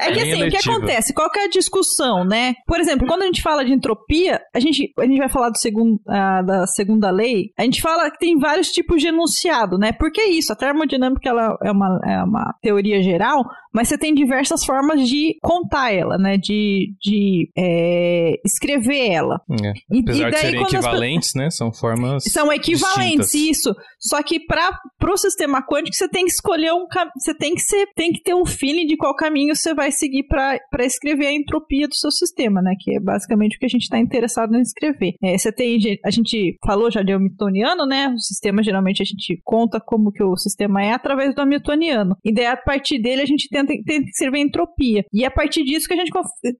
É 0.00 0.10
que 0.12 0.20
assim, 0.20 0.42
o 0.44 0.50
que 0.50 0.56
acontece? 0.68 1.14
Qual 1.14 1.30
que 1.30 1.38
é 1.38 1.44
a 1.44 1.48
discussão, 1.48 2.24
né? 2.24 2.54
Por 2.66 2.80
exemplo, 2.80 3.06
quando 3.06 3.22
a 3.22 3.26
gente 3.26 3.40
fala 3.40 3.64
de 3.64 3.72
entropia, 3.72 4.40
a 4.52 4.58
gente, 4.58 4.92
a 4.98 5.06
gente 5.06 5.18
vai 5.18 5.28
falar 5.28 5.50
do 5.50 5.56
segun, 5.58 5.96
ah, 6.08 6.42
da 6.42 6.66
segunda 6.66 7.10
lei, 7.12 7.50
a 7.56 7.62
gente 7.62 7.80
fala 7.80 8.10
que 8.10 8.18
tem 8.18 8.36
vários 8.36 8.70
tipos 8.72 9.00
de 9.00 9.06
enunciado, 9.08 9.78
né? 9.78 9.92
Por 9.92 10.10
que 10.10 10.22
isso? 10.24 10.52
A 10.52 10.56
termodinâmica 10.56 11.28
ela 11.30 11.56
é, 11.62 11.70
uma, 11.70 12.00
é 12.04 12.22
uma 12.24 12.52
teoria 12.60 13.00
geral, 13.00 13.44
mas 13.74 13.88
você 13.88 13.98
tem 13.98 14.14
diversas 14.14 14.64
formas 14.64 15.06
de 15.08 15.36
contar 15.42 15.92
ela, 15.92 16.16
né? 16.16 16.36
De, 16.36 16.94
de 17.00 17.50
é, 17.56 18.34
escrever 18.44 19.10
ela. 19.10 19.40
É. 19.50 19.72
E, 19.90 20.00
Apesar 20.00 20.28
e 20.28 20.30
de 20.32 20.38
serem 20.38 20.60
quando 20.62 20.66
as 20.66 20.84
equivalentes, 20.84 21.34
né? 21.34 21.50
São 21.50 21.72
formas. 21.72 22.24
são 22.24 22.52
equivalentes, 22.52 23.30
distintas. 23.30 23.34
isso. 23.34 23.74
Só 23.98 24.22
que 24.22 24.38
para 24.40 24.70
o 25.10 25.16
sistema 25.16 25.62
quântico 25.66 25.94
você 25.96 26.08
tem 26.08 26.24
que 26.24 26.32
escolher 26.32 26.72
um 26.72 26.86
cam- 26.88 27.10
você 27.18 27.34
tem 27.34 27.54
que 27.54 27.62
ser, 27.62 27.86
tem 27.94 28.12
que 28.12 28.22
ter 28.22 28.34
um 28.34 28.44
feeling 28.46 28.86
de 28.86 28.96
qual 28.96 29.14
caminho 29.14 29.54
você 29.54 29.74
vai 29.74 29.90
seguir 29.90 30.24
para 30.24 30.58
escrever 30.84 31.26
a 31.26 31.32
entropia 31.32 31.88
do 31.88 31.94
seu 31.94 32.10
sistema, 32.10 32.60
né? 32.62 32.74
Que 32.78 32.96
é 32.96 33.00
basicamente 33.00 33.56
o 33.56 33.58
que 33.58 33.66
a 33.66 33.68
gente 33.68 33.82
está 33.82 33.98
interessado 33.98 34.54
em 34.54 34.60
escrever. 34.60 35.14
É, 35.22 35.36
você 35.36 35.50
tem 35.52 35.74
a 36.04 36.10
gente 36.10 36.56
falou 36.64 36.90
já 36.90 37.02
de 37.02 37.12
Hamiltoniano, 37.12 37.86
né? 37.86 38.08
O 38.08 38.18
sistema 38.18 38.62
geralmente 38.62 39.02
a 39.02 39.04
gente 39.04 39.40
conta 39.42 39.80
como 39.80 40.12
que 40.12 40.22
o 40.22 40.36
sistema 40.36 40.82
é 40.84 40.92
através 40.92 41.34
do 41.34 41.40
Hamiltoniano. 41.40 42.16
E 42.24 42.32
daí 42.32 42.46
a 42.46 42.56
partir 42.56 43.00
dele 43.00 43.22
a 43.22 43.26
gente 43.26 43.48
tenta, 43.48 43.63
tenta 43.66 44.08
escrever 44.08 44.38
entropia. 44.38 45.04
E 45.12 45.24
é 45.24 45.26
a 45.26 45.30
partir 45.30 45.64
disso 45.64 45.86
que 45.86 45.94
a 45.94 45.96
gente 45.96 46.10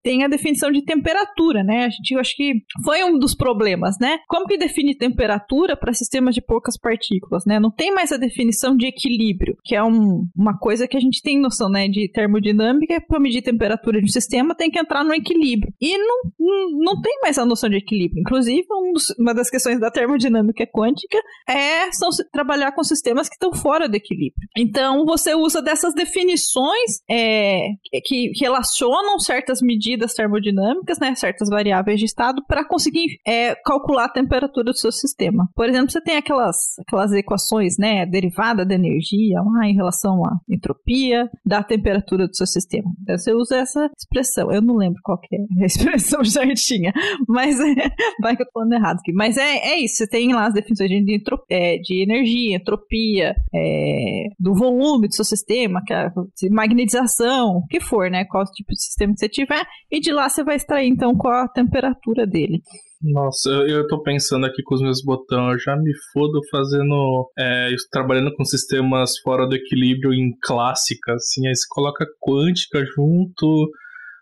tem 0.03 0.25
a 0.25 0.29
definição 0.29 0.71
de 0.71 0.85
temperatura, 0.85 1.63
né? 1.63 1.85
A 1.85 1.91
gente 1.91 2.13
eu 2.13 2.21
acho 2.21 2.37
que 2.37 2.55
foi 2.85 3.03
um 3.05 3.19
dos 3.19 3.35
problemas, 3.35 3.97
né? 4.01 4.19
Como 4.29 4.47
que 4.47 4.57
define 4.57 4.97
temperatura 4.97 5.77
para 5.77 5.93
sistemas 5.93 6.35
de 6.35 6.41
poucas 6.41 6.79
partículas, 6.79 7.45
né? 7.47 7.59
Não 7.59 7.71
tem 7.71 7.93
mais 7.93 8.13
a 8.13 8.17
definição 8.17 8.77
de 8.77 8.87
equilíbrio, 8.87 9.57
que 9.65 9.75
é 9.75 9.83
um- 9.83 10.27
uma 10.37 10.57
coisa 10.59 10.87
que 10.87 10.97
a 10.97 11.01
gente 11.01 11.21
tem 11.23 11.41
noção, 11.41 11.69
né? 11.69 11.89
De 11.89 12.11
termodinâmica, 12.13 13.01
para 13.07 13.21
medir 13.21 13.43
temperatura 13.43 13.99
de 13.99 14.05
um 14.05 14.09
sistema 14.13 14.55
tem 14.55 14.71
que 14.71 14.79
entrar 14.79 15.05
no 15.05 15.15
equilíbrio. 15.15 15.73
E 15.81 15.97
não, 15.99 16.23
não 16.79 17.01
tem 17.01 17.19
mais 17.23 17.39
a 17.39 17.45
noção 17.47 17.69
de 17.69 17.77
equilíbrio. 17.77 18.21
Inclusive, 18.21 18.67
um 18.71 18.93
dos, 18.93 19.07
uma 19.19 19.35
das 19.35 19.51
questões 19.51 19.81
da 19.81 19.91
termodinâmica 19.91 20.67
quântica 20.67 21.19
é 21.49 21.91
são, 21.93 22.09
trabalhar 22.33 22.73
com 22.73 22.83
sistemas 22.83 23.29
que 23.29 23.35
estão 23.35 23.53
fora 23.53 23.89
do 23.89 23.97
equilíbrio. 23.97 24.49
Então, 24.57 25.05
você 25.05 25.35
usa 25.35 25.61
dessas 25.63 25.95
definições 25.95 26.94
é, 27.09 27.69
que 28.05 28.33
relacionam 28.41 29.19
certas 29.19 29.61
medidas 29.61 30.15
termodinâmicas, 30.15 30.99
né, 30.99 31.15
certas 31.15 31.49
variáveis 31.49 31.99
de 31.99 32.07
estado, 32.07 32.43
para 32.47 32.67
conseguir 32.67 33.19
é, 33.27 33.55
calcular 33.55 34.07
a 34.07 34.13
temperatura 34.13 34.67
do 34.67 34.77
seu 34.77 34.93
sistema. 34.93 35.49
Por 35.55 35.69
exemplo, 35.69 35.91
você 35.91 36.01
tem 36.01 36.17
aquelas, 36.17 36.57
aquelas 36.87 37.13
equações, 37.13 37.77
né, 37.79 38.07
derivada 38.07 38.65
da 38.65 38.75
energia 38.75 39.41
lá 39.41 39.67
em 39.69 39.75
relação 39.75 40.25
à 40.25 40.39
entropia 40.49 41.29
da 41.45 41.63
temperatura 41.63 42.27
do 42.27 42.37
seu 42.37 42.47
sistema. 42.47 42.91
Então, 43.03 43.19
você 43.19 43.33
usa 43.33 43.57
essa 43.57 43.91
expressão. 43.97 44.53
Eu 44.53 44.63
não 44.63 44.77
lembro 44.77 45.01
qual 45.03 45.19
é 45.33 45.63
a 45.63 45.65
expressão 45.67 46.25
certinha, 46.25 46.93
mas 47.29 47.59
é, 47.61 47.75
vai 48.21 48.37
que 48.37 48.43
eu 48.43 48.47
tô 48.47 48.53
falando 48.53 48.73
errado 48.73 48.99
aqui. 48.99 49.13
Mas 49.13 49.37
é, 49.37 49.57
é 49.59 49.79
isso, 49.81 49.97
você 49.97 50.09
tem 50.09 50.33
lá 50.33 50.47
as 50.47 50.55
definições 50.55 50.91
de, 50.91 51.23
é, 51.51 51.79
de 51.79 52.03
energia, 52.03 52.57
entropia, 52.57 53.35
é, 53.55 54.25
do 54.39 54.55
volume 54.55 55.09
do 55.09 55.15
seu 55.15 55.25
sistema, 55.25 55.81
é 55.91 56.11
magnetização, 56.75 57.59
o 57.59 57.67
que 57.67 57.81
for, 57.81 58.11
né? 58.11 58.25
Qual 58.25 58.45
tipo 58.45 58.73
de 58.73 58.83
sistema 58.83 59.13
que 59.13 59.21
você 59.21 59.29
tiver, 59.29 59.65
e 59.91 60.01
de 60.01 60.13
lá 60.13 60.29
você 60.29 60.43
vai 60.43 60.57
extrair 60.57 60.89
então 60.89 61.15
qual 61.15 61.45
a 61.45 61.49
temperatura 61.49 62.27
dele. 62.27 62.61
Nossa, 63.03 63.51
eu, 63.51 63.69
eu 63.69 63.87
tô 63.87 64.03
pensando 64.03 64.47
aqui 64.47 64.63
com 64.63 64.75
os 64.75 64.81
meus 64.81 65.03
botões, 65.05 65.53
eu 65.53 65.59
já 65.59 65.77
me 65.77 65.93
fodo 66.13 66.41
fazendo. 66.51 67.31
É, 67.39 67.69
trabalhando 67.91 68.35
com 68.35 68.45
sistemas 68.45 69.11
fora 69.23 69.47
do 69.47 69.55
equilíbrio 69.55 70.13
em 70.13 70.31
clássica, 70.43 71.15
assim, 71.15 71.47
aí 71.47 71.55
você 71.55 71.67
coloca 71.69 72.07
quântica 72.21 72.83
junto. 72.97 73.71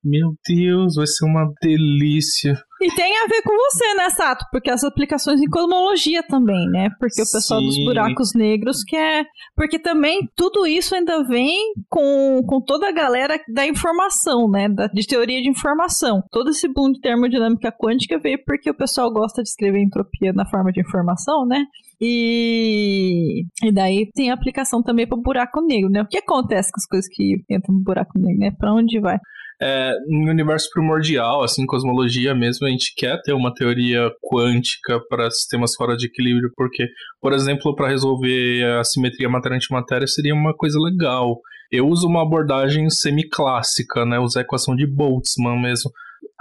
Meu 0.05 0.34
Deus, 0.48 0.96
vai 0.96 1.07
ser 1.07 1.24
uma 1.24 1.53
delícia. 1.62 2.55
E 2.80 2.92
tem 2.96 3.16
a 3.16 3.26
ver 3.28 3.40
com 3.42 3.57
você, 3.57 3.94
né, 3.94 4.11
Sato? 4.11 4.44
Porque 4.50 4.68
as 4.68 4.82
aplicações 4.82 5.40
em 5.40 5.48
cosmologia 5.48 6.20
também, 6.24 6.68
né? 6.70 6.88
Porque 6.98 7.22
o 7.22 7.30
pessoal 7.30 7.61
Sim. 7.61 7.66
dos 7.66 7.84
buracos 7.84 8.34
negros 8.34 8.82
quer. 8.82 9.24
Porque 9.55 9.78
também 9.78 10.28
tudo 10.34 10.66
isso 10.66 10.96
ainda 10.96 11.22
vem 11.22 11.72
com, 11.88 12.42
com 12.44 12.61
toda 12.61 12.88
a 12.88 12.92
galera 12.92 13.38
da 13.55 13.64
informação, 13.64 14.50
né? 14.50 14.68
Da, 14.68 14.88
de 14.88 15.07
teoria 15.07 15.40
de 15.40 15.48
informação. 15.48 16.20
Todo 16.32 16.50
esse 16.50 16.66
boom 16.66 16.90
de 16.90 17.00
termodinâmica 17.00 17.70
quântica 17.70 18.18
veio 18.18 18.42
porque 18.44 18.70
o 18.70 18.76
pessoal 18.76 19.12
gosta 19.12 19.40
de 19.40 19.48
escrever 19.48 19.80
entropia 19.80 20.32
na 20.32 20.44
forma 20.50 20.72
de 20.72 20.80
informação, 20.80 21.46
né? 21.46 21.64
E, 22.00 23.44
e 23.62 23.72
daí 23.72 24.11
tem 24.12 24.32
aplicação 24.32 24.82
também 24.82 25.07
para 25.07 25.16
o 25.16 25.22
buraco 25.22 25.61
negro, 25.61 25.88
né? 25.88 26.03
O 26.03 26.09
que 26.09 26.18
acontece 26.18 26.72
com 26.72 26.80
as 26.80 26.86
coisas 26.86 27.09
que 27.09 27.36
entram 27.48 27.76
no 27.76 27.84
buraco 27.84 28.18
negro, 28.18 28.40
né? 28.40 28.50
Para 28.59 28.74
onde 28.74 28.98
vai? 28.98 29.20
É, 29.64 29.92
no 30.08 30.28
universo 30.28 30.68
primordial, 30.72 31.44
assim, 31.44 31.64
cosmologia 31.64 32.34
mesmo, 32.34 32.66
a 32.66 32.70
gente 32.70 32.92
quer 32.96 33.22
ter 33.22 33.32
uma 33.32 33.54
teoria 33.54 34.10
quântica 34.20 35.00
para 35.08 35.30
sistemas 35.30 35.76
fora 35.76 35.96
de 35.96 36.06
equilíbrio, 36.06 36.50
porque, 36.56 36.88
por 37.20 37.32
exemplo, 37.32 37.72
para 37.76 37.88
resolver 37.88 38.64
a 38.80 38.82
simetria 38.82 39.28
matéria-antimatéria 39.28 40.06
seria 40.08 40.34
uma 40.34 40.52
coisa 40.52 40.76
legal. 40.80 41.38
Eu 41.70 41.86
uso 41.86 42.08
uma 42.08 42.22
abordagem 42.22 42.90
semiclássica, 42.90 44.04
né? 44.04 44.18
Usar 44.18 44.40
a 44.40 44.42
equação 44.42 44.74
de 44.74 44.84
Boltzmann 44.84 45.62
mesmo 45.62 45.92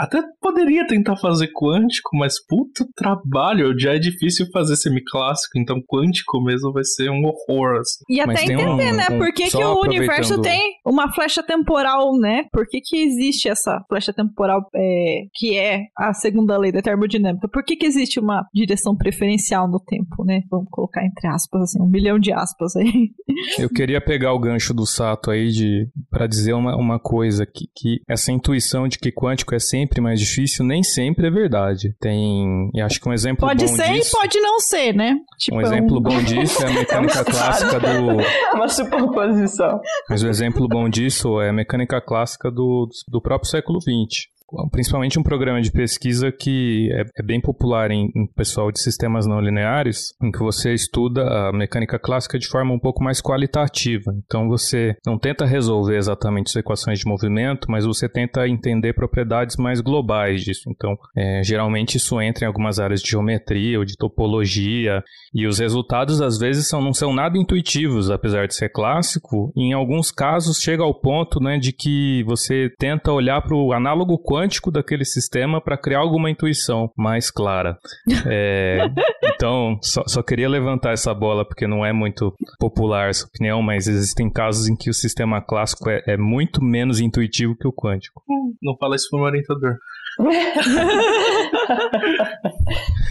até 0.01 0.19
poderia 0.41 0.87
tentar 0.87 1.15
fazer 1.15 1.51
quântico, 1.53 2.17
mas 2.17 2.43
puto 2.43 2.87
trabalho, 2.95 3.77
já 3.79 3.93
é 3.93 3.99
difícil 3.99 4.47
fazer 4.51 4.75
semiclássico, 4.75 5.59
então 5.59 5.79
quântico 5.79 6.43
mesmo 6.43 6.73
vai 6.73 6.83
ser 6.83 7.11
um 7.11 7.23
horror. 7.23 7.79
Assim. 7.79 8.03
E 8.09 8.19
até 8.19 8.45
entender, 8.45 8.67
um, 8.67 8.77
né? 8.77 9.07
Um, 9.11 9.19
Por 9.19 9.31
que, 9.31 9.51
que 9.51 9.63
o 9.63 9.79
universo 9.79 10.41
tem 10.41 10.73
uma 10.83 11.13
flecha 11.13 11.43
temporal, 11.43 12.17
né? 12.17 12.45
Por 12.51 12.67
que, 12.67 12.81
que 12.81 12.97
existe 12.97 13.47
essa 13.47 13.85
flecha 13.87 14.11
temporal 14.11 14.67
é, 14.75 15.25
que 15.35 15.55
é 15.55 15.83
a 15.95 16.13
segunda 16.15 16.57
lei 16.57 16.71
da 16.71 16.81
termodinâmica? 16.81 17.47
Por 17.47 17.63
que, 17.63 17.75
que 17.75 17.85
existe 17.85 18.19
uma 18.19 18.43
direção 18.51 18.95
preferencial 18.95 19.69
no 19.69 19.79
tempo, 19.79 20.25
né? 20.25 20.41
Vamos 20.49 20.67
colocar 20.71 21.05
entre 21.05 21.27
aspas, 21.27 21.61
assim, 21.61 21.79
um 21.79 21.87
milhão 21.87 22.17
de 22.17 22.33
aspas 22.33 22.75
aí. 22.75 23.11
Eu 23.59 23.69
queria 23.69 24.01
pegar 24.01 24.33
o 24.33 24.39
gancho 24.39 24.73
do 24.73 24.87
Sato 24.87 25.29
aí 25.29 25.49
de 25.49 25.87
para 26.09 26.25
dizer 26.25 26.53
uma, 26.53 26.75
uma 26.75 26.99
coisa 26.99 27.45
que, 27.45 27.67
que 27.75 28.01
essa 28.09 28.31
intuição 28.31 28.87
de 28.87 28.97
que 28.97 29.11
quântico 29.11 29.53
é 29.53 29.59
sempre 29.59 29.90
mais 29.99 30.19
difícil, 30.19 30.63
nem 30.63 30.83
sempre 30.83 31.27
é 31.27 31.31
verdade. 31.31 31.95
Tem, 31.99 32.69
e 32.73 32.79
acho 32.79 33.01
que 33.01 33.09
um 33.09 33.13
exemplo 33.13 33.47
pode 33.47 33.65
bom 33.65 33.75
ser 33.75 33.93
disso, 33.93 34.15
e 34.15 34.19
pode 34.19 34.39
não 34.39 34.59
ser, 34.59 34.93
né? 34.93 35.17
Tipo, 35.37 35.57
um 35.57 35.61
exemplo 35.61 35.97
um... 35.97 36.01
bom 36.01 36.21
disso 36.23 36.63
é 36.63 36.69
a 36.69 36.73
mecânica 36.73 37.19
é 37.19 37.23
clássica 37.23 37.79
do 37.79 38.21
é 38.21 38.53
uma 38.53 38.67
superposição. 38.69 39.81
Mas 40.07 40.23
um 40.23 40.29
exemplo 40.29 40.67
bom 40.67 40.87
disso 40.87 41.41
é 41.41 41.49
a 41.49 41.53
mecânica 41.53 41.99
clássica 41.99 42.51
do, 42.51 42.87
do 43.07 43.19
próprio 43.19 43.49
século 43.49 43.81
XX 43.81 44.29
principalmente 44.71 45.19
um 45.19 45.23
programa 45.23 45.61
de 45.61 45.71
pesquisa 45.71 46.31
que 46.31 46.89
é, 46.93 47.05
é 47.17 47.23
bem 47.23 47.39
popular 47.39 47.91
em, 47.91 48.11
em, 48.15 48.27
pessoal 48.35 48.71
de 48.71 48.81
sistemas 48.81 49.25
não 49.25 49.39
lineares, 49.39 50.13
em 50.21 50.31
que 50.31 50.39
você 50.39 50.73
estuda 50.73 51.23
a 51.23 51.53
mecânica 51.53 51.97
clássica 51.97 52.37
de 52.37 52.47
forma 52.47 52.73
um 52.73 52.79
pouco 52.79 53.03
mais 53.03 53.21
qualitativa. 53.21 54.13
Então 54.25 54.47
você 54.47 54.95
não 55.05 55.17
tenta 55.17 55.45
resolver 55.45 55.97
exatamente 55.97 56.47
as 56.49 56.55
equações 56.55 56.99
de 56.99 57.07
movimento, 57.07 57.67
mas 57.69 57.85
você 57.85 58.09
tenta 58.09 58.47
entender 58.47 58.93
propriedades 58.93 59.55
mais 59.57 59.79
globais 59.79 60.41
disso. 60.41 60.69
Então, 60.69 60.95
é, 61.15 61.41
geralmente 61.43 61.97
isso 61.97 62.21
entra 62.21 62.45
em 62.45 62.47
algumas 62.47 62.79
áreas 62.79 63.01
de 63.01 63.09
geometria 63.09 63.79
ou 63.79 63.85
de 63.85 63.95
topologia, 63.97 65.03
e 65.33 65.47
os 65.47 65.59
resultados 65.59 66.21
às 66.21 66.37
vezes 66.37 66.67
são, 66.67 66.81
não 66.81 66.93
são 66.93 67.13
nada 67.13 67.37
intuitivos, 67.37 68.09
apesar 68.09 68.47
de 68.47 68.55
ser 68.55 68.69
clássico. 68.69 69.51
Em 69.55 69.73
alguns 69.73 70.11
casos 70.11 70.59
chega 70.61 70.83
ao 70.83 70.93
ponto 70.93 71.39
né, 71.39 71.57
de 71.57 71.71
que 71.71 72.23
você 72.25 72.69
tenta 72.77 73.11
olhar 73.11 73.41
para 73.41 73.55
o 73.55 73.73
análogo 73.73 74.21
quântico 74.21 74.40
quântico 74.41 74.71
daquele 74.71 75.05
sistema 75.05 75.61
para 75.61 75.77
criar 75.77 75.99
alguma 75.99 76.29
intuição 76.29 76.91
mais 76.97 77.29
clara. 77.29 77.77
É, 78.33 78.85
então, 79.23 79.77
só, 79.81 80.03
só, 80.05 80.21
queria 80.21 80.47
levantar 80.47 80.93
essa 80.93 81.13
bola 81.13 81.45
porque 81.45 81.67
não 81.67 81.85
é 81.85 81.91
muito 81.91 82.33
popular 82.59 83.09
essa 83.09 83.25
opinião, 83.25 83.61
mas 83.61 83.87
existem 83.87 84.31
casos 84.31 84.67
em 84.67 84.75
que 84.75 84.89
o 84.89 84.93
sistema 84.93 85.41
clássico 85.41 85.89
é, 85.89 86.01
é 86.07 86.17
muito 86.17 86.63
menos 86.63 86.99
intuitivo 86.99 87.55
que 87.57 87.67
o 87.67 87.73
quântico. 87.73 88.21
Não 88.61 88.77
fala 88.77 88.95
isso 88.95 89.07
para 89.09 89.19
um 89.19 89.23
orientador. 89.23 89.75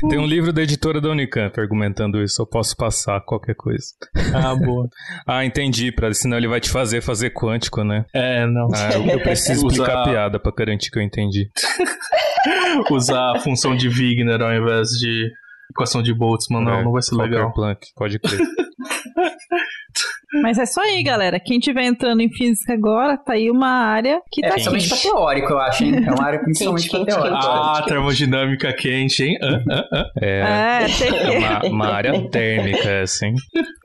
Tem 0.09 0.19
um 0.19 0.27
livro 0.27 0.53
da 0.53 0.63
editora 0.63 1.01
da 1.01 1.11
Unicamp 1.11 1.59
argumentando 1.61 2.23
isso. 2.23 2.41
Eu 2.41 2.47
posso 2.47 2.77
passar 2.77 3.21
qualquer 3.21 3.55
coisa. 3.55 3.87
Ah, 4.35 4.55
boa. 4.55 4.89
ah, 5.27 5.45
entendi. 5.45 5.93
Pra, 5.93 6.13
senão 6.13 6.37
ele 6.37 6.49
vai 6.49 6.61
te 6.61 6.71
fazer 6.71 7.01
fazer 7.01 7.31
quântico, 7.31 7.85
né? 7.85 8.05
É, 8.15 8.47
não. 8.47 8.69
Ah, 8.75 8.95
eu, 8.95 9.07
eu 9.07 9.21
preciso 9.21 9.67
explicar 9.67 9.93
Usar... 9.93 10.03
a 10.03 10.05
piada 10.05 10.41
pra 10.41 10.53
garantir 10.57 10.91
que 10.91 10.99
eu 10.99 11.03
entendi. 11.03 11.51
Usar 12.91 13.37
a 13.37 13.41
função 13.41 13.77
de 13.77 13.89
Wigner 13.89 14.41
ao 14.41 14.53
invés 14.53 14.89
de 14.91 15.31
equação 15.71 16.03
de 16.03 16.13
Boltzmann, 16.15 16.65
não, 16.65 16.75
é, 16.75 16.85
não 16.85 16.93
vai 16.93 17.03
ser 17.03 17.15
legal. 17.17 17.53
Planck, 17.53 17.87
pode 17.95 18.19
crer. 18.19 18.41
Mas 20.43 20.59
é 20.59 20.67
só 20.67 20.81
aí, 20.83 21.03
galera. 21.03 21.41
Quem 21.41 21.59
tiver 21.59 21.85
entrando 21.85 22.21
em 22.21 22.31
física 22.31 22.73
agora, 22.73 23.17
tá 23.17 23.33
aí 23.33 23.51
uma 23.51 23.69
área 23.69 24.21
que 24.31 24.45
é, 24.45 24.49
tá 24.49 24.55
principalmente 24.55 24.89
quente. 24.89 25.03
pra 25.03 25.11
teórico, 25.11 25.53
eu 25.53 25.59
acho, 25.59 25.85
hein? 25.85 26.05
É 26.07 26.13
uma 26.13 26.25
área 26.25 26.41
principalmente 26.41 26.89
quente, 26.89 27.05
pra 27.05 27.15
teórico. 27.15 27.39
Ah, 27.43 27.85
termodinâmica 27.87 28.73
quente, 28.73 29.25
hein? 29.25 29.39
Uh, 29.43 29.57
uh, 29.57 30.01
uh. 30.01 30.11
É, 30.23 30.87
é, 31.01 31.35
é 31.35 31.39
uma, 31.39 31.67
uma, 31.67 31.87
área 31.89 32.13
térmica, 32.31 33.03
assim. 33.03 33.35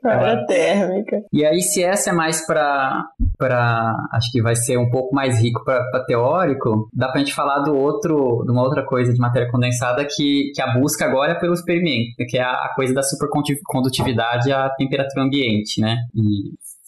Área 0.04 0.46
térmica. 0.46 1.22
E 1.32 1.44
aí, 1.44 1.60
se 1.60 1.82
essa 1.82 2.10
é 2.10 2.12
mais 2.12 2.46
pra, 2.46 3.04
pra... 3.36 3.94
Acho 4.12 4.30
que 4.30 4.40
vai 4.40 4.54
ser 4.54 4.78
um 4.78 4.88
pouco 4.88 5.14
mais 5.14 5.40
rico 5.42 5.64
pra, 5.64 5.82
pra 5.90 6.04
teórico, 6.04 6.88
dá 6.94 7.08
pra 7.08 7.18
gente 7.18 7.34
falar 7.34 7.60
do 7.60 7.74
outro, 7.74 8.44
de 8.44 8.52
uma 8.52 8.62
outra 8.62 8.84
coisa 8.84 9.12
de 9.12 9.18
matéria 9.18 9.50
condensada 9.50 10.04
que, 10.04 10.52
que 10.54 10.62
a 10.62 10.74
busca 10.74 11.04
agora 11.04 11.32
é 11.32 11.34
pelo 11.34 11.54
experimento, 11.54 12.14
que 12.28 12.38
é 12.38 12.42
a, 12.42 12.52
a 12.52 12.72
coisa 12.76 12.94
da 12.94 13.02
supercondutividade 13.02 14.52
à 14.52 14.70
temperatura 14.70 15.24
ambiente, 15.24 15.80
né? 15.80 15.96
E 16.14 16.35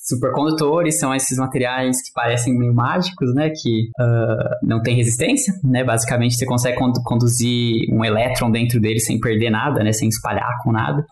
supercondutores 0.09 0.99
são 0.99 1.15
esses 1.15 1.37
materiais 1.37 1.97
que 2.03 2.13
parecem 2.15 2.57
meio 2.57 2.75
mágicos, 2.75 3.35
né? 3.35 3.51
Que 3.51 3.91
uh, 4.01 4.67
não 4.67 4.81
tem 4.81 4.97
resistência, 4.97 5.53
né? 5.63 5.85
Basicamente, 5.85 6.37
você 6.37 6.47
consegue 6.47 6.79
conduzir 7.05 7.83
um 7.93 8.05
elétron 8.05 8.51
dentro 8.51 8.81
dele 8.81 9.01
sem 9.01 9.21
perder 9.21 9.51
nada, 9.51 9.85
né? 9.85 9.93
Sem 9.93 10.09
espalhar 10.09 10.51
com 10.65 10.73
nada. 10.73 11.05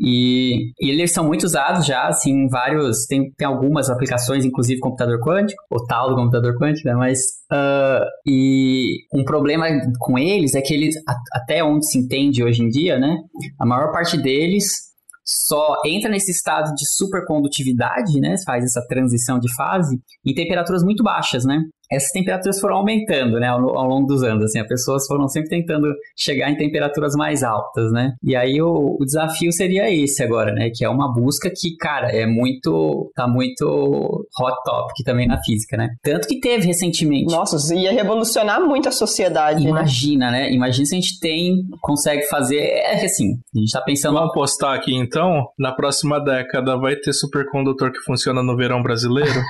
E, 0.00 0.70
e, 0.80 0.90
eles 0.90 1.12
são 1.12 1.26
muito 1.26 1.42
usados 1.42 1.84
já, 1.84 2.06
assim, 2.06 2.30
em 2.30 2.48
vários. 2.48 3.04
Tem, 3.06 3.32
tem 3.36 3.48
algumas 3.48 3.90
aplicações, 3.90 4.44
inclusive 4.44 4.78
computador 4.78 5.18
quântico, 5.18 5.60
o 5.68 5.84
tal 5.84 6.10
do 6.10 6.14
computador 6.14 6.56
quântico, 6.56 6.86
né? 6.86 6.94
Mas. 6.94 7.18
Uh, 7.52 8.04
e 8.24 8.98
um 9.12 9.24
problema 9.24 9.66
com 9.98 10.16
eles 10.16 10.54
é 10.54 10.60
que 10.60 10.72
eles, 10.72 10.94
até 11.32 11.64
onde 11.64 11.84
se 11.90 11.98
entende 11.98 12.44
hoje 12.44 12.62
em 12.62 12.68
dia, 12.68 12.96
né? 12.96 13.16
A 13.58 13.66
maior 13.66 13.90
parte 13.90 14.16
deles 14.16 14.88
só 15.28 15.74
entra 15.84 16.10
nesse 16.10 16.30
estado 16.30 16.74
de 16.74 16.88
supercondutividade, 16.88 18.18
né? 18.18 18.36
Faz 18.46 18.64
essa 18.64 18.80
transição 18.88 19.38
de 19.38 19.54
fase 19.54 20.00
em 20.24 20.32
temperaturas 20.32 20.82
muito 20.82 21.02
baixas, 21.02 21.44
né? 21.44 21.62
Essas 21.90 22.10
temperaturas 22.10 22.60
foram 22.60 22.76
aumentando, 22.76 23.40
né, 23.40 23.48
ao, 23.48 23.76
ao, 23.76 23.86
longo 23.86 24.06
dos 24.06 24.22
anos, 24.22 24.44
assim, 24.44 24.60
as 24.60 24.66
pessoas 24.66 25.06
foram 25.06 25.28
sempre 25.28 25.48
tentando 25.48 25.88
chegar 26.16 26.50
em 26.50 26.56
temperaturas 26.56 27.14
mais 27.14 27.42
altas, 27.42 27.90
né, 27.92 28.14
e 28.22 28.36
aí 28.36 28.60
o, 28.60 28.96
o, 29.00 29.04
desafio 29.04 29.50
seria 29.52 29.90
esse 29.90 30.22
agora, 30.22 30.52
né, 30.52 30.70
que 30.74 30.84
é 30.84 30.88
uma 30.88 31.12
busca 31.12 31.50
que, 31.50 31.76
cara, 31.76 32.08
é 32.10 32.26
muito, 32.26 33.10
tá 33.14 33.26
muito 33.26 34.26
hot 34.40 34.56
topic 34.64 35.04
também 35.04 35.26
na 35.26 35.38
física, 35.42 35.76
né, 35.76 35.88
tanto 36.02 36.28
que 36.28 36.40
teve 36.40 36.66
recentemente. 36.66 37.32
Nossa, 37.32 37.74
ia 37.74 37.92
revolucionar 37.92 38.60
muito 38.60 38.88
a 38.88 38.92
sociedade, 38.92 39.64
né? 39.64 39.70
Imagina, 39.70 40.30
né, 40.30 40.42
né? 40.42 40.52
imagina 40.52 40.84
se 40.84 40.94
a 40.94 41.00
gente 41.00 41.18
tem, 41.20 41.64
consegue 41.80 42.24
fazer, 42.28 42.58
é 42.58 43.04
assim, 43.04 43.34
a 43.54 43.58
gente 43.58 43.72
tá 43.72 43.80
pensando... 43.80 44.14
Vamos 44.14 44.34
postar 44.34 44.74
aqui, 44.74 44.94
então, 44.94 45.46
na 45.58 45.72
próxima 45.72 46.18
década 46.20 46.76
vai 46.76 46.96
ter 46.96 47.12
supercondutor 47.12 47.92
que 47.92 48.00
funciona 48.00 48.42
no 48.42 48.56
verão 48.56 48.82
brasileiro? 48.82 49.40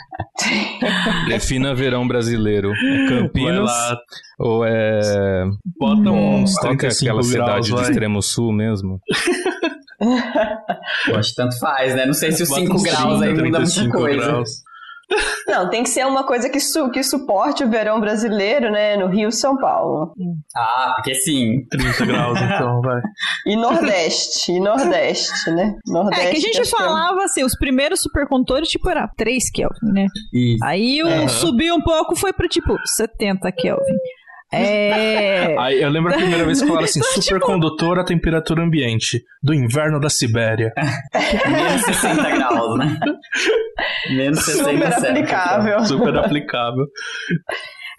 Defina 1.29 1.75
verão 1.75 2.07
brasileiro. 2.07 2.28
É 2.75 3.09
Campinas 3.09 3.71
ou 4.39 4.65
é... 4.65 5.45
Bota 5.79 6.11
uns 6.11 6.55
35 6.55 6.85
é 6.85 6.89
aquela 6.89 7.21
graus, 7.21 7.29
cidade 7.29 7.71
vai. 7.71 7.83
do 7.83 7.89
extremo 7.89 8.23
sul 8.23 8.53
mesmo? 8.53 9.01
Poxa, 11.07 11.33
tanto 11.37 11.59
faz, 11.59 11.95
né? 11.95 12.07
Não 12.07 12.15
sei 12.15 12.33
se 12.33 12.45
os 12.45 12.49
5 12.49 12.83
graus 12.83 13.21
aí 13.21 13.35
muda 13.35 13.61
muita 13.61 13.91
coisa. 13.91 14.27
Graus. 14.27 14.68
Não, 15.47 15.71
tem 15.71 15.83
que 15.83 15.89
ser 15.89 16.07
uma 16.07 16.25
coisa 16.25 16.51
que, 16.51 16.61
su 16.61 16.91
que 16.91 17.03
suporte 17.03 17.65
o 17.65 17.71
verão 17.71 17.99
brasileiro, 18.01 18.71
né? 18.71 18.97
No 18.97 19.07
Rio 19.09 19.33
São 19.33 19.57
Paulo. 19.57 20.13
Ah, 20.55 20.93
porque 20.97 21.15
sim. 21.15 21.65
30 21.71 22.05
graus, 22.07 22.39
então, 22.41 22.81
vai. 22.83 23.01
E 23.47 23.57
Nordeste, 23.57 24.53
e 24.53 24.61
Nordeste, 24.61 25.51
né? 25.51 25.75
Nordeste. 25.87 26.27
É, 26.27 26.31
que 26.31 26.37
a 26.37 26.41
gente 26.41 26.61
que 26.61 26.61
é- 26.61 26.71
falava 26.71 27.25
assim, 27.25 27.43
os 27.43 27.57
primeiros 27.57 28.01
supercondutores, 28.03 28.69
tipo, 28.69 28.89
era 28.91 29.09
3 29.17 29.51
Kelvin, 29.51 29.93
né? 29.93 30.07
Isso. 30.33 30.63
Aí 30.65 31.03
o 31.03 31.07
Aham. 31.07 31.29
subiu 31.29 31.75
um 31.75 31.81
pouco, 31.83 32.15
foi 32.15 32.33
pro 32.33 32.49
tipo 32.49 32.77
70 32.97 33.51
Kelvin. 33.53 33.97
É. 34.53 35.55
Aí 35.61 35.83
eu 35.83 35.91
lembro 35.91 36.13
a 36.13 36.17
primeira 36.17 36.45
vez 36.45 36.61
que 36.61 36.67
falaram 36.67 36.85
assim: 36.85 37.01
Tipo- 37.01 37.23
supercondutor 37.23 37.99
a 37.99 38.05
temperatura 38.05 38.63
ambiente 38.63 39.23
do 39.43 39.53
inverno 39.53 40.01
da 40.01 40.09
Sibéria. 40.09 40.73
Menos 41.47 41.83
60 41.83 42.31
graus, 42.31 42.79
né? 42.79 42.99
Menos 44.11 44.45
60 44.45 44.65
Super 44.71 44.93
aplicável. 45.09 45.85
Super 45.85 46.17
aplicável. 46.17 46.87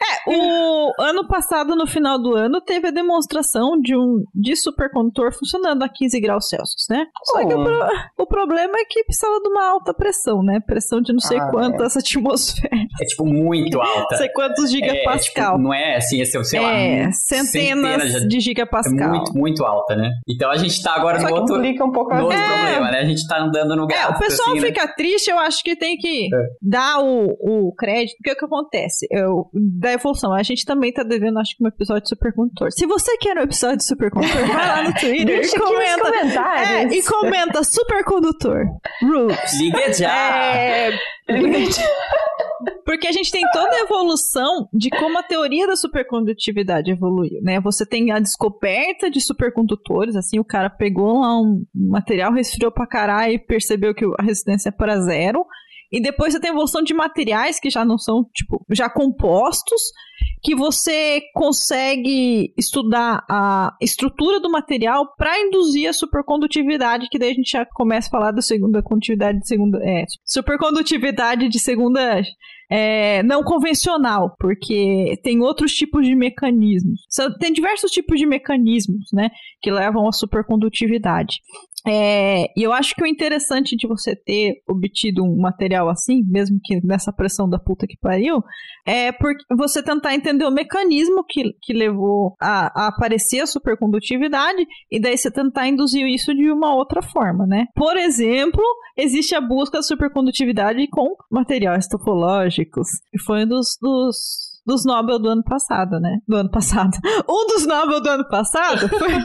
É, 0.01 0.29
o 0.31 0.91
ano 0.99 1.27
passado, 1.27 1.75
no 1.75 1.85
final 1.85 2.17
do 2.21 2.33
ano, 2.35 2.61
teve 2.61 2.87
a 2.87 2.91
demonstração 2.91 3.79
de 3.79 3.95
um 3.97 4.23
de 4.33 4.55
supercondutor 4.55 5.33
funcionando 5.33 5.83
a 5.83 5.89
15 5.89 6.19
graus 6.21 6.47
Celsius, 6.47 6.85
né? 6.89 7.05
Só 7.25 7.39
que 7.45 7.53
o, 7.53 7.59
Oh. 7.59 7.63
pro- 7.63 7.89
o 8.23 8.25
problema 8.27 8.73
é 8.77 8.85
que 8.85 9.03
precisava 9.03 9.39
de 9.41 9.49
uma 9.49 9.69
alta 9.69 9.93
pressão, 9.93 10.41
né? 10.41 10.59
Pressão 10.65 11.01
de 11.01 11.11
não 11.11 11.19
sei 11.19 11.37
Ah, 11.37 11.49
quantas 11.51 11.95
atmosferas, 11.97 12.79
É 13.01 13.05
tipo 13.05 13.25
muito 13.25 13.77
não 13.77 13.83
alta. 13.85 14.15
sei 14.15 14.29
quantos 14.29 14.65
É, 14.65 14.67
gigapascal. 14.67 15.51
tipo, 15.53 15.63
não 15.63 15.73
é 15.73 15.97
assim, 15.97 16.21
esse 16.21 16.37
é 16.37 16.39
o 16.39 16.43
sei 16.43 16.59
lá. 16.61 16.71
É, 16.73 17.11
centenas 17.11 17.49
centenas 17.51 18.21
de- 18.21 18.27
de 18.29 18.37
É 18.37 18.39
gigapascal. 18.39 19.09
muito, 19.09 19.33
muito 19.37 19.65
alta, 19.65 19.95
né? 19.95 20.09
Então 20.27 20.49
a 20.49 20.57
gente 20.57 20.81
tá 20.81 20.95
agora 20.95 21.19
Só 21.19 21.27
no 21.29 21.35
outro, 21.35 21.55
um 21.59 21.91
pouco 21.91 22.13
a 22.13 22.17
no 22.17 22.23
outro 22.25 22.37
vida. 22.37 22.49
problema, 22.53 22.91
né? 22.91 22.99
A 22.99 23.05
gente 23.05 23.27
tá 23.27 23.39
andando 23.41 23.75
no 23.75 23.83
É, 23.83 23.87
gráfico. 23.87 24.13
o 24.15 24.19
pessoal 24.19 24.51
assim, 24.51 24.61
né? 24.61 24.67
fica 24.67 24.87
triste, 24.95 25.29
eu 25.29 25.37
acho 25.39 25.63
que 25.63 25.75
tem 25.75 25.97
que 25.97 26.25
É. 26.33 26.37
dar 26.61 27.01
o, 27.03 27.27
o 27.41 27.73
crédito, 27.75 28.15
porque 28.17 28.31
o 28.31 28.35
que 28.37 28.45
acontece? 28.45 29.07
Eu, 29.11 29.45
da 29.53 29.88
evolução, 29.93 30.33
a 30.33 30.43
gente 30.43 30.65
também 30.65 30.91
tá 30.91 31.03
devendo, 31.03 31.39
acho 31.39 31.55
que, 31.55 31.63
um 31.63 31.67
episódio 31.67 32.03
de 32.03 32.09
Supercondutor. 32.09 32.71
Se 32.71 32.85
você 32.85 33.17
quer 33.17 33.37
um 33.37 33.41
episódio 33.41 33.77
de 33.77 33.85
Supercondutor, 33.85 34.47
vai 34.47 34.67
lá 34.67 34.83
no 34.83 34.93
Twitter 34.99 35.25
Deixa 35.25 35.55
e 35.55 35.59
comenta. 35.59 36.09
É, 36.09 36.83
e 36.83 37.03
comenta 37.03 37.63
Supercondutor. 37.63 38.65
Rules. 39.01 39.59
Liga 39.59 39.93
já! 39.93 40.55
É, 40.55 40.91
porque 42.85 43.07
a 43.07 43.11
gente 43.11 43.31
tem 43.31 43.43
toda 43.53 43.71
a 43.71 43.81
evolução 43.81 44.67
de 44.73 44.89
como 44.89 45.17
a 45.17 45.23
teoria 45.23 45.67
da 45.67 45.75
supercondutividade 45.75 46.91
evoluiu, 46.91 47.41
né? 47.41 47.59
Você 47.61 47.85
tem 47.85 48.11
a 48.11 48.19
descoberta 48.19 49.09
de 49.09 49.21
supercondutores, 49.21 50.15
assim, 50.15 50.39
o 50.39 50.43
cara 50.43 50.69
pegou 50.69 51.19
lá 51.19 51.39
um 51.39 51.63
material, 51.73 52.33
resfriou 52.33 52.71
pra 52.71 52.87
caralho 52.87 53.33
e 53.33 53.39
percebeu 53.39 53.93
que 53.93 54.05
a 54.17 54.23
resistência 54.23 54.69
é 54.69 54.71
para 54.71 54.99
zero. 55.01 55.45
E 55.91 56.01
depois 56.01 56.33
você 56.33 56.39
tem 56.39 56.49
a 56.49 56.53
evolução 56.53 56.83
de 56.83 56.93
materiais 56.93 57.59
que 57.59 57.69
já 57.69 57.83
não 57.83 57.97
são, 57.97 58.23
tipo, 58.33 58.63
já 58.71 58.89
compostos, 58.89 59.81
que 60.41 60.55
você 60.55 61.21
consegue 61.33 62.53
estudar 62.57 63.25
a 63.29 63.75
estrutura 63.81 64.39
do 64.39 64.49
material 64.49 65.13
para 65.17 65.39
induzir 65.39 65.89
a 65.89 65.93
supercondutividade, 65.93 67.07
que 67.09 67.19
daí 67.19 67.31
a 67.31 67.33
gente 67.33 67.51
já 67.51 67.65
começa 67.65 68.07
a 68.07 68.11
falar 68.11 68.31
da 68.31 68.41
segunda 68.41 68.81
condutividade 68.81 69.39
de 69.39 69.47
segunda, 69.47 69.79
é, 69.83 70.05
supercondutividade 70.23 71.49
de 71.49 71.59
segunda 71.59 72.21
é, 72.71 73.23
não 73.23 73.43
convencional, 73.43 74.35
porque 74.39 75.19
tem 75.23 75.41
outros 75.41 75.73
tipos 75.73 76.05
de 76.05 76.15
mecanismos. 76.15 77.01
Tem 77.39 77.51
diversos 77.51 77.91
tipos 77.91 78.19
de 78.19 78.27
mecanismos, 78.27 79.11
né, 79.11 79.29
que 79.61 79.71
levam 79.71 80.07
à 80.07 80.11
supercondutividade. 80.11 81.39
É, 81.87 82.45
e 82.57 82.63
eu 82.63 82.73
acho 82.73 82.93
que 82.93 83.03
o 83.03 83.07
interessante 83.07 83.75
de 83.75 83.87
você 83.87 84.15
ter 84.15 84.61
obtido 84.67 85.23
um 85.23 85.39
material 85.39 85.89
assim, 85.89 86.23
mesmo 86.27 86.59
que 86.63 86.85
nessa 86.85 87.11
pressão 87.11 87.49
da 87.49 87.57
puta 87.57 87.87
que 87.87 87.97
pariu, 87.97 88.43
é 88.85 89.11
porque 89.11 89.43
você 89.55 89.81
tentar 89.81 90.13
entender 90.13 90.45
o 90.45 90.51
mecanismo 90.51 91.23
que, 91.23 91.53
que 91.61 91.73
levou 91.73 92.35
a, 92.39 92.85
a 92.85 92.87
aparecer 92.87 93.41
a 93.41 93.47
supercondutividade 93.47 94.65
e 94.91 94.99
daí 94.99 95.17
você 95.17 95.31
tentar 95.31 95.67
induzir 95.67 96.05
isso 96.07 96.33
de 96.33 96.51
uma 96.51 96.73
outra 96.75 97.01
forma, 97.01 97.45
né? 97.45 97.65
Por 97.75 97.95
exemplo, 97.97 98.63
existe 98.97 99.33
a 99.35 99.41
busca 99.41 99.77
da 99.77 99.83
supercondutividade 99.83 100.85
com 100.89 101.15
materiais 101.31 101.87
topológicos, 101.87 102.87
que 103.11 103.19
foi 103.19 103.45
um 103.45 103.47
dos, 103.47 103.77
dos 103.81 104.48
dos 104.69 104.85
Nobel 104.85 105.19
do 105.19 105.29
ano 105.29 105.43
passado, 105.43 105.99
né? 105.99 106.19
Do 106.27 106.37
ano 106.37 106.49
passado. 106.51 106.91
Um 107.29 107.47
dos 107.47 107.65
Nobel 107.67 108.01
do 108.01 108.09
ano 108.09 108.27
passado 108.27 108.87
foi 108.87 109.09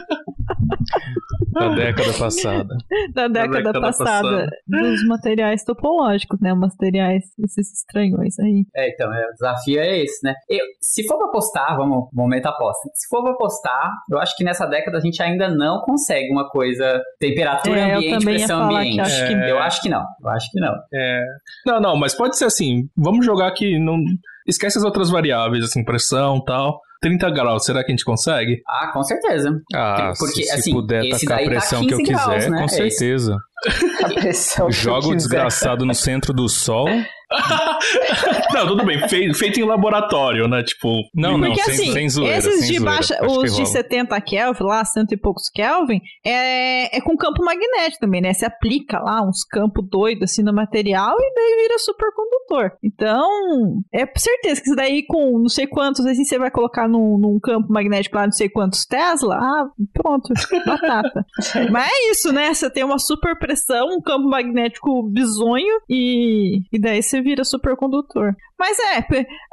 Da 1.52 1.68
década 1.68 2.12
passada. 2.18 2.74
da 3.14 3.28
década, 3.28 3.56
década 3.58 3.80
passada, 3.80 4.28
passada. 4.28 4.50
dos 4.66 5.06
materiais 5.06 5.62
topológicos, 5.64 6.40
né? 6.40 6.52
Materiais, 6.52 7.22
esses 7.44 7.72
estranhões 7.72 8.36
aí. 8.40 8.64
É, 8.74 8.90
então, 8.92 9.12
é, 9.14 9.28
o 9.28 9.32
desafio 9.32 9.80
é 9.80 9.98
esse, 10.02 10.24
né? 10.24 10.34
Eu, 10.48 10.64
se 10.80 11.06
for 11.06 11.16
pra 11.16 11.28
apostar, 11.28 11.76
vamos, 11.76 12.08
momento 12.12 12.46
aposta. 12.46 12.90
Se 12.94 13.08
for 13.08 13.22
pra 13.22 13.32
apostar, 13.32 13.92
eu 14.10 14.18
acho 14.18 14.36
que 14.36 14.42
nessa 14.42 14.66
década 14.66 14.98
a 14.98 15.00
gente 15.00 15.22
ainda 15.22 15.48
não 15.48 15.80
consegue 15.82 16.28
uma 16.32 16.48
coisa 16.48 17.00
temperatura 17.20 17.78
É, 17.78 17.92
eu 17.92 17.96
ambiente, 17.98 18.24
pressão 18.24 18.68
que 18.68 18.74
ambiente. 18.74 19.00
acho 19.00 19.26
que- 19.28 19.34
Eu 19.50 19.58
acho 19.58 19.82
que 19.82 19.88
não. 19.88 20.04
Eu 20.22 20.28
acho 20.30 20.50
que 20.50 20.60
não. 20.60 20.74
É... 20.92 21.24
Não, 21.66 21.80
não, 21.80 21.96
mas 21.96 22.14
pode 22.16 22.36
ser 22.36 22.46
assim. 22.46 22.88
Vamos 22.96 23.24
jogar 23.24 23.46
aqui. 23.46 23.78
Não... 23.78 23.96
Esquece 24.46 24.78
as 24.78 24.84
outras 24.84 25.10
variáveis, 25.10 25.64
assim, 25.64 25.84
pressão 25.84 26.38
e 26.38 26.44
tal. 26.44 26.80
30 27.00 27.30
graus, 27.30 27.64
será 27.66 27.84
que 27.84 27.90
a 27.90 27.94
gente 27.94 28.04
consegue? 28.04 28.62
Ah, 28.66 28.90
com 28.92 29.02
certeza. 29.02 29.60
Ah, 29.74 30.12
Porque, 30.18 30.42
se, 30.42 30.44
se 30.44 30.52
assim, 30.54 30.72
puder 30.72 31.02
tacar 31.10 31.32
a 31.32 31.36
daí 31.36 31.44
tá 31.44 31.50
pressão 31.50 31.86
que 31.86 31.92
eu 31.94 31.98
15 31.98 32.10
quiser, 32.12 32.26
graus, 32.26 32.46
né? 32.48 32.58
com 32.58 32.64
É 32.64 32.68
certeza. 32.68 33.36
A 34.66 34.70
Joga 34.70 35.08
o 35.08 35.16
desgraçado 35.16 35.84
no 35.84 35.94
centro 35.94 36.32
do 36.32 36.48
sol. 36.48 36.88
não, 38.52 38.66
tudo 38.66 38.84
bem. 38.84 39.08
Feito, 39.08 39.34
feito 39.36 39.60
em 39.60 39.64
laboratório, 39.64 40.48
né? 40.48 40.62
Tipo. 40.62 40.88
Não, 41.14 41.36
não, 41.38 41.48
Porque 41.48 41.62
sem, 41.62 41.74
assim, 41.74 41.92
sem 41.92 42.08
zoeira. 42.08 42.38
esses 42.38 42.60
sem 42.60 42.72
de 42.72 42.78
zoeira. 42.78 42.96
baixa, 42.96 43.26
os 43.26 43.54
de 43.54 43.62
rola. 43.62 43.72
70 43.72 44.20
Kelvin, 44.20 44.64
lá, 44.64 44.84
cento 44.84 45.12
e 45.12 45.16
poucos 45.16 45.48
Kelvin, 45.48 46.00
é, 46.24 46.96
é 46.96 47.00
com 47.00 47.16
campo 47.16 47.44
magnético 47.44 48.00
também, 48.00 48.20
né? 48.20 48.32
Você 48.32 48.46
aplica 48.46 48.98
lá 48.98 49.22
uns 49.22 49.44
campos 49.44 49.86
doidos 49.88 50.30
assim 50.30 50.42
no 50.42 50.52
material 50.52 51.16
e 51.18 51.34
daí 51.34 51.62
vira 51.62 51.78
supercondutor. 51.78 52.72
Então, 52.82 53.82
é 53.92 54.06
por 54.06 54.18
certeza 54.18 54.60
que 54.60 54.68
isso 54.68 54.76
daí 54.76 55.04
com 55.06 55.38
não 55.38 55.48
sei 55.48 55.66
quantos, 55.66 56.04
assim, 56.06 56.24
você 56.24 56.38
vai 56.38 56.50
colocar 56.50 56.88
num, 56.88 57.18
num 57.18 57.38
campo 57.40 57.72
magnético 57.72 58.16
lá, 58.16 58.24
não 58.24 58.32
sei 58.32 58.48
quantos 58.48 58.84
Tesla, 58.84 59.36
ah, 59.36 59.66
pronto, 59.92 60.32
batata. 60.66 61.26
Mas 61.70 61.90
é 61.90 62.10
isso, 62.10 62.32
né? 62.32 62.52
Você 62.52 62.70
tem 62.70 62.84
uma 62.84 62.98
super 62.98 63.38
pressão, 63.38 63.96
um 63.96 64.00
campo 64.00 64.28
magnético 64.28 65.02
bizonho 65.10 65.80
e, 65.88 66.62
e 66.72 66.78
daí 66.78 67.02
você 67.02 67.20
vira 67.24 67.42
supercondutor. 67.44 68.32
Mas 68.58 68.76
é, 68.78 69.04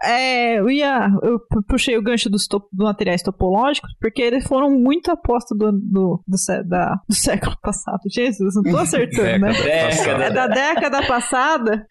é, 0.03 0.59
eu 0.59 0.69
ia. 0.69 1.07
Eu 1.23 1.39
pu- 1.39 1.63
puxei 1.67 1.97
o 1.97 2.03
gancho 2.03 2.29
dos, 2.29 2.47
dos 2.47 2.61
materiais 2.85 3.23
topológicos, 3.23 3.89
porque 3.99 4.21
eles 4.21 4.45
foram 4.45 4.69
muito 4.69 5.09
aposta 5.09 5.55
do, 5.55 5.71
do, 5.71 6.23
do, 6.27 6.63
da- 6.67 6.95
do 7.09 7.15
século 7.15 7.55
passado. 7.61 8.01
Jesus, 8.13 8.53
não 8.55 8.63
tô 8.71 8.77
acertando, 8.77 9.39
né? 9.39 9.53
Década. 9.53 10.23
É 10.25 10.29
da 10.31 10.47
década 10.47 11.07
passada. 11.07 11.87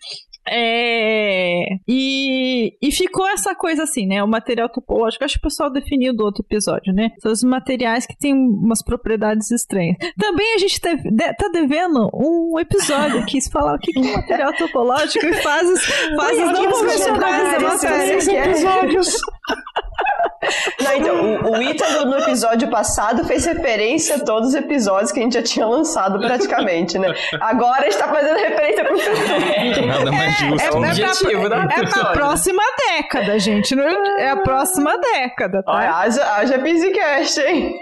É, 0.52 1.64
e, 1.86 2.76
e 2.82 2.90
ficou 2.90 3.28
essa 3.28 3.54
coisa 3.54 3.84
assim, 3.84 4.06
né? 4.06 4.22
O 4.22 4.26
material 4.28 4.68
topológico, 4.68 5.24
acho 5.24 5.34
que 5.34 5.38
o 5.40 5.42
pessoal 5.48 5.70
definiu 5.70 6.14
do 6.14 6.24
outro 6.24 6.42
episódio, 6.44 6.92
né? 6.92 7.10
São 7.20 7.30
os 7.30 7.42
materiais 7.44 8.04
que 8.06 8.16
têm 8.18 8.34
umas 8.34 8.82
propriedades 8.82 9.50
estranhas. 9.50 9.96
Também 10.18 10.54
a 10.54 10.58
gente 10.58 10.80
te- 10.80 10.96
de- 10.96 11.34
tá 11.34 11.48
devendo 11.52 12.10
um 12.12 12.58
episódio 12.58 13.20
aqui, 13.20 13.40
se 13.40 13.50
falar 13.50 13.76
o 13.76 13.78
que 13.78 13.92
que 13.92 14.08
é 14.08 14.16
material 14.16 14.52
topológico 14.54 15.24
e 15.24 15.34
fases, 15.34 15.84
fases 16.16 16.52
não 16.52 16.60
Ui, 16.62 16.68
convencionais 16.70 17.52
da 17.52 17.60
matéria. 17.60 18.44
episódios. 18.46 19.16
Não, 20.82 20.96
então, 20.96 21.42
o, 21.44 21.58
o 21.58 21.62
Ítalo 21.62 22.06
no 22.06 22.16
episódio 22.18 22.68
passado 22.70 23.24
fez 23.24 23.44
referência 23.44 24.16
a 24.16 24.20
todos 24.20 24.48
os 24.48 24.54
episódios 24.54 25.12
que 25.12 25.20
a 25.20 25.22
gente 25.22 25.34
já 25.34 25.42
tinha 25.42 25.66
lançado 25.66 26.18
praticamente, 26.18 26.98
né? 26.98 27.14
Agora 27.40 27.86
está 27.86 28.08
fazendo 28.08 28.38
referência 28.38 28.84
pro 28.84 28.98
futuro. 28.98 29.86
Nada 29.86 30.10
mais 30.10 30.39
justo. 30.48 30.60
É, 30.60 30.66
é, 30.66 30.70
o 30.70 30.80
pra, 30.80 30.88
objetivo 30.88 31.48
da 31.48 31.56
é 31.56 31.66
pra 31.66 31.82
episódio. 31.82 32.12
próxima 32.12 32.62
década, 32.88 33.38
gente. 33.38 33.74
não 33.74 33.84
é 33.84 34.22
é 34.24 34.30
a 34.30 34.36
próxima 34.36 34.96
década, 34.98 35.62
tá? 35.62 35.72
Olha, 35.72 35.94
haja, 35.96 36.34
haja 36.34 36.58
Pizicast, 36.58 37.40
hein? 37.40 37.74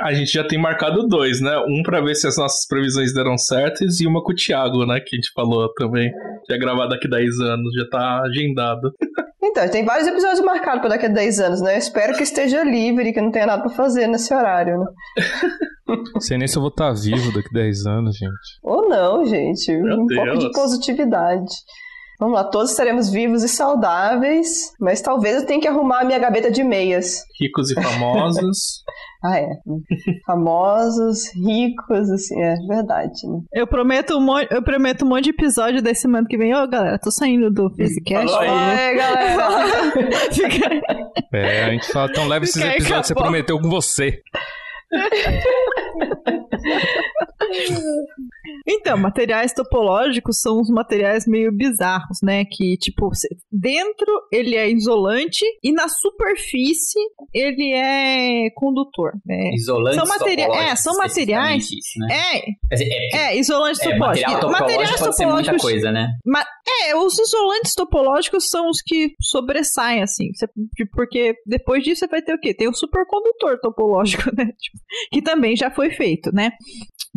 A 0.00 0.12
gente 0.14 0.32
já 0.32 0.46
tem 0.46 0.58
marcado 0.58 1.06
dois, 1.06 1.40
né? 1.40 1.58
Um 1.68 1.82
pra 1.82 2.00
ver 2.00 2.14
se 2.14 2.26
as 2.26 2.36
nossas 2.36 2.66
previsões 2.66 3.12
deram 3.12 3.36
certas 3.36 4.00
e 4.00 4.06
uma 4.06 4.22
com 4.22 4.32
o 4.32 4.34
Thiago, 4.34 4.86
né? 4.86 4.98
Que 5.00 5.14
a 5.14 5.18
gente 5.18 5.30
falou 5.34 5.72
também. 5.74 6.10
Já 6.48 6.56
gravar 6.56 6.86
daqui 6.86 7.08
10 7.08 7.40
anos, 7.40 7.74
já 7.74 7.88
tá 7.88 8.22
agendado. 8.22 8.92
Então, 9.42 9.66
tem 9.68 9.84
vários 9.86 10.06
episódios 10.06 10.40
marcados 10.40 10.80
para 10.80 10.90
daqui 10.90 11.06
a 11.06 11.08
10 11.08 11.40
anos, 11.40 11.62
né? 11.62 11.74
Eu 11.74 11.78
espero 11.78 12.14
que 12.14 12.22
esteja 12.22 12.62
livre, 12.62 13.10
que 13.12 13.20
não 13.22 13.30
tenha 13.30 13.46
nada 13.46 13.62
pra 13.62 13.70
fazer 13.72 14.06
nesse 14.06 14.32
horário, 14.34 14.78
né? 14.78 14.86
Não 16.14 16.20
sei 16.20 16.38
nem 16.38 16.46
se 16.48 16.56
eu 16.56 16.62
vou 16.62 16.70
estar 16.70 16.92
vivo 16.92 17.32
daqui 17.32 17.52
10 17.52 17.86
anos, 17.86 18.16
gente. 18.16 18.58
Ou 18.62 18.88
não, 18.88 19.24
gente. 19.26 19.72
Meu 19.76 20.00
um 20.00 20.06
pouco 20.06 20.32
de 20.38 20.38
Deus. 20.44 20.52
positividade. 20.52 21.50
Vamos 22.18 22.34
lá, 22.34 22.44
todos 22.44 22.70
estaremos 22.72 23.08
vivos 23.10 23.42
e 23.42 23.48
saudáveis, 23.48 24.72
mas 24.78 25.00
talvez 25.00 25.36
eu 25.36 25.46
tenha 25.46 25.58
que 25.58 25.66
arrumar 25.66 26.00
a 26.00 26.04
minha 26.04 26.18
gaveta 26.18 26.50
de 26.50 26.62
meias. 26.62 27.22
Ricos 27.40 27.70
e 27.70 27.74
famosos. 27.74 28.82
Ah, 29.22 29.38
é. 29.38 29.46
Famosos, 30.26 31.28
ricos, 31.34 32.10
assim, 32.10 32.40
é 32.42 32.54
verdade, 32.66 33.12
né? 33.28 33.40
Eu 33.52 33.66
prometo 33.66 34.16
um 34.16 34.20
monte, 34.22 34.48
eu 34.50 34.62
prometo 34.62 35.04
um 35.04 35.08
monte 35.10 35.24
de 35.24 35.30
episódio 35.30 35.82
desse 35.82 36.00
semana 36.00 36.26
que 36.26 36.38
vem. 36.38 36.54
Ô, 36.54 36.66
galera, 36.66 36.98
tô 36.98 37.10
saindo 37.10 37.50
do 37.50 37.68
Physicast. 37.74 38.26
Falou 38.32 38.40
aí. 38.40 38.88
Oi, 38.88 38.96
galera! 38.96 39.92
Fica- 40.32 40.80
É, 41.34 41.64
a 41.64 41.70
gente 41.70 41.92
fala, 41.92 42.10
então 42.10 42.26
leva 42.28 42.46
esses 42.46 42.54
Fica 42.62 42.74
episódios 42.76 43.00
que 43.08 43.08
você 43.08 43.14
prometeu 43.14 43.60
com 43.60 43.68
você. 43.68 44.22
Então, 48.66 48.96
materiais 48.98 49.52
topológicos 49.52 50.40
são 50.40 50.60
uns 50.60 50.68
materiais 50.70 51.26
meio 51.26 51.50
bizarros, 51.52 52.18
né? 52.22 52.44
Que, 52.44 52.76
tipo, 52.76 53.10
dentro 53.50 54.06
ele 54.32 54.56
é 54.56 54.70
isolante 54.70 55.44
e 55.62 55.72
na 55.72 55.88
superfície 55.88 56.98
ele 57.32 57.72
é 57.72 58.50
condutor, 58.54 59.12
né? 59.24 59.50
Isolantes 59.54 59.98
São 59.98 60.06
materia- 60.06 60.46
topológicos, 60.46 60.72
é, 60.72 60.82
são 60.82 60.96
materiais- 60.96 61.64
Isso, 61.70 61.98
né? 61.98 62.08
É, 62.14 62.38
é, 62.72 63.16
é, 63.32 63.38
isolante 63.38 63.80
é, 63.80 63.90
topológico. 63.92 64.26
material 64.26 64.40
topológico 64.40 64.98
pode 64.98 65.16
ser 65.16 65.26
muita 65.26 65.56
coisa, 65.56 65.90
né? 65.92 66.08
É, 66.82 66.96
os 66.96 67.18
isolantes 67.18 67.74
topológicos 67.74 68.48
são 68.48 68.68
os 68.68 68.80
que 68.82 69.14
sobressaem, 69.20 70.02
assim. 70.02 70.30
Porque 70.92 71.34
depois 71.46 71.82
disso 71.82 72.00
você 72.00 72.06
vai 72.06 72.22
ter 72.22 72.34
o 72.34 72.38
quê? 72.40 72.54
Tem 72.54 72.68
o 72.68 72.74
supercondutor 72.74 73.58
topológico, 73.60 74.24
né? 74.36 74.46
Tipo, 74.58 74.78
que 75.12 75.22
também 75.22 75.56
já 75.56 75.70
foi 75.70 75.79
feito, 75.88 76.30
né? 76.34 76.50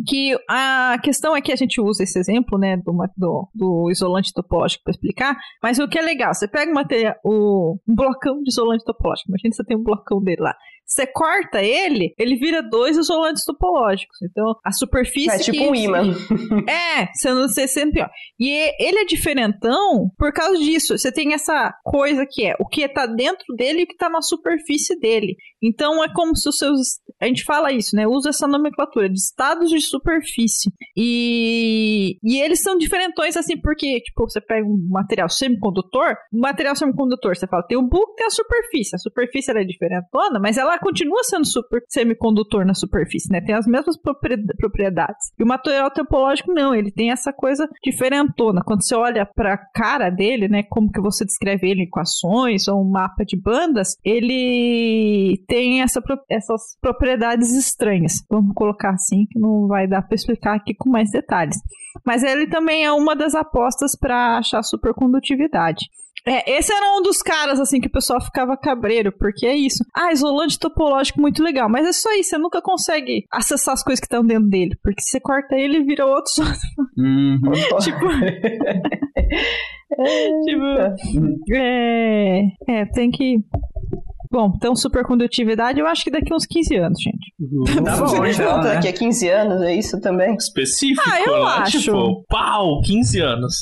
Que 0.06 0.36
a 0.48 0.96
questão 1.02 1.36
é 1.36 1.42
que 1.42 1.52
a 1.52 1.56
gente 1.56 1.80
usa 1.80 2.04
esse 2.04 2.18
exemplo, 2.18 2.58
né, 2.58 2.76
do, 2.78 2.92
do, 3.16 3.48
do 3.54 3.90
isolante 3.90 4.32
topológico 4.32 4.82
para 4.84 4.92
explicar, 4.92 5.36
mas 5.62 5.78
o 5.78 5.88
que 5.88 5.98
é 5.98 6.02
legal, 6.02 6.32
você 6.32 6.48
pega 6.48 6.70
o 6.70 6.74
material, 6.74 7.14
o, 7.24 7.76
um 7.86 7.94
blocão 7.94 8.40
de 8.42 8.50
isolante 8.50 8.84
topológico, 8.84 9.28
imagina 9.28 9.50
que 9.50 9.56
você 9.56 9.64
tem 9.64 9.76
um 9.76 9.82
blocão 9.82 10.22
dele 10.22 10.40
lá. 10.40 10.54
Você 10.86 11.06
corta 11.06 11.62
ele, 11.62 12.14
ele 12.18 12.36
vira 12.36 12.62
dois 12.62 12.96
isolantes 12.98 13.44
topológicos. 13.44 14.20
Então, 14.22 14.54
a 14.62 14.70
superfície. 14.70 15.30
É 15.30 15.38
tipo 15.38 15.70
um 15.70 15.74
imã. 15.74 16.02
é, 16.68 17.08
você 17.12 17.32
não 17.32 17.48
sei 17.48 17.66
sempre 17.66 17.94
pior. 17.94 18.10
E 18.38 18.50
ele 18.78 18.98
é 18.98 19.04
diferentão 19.04 20.10
por 20.18 20.32
causa 20.32 20.58
disso. 20.58 20.96
Você 20.96 21.10
tem 21.10 21.32
essa 21.32 21.72
coisa 21.82 22.26
que 22.30 22.44
é 22.44 22.54
o 22.60 22.68
que 22.68 22.86
tá 22.88 23.06
dentro 23.06 23.44
dele 23.56 23.80
e 23.80 23.84
o 23.84 23.86
que 23.86 23.96
tá 23.96 24.10
na 24.10 24.20
superfície 24.20 24.98
dele. 24.98 25.36
Então 25.64 26.02
é 26.02 26.12
como 26.12 26.36
se 26.36 26.48
os 26.48 26.58
seus. 26.58 27.00
A 27.20 27.26
gente 27.26 27.44
fala 27.44 27.72
isso, 27.72 27.96
né? 27.96 28.06
Usa 28.06 28.30
essa 28.30 28.46
nomenclatura 28.46 29.08
de 29.08 29.18
estados 29.18 29.70
de 29.70 29.80
superfície. 29.80 30.70
E, 30.96 32.18
e 32.22 32.40
eles 32.40 32.62
são 32.62 32.76
diferentões 32.76 33.36
assim, 33.36 33.56
porque, 33.56 34.00
tipo, 34.00 34.28
você 34.28 34.40
pega 34.40 34.66
um 34.66 34.88
material 34.90 35.28
semicondutor, 35.28 36.16
um 36.32 36.40
material 36.40 36.76
semicondutor, 36.76 37.36
você 37.36 37.46
fala, 37.46 37.62
tem 37.66 37.78
o 37.78 37.82
bulk 37.82 38.14
tem 38.16 38.26
a 38.26 38.30
superfície. 38.30 38.94
A 38.94 38.98
superfície 38.98 39.50
ela 39.50 39.60
é 39.60 39.64
diferentona, 39.64 40.38
mas 40.40 40.56
ela 40.56 40.78
continua 40.78 41.22
sendo 41.24 41.46
super, 41.46 41.82
semicondutor 41.88 42.64
na 42.64 42.74
superfície, 42.74 43.32
né? 43.32 43.40
Tem 43.40 43.54
as 43.54 43.66
mesmas 43.66 43.96
propri- 43.96 44.44
propriedades. 44.56 45.32
E 45.38 45.42
o 45.42 45.46
material 45.46 45.90
topológico 45.90 46.52
não, 46.52 46.74
ele 46.74 46.90
tem 46.90 47.10
essa 47.10 47.32
coisa 47.32 47.68
diferentona. 47.82 48.62
Quando 48.64 48.84
você 48.84 48.94
olha 48.94 49.26
pra 49.26 49.56
cara 49.56 50.10
dele, 50.10 50.48
né, 50.48 50.62
como 50.64 50.90
que 50.90 51.00
você 51.00 51.24
descreve 51.24 51.68
ele 51.68 51.82
em 51.82 51.86
equações 51.86 52.68
ou 52.68 52.80
um 52.80 52.90
mapa 52.90 53.24
de 53.24 53.40
bandas, 53.40 53.96
ele 54.04 55.42
tem 55.54 55.82
essa, 55.82 56.02
essas 56.28 56.76
propriedades 56.80 57.52
estranhas. 57.52 58.24
Vamos 58.28 58.52
colocar 58.56 58.90
assim, 58.90 59.24
que 59.30 59.38
não 59.38 59.68
vai 59.68 59.86
dar 59.86 60.02
pra 60.02 60.16
explicar 60.16 60.56
aqui 60.56 60.74
com 60.74 60.90
mais 60.90 61.12
detalhes. 61.12 61.54
Mas 62.04 62.24
ele 62.24 62.48
também 62.48 62.84
é 62.84 62.90
uma 62.90 63.14
das 63.14 63.36
apostas 63.36 63.96
para 63.96 64.38
achar 64.38 64.64
supercondutividade. 64.64 65.86
É, 66.26 66.58
esse 66.58 66.72
era 66.72 66.98
um 66.98 67.02
dos 67.02 67.18
caras, 67.18 67.60
assim, 67.60 67.80
que 67.80 67.86
o 67.86 67.92
pessoal 67.92 68.20
ficava 68.20 68.56
cabreiro, 68.56 69.12
porque 69.16 69.46
é 69.46 69.54
isso. 69.54 69.84
Ah, 69.94 70.10
isolante 70.10 70.58
topológico 70.58 71.20
muito 71.20 71.40
legal, 71.42 71.68
mas 71.68 71.86
é 71.86 71.92
só 71.92 72.10
isso, 72.14 72.30
você 72.30 72.38
nunca 72.38 72.62
consegue 72.62 73.26
acessar 73.30 73.74
as 73.74 73.84
coisas 73.84 74.00
que 74.00 74.06
estão 74.06 74.24
dentro 74.24 74.48
dele, 74.48 74.74
porque 74.82 75.02
se 75.02 75.10
você 75.10 75.20
corta 75.20 75.54
ele, 75.54 75.84
vira 75.84 76.06
outro 76.06 76.32
só. 76.32 76.44
Uhum. 76.96 77.38
tipo, 77.78 78.08
tipo, 80.46 80.64
é, 81.54 82.42
é, 82.68 82.86
tem 82.86 83.10
que... 83.10 83.36
Bom, 84.34 84.52
então 84.56 84.74
supercondutividade, 84.74 85.78
eu 85.78 85.86
acho 85.86 86.02
que 86.02 86.10
daqui 86.10 86.34
uns 86.34 86.44
15 86.44 86.74
anos, 86.76 86.98
gente. 87.00 87.84
Tá 87.84 87.96
bom, 87.96 88.26
então, 88.26 88.58
né? 88.62 88.74
Daqui 88.74 88.88
a 88.88 88.92
15 88.92 89.28
anos, 89.28 89.62
é 89.62 89.74
isso 89.76 90.00
também? 90.00 90.34
Específico, 90.34 91.02
Ah, 91.08 91.20
eu 91.20 91.44
né? 91.44 91.50
acho. 91.58 91.80
Tipo, 91.80 92.24
pau, 92.28 92.80
15 92.82 93.20
anos. 93.20 93.54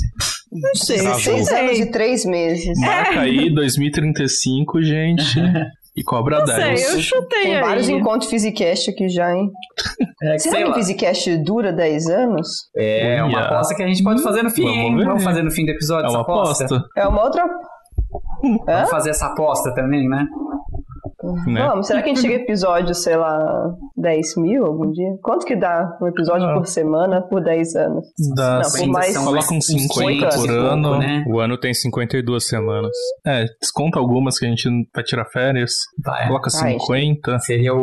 Não 0.51 0.74
sei, 0.74 0.97
Tá 0.97 1.03
não 1.05 1.11
bom. 1.12 1.19
Seis 1.19 1.47
sei. 1.47 1.61
anos 1.61 1.78
e 1.78 1.90
três 1.90 2.24
meses. 2.24 2.78
Marca 2.81 3.20
aí, 3.20 3.53
2035, 3.55 4.82
gente. 4.82 5.23
E 5.94 6.03
cobra 6.03 6.39
Não 6.39 6.47
sei, 6.47 6.57
10. 6.57 6.94
eu 6.94 7.01
chutei 7.03 7.43
Tem 7.43 7.57
aí. 7.57 7.61
vários 7.61 7.86
encontros 7.86 8.31
Physicast 8.31 8.89
aqui 8.90 9.11
já, 9.11 9.31
hein? 9.31 9.51
É, 10.23 10.39
Será 10.39 10.55
sei 10.55 10.65
que 10.65 10.70
o. 10.70 10.74
Physicast 10.74 11.36
dura 11.44 11.70
10 11.70 12.07
anos? 12.09 12.49
É 12.74 13.23
uma 13.23 13.36
Olha. 13.36 13.44
aposta 13.44 13.74
que 13.74 13.82
a 13.82 13.86
gente 13.86 14.03
pode 14.03 14.23
fazer 14.23 14.43
no 14.43 14.49
fim, 14.49 14.62
Vamos 14.62 14.78
hein? 14.78 14.97
ver. 14.97 15.05
Vamos 15.05 15.23
fazer 15.23 15.43
no 15.43 15.51
fim 15.51 15.66
do 15.66 15.70
episódio 15.73 16.05
É 16.05 16.09
essa 16.09 16.16
uma 16.16 16.23
aposta. 16.23 16.82
É 16.97 17.07
uma 17.07 17.23
outra. 17.23 17.44
Hã? 17.44 18.65
Vamos 18.66 18.90
fazer 18.90 19.11
essa 19.11 19.27
aposta 19.27 19.74
também, 19.74 20.09
né? 20.09 20.24
Né? 21.47 21.66
Vamos, 21.66 21.86
será 21.86 22.03
que 22.03 22.11
a 22.11 22.15
gente 22.15 22.20
chega 22.23 22.35
episódio, 22.43 22.94
sei 22.94 23.16
lá, 23.16 23.39
10 23.97 24.36
mil 24.36 24.66
algum 24.66 24.90
dia? 24.90 25.09
Quanto 25.23 25.47
que 25.47 25.55
dá 25.57 25.97
um 26.01 26.07
episódio 26.09 26.47
Ah. 26.49 26.55
por 26.55 26.66
semana 26.66 27.23
por 27.23 27.43
10 27.43 27.74
anos? 27.77 28.05
Dá 28.36 28.57
Não, 28.57 28.65
sim. 28.65 28.86
por 28.86 28.93
mais- 28.93 29.16
uns 29.16 29.66
50 29.66 30.12
e 30.12 30.19
por 30.20 30.47
pouco, 30.47 30.53
ano. 30.53 30.99
né? 30.99 31.24
O 31.28 31.39
ano 31.40 31.59
tem 31.59 31.73
52 31.73 32.47
semanas. 32.49 32.93
É, 33.27 33.44
desconta 33.61 33.99
algumas 33.99 34.39
que 34.39 34.47
a 34.47 34.49
gente 34.49 34.69
vai 34.94 35.05
tirar 35.05 35.24
férias. 35.27 35.73
Vai. 36.05 36.27
Coloca 36.27 36.51
Ai, 36.62 36.73
50. 36.78 37.39
Seria 37.40 37.74
o, 37.74 37.82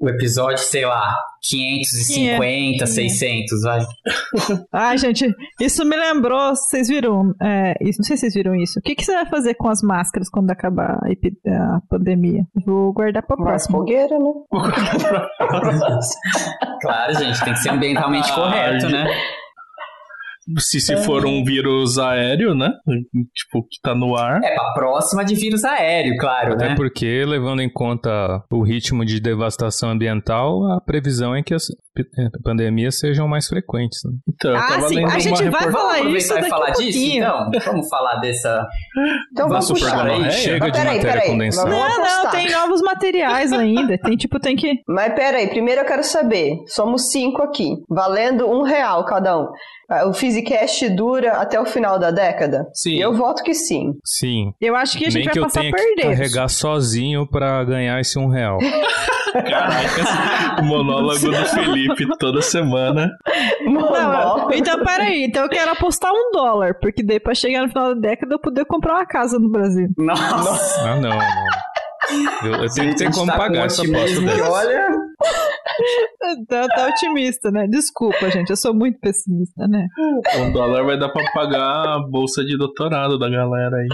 o 0.00 0.08
episódio, 0.08 0.58
sei 0.58 0.86
lá, 0.86 1.14
550, 1.42 2.86
600, 2.86 3.62
vai. 3.62 3.80
Ai, 4.72 4.98
gente, 4.98 5.32
isso 5.60 5.84
me 5.84 5.96
lembrou, 5.96 6.54
vocês 6.54 6.88
viram, 6.88 7.32
é, 7.42 7.74
isso, 7.80 7.98
não 8.00 8.04
sei 8.04 8.16
se 8.16 8.20
vocês 8.22 8.34
viram 8.34 8.54
isso. 8.54 8.78
O 8.78 8.82
que, 8.82 8.94
que 8.94 9.04
você 9.04 9.12
vai 9.12 9.26
fazer 9.26 9.54
com 9.54 9.68
as 9.68 9.82
máscaras 9.82 10.28
quando 10.28 10.50
acabar 10.50 10.98
a, 11.02 11.10
epi- 11.10 11.36
a 11.46 11.80
pandemia? 11.88 12.44
Vou 12.66 12.92
guardar 12.92 13.24
pra 13.26 13.36
próxima. 13.36 13.78
fogueira, 13.78 14.18
né? 14.18 14.30
Claro, 16.80 17.14
gente, 17.14 17.44
tem 17.44 17.52
que 17.52 17.58
ser 17.60 17.70
ambientalmente 17.70 18.32
correto, 18.34 18.88
né? 18.88 19.06
Se, 20.58 20.80
se 20.80 20.96
for 21.04 21.24
um 21.26 21.44
vírus 21.44 21.98
aéreo, 21.98 22.54
né? 22.54 22.70
Tipo, 23.34 23.62
que 23.62 23.80
tá 23.82 23.94
no 23.94 24.16
ar. 24.16 24.40
É, 24.42 24.54
pra 24.54 24.72
próxima 24.74 25.24
de 25.24 25.34
vírus 25.34 25.64
aéreo, 25.64 26.16
claro, 26.18 26.54
Até 26.54 26.70
né? 26.70 26.74
porque, 26.74 27.24
levando 27.26 27.60
em 27.60 27.70
conta 27.72 28.42
o 28.50 28.62
ritmo 28.62 29.04
de 29.04 29.20
devastação 29.20 29.90
ambiental, 29.90 30.62
a 30.72 30.80
previsão 30.80 31.34
é 31.34 31.42
que 31.42 31.54
as 31.54 31.64
eh, 31.98 32.02
pandemias 32.42 32.98
sejam 32.98 33.28
mais 33.28 33.46
frequentes. 33.46 33.98
né? 34.04 34.10
Então, 34.28 34.56
Ah, 34.56 34.68
tava 34.68 34.88
sim, 34.88 35.04
a 35.04 35.18
gente 35.18 35.48
vai 35.48 35.70
falar 35.70 35.98
Vamos 35.98 36.14
isso 36.24 36.34
daqui 36.34 36.48
falar 36.48 36.66
a 36.66 36.70
disso, 36.70 36.82
pouquinho. 36.98 37.24
então? 37.24 37.50
Vamos 37.72 37.88
falar 37.88 38.16
dessa... 38.20 38.66
Então 39.32 39.48
vamos 39.48 39.68
puxar. 39.68 40.06
aí. 40.06 40.30
Chega 40.30 40.58
Mas 40.60 40.72
de 40.72 40.78
peraí, 40.78 40.96
matéria 40.96 41.12
peraí, 41.12 41.28
condensada. 41.30 41.70
Não, 41.70 41.98
não, 42.24 42.30
tem 42.30 42.50
novos 42.50 42.80
materiais 42.82 43.52
ainda. 43.52 43.98
Tem 43.98 44.16
tipo, 44.16 44.38
tem 44.40 44.56
que. 44.56 44.74
Mas 44.88 45.14
peraí, 45.14 45.48
primeiro 45.48 45.80
eu 45.82 45.86
quero 45.86 46.02
saber. 46.04 46.56
Somos 46.66 47.10
cinco 47.10 47.42
aqui, 47.42 47.70
valendo 47.88 48.46
um 48.48 48.62
real 48.62 49.04
cada 49.04 49.38
um. 49.38 49.46
Ah, 49.90 50.06
O 50.08 50.14
Physicast 50.14 50.88
dura 50.90 51.32
até 51.32 51.60
o 51.60 51.66
final 51.66 51.98
da 51.98 52.10
década? 52.10 52.66
Sim. 52.72 52.96
Eu 52.98 53.12
voto 53.14 53.42
que 53.42 53.52
sim. 53.54 53.92
Sim. 54.04 54.52
Eu 54.60 54.76
acho 54.76 54.96
que 54.96 55.06
a 55.06 55.10
gente 55.10 55.16
Nem 55.16 55.24
vai 55.24 55.32
que 55.32 55.38
eu 55.38 55.42
passar 55.44 55.60
tenha 55.60 55.72
a 55.72 55.76
que 55.76 55.82
perder. 55.84 56.16
carregar 56.16 56.48
sozinho 56.48 57.26
pra 57.28 57.64
ganhar 57.64 58.00
esse 58.00 58.18
um 58.18 58.28
real. 58.28 58.58
Caraca, 59.32 60.60
o 60.60 60.64
monólogo 60.64 61.18
do 61.30 61.46
Felipe 61.46 62.06
toda 62.18 62.42
semana. 62.42 63.10
Não, 63.64 63.72
Monólogo. 63.72 64.52
então 64.52 64.82
peraí, 64.84 65.24
então 65.24 65.44
eu 65.44 65.48
quero 65.48 65.70
apostar 65.70 66.10
um 66.12 66.30
dólar, 66.32 66.74
porque 66.80 67.00
daí 67.02 67.20
pra 67.20 67.32
chegar 67.34 67.62
no 67.62 67.68
final 67.68 67.94
da 67.94 68.00
década 68.00 68.34
eu 68.34 68.40
poder 68.40 68.64
comprar 68.64 68.94
uma 68.94 69.06
casa 69.06 69.38
no 69.38 69.48
Brasil. 69.48 69.86
Nossa! 69.96 70.80
Ah, 70.82 70.96
não, 70.96 71.10
não. 71.10 71.18
Eu, 72.44 72.54
eu 72.54 72.72
tenho 72.72 72.90
que 72.90 72.96
ter 72.96 73.12
como 73.12 73.26
tá 73.26 73.32
com 73.32 73.38
pagar 73.38 73.66
essa 73.66 73.82
aposta 73.82 74.20
que, 74.20 74.24
dessa. 74.24 74.50
olha, 74.50 74.88
Tá, 76.48 76.68
tá 76.68 76.88
otimista, 76.88 77.50
né? 77.50 77.66
Desculpa, 77.66 78.30
gente, 78.30 78.50
eu 78.50 78.56
sou 78.56 78.74
muito 78.74 78.98
pessimista, 79.00 79.66
né? 79.66 79.86
Um 80.38 80.52
dólar 80.52 80.84
vai 80.84 80.98
dar 80.98 81.08
pra 81.08 81.24
pagar 81.32 81.96
a 81.96 81.98
bolsa 81.98 82.44
de 82.44 82.56
doutorado 82.56 83.18
da 83.18 83.28
galera 83.28 83.76
aí. 83.76 83.88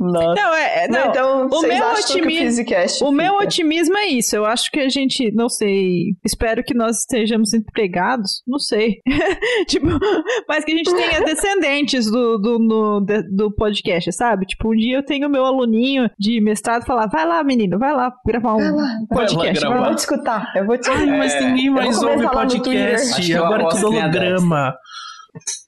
Nossa. 0.00 0.34
Não, 0.40 0.54
é, 0.54 0.84
é- 0.84 0.88
Não, 0.88 1.10
então, 1.10 1.46
o 1.46 1.48
vocês 1.50 1.74
meu 1.74 1.86
acham 1.86 2.06
que 2.06 2.12
o 2.12 2.24
otimismo- 2.24 3.06
O 3.06 3.12
meu 3.12 3.34
otimismo 3.36 3.96
é 3.98 4.06
isso. 4.06 4.34
Eu 4.34 4.46
acho 4.46 4.70
que 4.70 4.80
a 4.80 4.88
gente, 4.88 5.30
não 5.34 5.48
sei, 5.48 6.14
espero 6.24 6.64
que 6.64 6.72
nós 6.74 7.00
estejamos 7.00 7.52
empregados, 7.52 8.42
não 8.46 8.58
sei. 8.58 8.96
tipo, 9.68 9.86
mas 10.48 10.64
que 10.64 10.72
a 10.72 10.76
gente 10.76 10.94
tenha 10.94 11.20
descendentes 11.24 12.10
do, 12.10 12.38
do, 12.38 12.58
no- 12.58 13.00
de- 13.04 13.22
do 13.30 13.54
podcast, 13.54 14.10
sabe? 14.12 14.46
Tipo, 14.46 14.72
um 14.72 14.76
dia 14.76 14.96
eu 14.96 15.04
tenho 15.04 15.28
meu 15.28 15.44
aluninho 15.44 16.08
de 16.18 16.40
mestrado 16.40 16.86
falar: 16.86 17.06
vai 17.08 17.26
lá, 17.26 17.44
menino, 17.44 17.78
vai 17.78 17.92
lá 17.94 18.10
gravar 18.26 18.54
um 18.54 18.58
Vai 18.58 18.72
lá, 18.72 18.88
podcast. 19.10 19.36
vai 19.36 19.52
lá 19.52 19.66
Eu 19.66 19.70
gravar. 19.70 19.86
vou 19.86 19.94
te 19.94 19.98
escutar, 19.98 20.52
eu 20.56 20.66
vou 20.66 20.78
te 20.78 20.90
Ai, 20.90 21.06
mas 21.06 21.34
É, 21.34 21.40
ninguém 21.44 21.70
mais 21.70 22.02
ouve 22.02 22.26
podcast. 22.30 23.34
Agora 23.34 23.62
é 23.62 23.66
a 23.66 23.86
holograma. 23.86 24.74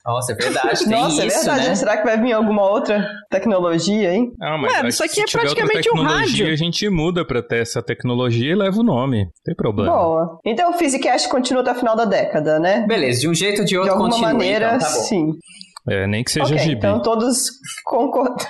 Nossa, 0.04 0.32
é 0.32 0.34
verdade, 0.34 0.78
tem 0.84 0.88
Nossa, 0.88 1.22
é 1.22 1.26
isso, 1.26 1.44
verdade. 1.44 1.68
né? 1.68 1.74
Será 1.74 1.96
que 1.96 2.04
vai 2.04 2.20
vir 2.20 2.32
alguma 2.32 2.68
outra 2.68 3.06
tecnologia, 3.30 4.12
hein? 4.14 4.30
Ah, 4.40 4.58
mas 4.58 4.74
acho 4.74 4.86
isso 4.88 5.04
aqui 5.04 5.20
é 5.20 5.24
praticamente 5.30 5.90
um 5.90 6.02
rádio. 6.02 6.52
a 6.52 6.56
gente 6.56 6.88
muda 6.90 7.24
pra 7.24 7.42
ter 7.42 7.62
essa 7.62 7.82
tecnologia 7.82 8.52
e 8.52 8.54
leva 8.54 8.80
o 8.80 8.82
nome. 8.82 9.24
Não 9.24 9.30
tem 9.44 9.54
problema. 9.54 9.90
Boa. 9.92 10.38
Então 10.44 10.70
o 10.70 10.74
Physicast 10.74 11.28
continua 11.28 11.62
até 11.62 11.72
o 11.72 11.76
final 11.76 11.96
da 11.96 12.04
década, 12.04 12.58
né? 12.58 12.84
Beleza, 12.86 13.20
de 13.20 13.28
um 13.28 13.34
jeito 13.34 13.60
ou 13.60 13.64
de 13.64 13.70
De 13.70 13.78
outro 13.78 13.92
alguma 13.92 14.10
continua, 14.10 14.32
maneira, 14.32 14.66
então, 14.76 14.78
tá 14.80 14.94
bom. 14.94 15.00
sim. 15.02 15.30
É, 15.88 16.06
nem 16.06 16.22
que 16.22 16.30
seja 16.30 16.46
ok, 16.54 16.58
gibi. 16.58 16.76
então 16.76 17.00
todos 17.02 17.44
concordam. 17.84 18.36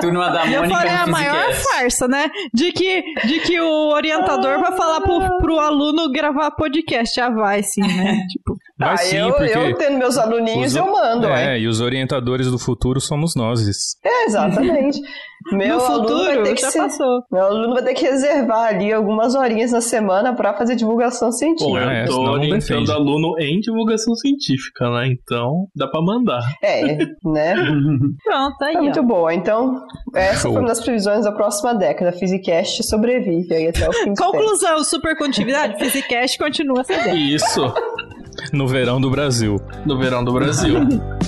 Turma 0.00 0.30
da 0.30 0.46
E 0.46 0.54
eu 0.54 0.60
Mônica 0.62 0.78
falei 0.78 0.94
a 0.94 1.06
maior 1.06 1.52
farsa, 1.52 2.08
né? 2.08 2.30
De 2.54 2.72
que, 2.72 3.02
de 3.26 3.40
que 3.40 3.60
o 3.60 3.88
orientador 3.92 4.58
vai 4.60 4.72
falar 4.72 5.00
pro, 5.02 5.38
pro 5.38 5.58
aluno 5.58 6.10
gravar 6.10 6.50
podcast. 6.52 7.20
Ah, 7.20 7.28
vai 7.30 7.62
sim, 7.62 7.82
né? 7.82 8.16
tipo, 8.30 8.54
Vai 8.80 8.94
ah, 8.94 8.96
sim, 8.96 9.16
eu, 9.18 9.32
porque 9.34 9.50
eu 9.56 9.74
tendo 9.76 9.98
meus 9.98 10.16
aluninhos, 10.16 10.72
os- 10.72 10.76
eu 10.76 10.90
mando, 10.90 11.26
É, 11.26 11.30
ué. 11.30 11.58
e 11.60 11.68
os 11.68 11.80
orientadores 11.80 12.50
do 12.50 12.58
futuro 12.58 13.00
somos 13.00 13.34
nós. 13.36 13.60
É, 14.04 14.24
exatamente. 14.24 14.98
Meu 15.52 15.78
no 15.78 15.84
aluno 15.84 16.06
vai 16.08 16.18
futuro, 16.26 16.42
ter 16.44 16.54
que 16.54 16.60
já 16.60 16.70
ser- 16.70 16.78
passou. 16.80 17.22
Meu 17.32 17.44
aluno 17.44 17.72
vai 17.72 17.82
ter 17.82 17.94
que 17.94 18.04
reservar 18.04 18.68
ali 18.68 18.92
algumas 18.92 19.34
horinhas 19.34 19.72
na 19.72 19.80
semana 19.80 20.34
pra 20.34 20.52
fazer 20.52 20.76
divulgação 20.76 21.28
Pô, 21.30 21.32
científica. 21.32 21.78
eu 21.80 21.90
É, 21.90 22.04
tô 22.04 22.12
senão 22.12 22.24
não 22.24 22.32
orientando 22.32 22.58
defende. 22.60 22.92
aluno 22.92 23.34
em 23.38 23.58
divulgação 23.60 24.14
científica, 24.16 24.90
né? 24.90 25.06
Então, 25.08 25.66
dá 25.74 25.88
pra 25.88 26.02
mandar. 26.02 26.42
É, 26.62 26.82
né? 27.24 27.54
Pronto, 28.22 28.62
aí, 28.62 28.72
Tá 28.74 28.78
ó. 28.78 28.82
muito 28.82 29.02
boa. 29.02 29.32
Então, 29.34 29.80
essa 30.14 30.42
Show. 30.42 30.52
foi 30.52 30.60
uma 30.60 30.68
das 30.68 30.80
previsões 30.82 31.24
da 31.24 31.32
próxima 31.32 31.74
década. 31.74 32.10
A 32.10 32.12
Physicast 32.12 32.82
sobrevive 32.86 33.54
aí 33.54 33.68
até 33.68 33.88
o 33.88 33.92
fim. 33.94 34.14
Conclusão, 34.14 34.84
supercondutividade, 34.84 35.78
Physicast 35.78 36.36
continua 36.38 36.82
ideia. 36.82 37.14
Isso, 37.14 37.62
No 38.52 38.66
verão 38.66 39.00
do 39.00 39.10
Brasil. 39.10 39.60
no 39.84 39.98
verão 39.98 40.24
do 40.24 40.32
Brasil. 40.32 40.74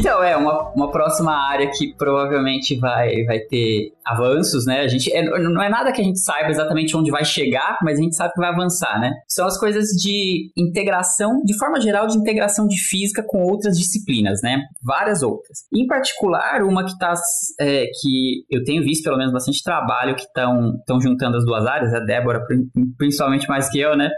Então, 0.00 0.22
é, 0.22 0.36
uma, 0.36 0.72
uma 0.72 0.90
próxima 0.90 1.32
área 1.32 1.70
que 1.70 1.94
provavelmente 1.96 2.78
vai, 2.78 3.22
vai 3.24 3.38
ter 3.40 3.92
avanços, 4.04 4.64
né? 4.66 4.80
A 4.80 4.88
gente, 4.88 5.12
é, 5.12 5.22
não 5.22 5.62
é 5.62 5.68
nada 5.68 5.92
que 5.92 6.00
a 6.00 6.04
gente 6.04 6.18
saiba 6.18 6.48
exatamente 6.48 6.96
onde 6.96 7.10
vai 7.10 7.24
chegar, 7.24 7.78
mas 7.82 7.98
a 7.98 8.02
gente 8.02 8.16
sabe 8.16 8.32
que 8.32 8.40
vai 8.40 8.48
avançar, 8.50 8.98
né? 8.98 9.12
São 9.28 9.46
as 9.46 9.58
coisas 9.58 9.88
de 9.88 10.50
integração, 10.56 11.42
de 11.44 11.56
forma 11.56 11.80
geral, 11.80 12.06
de 12.06 12.16
integração 12.16 12.66
de 12.66 12.78
física 12.78 13.22
com 13.26 13.42
outras 13.42 13.76
disciplinas, 13.76 14.40
né? 14.42 14.62
Várias 14.82 15.22
outras. 15.22 15.58
Em 15.72 15.86
particular, 15.86 16.62
uma 16.62 16.84
que 16.84 16.98
tá, 16.98 17.12
é, 17.60 17.84
que 18.00 18.44
eu 18.50 18.64
tenho 18.64 18.82
visto 18.82 19.04
pelo 19.04 19.18
menos 19.18 19.32
bastante 19.32 19.62
trabalho 19.62 20.14
que 20.16 20.22
estão 20.22 21.00
juntando 21.00 21.36
as 21.36 21.44
duas 21.44 21.66
áreas, 21.66 21.92
a 21.92 22.00
Débora 22.00 22.44
prin- 22.46 22.68
principalmente 22.96 23.48
mais 23.48 23.68
que 23.70 23.78
eu, 23.78 23.96
né? 23.96 24.08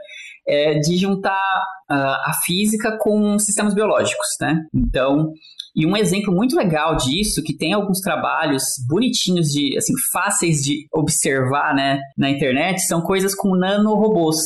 É 0.46 0.74
de 0.80 0.96
juntar 0.96 1.62
ah, 1.88 2.30
a 2.30 2.32
física 2.44 2.98
com 2.98 3.38
sistemas 3.38 3.74
biológicos, 3.74 4.26
né? 4.40 4.58
Então, 4.74 5.30
e 5.74 5.86
um 5.86 5.96
exemplo 5.96 6.32
muito 6.34 6.56
legal 6.56 6.96
disso, 6.96 7.42
que 7.42 7.56
tem 7.56 7.72
alguns 7.72 8.00
trabalhos 8.00 8.62
bonitinhos 8.88 9.46
de, 9.46 9.76
assim, 9.76 9.94
fáceis 10.12 10.58
de 10.58 10.86
observar, 10.92 11.74
né, 11.74 11.98
na 12.16 12.30
internet, 12.30 12.80
são 12.82 13.00
coisas 13.00 13.34
com 13.34 13.56
nanorobôs, 13.56 14.36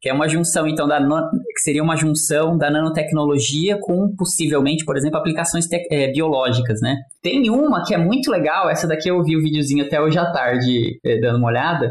que 0.00 0.08
é 0.08 0.12
uma 0.12 0.26
junção, 0.26 0.66
então, 0.66 0.88
da 0.88 0.98
que 0.98 1.60
seria 1.60 1.82
uma 1.82 1.96
junção 1.96 2.56
da 2.56 2.70
nanotecnologia 2.70 3.78
com, 3.78 4.14
possivelmente, 4.16 4.84
por 4.84 4.96
exemplo, 4.96 5.18
aplicações 5.18 5.66
eh, 5.70 6.10
biológicas, 6.10 6.80
né. 6.80 6.96
Tem 7.22 7.50
uma 7.50 7.84
que 7.84 7.92
é 7.92 7.98
muito 7.98 8.30
legal, 8.30 8.70
essa 8.70 8.88
daqui 8.88 9.10
eu 9.10 9.22
vi 9.22 9.36
o 9.36 9.42
videozinho 9.42 9.84
até 9.84 10.00
hoje 10.00 10.18
à 10.18 10.32
tarde, 10.32 10.98
eh, 11.04 11.20
dando 11.20 11.36
uma 11.36 11.48
olhada, 11.48 11.90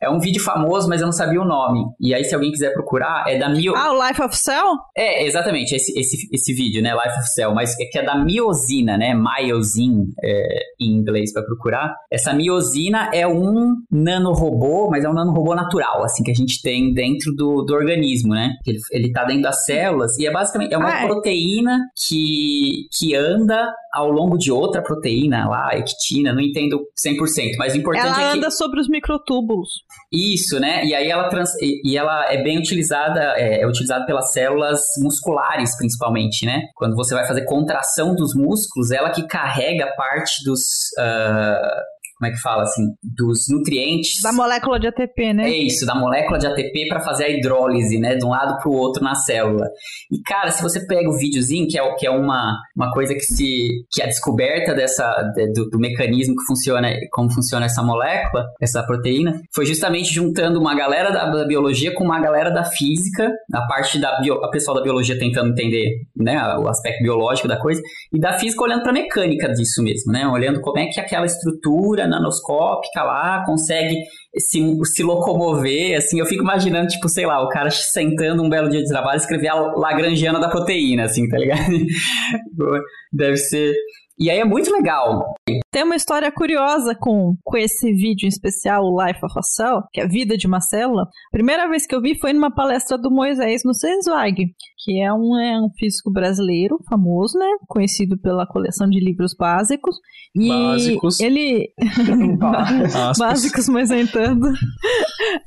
é 0.00 0.08
um 0.08 0.18
vídeo 0.18 0.42
famoso, 0.42 0.88
mas 0.88 1.00
eu 1.00 1.06
não 1.06 1.12
sabia 1.12 1.40
o 1.40 1.44
nome. 1.44 1.84
E 2.00 2.14
aí, 2.14 2.24
se 2.24 2.34
alguém 2.34 2.50
quiser 2.50 2.72
procurar, 2.72 3.24
é 3.26 3.38
da 3.38 3.48
Mio... 3.48 3.74
Ah, 3.76 3.92
o 3.92 4.06
Life 4.06 4.22
of 4.22 4.36
Cell? 4.36 4.76
É, 4.96 5.24
exatamente, 5.26 5.74
esse, 5.74 5.98
esse, 5.98 6.28
esse 6.32 6.54
vídeo, 6.54 6.82
né, 6.82 6.92
Life 6.92 7.18
of 7.18 7.28
Cell, 7.32 7.54
mas 7.54 7.78
é 7.78 7.84
que 7.84 7.98
é 7.98 8.04
da 8.04 8.16
miosina, 8.16 8.96
né, 8.96 9.14
myosin 9.14 10.04
é, 10.22 10.60
em 10.80 10.96
inglês 10.96 11.32
para 11.32 11.42
procurar. 11.42 11.94
Essa 12.12 12.32
miosina 12.32 13.10
é 13.12 13.26
um 13.26 13.74
nanorobô, 13.90 14.88
mas 14.90 15.04
é 15.04 15.08
um 15.08 15.14
nanorobô 15.14 15.54
natural, 15.54 16.04
assim, 16.04 16.22
que 16.22 16.30
a 16.30 16.34
gente 16.34 16.62
tem 16.62 16.92
dentro 16.92 17.34
do, 17.34 17.62
do 17.62 17.74
organismo, 17.74 18.34
né, 18.34 18.50
ele, 18.66 18.78
ele 18.92 19.12
tá 19.12 19.24
dentro 19.24 19.42
das 19.42 19.64
células 19.64 20.16
e 20.18 20.26
é 20.26 20.30
basicamente, 20.30 20.72
é 20.72 20.78
uma 20.78 20.88
Ah, 20.88 21.04
é. 21.04 21.06
proteína 21.06 21.78
que, 22.08 22.86
que 22.96 23.14
anda 23.14 23.72
ao 23.98 24.10
longo 24.10 24.38
de 24.38 24.50
outra 24.50 24.82
proteína 24.82 25.48
lá, 25.48 25.70
ectina, 25.74 26.32
não 26.32 26.40
entendo 26.40 26.80
100%, 27.04 27.56
mas 27.58 27.74
o 27.74 27.78
importante 27.78 28.06
Ela 28.06 28.22
é 28.22 28.30
que... 28.32 28.38
anda 28.38 28.50
sobre 28.50 28.80
os 28.80 28.88
microtúbulos. 28.88 29.68
Isso, 30.12 30.58
né? 30.60 30.84
E 30.84 30.94
aí 30.94 31.10
ela, 31.10 31.28
trans... 31.28 31.50
e 31.60 31.96
ela 31.96 32.32
é 32.32 32.42
bem 32.42 32.58
utilizada, 32.58 33.34
é, 33.36 33.62
é 33.62 33.66
utilizada 33.66 34.06
pelas 34.06 34.32
células 34.32 34.80
musculares, 35.02 35.76
principalmente, 35.76 36.46
né? 36.46 36.62
Quando 36.74 36.94
você 36.94 37.14
vai 37.14 37.26
fazer 37.26 37.44
contração 37.44 38.14
dos 38.14 38.34
músculos, 38.34 38.90
ela 38.90 39.10
que 39.10 39.26
carrega 39.26 39.92
parte 39.96 40.44
dos. 40.44 40.62
ah, 40.98 41.82
como 42.18 42.30
é 42.30 42.34
que 42.34 42.40
fala 42.40 42.62
assim? 42.62 42.82
Dos 43.02 43.46
nutrientes. 43.48 44.20
Da 44.22 44.32
molécula 44.32 44.78
de 44.80 44.88
ATP, 44.88 45.32
né? 45.32 45.48
É 45.50 45.56
isso, 45.56 45.86
da 45.86 45.94
molécula 45.94 46.38
de 46.38 46.46
ATP 46.46 46.88
para 46.88 47.00
fazer 47.00 47.24
a 47.24 47.28
hidrólise, 47.30 47.98
né, 47.98 48.16
de 48.16 48.24
um 48.24 48.30
lado 48.30 48.58
para 48.60 48.68
o 48.70 48.74
outro 48.74 49.02
na 49.04 49.14
célula. 49.14 49.66
E 50.10 50.20
cara, 50.22 50.50
se 50.50 50.62
você 50.62 50.84
pega 50.86 51.08
o 51.08 51.16
videozinho, 51.16 51.68
que 51.68 51.78
é, 51.78 51.94
que 51.94 52.06
é 52.06 52.10
uma, 52.10 52.56
uma 52.76 52.90
coisa 52.92 53.14
que 53.14 53.20
se 53.20 53.68
que 53.92 54.02
é 54.02 54.04
a 54.04 54.08
descoberta 54.08 54.74
dessa 54.74 55.04
de- 55.34 55.52
do, 55.52 55.68
do 55.70 55.78
mecanismo 55.78 56.34
que 56.34 56.44
funciona, 56.46 56.90
como 57.12 57.32
funciona 57.32 57.66
essa 57.66 57.82
molécula, 57.82 58.44
essa 58.60 58.82
proteína, 58.82 59.40
foi 59.54 59.64
justamente 59.66 60.12
juntando 60.12 60.58
uma 60.60 60.74
galera 60.74 61.10
da, 61.10 61.30
da 61.30 61.44
biologia 61.46 61.94
com 61.94 62.02
uma 62.04 62.20
galera 62.20 62.50
da 62.50 62.64
física, 62.64 63.30
a 63.54 63.62
parte 63.66 64.00
da 64.00 64.18
bio, 64.20 64.42
a 64.44 64.50
pessoal 64.50 64.76
da 64.76 64.82
biologia 64.82 65.18
tentando 65.18 65.50
entender, 65.50 65.92
né, 66.16 66.36
o 66.58 66.66
aspecto 66.68 67.02
biológico 67.02 67.46
da 67.46 67.58
coisa, 67.60 67.80
e 68.12 68.18
da 68.18 68.32
física 68.38 68.64
olhando 68.64 68.82
para 68.82 68.90
a 68.90 68.94
mecânica 68.94 69.48
disso 69.52 69.82
mesmo, 69.82 70.12
né, 70.12 70.26
olhando 70.26 70.60
como 70.60 70.78
é 70.78 70.86
que 70.86 70.98
aquela 71.00 71.26
estrutura 71.26 72.07
nanoscópica 72.08 73.02
lá 73.02 73.44
consegue 73.44 73.96
se, 74.36 74.60
se 74.84 75.02
locomover, 75.02 75.96
assim, 75.96 76.20
eu 76.20 76.26
fico 76.26 76.42
imaginando, 76.42 76.88
tipo, 76.88 77.08
sei 77.08 77.26
lá, 77.26 77.42
o 77.42 77.48
cara 77.48 77.70
sentando 77.70 78.42
um 78.42 78.48
belo 78.48 78.68
dia 78.68 78.82
de 78.82 78.88
trabalho 78.88 79.16
e 79.16 79.20
escrever 79.20 79.48
a 79.48 79.54
Lagrangiana 79.54 80.40
da 80.40 80.48
proteína, 80.48 81.04
assim, 81.04 81.28
tá 81.28 81.38
ligado? 81.38 81.60
Deve 83.12 83.36
ser... 83.36 83.74
E 84.20 84.28
aí 84.30 84.40
é 84.40 84.44
muito 84.44 84.72
legal. 84.72 85.32
Tem 85.70 85.84
uma 85.84 85.94
história 85.94 86.30
curiosa 86.32 86.92
com, 86.92 87.36
com 87.44 87.56
esse 87.56 87.92
vídeo 87.92 88.26
em 88.26 88.28
especial, 88.28 88.82
o 88.82 89.00
Life 89.00 89.20
of 89.24 89.32
a 89.38 89.42
Cell, 89.42 89.82
que 89.92 90.00
é 90.00 90.04
a 90.04 90.08
vida 90.08 90.36
de 90.36 90.44
uma 90.44 90.60
célula. 90.60 91.06
Primeira 91.30 91.68
vez 91.68 91.86
que 91.86 91.94
eu 91.94 92.02
vi 92.02 92.18
foi 92.18 92.32
numa 92.32 92.52
palestra 92.52 92.98
do 92.98 93.12
Moisés 93.12 93.62
no 93.64 93.72
Senzwag, 93.72 94.46
que 94.78 95.00
é 95.00 95.12
um, 95.12 95.38
é 95.38 95.60
um 95.60 95.70
físico 95.70 96.10
brasileiro 96.10 96.78
famoso, 96.88 97.38
né? 97.38 97.46
Conhecido 97.66 98.18
pela 98.18 98.46
coleção 98.46 98.88
de 98.88 99.00
livros 99.00 99.34
básicos. 99.38 99.96
E 100.34 100.48
Básicos. 100.48 101.20
ele. 101.20 101.72
Básicos, 103.18 103.68
mas 103.68 103.90
nem 103.90 104.06
tanto. 104.06 104.46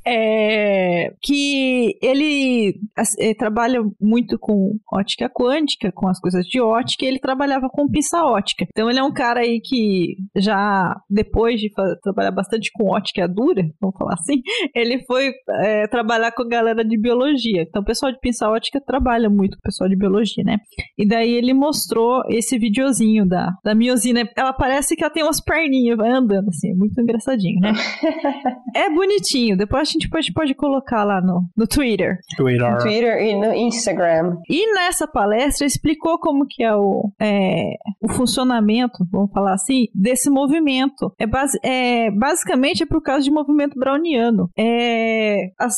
É, 0.06 1.14
que 1.22 1.96
ele 2.02 2.74
eh, 3.18 3.34
trabalha 3.34 3.80
muito 4.00 4.38
com 4.38 4.76
ótica 4.92 5.30
quântica, 5.30 5.90
com 5.92 6.08
as 6.08 6.20
coisas 6.20 6.44
de 6.46 6.60
ótica, 6.60 7.04
e 7.04 7.08
ele 7.08 7.18
trabalhava 7.18 7.68
com 7.68 7.82
ótica. 7.84 8.24
ótica. 8.24 8.66
Então 8.70 8.90
ele 8.90 8.98
é 8.98 9.02
um 9.02 9.12
cara 9.12 9.40
aí 9.40 9.60
que 9.60 10.16
já, 10.36 10.94
depois 11.08 11.60
de 11.60 11.70
trabalhar 12.02 12.32
bastante 12.32 12.70
com 12.72 12.90
ótica 12.90 13.26
dura, 13.28 13.62
vamos 13.80 13.96
falar 13.96 14.14
assim, 14.14 14.42
ele 14.74 15.04
foi 15.06 15.32
é, 15.60 15.86
trabalhar 15.88 16.32
com 16.32 16.42
a 16.42 16.48
galera 16.48 16.84
de 16.84 16.98
biologia. 16.98 17.62
Então 17.62 17.82
o 17.82 17.84
pessoal 17.84 18.12
de 18.12 18.20
pinça 18.20 18.48
ótica 18.48 18.80
trabalha 18.84 19.21
muito 19.28 19.52
com 19.52 19.60
o 19.60 19.62
pessoal 19.62 19.88
de 19.88 19.96
biologia, 19.96 20.44
né? 20.44 20.58
E 20.98 21.06
daí 21.06 21.32
ele 21.32 21.54
mostrou 21.54 22.22
esse 22.28 22.58
videozinho 22.58 23.26
da, 23.26 23.50
da 23.64 23.74
miosina. 23.74 24.28
Ela 24.36 24.52
parece 24.52 24.96
que 24.96 25.02
ela 25.02 25.12
tem 25.12 25.22
umas 25.22 25.42
perninhas, 25.42 25.96
vai 25.96 26.10
andando 26.10 26.48
assim, 26.48 26.70
é 26.70 26.74
muito 26.74 27.00
engraçadinho, 27.00 27.60
né? 27.60 27.72
é 28.74 28.90
bonitinho. 28.90 29.56
Depois 29.56 29.88
a 29.88 29.92
gente 29.92 30.08
pode, 30.08 30.32
pode 30.32 30.54
colocar 30.54 31.04
lá 31.04 31.20
no, 31.20 31.42
no 31.56 31.66
Twitter. 31.66 32.16
Twitter. 32.36 32.70
No 32.70 32.78
Twitter 32.78 33.22
e 33.22 33.34
no 33.34 33.52
Instagram. 33.54 34.36
E 34.48 34.74
nessa 34.74 35.06
palestra 35.06 35.66
explicou 35.66 36.18
como 36.18 36.46
que 36.48 36.62
é 36.62 36.74
o, 36.74 37.10
é, 37.20 37.72
o 38.00 38.12
funcionamento, 38.12 39.04
vamos 39.10 39.30
falar 39.32 39.54
assim, 39.54 39.86
desse 39.94 40.30
movimento. 40.30 41.12
É, 41.18 41.26
base, 41.26 41.58
é 41.62 42.10
basicamente 42.10 42.82
é 42.82 42.86
por 42.86 43.02
causa 43.02 43.22
de 43.22 43.30
movimento 43.30 43.78
browniano. 43.78 44.48
É, 44.56 45.50
as, 45.58 45.74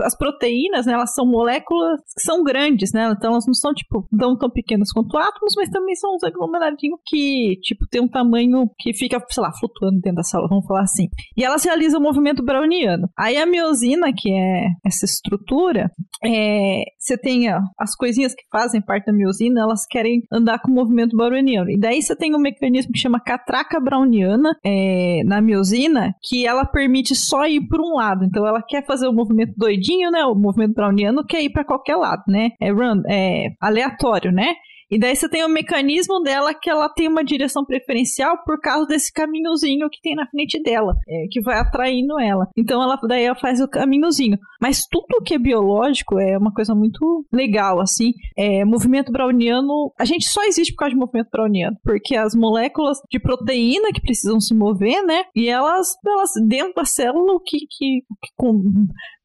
as 0.00 0.16
proteínas, 0.16 0.86
né, 0.86 0.94
elas 0.94 1.12
são 1.14 1.26
moléculas 1.26 2.00
que 2.14 2.22
são 2.22 2.42
grandes, 2.42 2.73
né? 2.92 3.12
Então 3.16 3.32
elas 3.32 3.46
não 3.46 3.54
são 3.54 3.72
tipo 3.72 4.06
tão, 4.18 4.36
tão 4.36 4.50
pequenas 4.50 4.90
quanto 4.92 5.16
átomos, 5.16 5.54
mas 5.56 5.68
também 5.68 5.94
são 5.94 6.14
uns 6.14 6.24
aglomeradinhos 6.24 6.98
que 7.06 7.58
tipo 7.62 7.86
tem 7.88 8.00
um 8.00 8.08
tamanho 8.08 8.68
que 8.78 8.92
fica, 8.92 9.22
sei 9.28 9.42
lá, 9.42 9.52
flutuando 9.52 10.00
dentro 10.00 10.16
da 10.16 10.22
célula, 10.22 10.48
vamos 10.48 10.66
falar 10.66 10.82
assim. 10.82 11.08
E 11.36 11.44
elas 11.44 11.64
realizam 11.64 12.00
o 12.00 12.02
movimento 12.02 12.44
browniano. 12.44 13.08
Aí 13.18 13.36
a 13.36 13.46
miosina, 13.46 14.12
que 14.16 14.32
é 14.32 14.68
essa 14.84 15.04
estrutura, 15.04 15.90
é, 16.24 16.82
você 16.98 17.18
tem 17.18 17.52
ó, 17.52 17.60
as 17.78 17.94
coisinhas 17.96 18.34
que 18.34 18.42
fazem 18.50 18.80
parte 18.80 19.06
da 19.06 19.12
miosina, 19.12 19.60
elas 19.60 19.86
querem 19.86 20.22
andar 20.32 20.60
com 20.60 20.70
o 20.70 20.74
movimento 20.74 21.16
browniano. 21.16 21.70
E 21.70 21.78
daí 21.78 22.02
você 22.02 22.16
tem 22.16 22.34
um 22.34 22.38
mecanismo 22.38 22.92
que 22.92 22.98
chama 22.98 23.20
catraca 23.20 23.80
browniana 23.80 24.56
é, 24.64 25.22
na 25.24 25.40
miosina, 25.40 26.14
que 26.22 26.46
ela 26.46 26.64
permite 26.64 27.14
só 27.14 27.46
ir 27.46 27.66
por 27.68 27.80
um 27.80 27.96
lado. 27.96 28.24
Então 28.24 28.46
ela 28.46 28.62
quer 28.62 28.84
fazer 28.86 29.08
o 29.08 29.12
movimento 29.12 29.52
doidinho, 29.56 30.10
né? 30.10 30.24
O 30.24 30.34
movimento 30.34 30.74
browniano 30.74 31.24
quer 31.24 31.42
ir 31.42 31.50
para 31.50 31.64
qualquer 31.64 31.96
lado, 31.96 32.22
né? 32.28 32.50
É, 32.64 32.70
run, 32.70 33.02
é 33.08 33.48
aleatório, 33.60 34.32
né? 34.32 34.54
E 34.90 34.98
daí 34.98 35.14
você 35.14 35.28
tem 35.28 35.44
o 35.44 35.48
mecanismo 35.48 36.20
dela 36.20 36.54
que 36.54 36.70
ela 36.70 36.88
tem 36.88 37.08
uma 37.08 37.24
direção 37.24 37.64
preferencial 37.64 38.42
por 38.44 38.60
causa 38.60 38.86
desse 38.86 39.12
caminhozinho 39.12 39.88
que 39.90 40.00
tem 40.00 40.14
na 40.14 40.26
frente 40.26 40.62
dela, 40.62 40.94
é, 41.08 41.26
que 41.30 41.40
vai 41.40 41.58
atraindo 41.58 42.18
ela. 42.20 42.48
Então 42.56 42.82
ela 42.82 42.98
daí 43.06 43.24
ela 43.24 43.34
faz 43.34 43.60
o 43.60 43.68
caminhozinho. 43.68 44.38
Mas 44.60 44.86
tudo 44.90 45.22
que 45.22 45.34
é 45.34 45.38
biológico 45.38 46.18
é 46.18 46.38
uma 46.38 46.52
coisa 46.52 46.74
muito 46.74 47.26
legal, 47.32 47.80
assim. 47.80 48.12
É, 48.36 48.64
movimento 48.64 49.12
browniano, 49.12 49.92
a 49.98 50.04
gente 50.04 50.26
só 50.28 50.42
existe 50.44 50.72
por 50.72 50.78
causa 50.80 50.94
de 50.94 51.00
movimento 51.00 51.28
browniano, 51.30 51.76
porque 51.82 52.16
as 52.16 52.34
moléculas 52.34 52.98
de 53.10 53.20
proteína 53.20 53.92
que 53.92 54.00
precisam 54.00 54.40
se 54.40 54.54
mover, 54.54 55.04
né? 55.04 55.24
E 55.34 55.48
elas, 55.48 55.94
elas 56.06 56.30
dentro 56.46 56.74
da 56.74 56.84
célula, 56.84 57.34
o 57.34 57.40
que, 57.40 57.58
que, 57.58 58.00
que 58.22 58.32
com, 58.36 58.62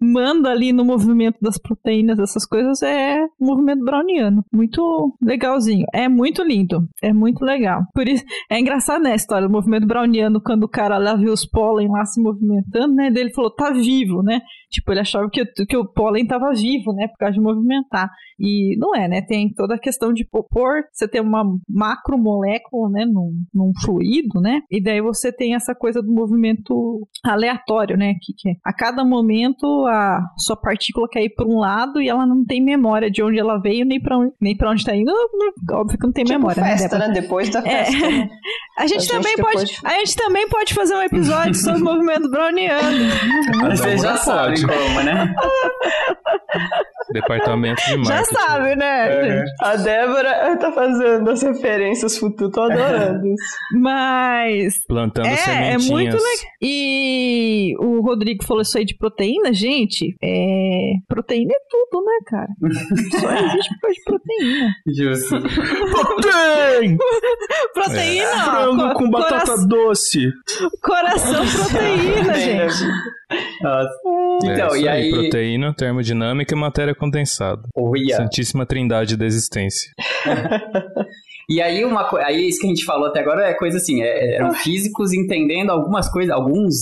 manda 0.02 0.49
ali 0.49 0.73
no 0.73 0.84
movimento 0.84 1.38
das 1.41 1.57
proteínas, 1.57 2.19
essas 2.19 2.45
coisas, 2.45 2.81
é 2.81 3.26
movimento 3.40 3.84
browniano. 3.84 4.44
Muito 4.52 5.15
legalzinho. 5.49 5.85
É 5.93 6.07
muito 6.07 6.43
lindo. 6.43 6.88
É 7.01 7.11
muito 7.11 7.43
legal. 7.43 7.81
Por 7.93 8.07
isso, 8.07 8.23
é 8.49 8.59
engraçado, 8.59 9.01
né, 9.01 9.13
a 9.13 9.15
história 9.15 9.47
do 9.47 9.51
movimento 9.51 9.88
browniano, 9.88 10.41
quando 10.41 10.63
o 10.63 10.69
cara 10.69 10.97
lá 10.97 11.15
viu 11.15 11.34
os 11.34 11.45
pólen 11.45 11.89
lá 11.89 12.05
se 12.05 12.21
movimentando, 12.21 12.93
né? 12.93 13.07
Ele 13.07 13.34
falou, 13.34 13.51
tá 13.51 13.71
vivo, 13.71 14.21
né? 14.21 14.41
Tipo, 14.70 14.91
ele 14.91 15.00
achava 15.00 15.30
que, 15.30 15.44
que 15.46 15.78
o 15.78 15.86
pólen 15.86 16.28
tava 16.28 16.52
vivo, 16.54 16.94
né? 16.94 17.08
Por 17.08 17.18
causa 17.18 17.34
de 17.34 17.41
movimentar. 17.41 18.10
E 18.40 18.78
não 18.78 18.96
é, 18.96 19.08
né? 19.08 19.22
Tem 19.22 19.52
toda 19.54 19.76
a 19.76 19.80
questão 19.80 20.14
de 20.14 20.26
pôr, 20.26 20.84
você 20.91 21.08
tem 21.08 21.22
uma 21.22 21.44
macromolécula, 21.68 22.90
né? 22.90 23.06
Num, 23.06 23.34
num 23.54 23.72
fluido, 23.84 24.40
né? 24.40 24.62
E 24.70 24.82
daí 24.82 25.02
você 25.02 25.32
tem 25.32 25.56
essa 25.56 25.76
coisa 25.76 26.02
do 26.02 26.12
movimento 26.12 27.08
aleatório, 27.24 27.98
né? 27.98 28.14
Que, 28.22 28.34
que 28.38 28.58
a 28.64 28.74
cada 28.74 29.04
momento 29.04 29.66
a 29.88 30.26
sua 30.38 30.56
partícula 30.56 31.08
quer 31.10 31.24
ir 31.24 31.34
para 31.36 31.48
um 31.48 31.60
lado 31.60 32.02
e 32.02 32.08
ela 32.08 32.26
não 32.26 32.46
tem 32.46 32.64
memória 32.64 33.10
de 33.10 33.22
onde 33.22 33.40
ela 33.40 33.60
veio 33.60 33.86
nem 33.86 34.00
para 34.02 34.18
onde, 34.18 34.34
nem 34.40 34.56
pra 34.56 34.72
onde 34.72 34.86
tá 34.86 34.96
indo. 34.96 35.12
Óbvio 35.72 35.98
que 35.98 36.06
não 36.06 36.14
tem 36.14 36.24
tipo 36.24 36.38
memória, 36.38 36.62
né, 36.62 36.78
festa, 36.78 36.98
né? 36.98 37.08
né? 37.08 37.14
Depois 37.14 37.50
da 37.50 37.60
é. 37.60 37.86
festa. 37.86 38.06
É. 38.06 38.30
A 38.78 38.88
gente, 38.88 39.06
a 39.06 39.16
também 39.16 39.36
gente 39.36 39.41
pode, 39.41 39.78
a 39.84 39.91
gente 39.98 40.16
também 40.16 40.50
pode 40.50 40.74
fazer 40.74 40.96
um 40.96 41.02
episódio 41.02 41.56
sobre 41.56 41.82
o 41.82 41.84
movimento 41.86 42.30
browniano. 42.30 42.98
Você 43.70 43.98
já 43.98 44.16
sabe 44.61 44.73
como, 44.73 45.03
né? 45.03 45.36
Departamento 47.11 47.81
de 47.88 47.98
marketing. 47.98 48.07
Já 48.07 48.23
sabe, 48.23 48.76
né? 48.76 49.40
É. 49.41 49.45
A 49.61 49.76
Débora 49.76 50.57
tá 50.57 50.72
fazendo 50.72 51.30
as 51.30 51.41
referências 51.41 52.18
futuras, 52.18 52.53
tô 52.53 52.61
adorando 52.61 53.34
Mas. 53.81 54.86
Plantando 54.88 55.26
é, 55.27 55.36
sementinhas. 55.38 55.86
É 55.86 55.91
muito 55.91 56.14
legal. 56.14 56.53
E 56.61 57.73
o 57.80 58.02
Rodrigo 58.02 58.44
falou 58.45 58.61
isso 58.61 58.77
aí 58.77 58.86
de 58.86 58.95
proteína, 58.95 59.52
gente. 59.53 60.15
É... 60.22 60.91
Proteína 61.07 61.52
é 61.52 61.60
tudo, 61.69 62.06
né, 62.06 62.19
cara? 62.27 62.49
Só 63.19 63.31
existe 63.45 63.69
por 63.76 63.81
causa 63.81 63.95
de 63.95 64.03
proteína. 64.06 64.69
Justo. 64.88 65.40
Proteína! 66.19 66.98
proteína! 67.73 68.30
É. 68.30 68.45
Frango 68.45 68.94
com 68.94 69.10
batata 69.10 69.45
cora... 69.45 69.68
doce. 69.68 70.30
Coração 70.81 71.45
proteína, 71.48 72.34
gente. 72.36 73.19
Nossa. 73.61 73.89
Então, 74.43 74.76
é, 74.76 74.80
e 74.80 74.88
aí... 74.88 75.10
Proteína, 75.11 75.73
termodinâmica 75.73 76.56
e 76.56 76.57
matéria 76.57 76.95
condensada. 76.95 77.61
Oh, 77.76 77.95
yeah. 77.95 78.23
Santíssima 78.23 78.65
trindade 78.65 79.18
da 79.18 79.26
existência. 79.26 79.91
E 81.49 81.60
aí, 81.60 81.84
uma 81.84 82.07
aí 82.19 82.47
isso 82.47 82.60
que 82.60 82.68
a 82.68 82.69
gente 82.69 82.85
falou 82.85 83.07
até 83.07 83.22
agora 83.22 83.47
é 83.47 83.56
coisa 83.56 83.77
assim, 83.77 84.03
é, 84.03 84.35
eram 84.35 84.53
físicos 84.53 85.11
entendendo 85.11 85.72
algumas 85.72 86.07
coisas, 86.07 86.31
alguns 86.31 86.76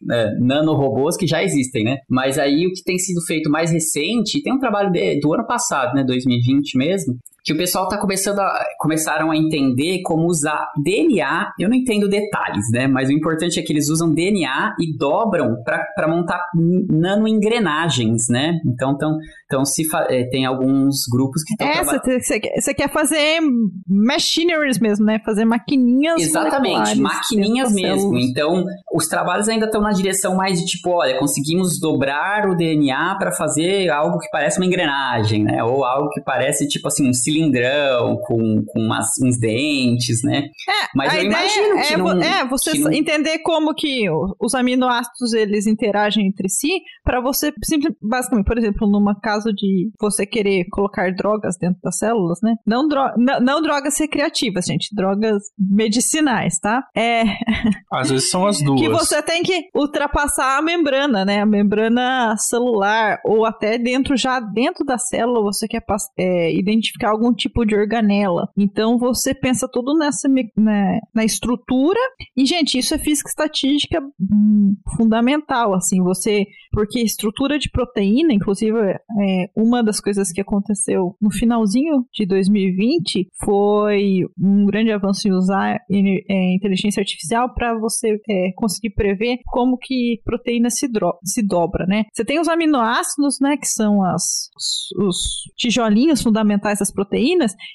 né, 0.00 0.32
nanorobôs 0.38 1.16
que 1.16 1.26
já 1.26 1.42
existem, 1.42 1.82
né? 1.82 1.98
Mas 2.08 2.38
aí 2.38 2.64
o 2.68 2.72
que 2.72 2.84
tem 2.84 2.96
sido 2.98 3.20
feito 3.26 3.50
mais 3.50 3.72
recente, 3.72 4.40
tem 4.40 4.52
um 4.52 4.60
trabalho 4.60 4.92
de, 4.92 5.18
do 5.18 5.34
ano 5.34 5.44
passado, 5.44 5.92
né, 5.94 6.04
2020 6.04 6.78
mesmo, 6.78 7.16
que 7.44 7.52
o 7.52 7.56
pessoal 7.56 7.88
tá 7.88 7.98
começando 7.98 8.38
a, 8.38 8.64
começaram 8.78 9.30
a 9.30 9.36
entender 9.36 10.02
como 10.02 10.26
usar 10.26 10.68
DNA. 10.82 11.52
Eu 11.58 11.68
não 11.68 11.76
entendo 11.76 12.08
detalhes, 12.08 12.64
né? 12.72 12.86
Mas 12.86 13.08
o 13.08 13.12
importante 13.12 13.58
é 13.58 13.62
que 13.62 13.72
eles 13.72 13.88
usam 13.88 14.12
DNA 14.12 14.76
e 14.78 14.96
dobram 14.96 15.56
para 15.64 16.08
montar 16.08 16.40
nanoengrenagens, 16.88 18.28
né? 18.28 18.60
Então, 18.64 18.92
então, 18.92 19.18
então 19.46 19.64
se 19.64 19.84
é, 20.08 20.24
tem 20.28 20.46
alguns 20.46 21.06
grupos 21.10 21.42
que 21.42 21.54
estão 21.54 21.66
é, 21.66 22.20
Você 22.60 22.74
quer 22.74 22.90
fazer 22.90 23.40
machineries 23.88 24.78
mesmo, 24.78 25.04
né? 25.04 25.20
Fazer 25.24 25.44
maquininhas 25.44 26.22
Exatamente, 26.22 27.00
maquininhas 27.00 27.72
mesmo. 27.72 28.16
Então, 28.18 28.64
os 28.94 29.08
trabalhos 29.08 29.48
ainda 29.48 29.66
estão 29.66 29.80
na 29.80 29.90
direção 29.90 30.36
mais 30.36 30.60
de 30.60 30.66
tipo, 30.66 30.90
olha, 30.90 31.18
conseguimos 31.18 31.80
dobrar 31.80 32.48
o 32.48 32.56
DNA 32.56 33.16
para 33.18 33.32
fazer 33.32 33.90
algo 33.90 34.18
que 34.18 34.28
parece 34.30 34.60
uma 34.60 34.66
engrenagem, 34.66 35.42
né? 35.42 35.62
Ou 35.64 35.84
algo 35.84 36.08
que 36.10 36.20
parece 36.20 36.68
tipo 36.68 36.86
assim 36.86 37.08
um 37.08 37.12
cilindrão 37.32 38.18
com, 38.22 38.64
com 38.66 38.80
umas, 38.80 39.06
uns 39.22 39.38
dentes, 39.38 40.22
né? 40.22 40.48
É, 40.68 40.88
Mas 40.94 41.14
eu 41.14 41.24
imagino 41.24 41.78
é, 41.78 41.82
que 41.82 41.96
não, 41.96 42.22
é 42.22 42.44
você 42.46 42.78
não... 42.78 42.92
entender 42.92 43.38
como 43.38 43.74
que 43.74 44.06
os 44.40 44.54
aminoácidos 44.54 45.32
eles 45.32 45.66
interagem 45.66 46.26
entre 46.26 46.48
si 46.48 46.82
para 47.04 47.20
você 47.20 47.52
basicamente, 48.00 48.46
por 48.46 48.58
exemplo, 48.58 48.88
numa 48.88 49.18
caso 49.18 49.52
de 49.52 49.90
você 50.00 50.26
querer 50.26 50.66
colocar 50.70 51.12
drogas 51.14 51.56
dentro 51.58 51.80
das 51.82 51.98
células, 51.98 52.38
né? 52.42 52.54
Não, 52.66 52.86
dro 52.86 53.12
não, 53.16 53.40
não 53.40 53.62
drogas 53.62 53.98
recreativas, 53.98 54.66
gente, 54.66 54.94
drogas 54.94 55.42
medicinais, 55.58 56.58
tá? 56.58 56.84
É 56.96 57.22
Às 57.92 58.10
vezes 58.10 58.30
são 58.30 58.46
as 58.46 58.60
duas. 58.62 58.80
que 58.80 58.88
você 58.88 59.22
tem 59.22 59.42
que 59.42 59.68
ultrapassar 59.74 60.58
a 60.58 60.62
membrana, 60.62 61.24
né? 61.24 61.40
A 61.40 61.46
membrana 61.46 62.36
celular 62.36 63.18
ou 63.24 63.44
até 63.44 63.78
dentro 63.78 64.16
já 64.16 64.40
dentro 64.40 64.84
da 64.84 64.98
célula 64.98 65.42
você 65.42 65.66
quer 65.66 65.82
é, 66.18 66.52
identificar 66.52 67.10
algum 67.22 67.32
tipo 67.32 67.64
de 67.64 67.74
organela. 67.74 68.48
Então 68.56 68.98
você 68.98 69.32
pensa 69.32 69.68
tudo 69.70 69.96
nessa 69.96 70.28
né, 70.28 70.98
na 71.14 71.24
estrutura 71.24 72.00
e 72.36 72.44
gente 72.44 72.78
isso 72.78 72.94
é 72.94 72.98
física 72.98 73.28
estatística 73.28 74.00
hum, 74.20 74.74
fundamental 74.96 75.74
assim 75.74 76.02
você 76.02 76.44
porque 76.72 77.00
estrutura 77.00 77.58
de 77.58 77.70
proteína 77.70 78.32
inclusive 78.32 78.78
é, 78.78 79.50
uma 79.56 79.82
das 79.82 80.00
coisas 80.00 80.32
que 80.32 80.40
aconteceu 80.40 81.14
no 81.20 81.30
finalzinho 81.30 82.04
de 82.12 82.26
2020 82.26 83.28
foi 83.44 84.20
um 84.40 84.66
grande 84.66 84.90
avanço 84.90 85.28
em 85.28 85.32
usar 85.32 85.76
é, 85.90 86.54
inteligência 86.54 87.00
artificial 87.00 87.52
para 87.54 87.78
você 87.78 88.18
é, 88.28 88.52
conseguir 88.56 88.90
prever 88.94 89.38
como 89.46 89.76
que 89.78 90.20
proteína 90.24 90.70
se, 90.70 90.88
se 91.24 91.46
dobra, 91.46 91.86
né? 91.86 92.04
Você 92.12 92.24
tem 92.24 92.40
os 92.40 92.48
aminoácidos, 92.48 93.38
né, 93.40 93.56
que 93.56 93.66
são 93.66 94.02
as, 94.02 94.48
os, 94.56 95.06
os 95.06 95.16
tijolinhos 95.56 96.22
fundamentais 96.22 96.78
das 96.78 96.92
proteínas, 96.92 97.11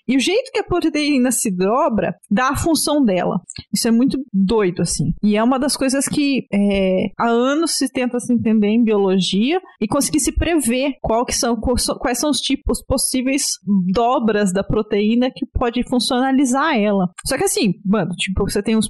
e 0.07 0.15
o 0.15 0.19
jeito 0.19 0.51
que 0.51 0.59
a 0.59 0.63
proteína 0.63 1.31
se 1.31 1.51
dobra 1.51 2.15
dá 2.29 2.49
a 2.49 2.57
função 2.57 3.03
dela. 3.03 3.39
Isso 3.73 3.87
é 3.87 3.91
muito 3.91 4.17
doido, 4.33 4.81
assim. 4.81 5.13
E 5.23 5.35
é 5.35 5.43
uma 5.43 5.59
das 5.59 5.75
coisas 5.75 6.07
que 6.07 6.45
é, 6.53 7.07
há 7.17 7.27
anos 7.27 7.75
se 7.75 7.91
tenta 7.91 8.19
se 8.19 8.33
entender 8.33 8.67
em 8.67 8.83
biologia 8.83 9.59
e 9.81 9.87
conseguir 9.87 10.19
se 10.19 10.31
prever 10.31 10.93
qual 11.01 11.25
que 11.25 11.35
são 11.35 11.55
quais 11.99 12.19
são 12.19 12.29
os 12.29 12.39
tipos 12.39 12.83
possíveis 12.85 13.43
dobras 13.91 14.51
da 14.53 14.63
proteína 14.63 15.31
que 15.33 15.45
pode 15.45 15.83
funcionalizar 15.87 16.77
ela. 16.77 17.09
Só 17.25 17.37
que 17.37 17.43
assim, 17.43 17.73
mano, 17.85 18.11
tipo, 18.15 18.43
você 18.43 18.61
tem 18.61 18.77
uns. 18.77 18.89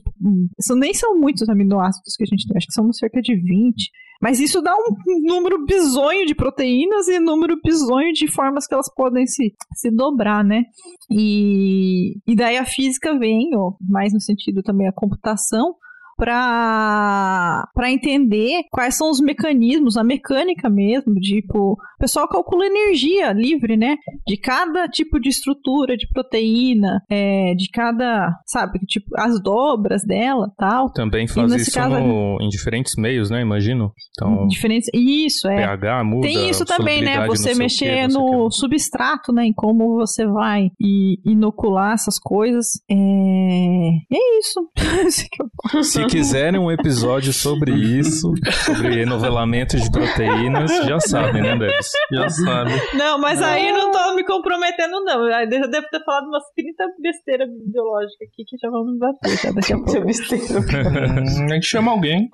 Isso 0.59 0.75
nem 0.75 0.93
são 0.93 1.17
muitos 1.17 1.47
aminoácidos 1.49 2.15
que 2.15 2.23
a 2.23 2.27
gente 2.27 2.47
tem, 2.47 2.57
acho 2.57 2.67
que 2.67 2.73
são 2.73 2.91
cerca 2.91 3.21
de 3.21 3.35
20. 3.35 3.89
Mas 4.21 4.39
isso 4.39 4.61
dá 4.61 4.73
um 4.73 5.21
número 5.23 5.63
bizonho 5.65 6.25
de 6.25 6.35
proteínas 6.35 7.07
e 7.07 7.19
número 7.19 7.59
bizonho 7.63 8.11
de 8.13 8.31
formas 8.31 8.65
que 8.67 8.73
elas 8.73 8.93
podem 8.93 9.25
se, 9.27 9.53
se 9.75 9.91
dobrar, 9.91 10.43
né? 10.43 10.63
E, 11.09 12.17
e 12.27 12.35
daí 12.35 12.57
a 12.57 12.65
física 12.65 13.17
vem, 13.17 13.49
ó, 13.55 13.73
mais 13.81 14.13
no 14.13 14.19
sentido 14.19 14.61
também 14.63 14.87
a 14.87 14.93
computação, 14.93 15.75
para 16.17 17.91
entender 17.91 18.63
quais 18.71 18.97
são 18.97 19.09
os 19.11 19.21
mecanismos, 19.21 19.97
a 19.97 20.03
mecânica 20.03 20.69
mesmo, 20.69 21.13
tipo, 21.15 21.73
o 21.73 21.99
pessoal 21.99 22.27
calcula 22.27 22.65
energia 22.65 23.31
livre, 23.31 23.77
né? 23.77 23.95
De 24.25 24.37
cada 24.37 24.87
tipo 24.87 25.19
de 25.19 25.29
estrutura 25.29 25.95
de 25.95 26.07
proteína, 26.09 27.01
é, 27.09 27.53
de 27.55 27.69
cada, 27.69 28.33
sabe, 28.45 28.79
tipo, 28.87 29.07
as 29.15 29.41
dobras 29.41 30.03
dela 30.03 30.51
tal. 30.57 30.91
Também 30.91 31.27
faz 31.27 31.53
isso 31.53 31.71
caso, 31.71 31.99
no, 31.99 32.39
em 32.41 32.49
diferentes 32.49 32.93
meios, 32.97 33.29
né? 33.29 33.41
Imagino. 33.41 33.91
Então, 34.11 34.47
diferentes, 34.47 34.89
isso, 34.93 35.47
é. 35.47 35.55
pH 35.55 36.03
muda. 36.03 36.27
Tem 36.27 36.49
isso 36.49 36.65
também, 36.65 37.03
né? 37.03 37.27
Você 37.27 37.53
mexer 37.53 38.07
no 38.07 38.49
substrato, 38.49 39.31
né? 39.31 39.45
Em 39.45 39.53
como 39.53 39.95
você 39.95 40.25
vai 40.25 40.69
e 40.79 41.19
inocular 41.25 41.93
essas 41.93 42.19
coisas. 42.19 42.65
É, 42.89 42.95
é 42.95 44.39
isso. 44.39 44.67
Se 45.83 46.06
quiserem 46.07 46.59
um 46.59 46.71
episódio 46.71 47.33
sobre 47.33 47.71
isso, 47.71 48.33
sobre 48.65 49.01
enovelamento 49.01 49.77
de 49.77 49.91
proteínas, 49.91 50.71
já 50.85 50.99
sabem, 50.99 51.41
né, 51.41 51.57
Debs? 51.57 51.91
Já 52.11 52.29
sabem. 52.29 52.75
Não, 52.93 53.19
mas 53.19 53.41
aí 53.41 53.71
não 53.71 53.91
tô 53.91 54.15
me 54.15 54.23
comprometendo, 54.25 55.03
não. 55.03 55.27
Eu 55.27 55.49
devo 55.49 55.87
ter 55.89 56.03
falado 56.03 56.27
umas 56.27 56.43
30 56.55 56.83
besteiras 57.01 57.49
biológicas 57.65 58.27
aqui 58.27 58.43
que 58.45 58.57
já 58.57 58.69
vamos 58.69 58.93
me 58.93 58.99
bater 58.99 59.37
já 59.37 59.51
daqui 59.51 59.73
a 59.73 59.77
pouco. 59.77 60.07
A 61.43 61.53
gente 61.53 61.65
chama 61.65 61.91
alguém. 61.91 62.29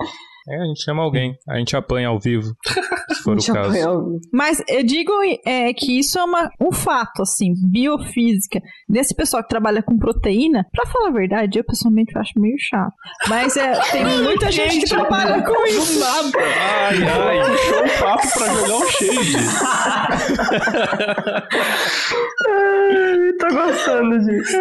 É, 0.48 0.62
a 0.62 0.66
gente 0.66 0.84
chama 0.84 1.02
alguém. 1.04 1.36
A 1.48 1.58
gente 1.58 1.76
apanha 1.76 2.10
ao 2.10 2.20
vivo, 2.20 2.54
se 3.10 3.24
for 3.24 3.38
o 3.40 3.54
caso. 3.54 4.20
Mas 4.32 4.62
eu 4.68 4.84
digo 4.84 5.12
é, 5.46 5.74
que 5.74 5.98
isso 6.00 6.20
é 6.20 6.24
uma, 6.24 6.50
um 6.60 6.72
fato, 6.72 7.22
assim, 7.22 7.54
biofísica. 7.72 8.60
Desse 8.90 9.16
pessoal 9.16 9.42
que 9.42 9.48
trabalha 9.50 9.82
com 9.82 9.98
proteína, 9.98 10.66
pra 10.72 10.86
falar 10.86 11.08
a 11.10 11.14
verdade, 11.14 11.60
eu 11.60 11.64
pessoalmente 11.64 12.18
acho 12.18 12.34
meio 12.38 12.58
chato. 12.60 12.94
Mas 13.30 13.56
é, 13.56 13.72
tem 13.92 14.04
muita 14.24 14.52
gente 14.52 14.80
que 14.80 14.90
trabalha 14.90 15.42
com 15.44 15.66
isso. 15.68 16.00
Nada. 16.00 16.38
Ai, 16.40 16.98
ai, 17.08 17.40
puxou 17.50 17.86
o 17.86 17.90
papo 18.00 18.28
pra 18.34 18.48
jogar 18.54 18.76
o 18.76 18.86
shade. 18.92 19.38
ai, 22.48 23.32
tô 23.40 23.48
gostando 23.56 24.20
disso. 24.20 24.58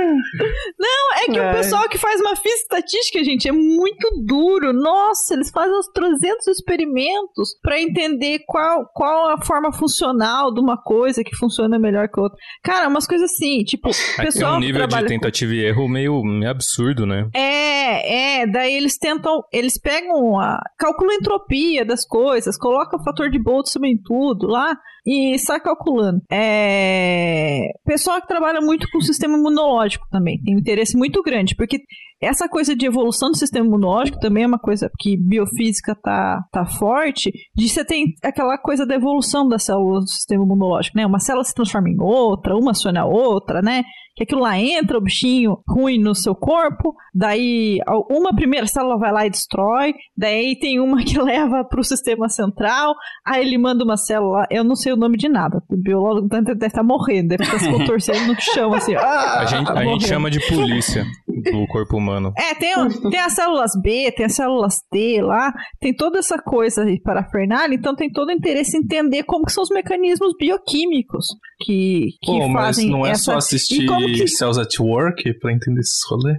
Não, 0.79 1.12
é 1.12 1.12
que 1.33 1.39
é. 1.39 1.51
o 1.51 1.55
pessoal 1.55 1.89
que 1.89 1.99
faz 1.99 2.21
uma 2.21 2.37
física 2.37 2.63
estatística, 2.63 3.25
gente, 3.25 3.49
é 3.49 3.53
muito 3.53 4.09
duro. 4.25 4.73
Nossa, 4.73 5.35
eles 5.35 5.51
fazem 5.51 5.77
uns 5.77 5.89
300 5.89 6.47
experimentos 6.49 7.57
para 7.63 7.81
entender 7.81 8.41
qual, 8.47 8.87
qual 8.95 9.31
a 9.31 9.45
forma 9.45 9.73
funcional 9.73 10.53
de 10.53 10.61
uma 10.61 10.81
coisa 10.81 11.23
que 11.25 11.37
funciona 11.37 11.79
melhor 11.79 12.09
que 12.09 12.21
outra. 12.21 12.39
Cara, 12.63 12.89
umas 12.89 13.07
coisas 13.07 13.31
assim, 13.31 13.65
tipo, 13.65 13.91
é 14.19 14.25
pessoal. 14.25 14.55
É 14.55 14.57
um 14.57 14.61
nível 14.61 14.87
de 14.87 15.05
tentativa 15.07 15.51
com... 15.51 15.57
e 15.57 15.65
erro 15.65 15.89
meio, 15.89 16.23
meio 16.23 16.51
absurdo, 16.51 17.07
né? 17.07 17.29
É, 17.35 18.41
é. 18.43 18.47
Daí 18.47 18.75
eles 18.75 18.99
tentam, 18.99 19.43
eles 19.53 19.81
pegam 19.81 20.39
a. 20.39 20.59
calculam 20.79 21.15
a 21.15 21.17
entropia 21.17 21.85
das 21.85 22.07
coisas, 22.07 22.59
colocam 22.59 23.01
o 23.01 23.05
fator 23.05 23.31
de 23.31 23.39
Boltzmann 23.39 23.93
em 23.93 24.03
tudo 24.03 24.47
lá 24.47 24.77
e 25.07 25.39
sai 25.39 25.61
calculando. 25.61 26.21
É... 26.31 27.61
Pessoal 27.85 28.21
que 28.21 28.29
trabalha 28.29 28.61
muito 28.61 28.89
com 28.91 28.99
o 28.99 29.03
sistema 29.03 29.37
imunológico 29.37 30.07
também 30.11 30.41
tem 30.43 30.55
um 30.55 30.59
interesse 30.59 30.97
muito 30.97 31.22
grande, 31.23 31.55
porque 31.55 31.81
essa 32.21 32.49
coisa 32.49 32.77
de 32.77 32.87
evolução 32.87 33.31
do 33.31 33.37
sistema 33.37 33.67
imunológico 33.67 34.21
também 34.21 34.45
é 34.45 34.47
uma 34.47 34.59
coisa 34.59 34.91
que 35.01 35.17
biofísica 35.17 35.95
tá, 36.01 36.41
tá 36.53 36.65
forte, 36.65 37.33
de 37.55 37.69
você 37.69 37.85
tem 37.85 38.15
aquela 38.23 38.57
coisa 38.59 38.87
da 38.87 38.95
evolução 38.95 39.49
das 39.49 39.65
células 39.65 40.05
do 40.05 40.11
sistema 40.11 40.45
imunológico, 40.45 40.97
né? 40.97 41.05
Uma 41.05 41.19
célula 41.19 41.45
se 41.45 41.55
transforma 41.55 41.89
em 41.89 42.01
outra, 42.01 42.57
uma 42.57 42.71
aciona 42.71 43.01
a 43.03 43.07
outra, 43.07 43.61
né? 43.61 43.83
Que 44.15 44.25
aquilo 44.25 44.43
lá 44.43 44.59
entra, 44.59 44.99
o 44.99 45.01
bichinho 45.01 45.59
ruim 45.67 45.99
no 45.99 46.15
seu 46.15 46.35
corpo, 46.35 46.95
daí 47.15 47.79
uma 48.11 48.35
primeira 48.35 48.67
célula 48.67 48.99
vai 48.99 49.13
lá 49.13 49.27
e 49.27 49.31
destrói, 49.31 49.95
daí 50.17 50.59
tem 50.59 50.81
uma 50.81 51.03
que 51.05 51.21
leva 51.21 51.65
para 51.65 51.81
o 51.81 51.85
sistema 51.85 52.29
central, 52.29 52.95
aí 53.27 53.45
ele 53.45 53.59
manda 53.59 53.85
uma 53.85 53.97
célula, 53.97 54.47
eu 54.51 54.65
não 54.65 54.77
sei 54.77 54.93
o 54.93 54.97
nome 54.97 55.17
de 55.17 55.29
nada, 55.29 55.63
o 55.71 55.77
biólogo 55.77 56.29
deve 56.29 56.67
estar 56.67 56.83
morrendo, 56.83 57.29
deve 57.29 57.45
estar 57.45 57.59
se 57.59 57.71
contorcendo 57.73 58.27
no 58.27 58.41
chão, 58.41 58.75
assim. 58.75 58.95
Ah, 58.95 59.41
a 59.41 59.45
gente, 59.47 59.71
a 59.71 59.85
gente 59.85 60.07
chama 60.07 60.31
de 60.31 60.41
polícia 60.47 61.05
do 61.27 61.67
corpo 61.67 61.97
humano. 61.97 62.33
É, 62.37 62.55
tem, 62.55 62.75
tem 63.11 63.21
as 63.21 63.33
células 63.33 63.73
B, 63.83 64.13
tem 64.13 64.27
as 64.27 64.35
células 64.35 64.75
T 64.91 65.23
lá, 65.23 65.53
tem 65.81 65.95
toda 65.95 66.19
essa 66.19 66.39
coisa 66.39 66.83
aí 66.83 67.01
para 67.01 67.25
Fernal, 67.31 67.73
então 67.73 67.95
tem 67.95 68.11
todo 68.11 68.29
o 68.29 68.33
interesse 68.33 68.77
em 68.77 68.81
entender 68.81 69.23
como 69.25 69.45
que 69.45 69.53
são 69.53 69.63
os 69.63 69.71
mecanismos 69.71 70.35
bioquímicos 70.39 71.27
que, 71.61 72.09
que 72.21 72.39
Pô, 72.39 72.53
fazem 72.53 72.91
mas 72.91 72.99
não 72.99 73.07
é 73.07 73.11
essa... 73.11 73.23
só 73.25 73.37
assistir 73.37 73.87
que... 74.07 74.29
Cells 74.29 74.61
at 74.61 74.79
Work 74.79 75.39
pra 75.39 75.53
entender 75.53 75.81
esses 75.81 76.01
rolês? 76.09 76.39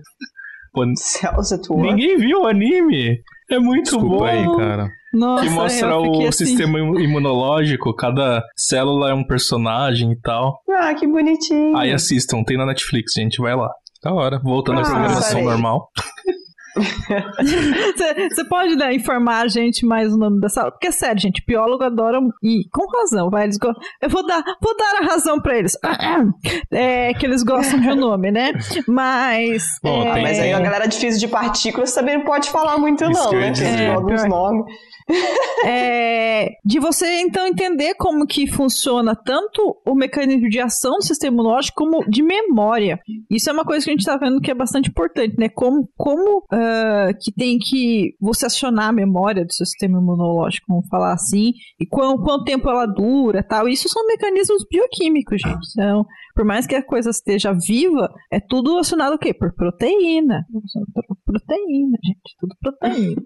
Pô, 0.73 0.85
Cells 0.95 1.53
at 1.53 1.69
Work? 1.69 1.87
Ninguém 1.87 2.17
viu 2.17 2.41
o 2.41 2.47
anime? 2.47 3.21
É 3.49 3.59
muito 3.59 3.83
Desculpa 3.83 4.17
bom. 4.17 4.23
aí, 4.23 4.57
cara. 4.57 4.89
Nossa, 5.13 5.43
que 5.43 5.49
mostra 5.51 5.99
o 5.99 6.27
assim. 6.27 6.45
sistema 6.45 6.79
imunológico, 6.79 7.95
cada 7.95 8.43
célula 8.55 9.11
é 9.11 9.13
um 9.13 9.23
personagem 9.23 10.11
e 10.11 10.19
tal. 10.19 10.59
Ah, 10.71 10.93
que 10.95 11.05
bonitinho. 11.05 11.77
Aí 11.77 11.91
assistam, 11.91 12.43
tem 12.43 12.57
na 12.57 12.65
Netflix, 12.65 13.13
gente, 13.15 13.37
vai 13.39 13.55
lá. 13.55 13.69
Da 14.03 14.11
hora. 14.11 14.39
Voltando 14.43 14.79
ah, 14.79 14.81
à 14.81 14.85
programação 14.85 15.43
normal. 15.43 15.89
Você 16.75 18.43
pode 18.45 18.75
né, 18.75 18.93
informar 18.93 19.41
a 19.41 19.47
gente 19.47 19.85
mais 19.85 20.13
o 20.13 20.17
nome 20.17 20.39
da 20.39 20.49
sala? 20.49 20.71
Porque 20.71 20.87
é 20.87 20.91
sério, 20.91 21.21
gente, 21.21 21.43
biólogo 21.45 21.83
adora 21.83 22.19
e 22.41 22.67
com 22.71 22.85
razão, 22.97 23.29
vai. 23.29 23.43
Eles 23.45 23.57
go... 23.57 23.71
Eu 24.01 24.09
vou 24.09 24.25
dar, 24.25 24.43
vou 24.61 24.75
dar 24.75 25.01
a 25.01 25.05
razão 25.05 25.39
pra 25.39 25.57
eles. 25.57 25.77
É 26.71 27.13
que 27.13 27.25
eles 27.25 27.43
gostam 27.43 27.79
de 27.79 27.89
um 27.89 27.95
nome, 27.95 28.31
né? 28.31 28.51
Mas. 28.87 29.63
Bom, 29.83 30.03
é... 30.03 30.21
Mas 30.21 30.39
aí 30.39 30.53
a 30.53 30.59
galera 30.59 30.87
de 30.87 30.97
física 30.97 31.19
de 31.19 31.27
partículas 31.27 31.93
também 31.93 32.17
não 32.17 32.25
pode 32.25 32.49
falar 32.49 32.77
muito, 32.77 33.03
Isso 33.03 33.11
não, 33.11 33.31
né? 33.31 33.51
Que 33.51 33.61
eles 33.61 34.23
é, 34.23 34.27
nomes. 34.27 34.63
É, 35.65 36.49
de 36.63 36.79
você 36.79 37.21
então 37.21 37.47
entender 37.47 37.95
como 37.95 38.25
que 38.25 38.47
funciona 38.47 39.15
tanto 39.15 39.81
o 39.85 39.95
mecanismo 39.95 40.49
de 40.49 40.59
ação 40.59 40.97
do 40.97 41.03
sistema 41.03 41.35
imunológico 41.35 41.75
como 41.77 42.09
de 42.09 42.23
memória. 42.23 42.99
Isso 43.29 43.49
é 43.49 43.53
uma 43.53 43.65
coisa 43.65 43.83
que 43.83 43.89
a 43.89 43.93
gente 43.93 44.01
está 44.01 44.17
vendo 44.17 44.41
que 44.41 44.51
é 44.51 44.55
bastante 44.55 44.89
importante, 44.89 45.35
né? 45.37 45.49
Como, 45.49 45.89
como 45.97 46.39
uh, 46.39 47.13
que 47.21 47.31
tem 47.33 47.57
que 47.59 48.15
você 48.19 48.45
acionar 48.45 48.89
a 48.89 48.93
memória 48.93 49.45
do 49.45 49.53
seu 49.53 49.65
sistema 49.65 49.99
imunológico, 49.99 50.67
vamos 50.67 50.87
falar 50.87 51.13
assim, 51.13 51.51
e 51.79 51.85
quanto, 51.85 52.23
quanto 52.23 52.45
tempo 52.45 52.69
ela 52.69 52.85
dura 52.85 53.43
tal. 53.43 53.67
Isso 53.67 53.89
são 53.89 54.05
mecanismos 54.07 54.65
bioquímicos, 54.69 55.41
gente. 55.41 55.67
Então, 55.71 56.05
por 56.35 56.45
mais 56.45 56.65
que 56.65 56.75
a 56.75 56.85
coisa 56.85 57.09
esteja 57.09 57.53
viva, 57.53 58.09
é 58.31 58.39
tudo 58.39 58.77
acionado 58.77 59.15
o 59.15 59.19
quê? 59.19 59.33
Por 59.33 59.53
proteína. 59.53 60.45
Proteína, 61.25 61.97
gente. 62.03 62.35
Tudo 62.39 62.55
proteína. 62.61 63.21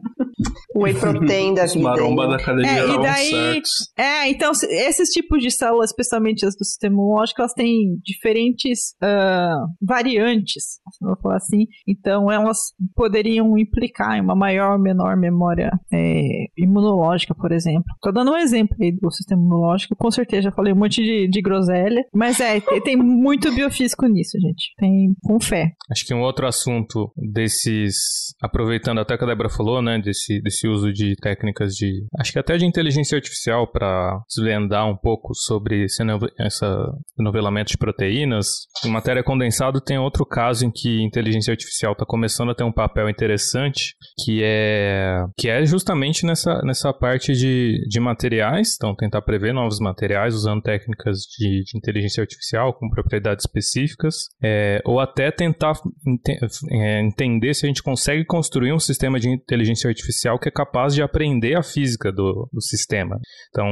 Whey 0.76 0.94
protein 0.94 1.54
da 1.54 1.67
vida. 1.74 1.90
Maromba 1.90 2.28
da 2.28 2.36
academia 2.36 2.72
é, 2.72 2.90
e 2.90 3.02
daí, 3.02 3.62
É, 3.98 4.30
então, 4.30 4.52
esses 4.70 5.10
tipos 5.10 5.42
de 5.42 5.52
células, 5.52 5.90
especialmente 5.90 6.46
as 6.46 6.56
do 6.56 6.66
sistema 6.66 6.96
imunológico, 6.96 7.42
elas 7.42 7.54
têm 7.54 8.00
diferentes 8.04 8.96
uh, 9.04 9.68
variantes, 9.82 10.80
vou 11.02 11.18
falar 11.22 11.38
assim. 11.38 11.66
Então, 11.88 12.32
elas 12.32 12.58
poderiam 12.96 13.58
implicar 13.58 14.18
em 14.18 14.22
uma 14.22 14.36
maior 14.36 14.74
ou 14.74 14.80
menor 14.80 15.16
memória 15.18 15.72
é, 15.92 16.46
imunológica, 16.58 17.34
por 17.36 17.52
exemplo. 17.52 17.86
Tô 18.02 18.12
dando 18.12 18.32
um 18.32 18.38
exemplo 18.38 18.76
aí 18.82 18.92
do 18.92 19.12
sistema 19.12 19.42
imunológico. 19.42 19.96
Com 19.96 20.12
certeza 20.12 20.44
já 20.44 20.52
falei 20.52 20.74
um 20.74 20.78
monte 20.78 21.04
de, 21.04 21.28
de 21.28 21.42
groselha. 21.42 22.04
Mas 22.14 22.40
é, 22.40 22.60
tem 22.84 22.96
muito 22.96 23.54
biofísico 23.54 24.06
nisso, 24.08 24.38
gente. 24.40 24.74
Tem 24.78 25.14
com 25.24 25.40
fé. 25.40 25.72
Acho 25.92 26.06
que 26.06 26.14
um 26.14 26.22
outro 26.22 26.48
assunto 26.48 27.12
desses. 27.16 27.96
Aproveitando 28.42 29.00
até 29.00 29.18
que 29.18 29.24
a 29.24 29.28
Débora 29.28 29.50
falou, 29.50 29.82
né? 29.82 30.00
Desse, 30.00 30.42
desse 30.42 30.68
uso 30.68 30.92
de 30.92 31.16
técnicas 31.16 31.57
de. 31.66 32.06
Acho 32.20 32.32
que 32.32 32.40
até 32.40 32.58
de 32.58 32.66
inteligência 32.66 33.16
artificial 33.16 33.68
para 33.68 34.20
desvendar 34.30 34.88
um 34.88 34.96
pouco 34.96 35.34
sobre 35.34 35.86
esse, 35.86 36.04
essa 36.40 36.92
novelamento 37.18 37.72
de 37.72 37.78
proteínas. 37.78 38.48
Em 38.86 38.90
matéria 38.90 39.24
condensada, 39.24 39.82
tem 39.82 39.98
outro 39.98 40.26
caso 40.26 40.66
em 40.66 40.72
que 40.72 41.04
inteligência 41.04 41.52
artificial 41.52 41.94
está 41.94 42.06
começando 42.06 42.52
a 42.52 42.56
ter 42.56 42.64
um 42.64 42.72
papel 42.72 43.10
interessante, 43.10 43.96
que 44.24 44.42
é 44.44 45.26
que 45.38 45.50
é 45.50 45.66
justamente 45.66 46.26
nessa, 46.26 46.62
nessa 46.64 46.94
parte 46.94 47.34
de, 47.34 47.86
de 47.88 48.00
materiais, 48.00 48.76
então 48.76 48.96
tentar 48.96 49.22
prever 49.22 49.54
novos 49.54 49.80
materiais 49.80 50.34
usando 50.34 50.62
técnicas 50.62 51.20
de, 51.38 51.64
de 51.64 51.78
inteligência 51.78 52.22
artificial 52.22 52.74
com 52.74 52.90
propriedades 52.90 53.46
específicas, 53.46 54.16
é, 54.42 54.82
ou 54.86 55.00
até 55.00 55.32
tentar 55.32 55.74
ente, 56.06 56.38
é, 56.72 57.02
entender 57.02 57.54
se 57.54 57.66
a 57.66 57.68
gente 57.68 57.84
consegue 57.84 58.26
construir 58.26 58.74
um 58.74 58.80
sistema 58.80 59.20
de 59.20 59.30
inteligência 59.30 59.88
artificial 59.88 60.40
que 60.40 60.50
é 60.50 60.52
capaz 60.52 60.94
de 60.94 61.02
aprender 61.02 61.47
a 61.56 61.64
física 61.64 62.12
do, 62.12 62.50
do 62.52 62.62
sistema. 62.62 63.20
Então, 63.50 63.68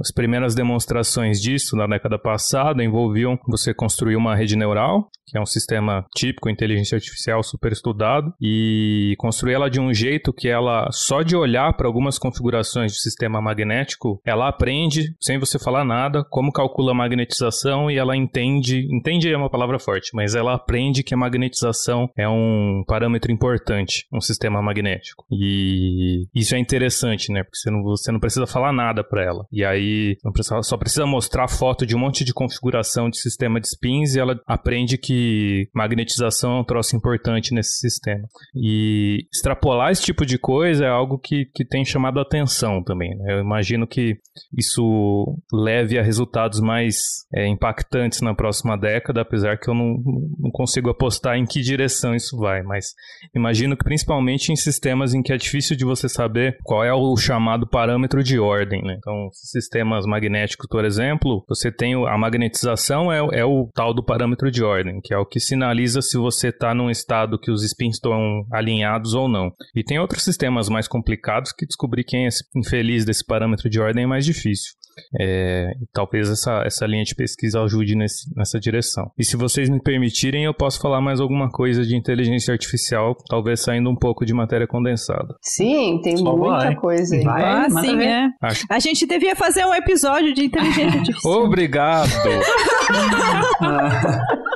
as 0.00 0.12
primeiras 0.12 0.54
demonstrações 0.54 1.40
disso 1.40 1.76
na 1.76 1.86
década 1.86 2.18
passada 2.18 2.82
envolviam 2.82 3.38
você 3.46 3.74
construir 3.74 4.16
uma 4.16 4.36
rede 4.36 4.56
neural, 4.56 5.08
que 5.26 5.36
é 5.36 5.40
um 5.40 5.46
sistema 5.46 6.04
típico, 6.14 6.48
inteligência 6.48 6.96
artificial 6.96 7.42
super 7.42 7.72
estudado, 7.72 8.32
e 8.40 9.14
construir 9.18 9.54
ela 9.54 9.68
de 9.68 9.80
um 9.80 9.92
jeito 9.92 10.32
que 10.32 10.48
ela, 10.48 10.88
só 10.92 11.22
de 11.22 11.34
olhar 11.34 11.76
para 11.76 11.86
algumas 11.86 12.18
configurações 12.18 12.92
do 12.92 12.98
sistema 12.98 13.40
magnético, 13.40 14.20
ela 14.24 14.48
aprende, 14.48 15.14
sem 15.20 15.38
você 15.38 15.58
falar 15.58 15.84
nada, 15.84 16.24
como 16.30 16.52
calcula 16.52 16.92
a 16.92 16.94
magnetização 16.94 17.90
e 17.90 17.96
ela 17.96 18.16
entende, 18.16 18.86
entende 18.94 19.32
é 19.32 19.36
uma 19.36 19.50
palavra 19.50 19.78
forte, 19.78 20.10
mas 20.14 20.34
ela 20.34 20.54
aprende 20.54 21.02
que 21.02 21.14
a 21.14 21.18
magnetização 21.18 22.08
é 22.16 22.28
um 22.28 22.84
parâmetro 22.86 23.32
importante, 23.32 24.06
um 24.12 24.20
sistema 24.20 24.62
magnético. 24.62 25.24
E 25.30 26.26
isso 26.34 26.54
é 26.54 26.58
interessante, 26.58 27.15
né? 27.30 27.42
Porque 27.42 27.58
você 27.58 27.70
não, 27.70 27.82
você 27.82 28.12
não 28.12 28.20
precisa 28.20 28.46
falar 28.46 28.72
nada 28.72 29.02
para 29.02 29.24
ela. 29.24 29.46
E 29.52 29.64
aí 29.64 30.16
precisa, 30.32 30.62
só 30.62 30.76
precisa 30.76 31.06
mostrar 31.06 31.48
foto 31.48 31.86
de 31.86 31.96
um 31.96 31.98
monte 31.98 32.24
de 32.24 32.32
configuração 32.32 33.08
de 33.10 33.18
sistema 33.18 33.60
de 33.60 33.68
spins 33.68 34.14
e 34.14 34.20
ela 34.20 34.38
aprende 34.46 34.98
que 34.98 35.68
magnetização 35.74 36.56
é 36.56 36.60
um 36.60 36.64
troço 36.64 36.96
importante 36.96 37.54
nesse 37.54 37.78
sistema. 37.78 38.26
E 38.54 39.26
extrapolar 39.32 39.90
esse 39.90 40.02
tipo 40.02 40.24
de 40.24 40.38
coisa 40.38 40.84
é 40.84 40.88
algo 40.88 41.18
que, 41.18 41.46
que 41.54 41.64
tem 41.64 41.84
chamado 41.84 42.18
a 42.18 42.22
atenção 42.22 42.82
também. 42.82 43.16
Né? 43.16 43.34
Eu 43.34 43.40
imagino 43.40 43.86
que 43.86 44.16
isso 44.56 45.36
leve 45.52 45.98
a 45.98 46.02
resultados 46.02 46.60
mais 46.60 46.96
é, 47.34 47.46
impactantes 47.46 48.20
na 48.20 48.34
próxima 48.34 48.76
década, 48.76 49.22
apesar 49.22 49.58
que 49.58 49.68
eu 49.68 49.74
não, 49.74 49.96
não 50.38 50.50
consigo 50.50 50.90
apostar 50.90 51.36
em 51.36 51.44
que 51.44 51.60
direção 51.60 52.14
isso 52.14 52.36
vai. 52.36 52.62
Mas 52.62 52.86
imagino 53.34 53.76
que 53.76 53.84
principalmente 53.84 54.52
em 54.52 54.56
sistemas 54.56 55.14
em 55.14 55.22
que 55.22 55.32
é 55.32 55.36
difícil 55.36 55.76
de 55.76 55.84
você 55.84 56.08
saber 56.08 56.58
qual 56.62 56.84
é 56.84 56.92
o 56.92 56.98
chamado 57.14 57.66
parâmetro 57.66 58.22
de 58.22 58.38
ordem. 58.38 58.82
Né? 58.82 58.96
Então, 58.98 59.28
sistemas 59.32 60.06
magnéticos, 60.06 60.66
por 60.66 60.84
exemplo, 60.84 61.44
você 61.46 61.70
tem 61.70 61.94
a 61.94 62.16
magnetização 62.16 63.12
é, 63.12 63.40
é 63.40 63.44
o 63.44 63.68
tal 63.74 63.92
do 63.92 64.02
parâmetro 64.02 64.50
de 64.50 64.64
ordem, 64.64 65.00
que 65.02 65.12
é 65.12 65.18
o 65.18 65.26
que 65.26 65.38
sinaliza 65.38 66.00
se 66.00 66.16
você 66.16 66.48
está 66.48 66.74
num 66.74 66.90
estado 66.90 67.38
que 67.38 67.50
os 67.50 67.62
spins 67.62 67.96
estão 67.96 68.46
alinhados 68.50 69.12
ou 69.12 69.28
não. 69.28 69.50
E 69.74 69.84
tem 69.84 69.98
outros 69.98 70.24
sistemas 70.24 70.70
mais 70.70 70.88
complicados 70.88 71.52
que 71.52 71.66
descobrir 71.66 72.04
quem 72.04 72.26
é 72.26 72.28
infeliz 72.56 73.04
desse 73.04 73.24
parâmetro 73.24 73.68
de 73.68 73.78
ordem 73.78 74.04
é 74.04 74.06
mais 74.06 74.24
difícil. 74.24 74.72
É, 75.20 75.72
talvez 75.92 76.30
essa, 76.30 76.62
essa 76.64 76.86
linha 76.86 77.04
de 77.04 77.14
pesquisa 77.14 77.60
ajude 77.62 77.94
nesse, 77.94 78.34
nessa 78.34 78.58
direção. 78.58 79.10
E 79.18 79.24
se 79.24 79.36
vocês 79.36 79.68
me 79.68 79.80
permitirem, 79.80 80.44
eu 80.44 80.54
posso 80.54 80.80
falar 80.80 81.00
mais 81.00 81.20
alguma 81.20 81.50
coisa 81.50 81.84
de 81.84 81.96
inteligência 81.96 82.52
artificial, 82.52 83.14
talvez 83.28 83.60
saindo 83.60 83.90
um 83.90 83.96
pouco 83.96 84.24
de 84.24 84.32
matéria 84.32 84.66
condensada. 84.66 85.34
Sim, 85.42 86.00
tem 86.02 86.16
Só 86.16 86.36
muita 86.36 86.56
vai. 86.56 86.76
coisa 86.76 86.95
aí. 86.96 87.22
Vai, 87.22 87.44
ah, 87.44 87.70
sim, 87.70 88.02
é. 88.02 88.28
Acho... 88.40 88.66
A 88.68 88.78
gente 88.78 89.06
devia 89.06 89.36
fazer 89.36 89.64
um 89.64 89.74
episódio 89.74 90.34
de 90.34 90.44
inteligência 90.44 90.98
artificial. 91.00 91.44
Obrigado! 91.44 92.10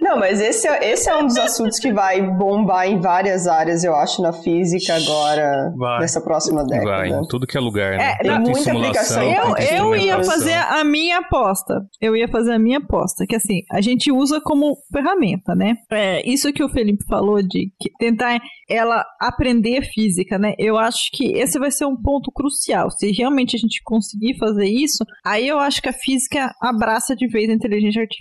Não, 0.00 0.18
mas 0.18 0.40
esse 0.40 0.68
é, 0.68 0.92
esse 0.92 1.08
é 1.08 1.16
um 1.16 1.26
dos 1.26 1.36
assuntos 1.36 1.78
que 1.78 1.92
vai 1.92 2.20
bombar 2.20 2.86
em 2.86 3.00
várias 3.00 3.46
áreas, 3.46 3.84
eu 3.84 3.94
acho, 3.94 4.20
na 4.22 4.32
física 4.32 4.94
agora, 4.96 5.72
vai. 5.76 6.00
nessa 6.00 6.20
próxima 6.20 6.64
década. 6.64 6.90
Vai, 6.90 7.08
em 7.08 7.26
tudo 7.26 7.46
que 7.46 7.56
é 7.56 7.60
lugar, 7.60 7.96
né? 7.96 8.16
É, 8.20 8.22
tem 8.22 8.38
muita 8.38 8.72
aplicação. 8.72 9.22
Eu, 9.22 9.56
eu 9.56 9.96
ia 9.96 10.22
fazer 10.22 10.54
a 10.54 10.84
minha 10.84 11.18
aposta. 11.18 11.80
Eu 12.00 12.16
ia 12.16 12.28
fazer 12.28 12.52
a 12.52 12.58
minha 12.58 12.78
aposta, 12.78 13.26
que 13.26 13.36
assim, 13.36 13.62
a 13.70 13.80
gente 13.80 14.12
usa 14.12 14.40
como 14.40 14.76
ferramenta, 14.92 15.54
né? 15.54 15.74
É, 15.90 16.28
isso 16.28 16.52
que 16.52 16.62
o 16.62 16.68
Felipe 16.68 17.04
falou 17.08 17.42
de 17.42 17.70
tentar 17.98 18.38
ela 18.68 19.04
aprender 19.20 19.82
física, 19.92 20.38
né? 20.38 20.54
Eu 20.58 20.76
acho 20.78 21.10
que 21.12 21.36
esse 21.36 21.58
vai 21.58 21.70
ser 21.70 21.86
um 21.86 21.96
ponto 21.96 22.30
crucial. 22.32 22.90
Se 22.90 23.10
realmente 23.10 23.56
a 23.56 23.58
gente 23.58 23.82
conseguir 23.82 24.36
fazer 24.38 24.66
isso, 24.66 25.04
aí 25.24 25.46
eu 25.46 25.58
acho 25.58 25.80
que 25.80 25.88
a 25.88 25.92
física 25.92 26.52
abraça 26.60 27.14
de 27.14 27.26
vez 27.26 27.48
a 27.48 27.52
inteligência 27.52 28.02
artificial, 28.02 28.13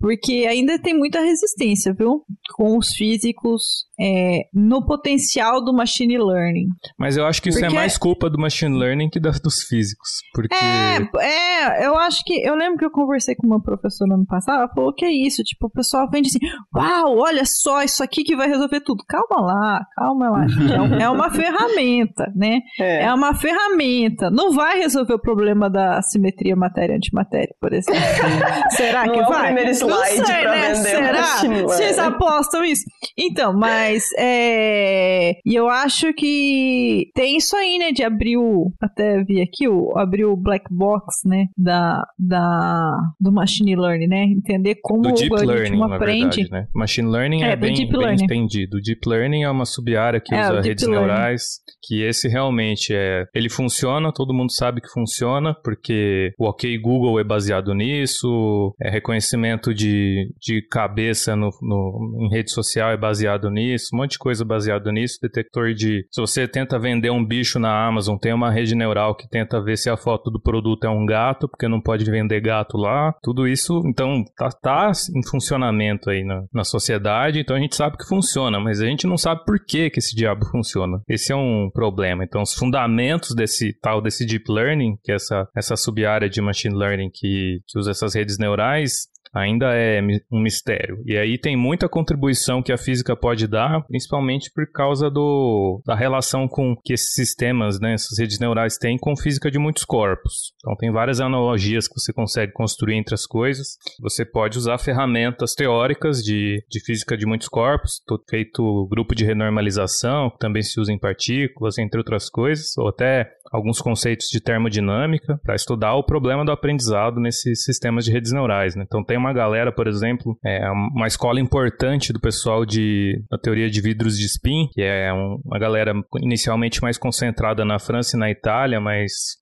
porque 0.00 0.46
ainda 0.48 0.78
tem 0.78 0.96
muita 0.96 1.20
resistência, 1.20 1.94
viu? 1.94 2.22
Com 2.56 2.76
os 2.78 2.88
físicos 2.94 3.86
é, 4.00 4.42
no 4.54 4.84
potencial 4.84 5.64
do 5.64 5.72
machine 5.72 6.16
learning. 6.18 6.68
Mas 6.98 7.16
eu 7.16 7.26
acho 7.26 7.42
que 7.42 7.48
isso 7.48 7.58
é 7.58 7.62
porque... 7.62 7.76
é 7.76 7.78
mais 7.80 7.98
culpa 7.98 8.30
do 8.30 8.38
machine 8.38 8.76
learning 8.76 9.10
que 9.10 9.18
dos 9.18 9.62
físicos, 9.68 10.08
porque... 10.32 10.54
É, 10.54 10.98
é, 11.20 11.86
eu 11.86 11.96
acho 11.98 12.22
que... 12.24 12.34
Eu 12.46 12.54
lembro 12.54 12.78
que 12.78 12.84
eu 12.84 12.90
conversei 12.90 13.34
com 13.34 13.46
uma 13.46 13.62
professora 13.62 14.08
no 14.08 14.14
ano 14.16 14.26
passado, 14.26 14.60
ela 14.60 14.72
falou 14.74 14.94
que 14.94 15.04
é 15.04 15.10
isso, 15.10 15.42
tipo, 15.42 15.66
o 15.66 15.70
pessoal 15.70 16.08
vende 16.10 16.28
assim, 16.28 16.38
uau, 16.74 17.18
olha 17.18 17.42
só, 17.44 17.82
isso 17.82 18.02
aqui 18.02 18.22
que 18.22 18.36
vai 18.36 18.48
resolver 18.48 18.80
tudo. 18.80 19.04
Calma 19.08 19.44
lá, 19.44 19.80
calma 19.96 20.30
lá, 20.30 20.46
gente. 20.46 20.72
É, 20.72 21.02
é 21.02 21.08
uma 21.08 21.30
ferramenta, 21.32 22.32
né? 22.34 22.60
É. 22.80 23.04
é 23.04 23.14
uma 23.14 23.34
ferramenta. 23.34 24.30
Não 24.30 24.52
vai 24.52 24.78
resolver 24.78 25.14
o 25.14 25.20
problema 25.20 25.68
da 25.68 26.00
simetria 26.02 26.56
matéria-antimatéria, 26.56 27.54
por 27.60 27.72
exemplo. 27.72 28.00
Será 28.70 29.08
que 29.08 29.17
é 29.20 29.26
vai? 29.26 29.40
O 29.40 29.44
primeiro 29.54 29.70
slide 29.70 30.18
Não 30.18 30.26
sei, 30.26 30.44
né? 30.44 30.74
Será? 30.74 31.62
Vocês 31.62 31.98
apostam 31.98 32.64
isso? 32.64 32.84
Então, 33.16 33.52
mas 33.52 34.04
é... 34.18 35.32
E 35.44 35.54
eu 35.54 35.68
acho 35.68 36.12
que 36.14 37.10
tem 37.14 37.36
isso 37.36 37.56
aí, 37.56 37.78
né? 37.78 37.92
De 37.92 38.02
abrir 38.02 38.36
o. 38.36 38.72
Até 38.80 39.22
vi 39.24 39.40
aqui, 39.40 39.68
o, 39.68 39.96
abrir 39.96 40.24
o 40.24 40.36
black 40.36 40.66
box, 40.70 41.20
né? 41.24 41.46
Da, 41.56 42.02
da, 42.18 42.92
do 43.20 43.32
machine 43.32 43.76
learning, 43.76 44.08
né? 44.08 44.24
Entender 44.24 44.76
como 44.82 45.02
do 45.02 45.10
o 45.10 45.12
deep 45.12 45.34
learning, 45.34 45.82
aprende. 45.82 46.42
Verdade, 46.42 46.50
né? 46.50 46.66
Machine 46.74 47.10
learning 47.10 47.42
é, 47.42 47.52
é 47.52 47.56
bem, 47.56 47.74
deep 47.74 47.90
bem 47.90 48.00
learning. 48.00 48.24
entendido. 48.24 48.80
Deep 48.80 49.00
learning 49.06 49.42
é 49.42 49.50
uma 49.50 49.64
sub-área 49.64 50.20
que 50.20 50.34
é, 50.34 50.40
usa 50.40 50.60
redes 50.60 50.86
learning. 50.86 51.06
neurais, 51.06 51.42
que 51.82 52.02
esse 52.02 52.28
realmente 52.28 52.94
é. 52.94 53.24
Ele 53.34 53.48
funciona, 53.48 54.12
todo 54.12 54.34
mundo 54.34 54.52
sabe 54.52 54.80
que 54.80 54.88
funciona, 54.88 55.54
porque 55.62 56.32
o 56.38 56.48
OK 56.48 56.78
Google 56.78 57.18
é 57.20 57.24
baseado 57.24 57.74
nisso, 57.74 58.74
é 58.80 58.90
reconhecimento 59.08 59.74
de, 59.74 60.30
de 60.38 60.60
cabeça 60.70 61.34
no, 61.34 61.50
no, 61.62 62.16
em 62.20 62.28
rede 62.28 62.52
social 62.52 62.90
é 62.90 62.96
baseado 62.96 63.50
nisso, 63.50 63.90
um 63.94 63.98
monte 63.98 64.12
de 64.12 64.18
coisa 64.18 64.44
baseado 64.44 64.90
nisso, 64.92 65.18
detector 65.22 65.72
de. 65.72 66.06
Se 66.10 66.20
você 66.20 66.46
tenta 66.46 66.78
vender 66.78 67.10
um 67.10 67.24
bicho 67.24 67.58
na 67.58 67.86
Amazon, 67.86 68.16
tem 68.18 68.32
uma 68.32 68.50
rede 68.50 68.74
neural 68.74 69.16
que 69.16 69.28
tenta 69.28 69.62
ver 69.62 69.78
se 69.78 69.88
a 69.88 69.96
foto 69.96 70.30
do 70.30 70.40
produto 70.40 70.84
é 70.84 70.90
um 70.90 71.06
gato, 71.06 71.48
porque 71.48 71.66
não 71.66 71.80
pode 71.80 72.04
vender 72.04 72.40
gato 72.40 72.76
lá. 72.76 73.14
Tudo 73.22 73.48
isso, 73.48 73.80
então, 73.86 74.22
tá, 74.36 74.50
tá 74.50 74.92
em 75.16 75.26
funcionamento 75.26 76.10
aí 76.10 76.22
na, 76.22 76.44
na 76.52 76.64
sociedade, 76.64 77.40
então 77.40 77.56
a 77.56 77.60
gente 77.60 77.76
sabe 77.76 77.96
que 77.96 78.06
funciona, 78.06 78.60
mas 78.60 78.80
a 78.80 78.86
gente 78.86 79.06
não 79.06 79.16
sabe 79.16 79.44
por 79.44 79.58
que, 79.64 79.90
que 79.90 79.98
esse 79.98 80.14
diabo 80.14 80.44
funciona. 80.52 81.00
Esse 81.08 81.32
é 81.32 81.36
um 81.36 81.70
problema. 81.72 82.24
Então, 82.24 82.42
os 82.42 82.54
fundamentos 82.54 83.34
desse 83.34 83.72
tal, 83.80 84.02
desse 84.02 84.26
deep 84.26 84.44
learning, 84.48 84.96
que 85.02 85.12
é 85.12 85.14
essa, 85.14 85.48
essa 85.56 85.76
sub-área 85.76 86.28
de 86.28 86.40
machine 86.40 86.76
learning 86.76 87.10
que, 87.12 87.60
que 87.66 87.78
usa 87.78 87.90
essas 87.90 88.14
redes 88.14 88.38
neurais, 88.38 88.97
ainda 89.34 89.74
é 89.74 90.00
um 90.30 90.40
mistério. 90.40 91.02
E 91.04 91.16
aí 91.16 91.38
tem 91.38 91.56
muita 91.56 91.88
contribuição 91.88 92.62
que 92.62 92.72
a 92.72 92.78
física 92.78 93.16
pode 93.16 93.46
dar, 93.46 93.84
principalmente 93.86 94.50
por 94.54 94.70
causa 94.72 95.10
do, 95.10 95.82
da 95.86 95.94
relação 95.94 96.48
com 96.48 96.76
que 96.84 96.92
esses 96.92 97.12
sistemas, 97.14 97.80
né, 97.80 97.94
essas 97.94 98.18
redes 98.18 98.38
neurais 98.38 98.76
têm 98.78 98.96
com 98.98 99.16
física 99.16 99.50
de 99.50 99.58
muitos 99.58 99.84
corpos. 99.84 100.52
Então 100.58 100.76
tem 100.76 100.90
várias 100.90 101.20
analogias 101.20 101.88
que 101.88 101.98
você 101.98 102.12
consegue 102.12 102.52
construir 102.52 102.96
entre 102.96 103.14
as 103.14 103.26
coisas. 103.26 103.76
Você 104.00 104.24
pode 104.24 104.58
usar 104.58 104.78
ferramentas 104.78 105.54
teóricas 105.54 106.22
de, 106.22 106.64
de 106.68 106.80
física 106.84 107.16
de 107.16 107.26
muitos 107.26 107.48
corpos, 107.48 108.02
feito 108.28 108.88
grupo 108.90 109.14
de 109.14 109.24
renormalização, 109.24 110.30
que 110.30 110.38
também 110.38 110.62
se 110.62 110.80
usa 110.80 110.92
em 110.92 110.98
partículas, 110.98 111.78
entre 111.78 111.98
outras 111.98 112.28
coisas, 112.28 112.76
ou 112.78 112.88
até 112.88 113.30
alguns 113.52 113.80
conceitos 113.80 114.26
de 114.30 114.40
termodinâmica 114.40 115.38
para 115.42 115.54
estudar 115.54 115.94
o 115.94 116.04
problema 116.04 116.44
do 116.44 116.52
aprendizado 116.52 117.20
nesses 117.20 117.64
sistemas 117.64 118.04
de 118.04 118.12
redes 118.12 118.32
neurais. 118.32 118.74
Né? 118.76 118.84
Então 118.86 119.02
tem 119.02 119.17
uma 119.18 119.32
galera, 119.32 119.72
por 119.72 119.86
exemplo, 119.86 120.38
é 120.44 120.70
uma 120.70 121.06
escola 121.06 121.40
importante 121.40 122.12
do 122.12 122.20
pessoal 122.20 122.64
de 122.64 123.22
da 123.30 123.38
teoria 123.38 123.68
de 123.68 123.80
vidros 123.80 124.16
de 124.18 124.26
spin, 124.26 124.68
que 124.72 124.82
é 124.82 125.12
uma 125.12 125.58
galera 125.58 125.92
inicialmente 126.20 126.80
mais 126.82 126.96
concentrada 126.96 127.64
na 127.64 127.78
França 127.78 128.16
e 128.16 128.20
na 128.20 128.30
Itália, 128.30 128.80
mas 128.80 129.38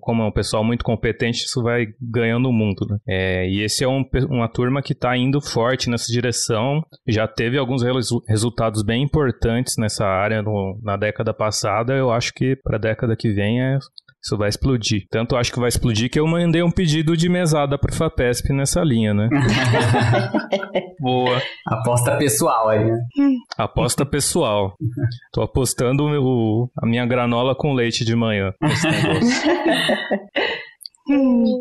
como 0.00 0.22
é 0.22 0.26
um 0.26 0.32
pessoal 0.32 0.64
muito 0.64 0.84
competente, 0.84 1.44
isso 1.44 1.62
vai 1.62 1.86
ganhando 2.00 2.48
o 2.48 2.52
mundo. 2.52 2.86
Né? 2.88 2.98
É, 3.06 3.48
e 3.48 3.62
esse 3.62 3.84
é 3.84 3.88
um, 3.88 4.04
uma 4.30 4.48
turma 4.48 4.82
que 4.82 4.92
está 4.92 5.16
indo 5.16 5.40
forte 5.40 5.90
nessa 5.90 6.10
direção. 6.10 6.82
Já 7.06 7.28
teve 7.28 7.58
alguns 7.58 7.82
resu 7.82 8.22
resultados 8.26 8.82
bem 8.82 9.02
importantes 9.02 9.74
nessa 9.78 10.06
área 10.06 10.42
no, 10.42 10.80
na 10.82 10.96
década 10.96 11.34
passada. 11.34 11.94
Eu 11.94 12.10
acho 12.10 12.32
que 12.32 12.56
para 12.56 12.76
a 12.76 12.80
década 12.80 13.16
que 13.16 13.32
vem 13.32 13.60
é 13.60 13.78
Isso 14.22 14.36
vai 14.36 14.48
explodir. 14.48 15.04
Tanto 15.10 15.36
acho 15.36 15.52
que 15.52 15.58
vai 15.58 15.68
explodir 15.68 16.08
que 16.08 16.20
eu 16.20 16.26
mandei 16.28 16.62
um 16.62 16.70
pedido 16.70 17.16
de 17.16 17.28
mesada 17.28 17.76
pro 17.76 17.92
FAPESP 17.92 18.52
nessa 18.52 18.80
linha, 18.82 19.12
né? 19.12 19.28
Boa. 21.00 21.42
Aposta 21.66 22.16
pessoal 22.16 22.68
aí, 22.68 22.84
né? 22.84 23.00
Aposta 23.58 24.06
pessoal. 24.06 24.76
Tô 25.32 25.42
apostando 25.42 26.04
o, 26.04 26.70
a 26.80 26.86
minha 26.86 27.04
granola 27.04 27.56
com 27.56 27.72
leite 27.72 28.04
de 28.04 28.14
manhã. 28.14 28.54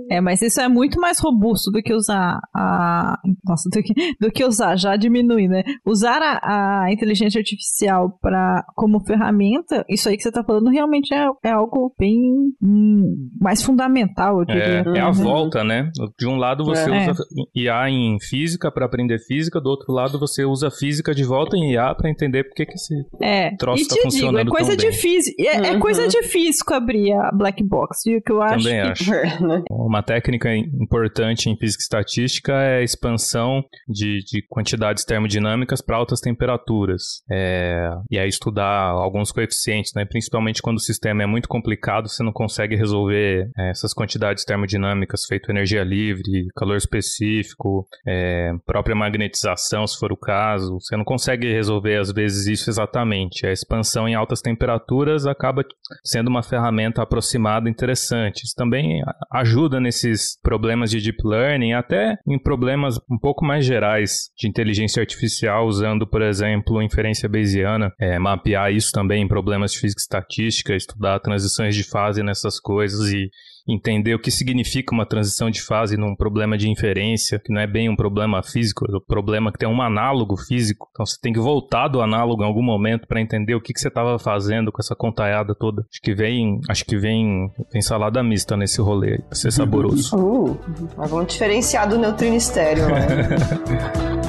É, 0.10 0.22
mas 0.22 0.42
isso 0.42 0.62
é 0.62 0.68
muito 0.68 1.00
mais 1.00 1.20
robusto 1.20 1.72
do 1.72 1.82
que 1.82 1.94
usar 1.94 2.40
a. 2.56 3.18
Nossa, 3.46 3.70
do 3.70 3.82
que, 3.82 3.94
do 4.20 4.32
que 4.32 4.46
usar, 4.46 4.76
já 4.76 4.96
diminui, 4.96 5.48
né? 5.48 5.64
Usar 5.86 6.22
a, 6.22 6.84
a 6.86 6.92
inteligência 6.92 7.40
artificial 7.40 8.18
pra, 8.22 8.64
como 8.76 9.04
ferramenta, 9.06 9.84
isso 9.90 10.08
aí 10.10 10.18
que 10.18 10.24
você 10.24 10.32
tá 10.32 10.44
falando 10.44 10.70
realmente 10.70 11.14
é, 11.14 11.28
é 11.44 11.52
algo 11.52 11.94
bem 11.98 12.22
hum, 12.62 13.30
mais 13.40 13.62
fundamental, 13.64 14.40
eu 14.40 14.46
diria. 14.46 14.84
É, 14.96 14.98
é 14.98 15.02
a 15.02 15.12
volta, 15.12 15.64
né? 15.64 15.90
De 16.20 16.28
um 16.28 16.36
lado 16.36 16.64
você 16.64 16.90
É. 16.92 17.10
usa 17.10 17.24
IA 17.56 17.90
em 17.90 18.18
física 18.20 18.72
para 18.72 18.86
aprender 18.86 19.20
física, 19.20 19.60
do 19.60 19.70
outro 19.70 19.92
lado 19.92 20.20
você 20.20 20.46
usa 20.46 20.70
física 20.70 21.14
de 21.16 21.24
volta 21.24 21.56
em 21.58 21.74
IA 21.74 21.94
para 21.96 22.10
entender 22.10 22.44
por 22.44 22.54
que 22.56 22.66
que 22.66 22.74
esse 22.74 22.94
É, 23.22 23.56
troço 23.58 23.84
e 23.84 23.88
tá 23.88 23.96
te 23.96 23.98
digo, 23.98 24.08
é 24.08 24.12
funcionando 24.12 24.50
coisa 24.50 24.76
tão. 24.78 24.90
É, 25.40 25.70
é 25.70 25.74
Uhum. 25.74 25.80
coisa 25.80 26.08
difícil 26.08 26.66
abrir 26.72 27.12
a 27.14 27.32
black 27.32 27.64
box, 27.64 28.00
viu? 28.06 28.22
Que 28.22 28.32
eu 28.32 28.42
acho 28.42 28.64
Também 28.64 28.82
que 28.84 28.88
acho. 28.92 29.12
Né? 29.40 29.64
Uma 29.70 30.04
técnica 30.04 30.56
importante 30.56 31.50
em 31.50 31.58
física 31.58 31.82
estatística 31.82 32.54
é 32.54 32.80
a 32.80 32.84
expansão 32.84 33.64
de, 33.88 34.20
de 34.26 34.46
quantidades 34.50 35.06
termodinâmicas 35.06 35.82
para 35.82 35.98
altas 35.98 36.20
temperaturas. 36.20 37.24
É, 37.32 37.90
e 38.10 38.18
aí 38.18 38.28
estudar 38.28 38.90
alguns 38.90 39.32
coeficientes, 39.32 39.94
né? 39.96 40.06
principalmente 40.06 40.62
quando 40.62 40.78
o 40.78 40.82
sistema 40.82 41.24
é 41.24 41.26
muito 41.26 41.48
complicado, 41.48 42.10
você 42.10 42.24
não 42.24 42.32
consegue 42.32 42.76
resolver 42.76 43.50
é, 43.58 43.70
essas 43.70 43.94
quantidades 43.94 44.44
termodinâmicas, 44.44 45.26
feito 45.28 45.52
energia 45.52 45.84
livre, 45.84 46.48
calor 46.56 46.78
específico, 46.78 47.88
é, 48.08 48.52
própria 48.66 48.96
magnetização, 48.96 49.86
se 49.88 49.98
for 49.98 50.12
o 50.12 50.18
caso. 50.18 50.80
Você 50.80 50.96
não 50.96 51.04
consegue 51.04 51.52
resolver, 51.52 51.98
às 51.98 52.12
vezes, 52.12 52.48
isso 52.48 52.70
exatamente. 52.70 53.46
A 53.46 53.52
expansão 53.52 54.08
em 54.08 54.16
altas 54.16 54.42
temperaturas 54.42 55.26
acaba 55.26 55.64
sendo 56.04 56.30
uma 56.30 56.44
ferramenta 56.44 57.02
aproximada 57.02 57.70
interessante. 57.70 58.44
Isso 58.44 58.56
também 58.56 59.02
ajuda 59.32 59.80
nesses 59.80 60.40
problemas 60.42 60.90
de 60.92 61.02
deep 61.02 61.20
learning, 61.24 61.74
até 61.74 62.18
em 62.28 62.40
problemas 62.42 62.98
um 63.10 63.18
pouco 63.20 63.46
mais 63.46 63.66
gerais 63.66 64.30
de 64.38 64.48
inteligência 64.48 65.02
artificial, 65.02 65.68
usando, 65.68 66.08
por 66.08 66.22
exemplo, 66.22 66.82
inferência 66.82 67.30
bayesiana, 67.30 67.92
é, 68.00 68.18
mapear 68.20 68.72
isso 68.72 68.92
também 68.92 69.24
em 69.24 69.28
problemas 69.28 69.72
de 69.74 69.80
física 69.80 70.00
e 70.00 70.04
estatística, 70.04 70.76
estudar 70.76 71.20
transições 71.20 71.76
de 71.76 71.84
fase 71.84 72.24
nessas 72.24 72.60
coisas 72.60 73.12
e 73.12 73.30
entender 73.68 74.16
o 74.16 74.20
que 74.20 74.32
significa 74.32 74.94
uma 74.94 75.06
transição 75.06 75.50
de 75.50 75.62
fase 75.62 75.98
num 75.98 76.16
problema 76.16 76.58
de 76.58 76.70
inferência, 76.70 77.40
que 77.40 77.54
não 77.54 77.62
é 77.62 77.68
bem 77.68 77.90
um 77.90 77.96
problema 77.96 78.42
físico, 78.44 78.86
é 78.92 78.96
um 78.96 79.00
problema 79.00 79.52
que 79.52 79.60
tem 79.60 79.70
um 79.70 79.82
análogo 79.82 80.38
físico. 80.38 80.88
Então 80.92 81.06
você 81.06 81.18
tem 81.22 81.34
que 81.34 81.40
voltar 81.40 81.88
do 81.88 82.02
análogo 82.02 82.44
em 82.44 82.46
algum 82.46 82.64
momento 82.64 83.08
para 83.08 83.22
entender 83.22 83.56
o 83.56 83.62
que, 83.62 83.74
que 83.74 83.80
você 83.80 83.88
estava 83.88 84.18
fazendo 84.18 84.72
com 84.72 84.82
essa 84.82 84.96
contaiada 84.96 85.56
toda. 85.56 85.86
Acho 85.92 86.02
que 86.02 86.14
vem, 86.14 86.60
acho 86.70 86.86
que 86.86 86.98
vem, 86.98 87.52
vem 87.72 87.82
salada 87.82 88.24
mista 88.24 88.56
nesse 88.58 88.82
rolê, 88.82 89.14
aí, 89.14 89.22
pra 89.22 89.36
ser 89.36 89.52
saboroso. 89.52 90.12
Uh, 90.22 90.58
mas 90.96 91.10
vamos 91.10 91.34
diferenciar 91.34 91.88
do 91.88 91.98
neutrino 91.98 92.36
estéreo. 92.36 92.86
Né? 92.88 93.02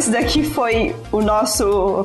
esse 0.00 0.10
daqui 0.10 0.42
foi 0.42 0.96
o 1.12 1.20
nosso. 1.20 2.04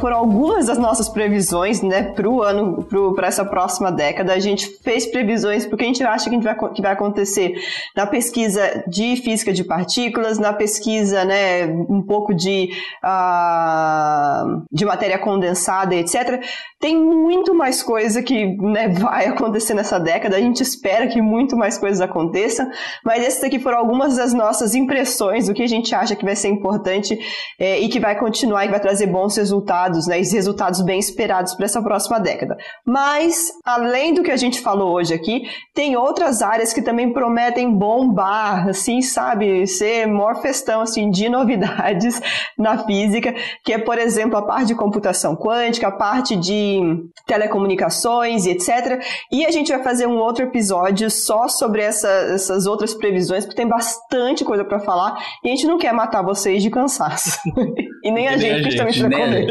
Foram 0.00 0.16
algumas 0.16 0.66
das 0.66 0.78
nossas 0.78 1.08
previsões, 1.08 1.82
né, 1.82 2.02
pro 2.12 2.42
ano, 2.42 2.82
pro, 2.84 3.14
pra 3.14 3.28
essa 3.28 3.44
próxima 3.44 3.90
década. 3.90 4.32
A 4.32 4.38
gente 4.38 4.66
fez 4.82 5.06
previsões 5.06 5.66
porque 5.66 5.84
a 5.84 5.86
gente 5.86 6.02
acha 6.02 6.28
que, 6.28 6.34
gente 6.34 6.44
vai, 6.44 6.56
que 6.72 6.82
vai 6.82 6.92
acontecer 6.92 7.54
na 7.94 8.06
pesquisa 8.06 8.84
de 8.86 9.16
física 9.16 9.52
de 9.52 9.64
partículas, 9.64 10.38
na 10.38 10.52
pesquisa, 10.52 11.24
né, 11.24 11.66
um 11.66 12.02
pouco 12.02 12.34
de, 12.34 12.70
ah, 13.02 14.44
de 14.70 14.84
matéria 14.84 15.18
condensada, 15.18 15.94
etc. 15.94 16.42
Tem 16.78 16.96
muito 16.96 17.54
mais 17.54 17.82
coisa 17.82 18.22
que 18.22 18.56
né, 18.60 18.88
vai 18.88 19.26
acontecer 19.26 19.74
nessa 19.74 19.98
década. 19.98 20.36
A 20.36 20.40
gente 20.40 20.62
espera 20.62 21.06
que 21.06 21.22
muito 21.22 21.56
mais 21.56 21.78
coisas 21.78 22.00
aconteçam. 22.00 22.68
Mas 23.04 23.24
essas 23.24 23.44
aqui 23.44 23.58
foram 23.58 23.78
algumas 23.78 24.16
das 24.16 24.34
nossas 24.34 24.74
impressões 24.74 25.46
do 25.46 25.54
que 25.54 25.62
a 25.62 25.66
gente 25.66 25.94
acha 25.94 26.14
que 26.14 26.24
vai 26.24 26.36
ser 26.36 26.48
importante 26.48 27.18
é, 27.58 27.80
e 27.80 27.88
que 27.88 27.98
vai 27.98 28.14
continuar 28.26 28.64
e 28.66 28.68
vai 28.68 28.80
trazer 28.80 29.06
bons 29.06 29.36
resultados, 29.36 30.06
né? 30.08 30.20
E 30.20 30.24
resultados 30.24 30.80
bem 30.80 30.98
esperados 30.98 31.54
para 31.54 31.64
essa 31.64 31.80
próxima 31.80 32.18
década. 32.18 32.56
Mas, 32.84 33.52
além 33.64 34.12
do 34.14 34.22
que 34.22 34.32
a 34.32 34.36
gente 34.36 34.60
falou 34.60 34.92
hoje 34.94 35.14
aqui, 35.14 35.48
tem 35.72 35.96
outras 35.96 36.42
áreas 36.42 36.72
que 36.72 36.82
também 36.82 37.12
prometem 37.12 37.72
bombar, 37.72 38.68
assim, 38.68 39.00
sabe? 39.00 39.66
Ser 39.66 40.06
maior 40.06 40.42
festão, 40.42 40.80
assim, 40.80 41.08
de 41.10 41.28
novidades 41.28 42.20
na 42.58 42.78
física, 42.84 43.32
que 43.64 43.72
é, 43.72 43.78
por 43.78 43.96
exemplo, 43.98 44.36
a 44.36 44.42
parte 44.42 44.66
de 44.68 44.74
computação 44.74 45.36
quântica, 45.36 45.86
a 45.88 45.92
parte 45.92 46.34
de 46.34 46.80
telecomunicações 47.26 48.44
e 48.44 48.50
etc. 48.50 49.00
E 49.30 49.46
a 49.46 49.50
gente 49.52 49.70
vai 49.72 49.82
fazer 49.82 50.06
um 50.06 50.18
outro 50.18 50.44
episódio 50.44 51.08
só 51.10 51.46
sobre 51.48 51.82
essa- 51.82 52.08
essas 52.34 52.66
outras 52.66 52.92
previsões, 52.92 53.44
porque 53.44 53.56
tem 53.56 53.68
bastante 53.68 54.44
coisa 54.44 54.64
para 54.64 54.80
falar 54.80 55.16
e 55.44 55.48
a 55.48 55.50
gente 55.54 55.66
não 55.66 55.78
quer 55.78 55.92
matar 55.92 56.22
vocês 56.22 56.62
de 56.62 56.70
cansaço. 56.70 57.38
e 58.06 58.10
nem 58.12 58.28
a 58.28 58.32
E 58.32 58.36
nem 58.36 58.52
gente, 58.52 58.60
a 58.60 58.70
que 58.70 58.76
também 58.76 58.92
gente, 58.92 58.94
precisa 58.94 59.08
né? 59.26 59.46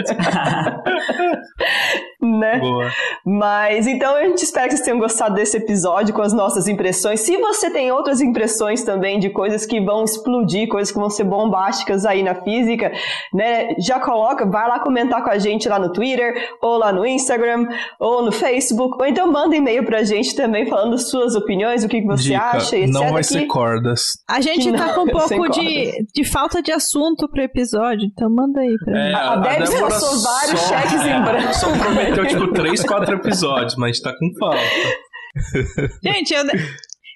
Né? 2.25 2.59
Boa. 2.59 2.89
Mas 3.25 3.87
então 3.87 4.15
a 4.15 4.23
gente 4.23 4.43
espera 4.43 4.67
que 4.67 4.73
vocês 4.75 4.85
tenham 4.85 4.99
gostado 4.99 5.35
desse 5.35 5.57
episódio 5.57 6.13
com 6.13 6.21
as 6.21 6.33
nossas 6.33 6.67
impressões. 6.67 7.21
Se 7.21 7.37
você 7.37 7.69
tem 7.69 7.91
outras 7.91 8.21
impressões 8.21 8.83
também 8.83 9.19
de 9.19 9.29
coisas 9.29 9.65
que 9.65 9.79
vão 9.81 10.03
explodir, 10.03 10.67
coisas 10.67 10.91
que 10.91 10.99
vão 10.99 11.09
ser 11.09 11.23
bombásticas 11.23 12.05
aí 12.05 12.21
na 12.23 12.35
física, 12.35 12.91
né? 13.33 13.75
Já 13.79 13.99
coloca, 13.99 14.45
vai 14.45 14.67
lá 14.67 14.79
comentar 14.79 15.23
com 15.23 15.29
a 15.29 15.37
gente 15.37 15.67
lá 15.67 15.79
no 15.79 15.91
Twitter, 15.91 16.33
ou 16.61 16.77
lá 16.77 16.91
no 16.91 17.05
Instagram, 17.05 17.67
ou 17.99 18.23
no 18.23 18.31
Facebook, 18.31 18.95
ou 18.99 19.05
então 19.05 19.31
manda 19.31 19.55
e-mail 19.55 19.83
pra 19.85 20.03
gente 20.03 20.35
também 20.35 20.65
falando 20.67 20.97
suas 20.97 21.35
opiniões, 21.35 21.83
o 21.83 21.87
que, 21.87 22.01
que 22.01 22.07
você 22.07 22.23
Dica, 22.29 22.41
acha, 22.43 22.77
etc. 22.77 22.93
não 22.93 23.13
vai 23.13 23.23
ser 23.23 23.41
que- 23.41 23.47
cordas. 23.47 24.01
A 24.29 24.41
gente 24.41 24.71
Que 24.71 24.77
tá 24.77 24.87
não, 24.87 24.93
com 24.95 25.01
um 25.01 25.07
pouco 25.07 25.49
de, 25.49 26.05
de 26.13 26.23
falta 26.23 26.61
de 26.61 26.71
assunto 26.71 27.27
pro 27.29 27.41
episódio, 27.41 28.07
então 28.11 28.29
manda 28.29 28.59
aí 28.61 28.75
pra 28.83 28.93
mim. 28.93 29.13
A 29.13 29.35
Debs 29.37 29.69
Débora 29.69 29.93
lançou 29.93 30.21
vários 30.31 30.59
só- 30.59 30.67
cheques 30.75 31.05
em 31.05 31.21
branco. 31.23 31.53
Só 31.53 31.67
prometeu, 32.15 32.39
tipo, 32.41 32.53
três, 32.53 32.83
quatro 32.83 33.15
episódios, 33.15 33.75
mas 33.75 33.99
tá 33.99 34.13
com 34.17 34.31
falta. 34.39 34.59
Gente, 36.03 36.33
eu, 36.33 36.43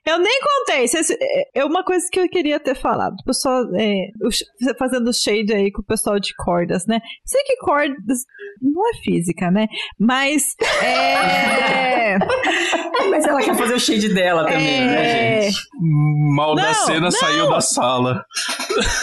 eu 0.06 0.20
nem 0.20 0.40
contei. 0.42 0.86
É- 1.22 1.60
É 1.62 1.66
uma 1.66 1.84
coisa 1.84 2.06
que 2.12 2.20
eu 2.20 2.30
queria 2.30 2.60
ter 2.60 2.76
falado. 2.76 3.14
O 3.22 3.24
pessoal, 3.26 3.64
é, 3.76 4.08
o 4.24 4.32
sh- 4.32 4.44
você 4.60 4.74
fazendo 4.76 5.14
shade 5.14 5.54
aí 5.54 5.72
com 5.72 5.82
o 5.82 5.86
pessoal 5.86 6.20
de 6.20 6.34
cordas, 6.36 6.86
né? 6.88 7.00
Sei 7.26 7.42
que 7.44 7.58
cordas 7.58 8.20
não 8.62 8.90
é 8.90 8.94
física, 9.04 9.50
né? 9.52 9.68
Mas 10.00 10.44
é. 10.84 12.18
Mas 13.10 13.26
ela 13.26 13.42
quer 13.42 13.56
fazer 13.56 13.74
o 13.74 13.80
shade 13.80 14.14
dela 14.14 14.44
também, 14.46 14.86
né, 14.86 15.38
é 15.38 15.42
gente? 15.42 15.58
Mal 16.36 16.56
da 16.56 16.64
Não, 16.64 16.74
cena 16.74 17.00
não. 17.02 17.12
saiu 17.12 17.50
da 17.50 17.62
sala. 17.62 18.24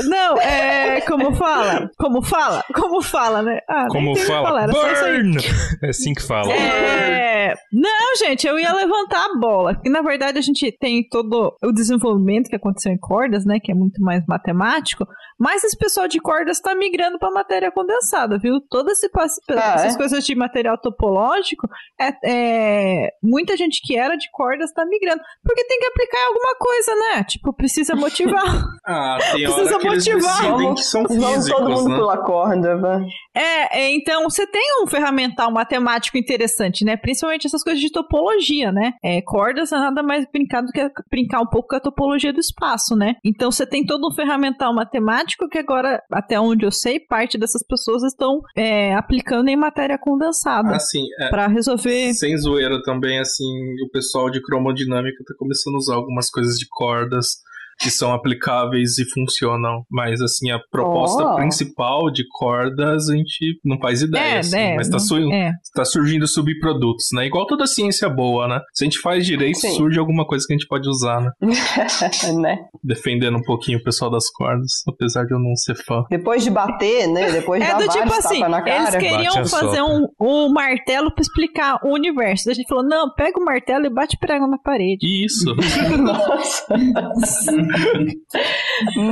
não, 0.09 0.41
é. 0.41 1.01
Como 1.03 1.35
fala? 1.35 1.91
Como 1.99 2.23
fala? 2.23 2.65
Como 2.75 3.03
fala, 3.03 3.43
né? 3.43 3.59
Ah, 3.69 3.87
Como 3.91 4.15
que 4.15 4.21
fala? 4.23 4.49
falar. 4.49 4.69
Burn! 4.69 5.37
É 5.83 5.89
assim 5.89 6.15
que 6.15 6.23
fala. 6.23 6.53
É... 6.53 7.55
Não, 7.73 8.17
gente, 8.19 8.47
eu 8.47 8.59
ia 8.59 8.73
levantar 8.73 9.25
a 9.25 9.39
bola. 9.39 9.81
E 9.85 9.91
na 9.91 10.03
verdade 10.03 10.39
a 10.39 10.43
gente 10.43 10.71
tem 10.79 11.07
todo 11.09 11.55
o 11.63 11.73
desenvolvimento 11.73 12.49
que 12.49 12.57
aconteceu 12.57 12.93
em 12.93 12.99
cordas, 12.99 13.45
né? 13.45 13.59
Que 13.63 13.73
é 13.73 13.75
muito 13.75 14.01
mais 14.03 14.25
matemático. 14.27 15.07
Mas 15.39 15.63
esse 15.65 15.77
pessoal 15.77 16.09
de 16.09 16.19
cordas 16.21 16.57
está 16.57 16.75
migrando 16.75 17.19
para 17.19 17.31
matéria 17.31 17.71
condensada, 17.71 18.39
viu? 18.39 18.61
Todas 18.71 19.03
esse, 19.03 19.11
Ah, 19.51 19.75
essas 19.75 19.95
é? 19.95 19.99
coisas 19.99 20.25
de 20.25 20.35
material 20.35 20.79
topológico, 20.79 21.69
é, 22.01 22.13
é, 22.25 23.11
muita 23.23 23.57
gente 23.57 23.81
que 23.83 23.97
era 23.97 24.17
de 24.17 24.31
cordas 24.31 24.71
está 24.71 24.85
migrando. 24.85 25.21
Porque 25.43 25.65
tem 25.65 25.79
que 25.79 25.87
aplicar 25.87 26.19
em 26.19 26.27
alguma 26.27 26.55
coisa, 26.59 26.95
né? 26.95 27.25
Tipo, 27.25 27.53
precisa 27.53 27.95
motivar. 27.95 28.45
Ah, 28.89 29.19
tem 29.19 29.43
Precisa 29.43 29.67
precisa 29.67 29.79
que 29.81 29.89
eles 29.89 30.07
motivar. 30.07 30.43
decidem 30.43 30.75
que 30.75 30.83
são 30.83 31.03
Vamos 31.03 31.25
todo 31.25 31.35
físicos, 31.35 31.71
mundo 31.71 31.89
né? 31.89 31.97
pular 31.97 32.19
corda, 32.19 32.77
vai. 32.77 33.03
É, 33.35 33.81
é, 33.81 33.91
então 33.91 34.23
você 34.25 34.47
tem 34.47 34.63
um 34.81 34.87
ferramental 34.87 35.51
matemático 35.51 36.17
interessante, 36.17 36.85
né? 36.85 36.97
Principalmente 36.97 37.47
essas 37.47 37.65
coisas 37.65 37.81
de 37.81 37.91
topologia, 37.91 38.71
né? 38.71 38.93
É, 39.03 39.21
cordas 39.23 39.73
é 39.73 39.77
nada 39.77 40.03
mais 40.03 40.25
brincar 40.31 40.63
do 40.63 40.71
que 40.71 40.89
brincar 41.11 41.41
um 41.41 41.47
pouco 41.47 41.71
com 41.71 41.77
a 41.77 41.81
topologia 41.81 42.33
do 42.33 42.39
espaço, 42.39 42.95
né? 42.95 43.17
Então 43.25 43.51
você 43.51 43.67
tem 43.67 43.85
todo 43.85 44.07
um 44.07 44.15
ferramental 44.15 44.73
matemático 44.73 45.49
que 45.49 45.59
agora, 45.59 46.01
até 46.13 46.39
onde 46.39 46.65
eu 46.65 46.71
sei, 46.71 47.01
parte 47.01 47.37
dessas 47.37 47.67
pessoas 47.67 48.05
estão 48.05 48.41
é, 48.57 48.95
aplicando 49.37 49.49
em 49.49 49.57
matéria 49.57 49.99
condensada 49.99 50.75
Assim, 50.75 51.05
é, 51.21 51.29
pra 51.29 51.47
resolver. 51.47 52.15
sem 52.15 52.37
zoeira 52.37 52.81
também, 52.83 53.19
assim, 53.19 53.45
o 53.85 53.89
pessoal 53.91 54.31
de 54.31 54.41
cromodinâmica 54.43 55.25
tá 55.27 55.35
começando 55.39 55.75
a 55.75 55.79
usar 55.79 55.95
algumas 55.95 56.31
coisas 56.31 56.59
de 56.59 56.67
cordas 56.69 57.39
que 57.79 57.91
são 57.91 58.13
aplicáveis 58.13 58.99
e 58.99 59.05
funcionam. 59.11 59.85
Mas, 59.91 60.21
assim, 60.21 60.51
a 60.51 60.59
proposta 60.71 61.25
Oh. 61.25 61.37
principal 61.37 62.11
de 62.11 62.25
cordas 62.31 63.09
a 63.09 63.17
gente 63.17 63.59
não 63.65 63.79
faz 63.79 64.03
ideia, 64.03 64.37
É, 64.37 64.39
assim, 64.39 64.57
né? 64.57 64.77
mas 64.77 64.89
tá, 64.89 64.99
su- 64.99 65.33
é. 65.33 65.53
tá 65.75 65.85
surgindo 65.85 66.27
subprodutos, 66.27 67.07
né? 67.13 67.27
Igual 67.27 67.47
toda 67.47 67.67
ciência 67.67 68.09
boa, 68.09 68.49
né? 68.49 68.61
Se 68.75 68.85
a 68.85 68.87
gente 68.87 68.99
faz 69.01 69.25
direito, 69.27 69.59
Sim. 69.59 69.75
surge 69.77 69.99
alguma 69.99 70.27
coisa 70.27 70.45
que 70.47 70.53
a 70.53 70.57
gente 70.57 70.67
pode 70.69 70.89
usar, 70.89 71.21
né? 71.21 71.31
né? 72.41 72.57
Defendendo 72.83 73.37
um 73.37 73.43
pouquinho 73.43 73.79
o 73.79 73.83
pessoal 73.83 74.11
das 74.11 74.31
cordas, 74.31 74.71
apesar 74.89 75.25
de 75.25 75.35
eu 75.35 75.39
não 75.39 75.55
ser 75.57 75.75
fã. 75.77 76.03
Depois 76.11 76.43
de 76.45 76.51
bater, 76.51 77.07
né? 77.09 77.31
Depois 77.33 77.61
de 77.63 77.67
É 77.69 77.73
dar 77.73 77.79
do 77.79 77.89
tipo 77.89 78.13
assim, 78.15 78.43
eles 78.43 78.97
queriam 78.97 79.47
fazer 79.47 79.83
um, 79.83 80.07
um 80.21 80.53
martelo 80.53 81.13
pra 81.13 81.21
explicar 81.23 81.79
o 81.85 81.93
universo. 81.95 82.45
Daí 82.47 82.53
a 82.53 82.55
gente 82.57 82.69
falou, 82.69 82.85
não, 82.85 83.13
pega 83.15 83.39
o 83.41 83.45
martelo 83.45 83.87
e 83.87 83.91
bate 83.91 84.17
prego 84.19 84.47
na 84.47 84.59
parede. 84.59 84.99
Isso. 85.25 85.55
Nossa. 85.99 86.67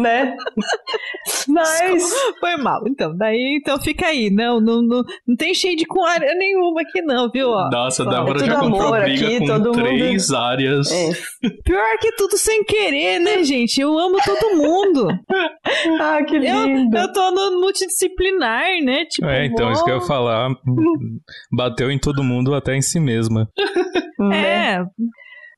Né? 0.00 0.36
Mas. 1.48 2.12
Foi 2.40 2.56
mal. 2.56 2.82
Então, 2.88 3.16
daí 3.16 3.58
então 3.60 3.80
fica 3.80 4.06
aí. 4.06 4.30
Não, 4.30 4.60
não, 4.60 4.82
não, 4.82 5.02
não 5.26 5.36
tem 5.36 5.54
shade 5.54 5.84
com 5.86 6.04
área 6.04 6.34
nenhuma 6.34 6.80
aqui, 6.82 7.00
não, 7.02 7.30
viu? 7.30 7.48
Ó, 7.50 7.68
Nossa, 7.70 8.02
a 8.02 8.10
Débora 8.10 8.42
é 8.42 8.46
já 8.46 8.60
comprou 8.60 8.92
briga 8.92 9.26
aqui, 9.26 9.38
com 9.38 9.46
todo 9.46 9.64
mundo- 9.66 9.82
três 9.82 10.30
áreas. 10.32 10.90
É. 10.92 11.10
Pior 11.64 11.98
que 12.00 12.12
tudo 12.16 12.36
sem 12.36 12.64
querer, 12.64 13.18
né, 13.20 13.42
gente? 13.44 13.80
Eu 13.80 13.98
amo 13.98 14.16
todo 14.24 14.56
mundo. 14.56 15.08
Ah, 16.00 16.22
que 16.22 16.36
Eu, 16.36 16.40
lindo. 16.66 16.96
eu 16.96 17.12
tô 17.12 17.30
no 17.30 17.60
multidisciplinar, 17.60 18.64
né? 18.84 19.04
Tipo, 19.06 19.26
É, 19.28 19.46
então, 19.46 19.72
isso 19.72 19.84
que 19.84 19.90
eu 19.90 19.96
ia 19.96 20.00
falar. 20.02 20.50
Bateu 21.52 21.90
em 21.90 21.98
todo 21.98 22.22
mundo, 22.22 22.54
até 22.54 22.74
em 22.76 22.82
si 22.82 23.00
mesma. 23.00 23.48
né? 24.18 24.76
É, 24.76 24.84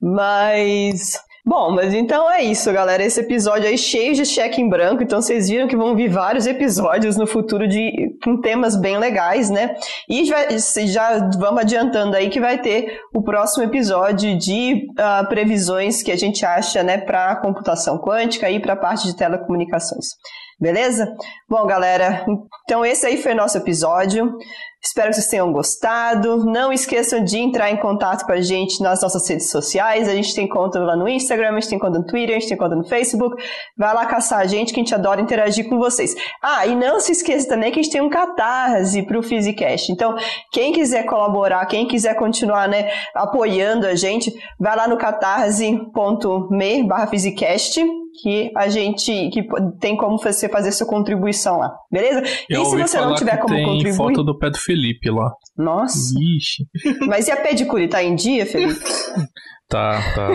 Mas. 0.00 1.18
Bom, 1.48 1.70
mas 1.70 1.94
então 1.94 2.28
é 2.28 2.42
isso, 2.42 2.72
galera. 2.72 3.04
Esse 3.04 3.20
episódio 3.20 3.68
aí 3.68 3.78
cheio 3.78 4.12
de 4.14 4.26
cheque 4.26 4.60
em 4.60 4.68
branco. 4.68 5.04
Então 5.04 5.22
vocês 5.22 5.48
viram 5.48 5.68
que 5.68 5.76
vão 5.76 5.94
vir 5.94 6.08
vários 6.08 6.44
episódios 6.44 7.16
no 7.16 7.24
futuro 7.24 7.68
de 7.68 8.18
com 8.24 8.40
temas 8.40 8.74
bem 8.74 8.98
legais, 8.98 9.48
né? 9.48 9.76
E 10.08 10.24
já, 10.24 10.38
já 10.86 11.30
vamos 11.38 11.60
adiantando 11.60 12.16
aí 12.16 12.30
que 12.30 12.40
vai 12.40 12.58
ter 12.60 12.98
o 13.14 13.22
próximo 13.22 13.62
episódio 13.62 14.36
de 14.36 14.88
ah, 14.98 15.24
previsões 15.28 16.02
que 16.02 16.10
a 16.10 16.16
gente 16.16 16.44
acha, 16.44 16.82
né, 16.82 16.98
para 16.98 17.36
computação 17.36 17.96
quântica 17.96 18.50
e 18.50 18.58
para 18.58 18.72
a 18.72 18.76
parte 18.76 19.06
de 19.06 19.16
telecomunicações. 19.16 20.06
Beleza? 20.58 21.14
Bom, 21.46 21.66
galera, 21.66 22.24
então 22.64 22.84
esse 22.84 23.06
aí 23.06 23.18
foi 23.18 23.34
nosso 23.34 23.58
episódio. 23.58 24.38
Espero 24.82 25.08
que 25.08 25.16
vocês 25.16 25.26
tenham 25.26 25.52
gostado. 25.52 26.46
Não 26.46 26.72
esqueçam 26.72 27.22
de 27.22 27.38
entrar 27.38 27.70
em 27.70 27.76
contato 27.76 28.24
com 28.24 28.32
a 28.32 28.40
gente 28.40 28.80
nas 28.82 29.02
nossas 29.02 29.28
redes 29.28 29.50
sociais. 29.50 30.08
A 30.08 30.14
gente 30.14 30.34
tem 30.34 30.48
conta 30.48 30.78
lá 30.78 30.96
no 30.96 31.06
Instagram, 31.06 31.50
a 31.50 31.60
gente 31.60 31.68
tem 31.68 31.78
conta 31.78 31.98
no 31.98 32.06
Twitter, 32.06 32.36
a 32.36 32.38
gente 32.38 32.48
tem 32.48 32.56
conta 32.56 32.74
no 32.74 32.84
Facebook. 32.84 33.36
Vai 33.76 33.92
lá 33.92 34.06
caçar 34.06 34.38
a 34.38 34.46
gente 34.46 34.72
que 34.72 34.80
a 34.80 34.82
gente 34.82 34.94
adora 34.94 35.20
interagir 35.20 35.68
com 35.68 35.78
vocês. 35.78 36.14
Ah, 36.42 36.66
e 36.66 36.74
não 36.74 37.00
se 37.00 37.12
esqueça 37.12 37.46
também 37.48 37.70
que 37.70 37.78
a 37.78 37.82
gente 37.82 37.92
tem 37.92 38.00
um 38.00 38.08
catarse 38.08 39.02
para 39.02 39.18
o 39.18 39.22
Physicast. 39.22 39.92
Então, 39.92 40.16
quem 40.52 40.72
quiser 40.72 41.04
colaborar, 41.04 41.66
quem 41.66 41.86
quiser 41.86 42.14
continuar 42.14 42.66
né, 42.66 42.90
apoiando 43.14 43.86
a 43.86 43.94
gente, 43.94 44.32
vai 44.58 44.74
lá 44.74 44.88
no 44.88 44.96
catarse.me 44.96 46.84
barra 46.84 47.08
Physicast 47.08 47.84
que 48.22 48.50
a 48.56 48.68
gente 48.68 49.30
que 49.30 49.46
tem 49.80 49.96
como 49.96 50.18
você 50.18 50.48
fazer 50.48 50.72
sua 50.72 50.86
contribuição 50.86 51.58
lá, 51.58 51.72
beleza? 51.90 52.22
Eu 52.48 52.62
e 52.62 52.66
se 52.66 52.76
você 52.76 53.00
não 53.00 53.14
tiver 53.14 53.36
como 53.38 53.54
tem 53.54 53.64
contribuir, 53.64 53.96
foto 53.96 54.22
do 54.24 54.38
pé 54.38 54.50
do 54.50 54.58
Felipe 54.58 55.10
lá. 55.10 55.32
nossa. 55.56 56.14
Ixi. 56.36 56.64
Mas 57.06 57.28
e 57.28 57.32
a 57.32 57.36
pedicure 57.36 57.88
tá 57.88 58.02
em 58.02 58.14
dia, 58.14 58.46
Felipe? 58.46 58.80
Tá, 59.68 60.00
tá. 60.14 60.28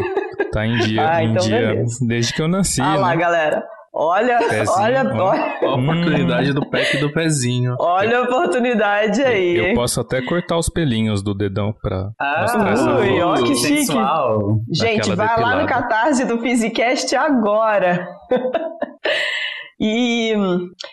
Tá 0.51 0.65
em 0.65 0.77
dia. 0.79 1.01
Ah, 1.07 1.23
em 1.23 1.31
então 1.31 1.45
dia 1.45 1.59
beleza. 1.59 2.05
desde 2.05 2.33
que 2.33 2.41
eu 2.41 2.47
nasci, 2.47 2.81
ah 2.81 2.95
lá, 2.95 3.09
né? 3.09 3.17
galera. 3.17 3.63
Olha, 3.93 4.37
Pezinho, 4.39 4.77
olha, 4.77 5.03
ó. 5.13 5.29
olha, 5.31 5.55
a 5.63 5.75
oportunidade 5.75 6.53
do 6.53 6.69
pack 6.69 6.97
do 6.97 7.11
pezinho. 7.11 7.75
olha 7.77 8.19
a 8.19 8.21
oportunidade 8.21 9.21
aí. 9.21 9.57
Eu 9.57 9.65
hein? 9.65 9.73
posso 9.75 9.99
até 9.99 10.21
cortar 10.21 10.57
os 10.57 10.69
pelinhos 10.69 11.21
do 11.21 11.33
dedão 11.33 11.73
pra 11.73 12.09
Ah, 12.17 12.37
mostrar 12.41 12.71
essa 12.71 12.89
ui, 12.99 13.21
ó, 13.21 13.33
que 13.35 13.53
chique. 13.55 13.77
sensual. 13.85 14.59
Gente, 14.71 15.13
vai 15.13 15.27
lá 15.27 15.55
no 15.55 15.61
depilada. 15.61 15.65
Catarse 15.67 16.25
do 16.25 16.39
Physicast 16.39 17.13
agora. 17.15 18.07
E, 19.83 20.35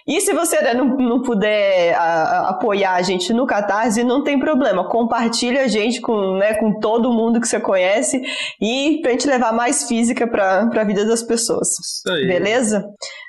e 0.07 0.21
se 0.23 0.33
você 0.33 0.63
né, 0.63 0.73
não, 0.73 0.97
não 0.97 1.21
puder 1.23 1.95
a- 1.95 2.01
a- 2.01 2.49
apoiar 2.49 2.95
a 2.95 3.03
gente 3.03 3.35
no 3.35 3.47
Catarse, 3.47 4.03
não 4.03 4.25
tem 4.25 4.41
problema. 4.41 4.89
Compartilha 4.89 5.65
a 5.65 5.69
gente 5.69 6.01
com, 6.01 6.39
né, 6.39 6.55
com 6.55 6.81
todo 6.81 7.13
mundo 7.13 7.39
que 7.39 7.47
você 7.47 7.61
conhece 7.61 8.19
e 8.63 8.99
pra 9.03 9.11
gente 9.11 9.29
levar 9.29 9.53
mais 9.53 9.87
física 9.87 10.27
pra, 10.27 10.67
pra 10.69 10.85
vida 10.85 11.05
das 11.05 11.23
pessoas. 11.23 11.69
Isso 11.69 12.11
aí. 12.11 12.27
Beleza? 12.27 12.83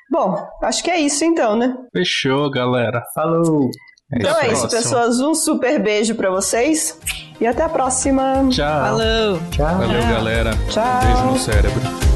Bom, 0.10 0.36
acho 0.64 0.82
que 0.82 0.90
é 0.90 0.98
isso 1.00 1.26
então, 1.26 1.58
né? 1.58 1.76
Fechou, 1.94 2.50
galera. 2.50 3.04
Falou. 3.14 3.70
Então 4.14 4.40
é 4.40 4.52
isso, 4.54 4.68
pessoas. 4.70 5.20
Um 5.20 5.36
super 5.36 5.78
beijo 5.84 6.16
pra 6.16 6.32
vocês 6.32 6.98
e 7.40 7.46
até 7.46 7.64
a 7.64 7.70
próxima. 7.70 8.48
Tchau. 8.50 8.82
falou. 8.86 9.40
Tchau. 9.52 9.78
Valeu, 9.78 10.02
Tchau. 10.02 10.12
galera. 10.14 10.52
Tchau. 10.70 11.00
Beijo 11.04 11.26
no 11.26 11.38
cérebro. 11.38 12.09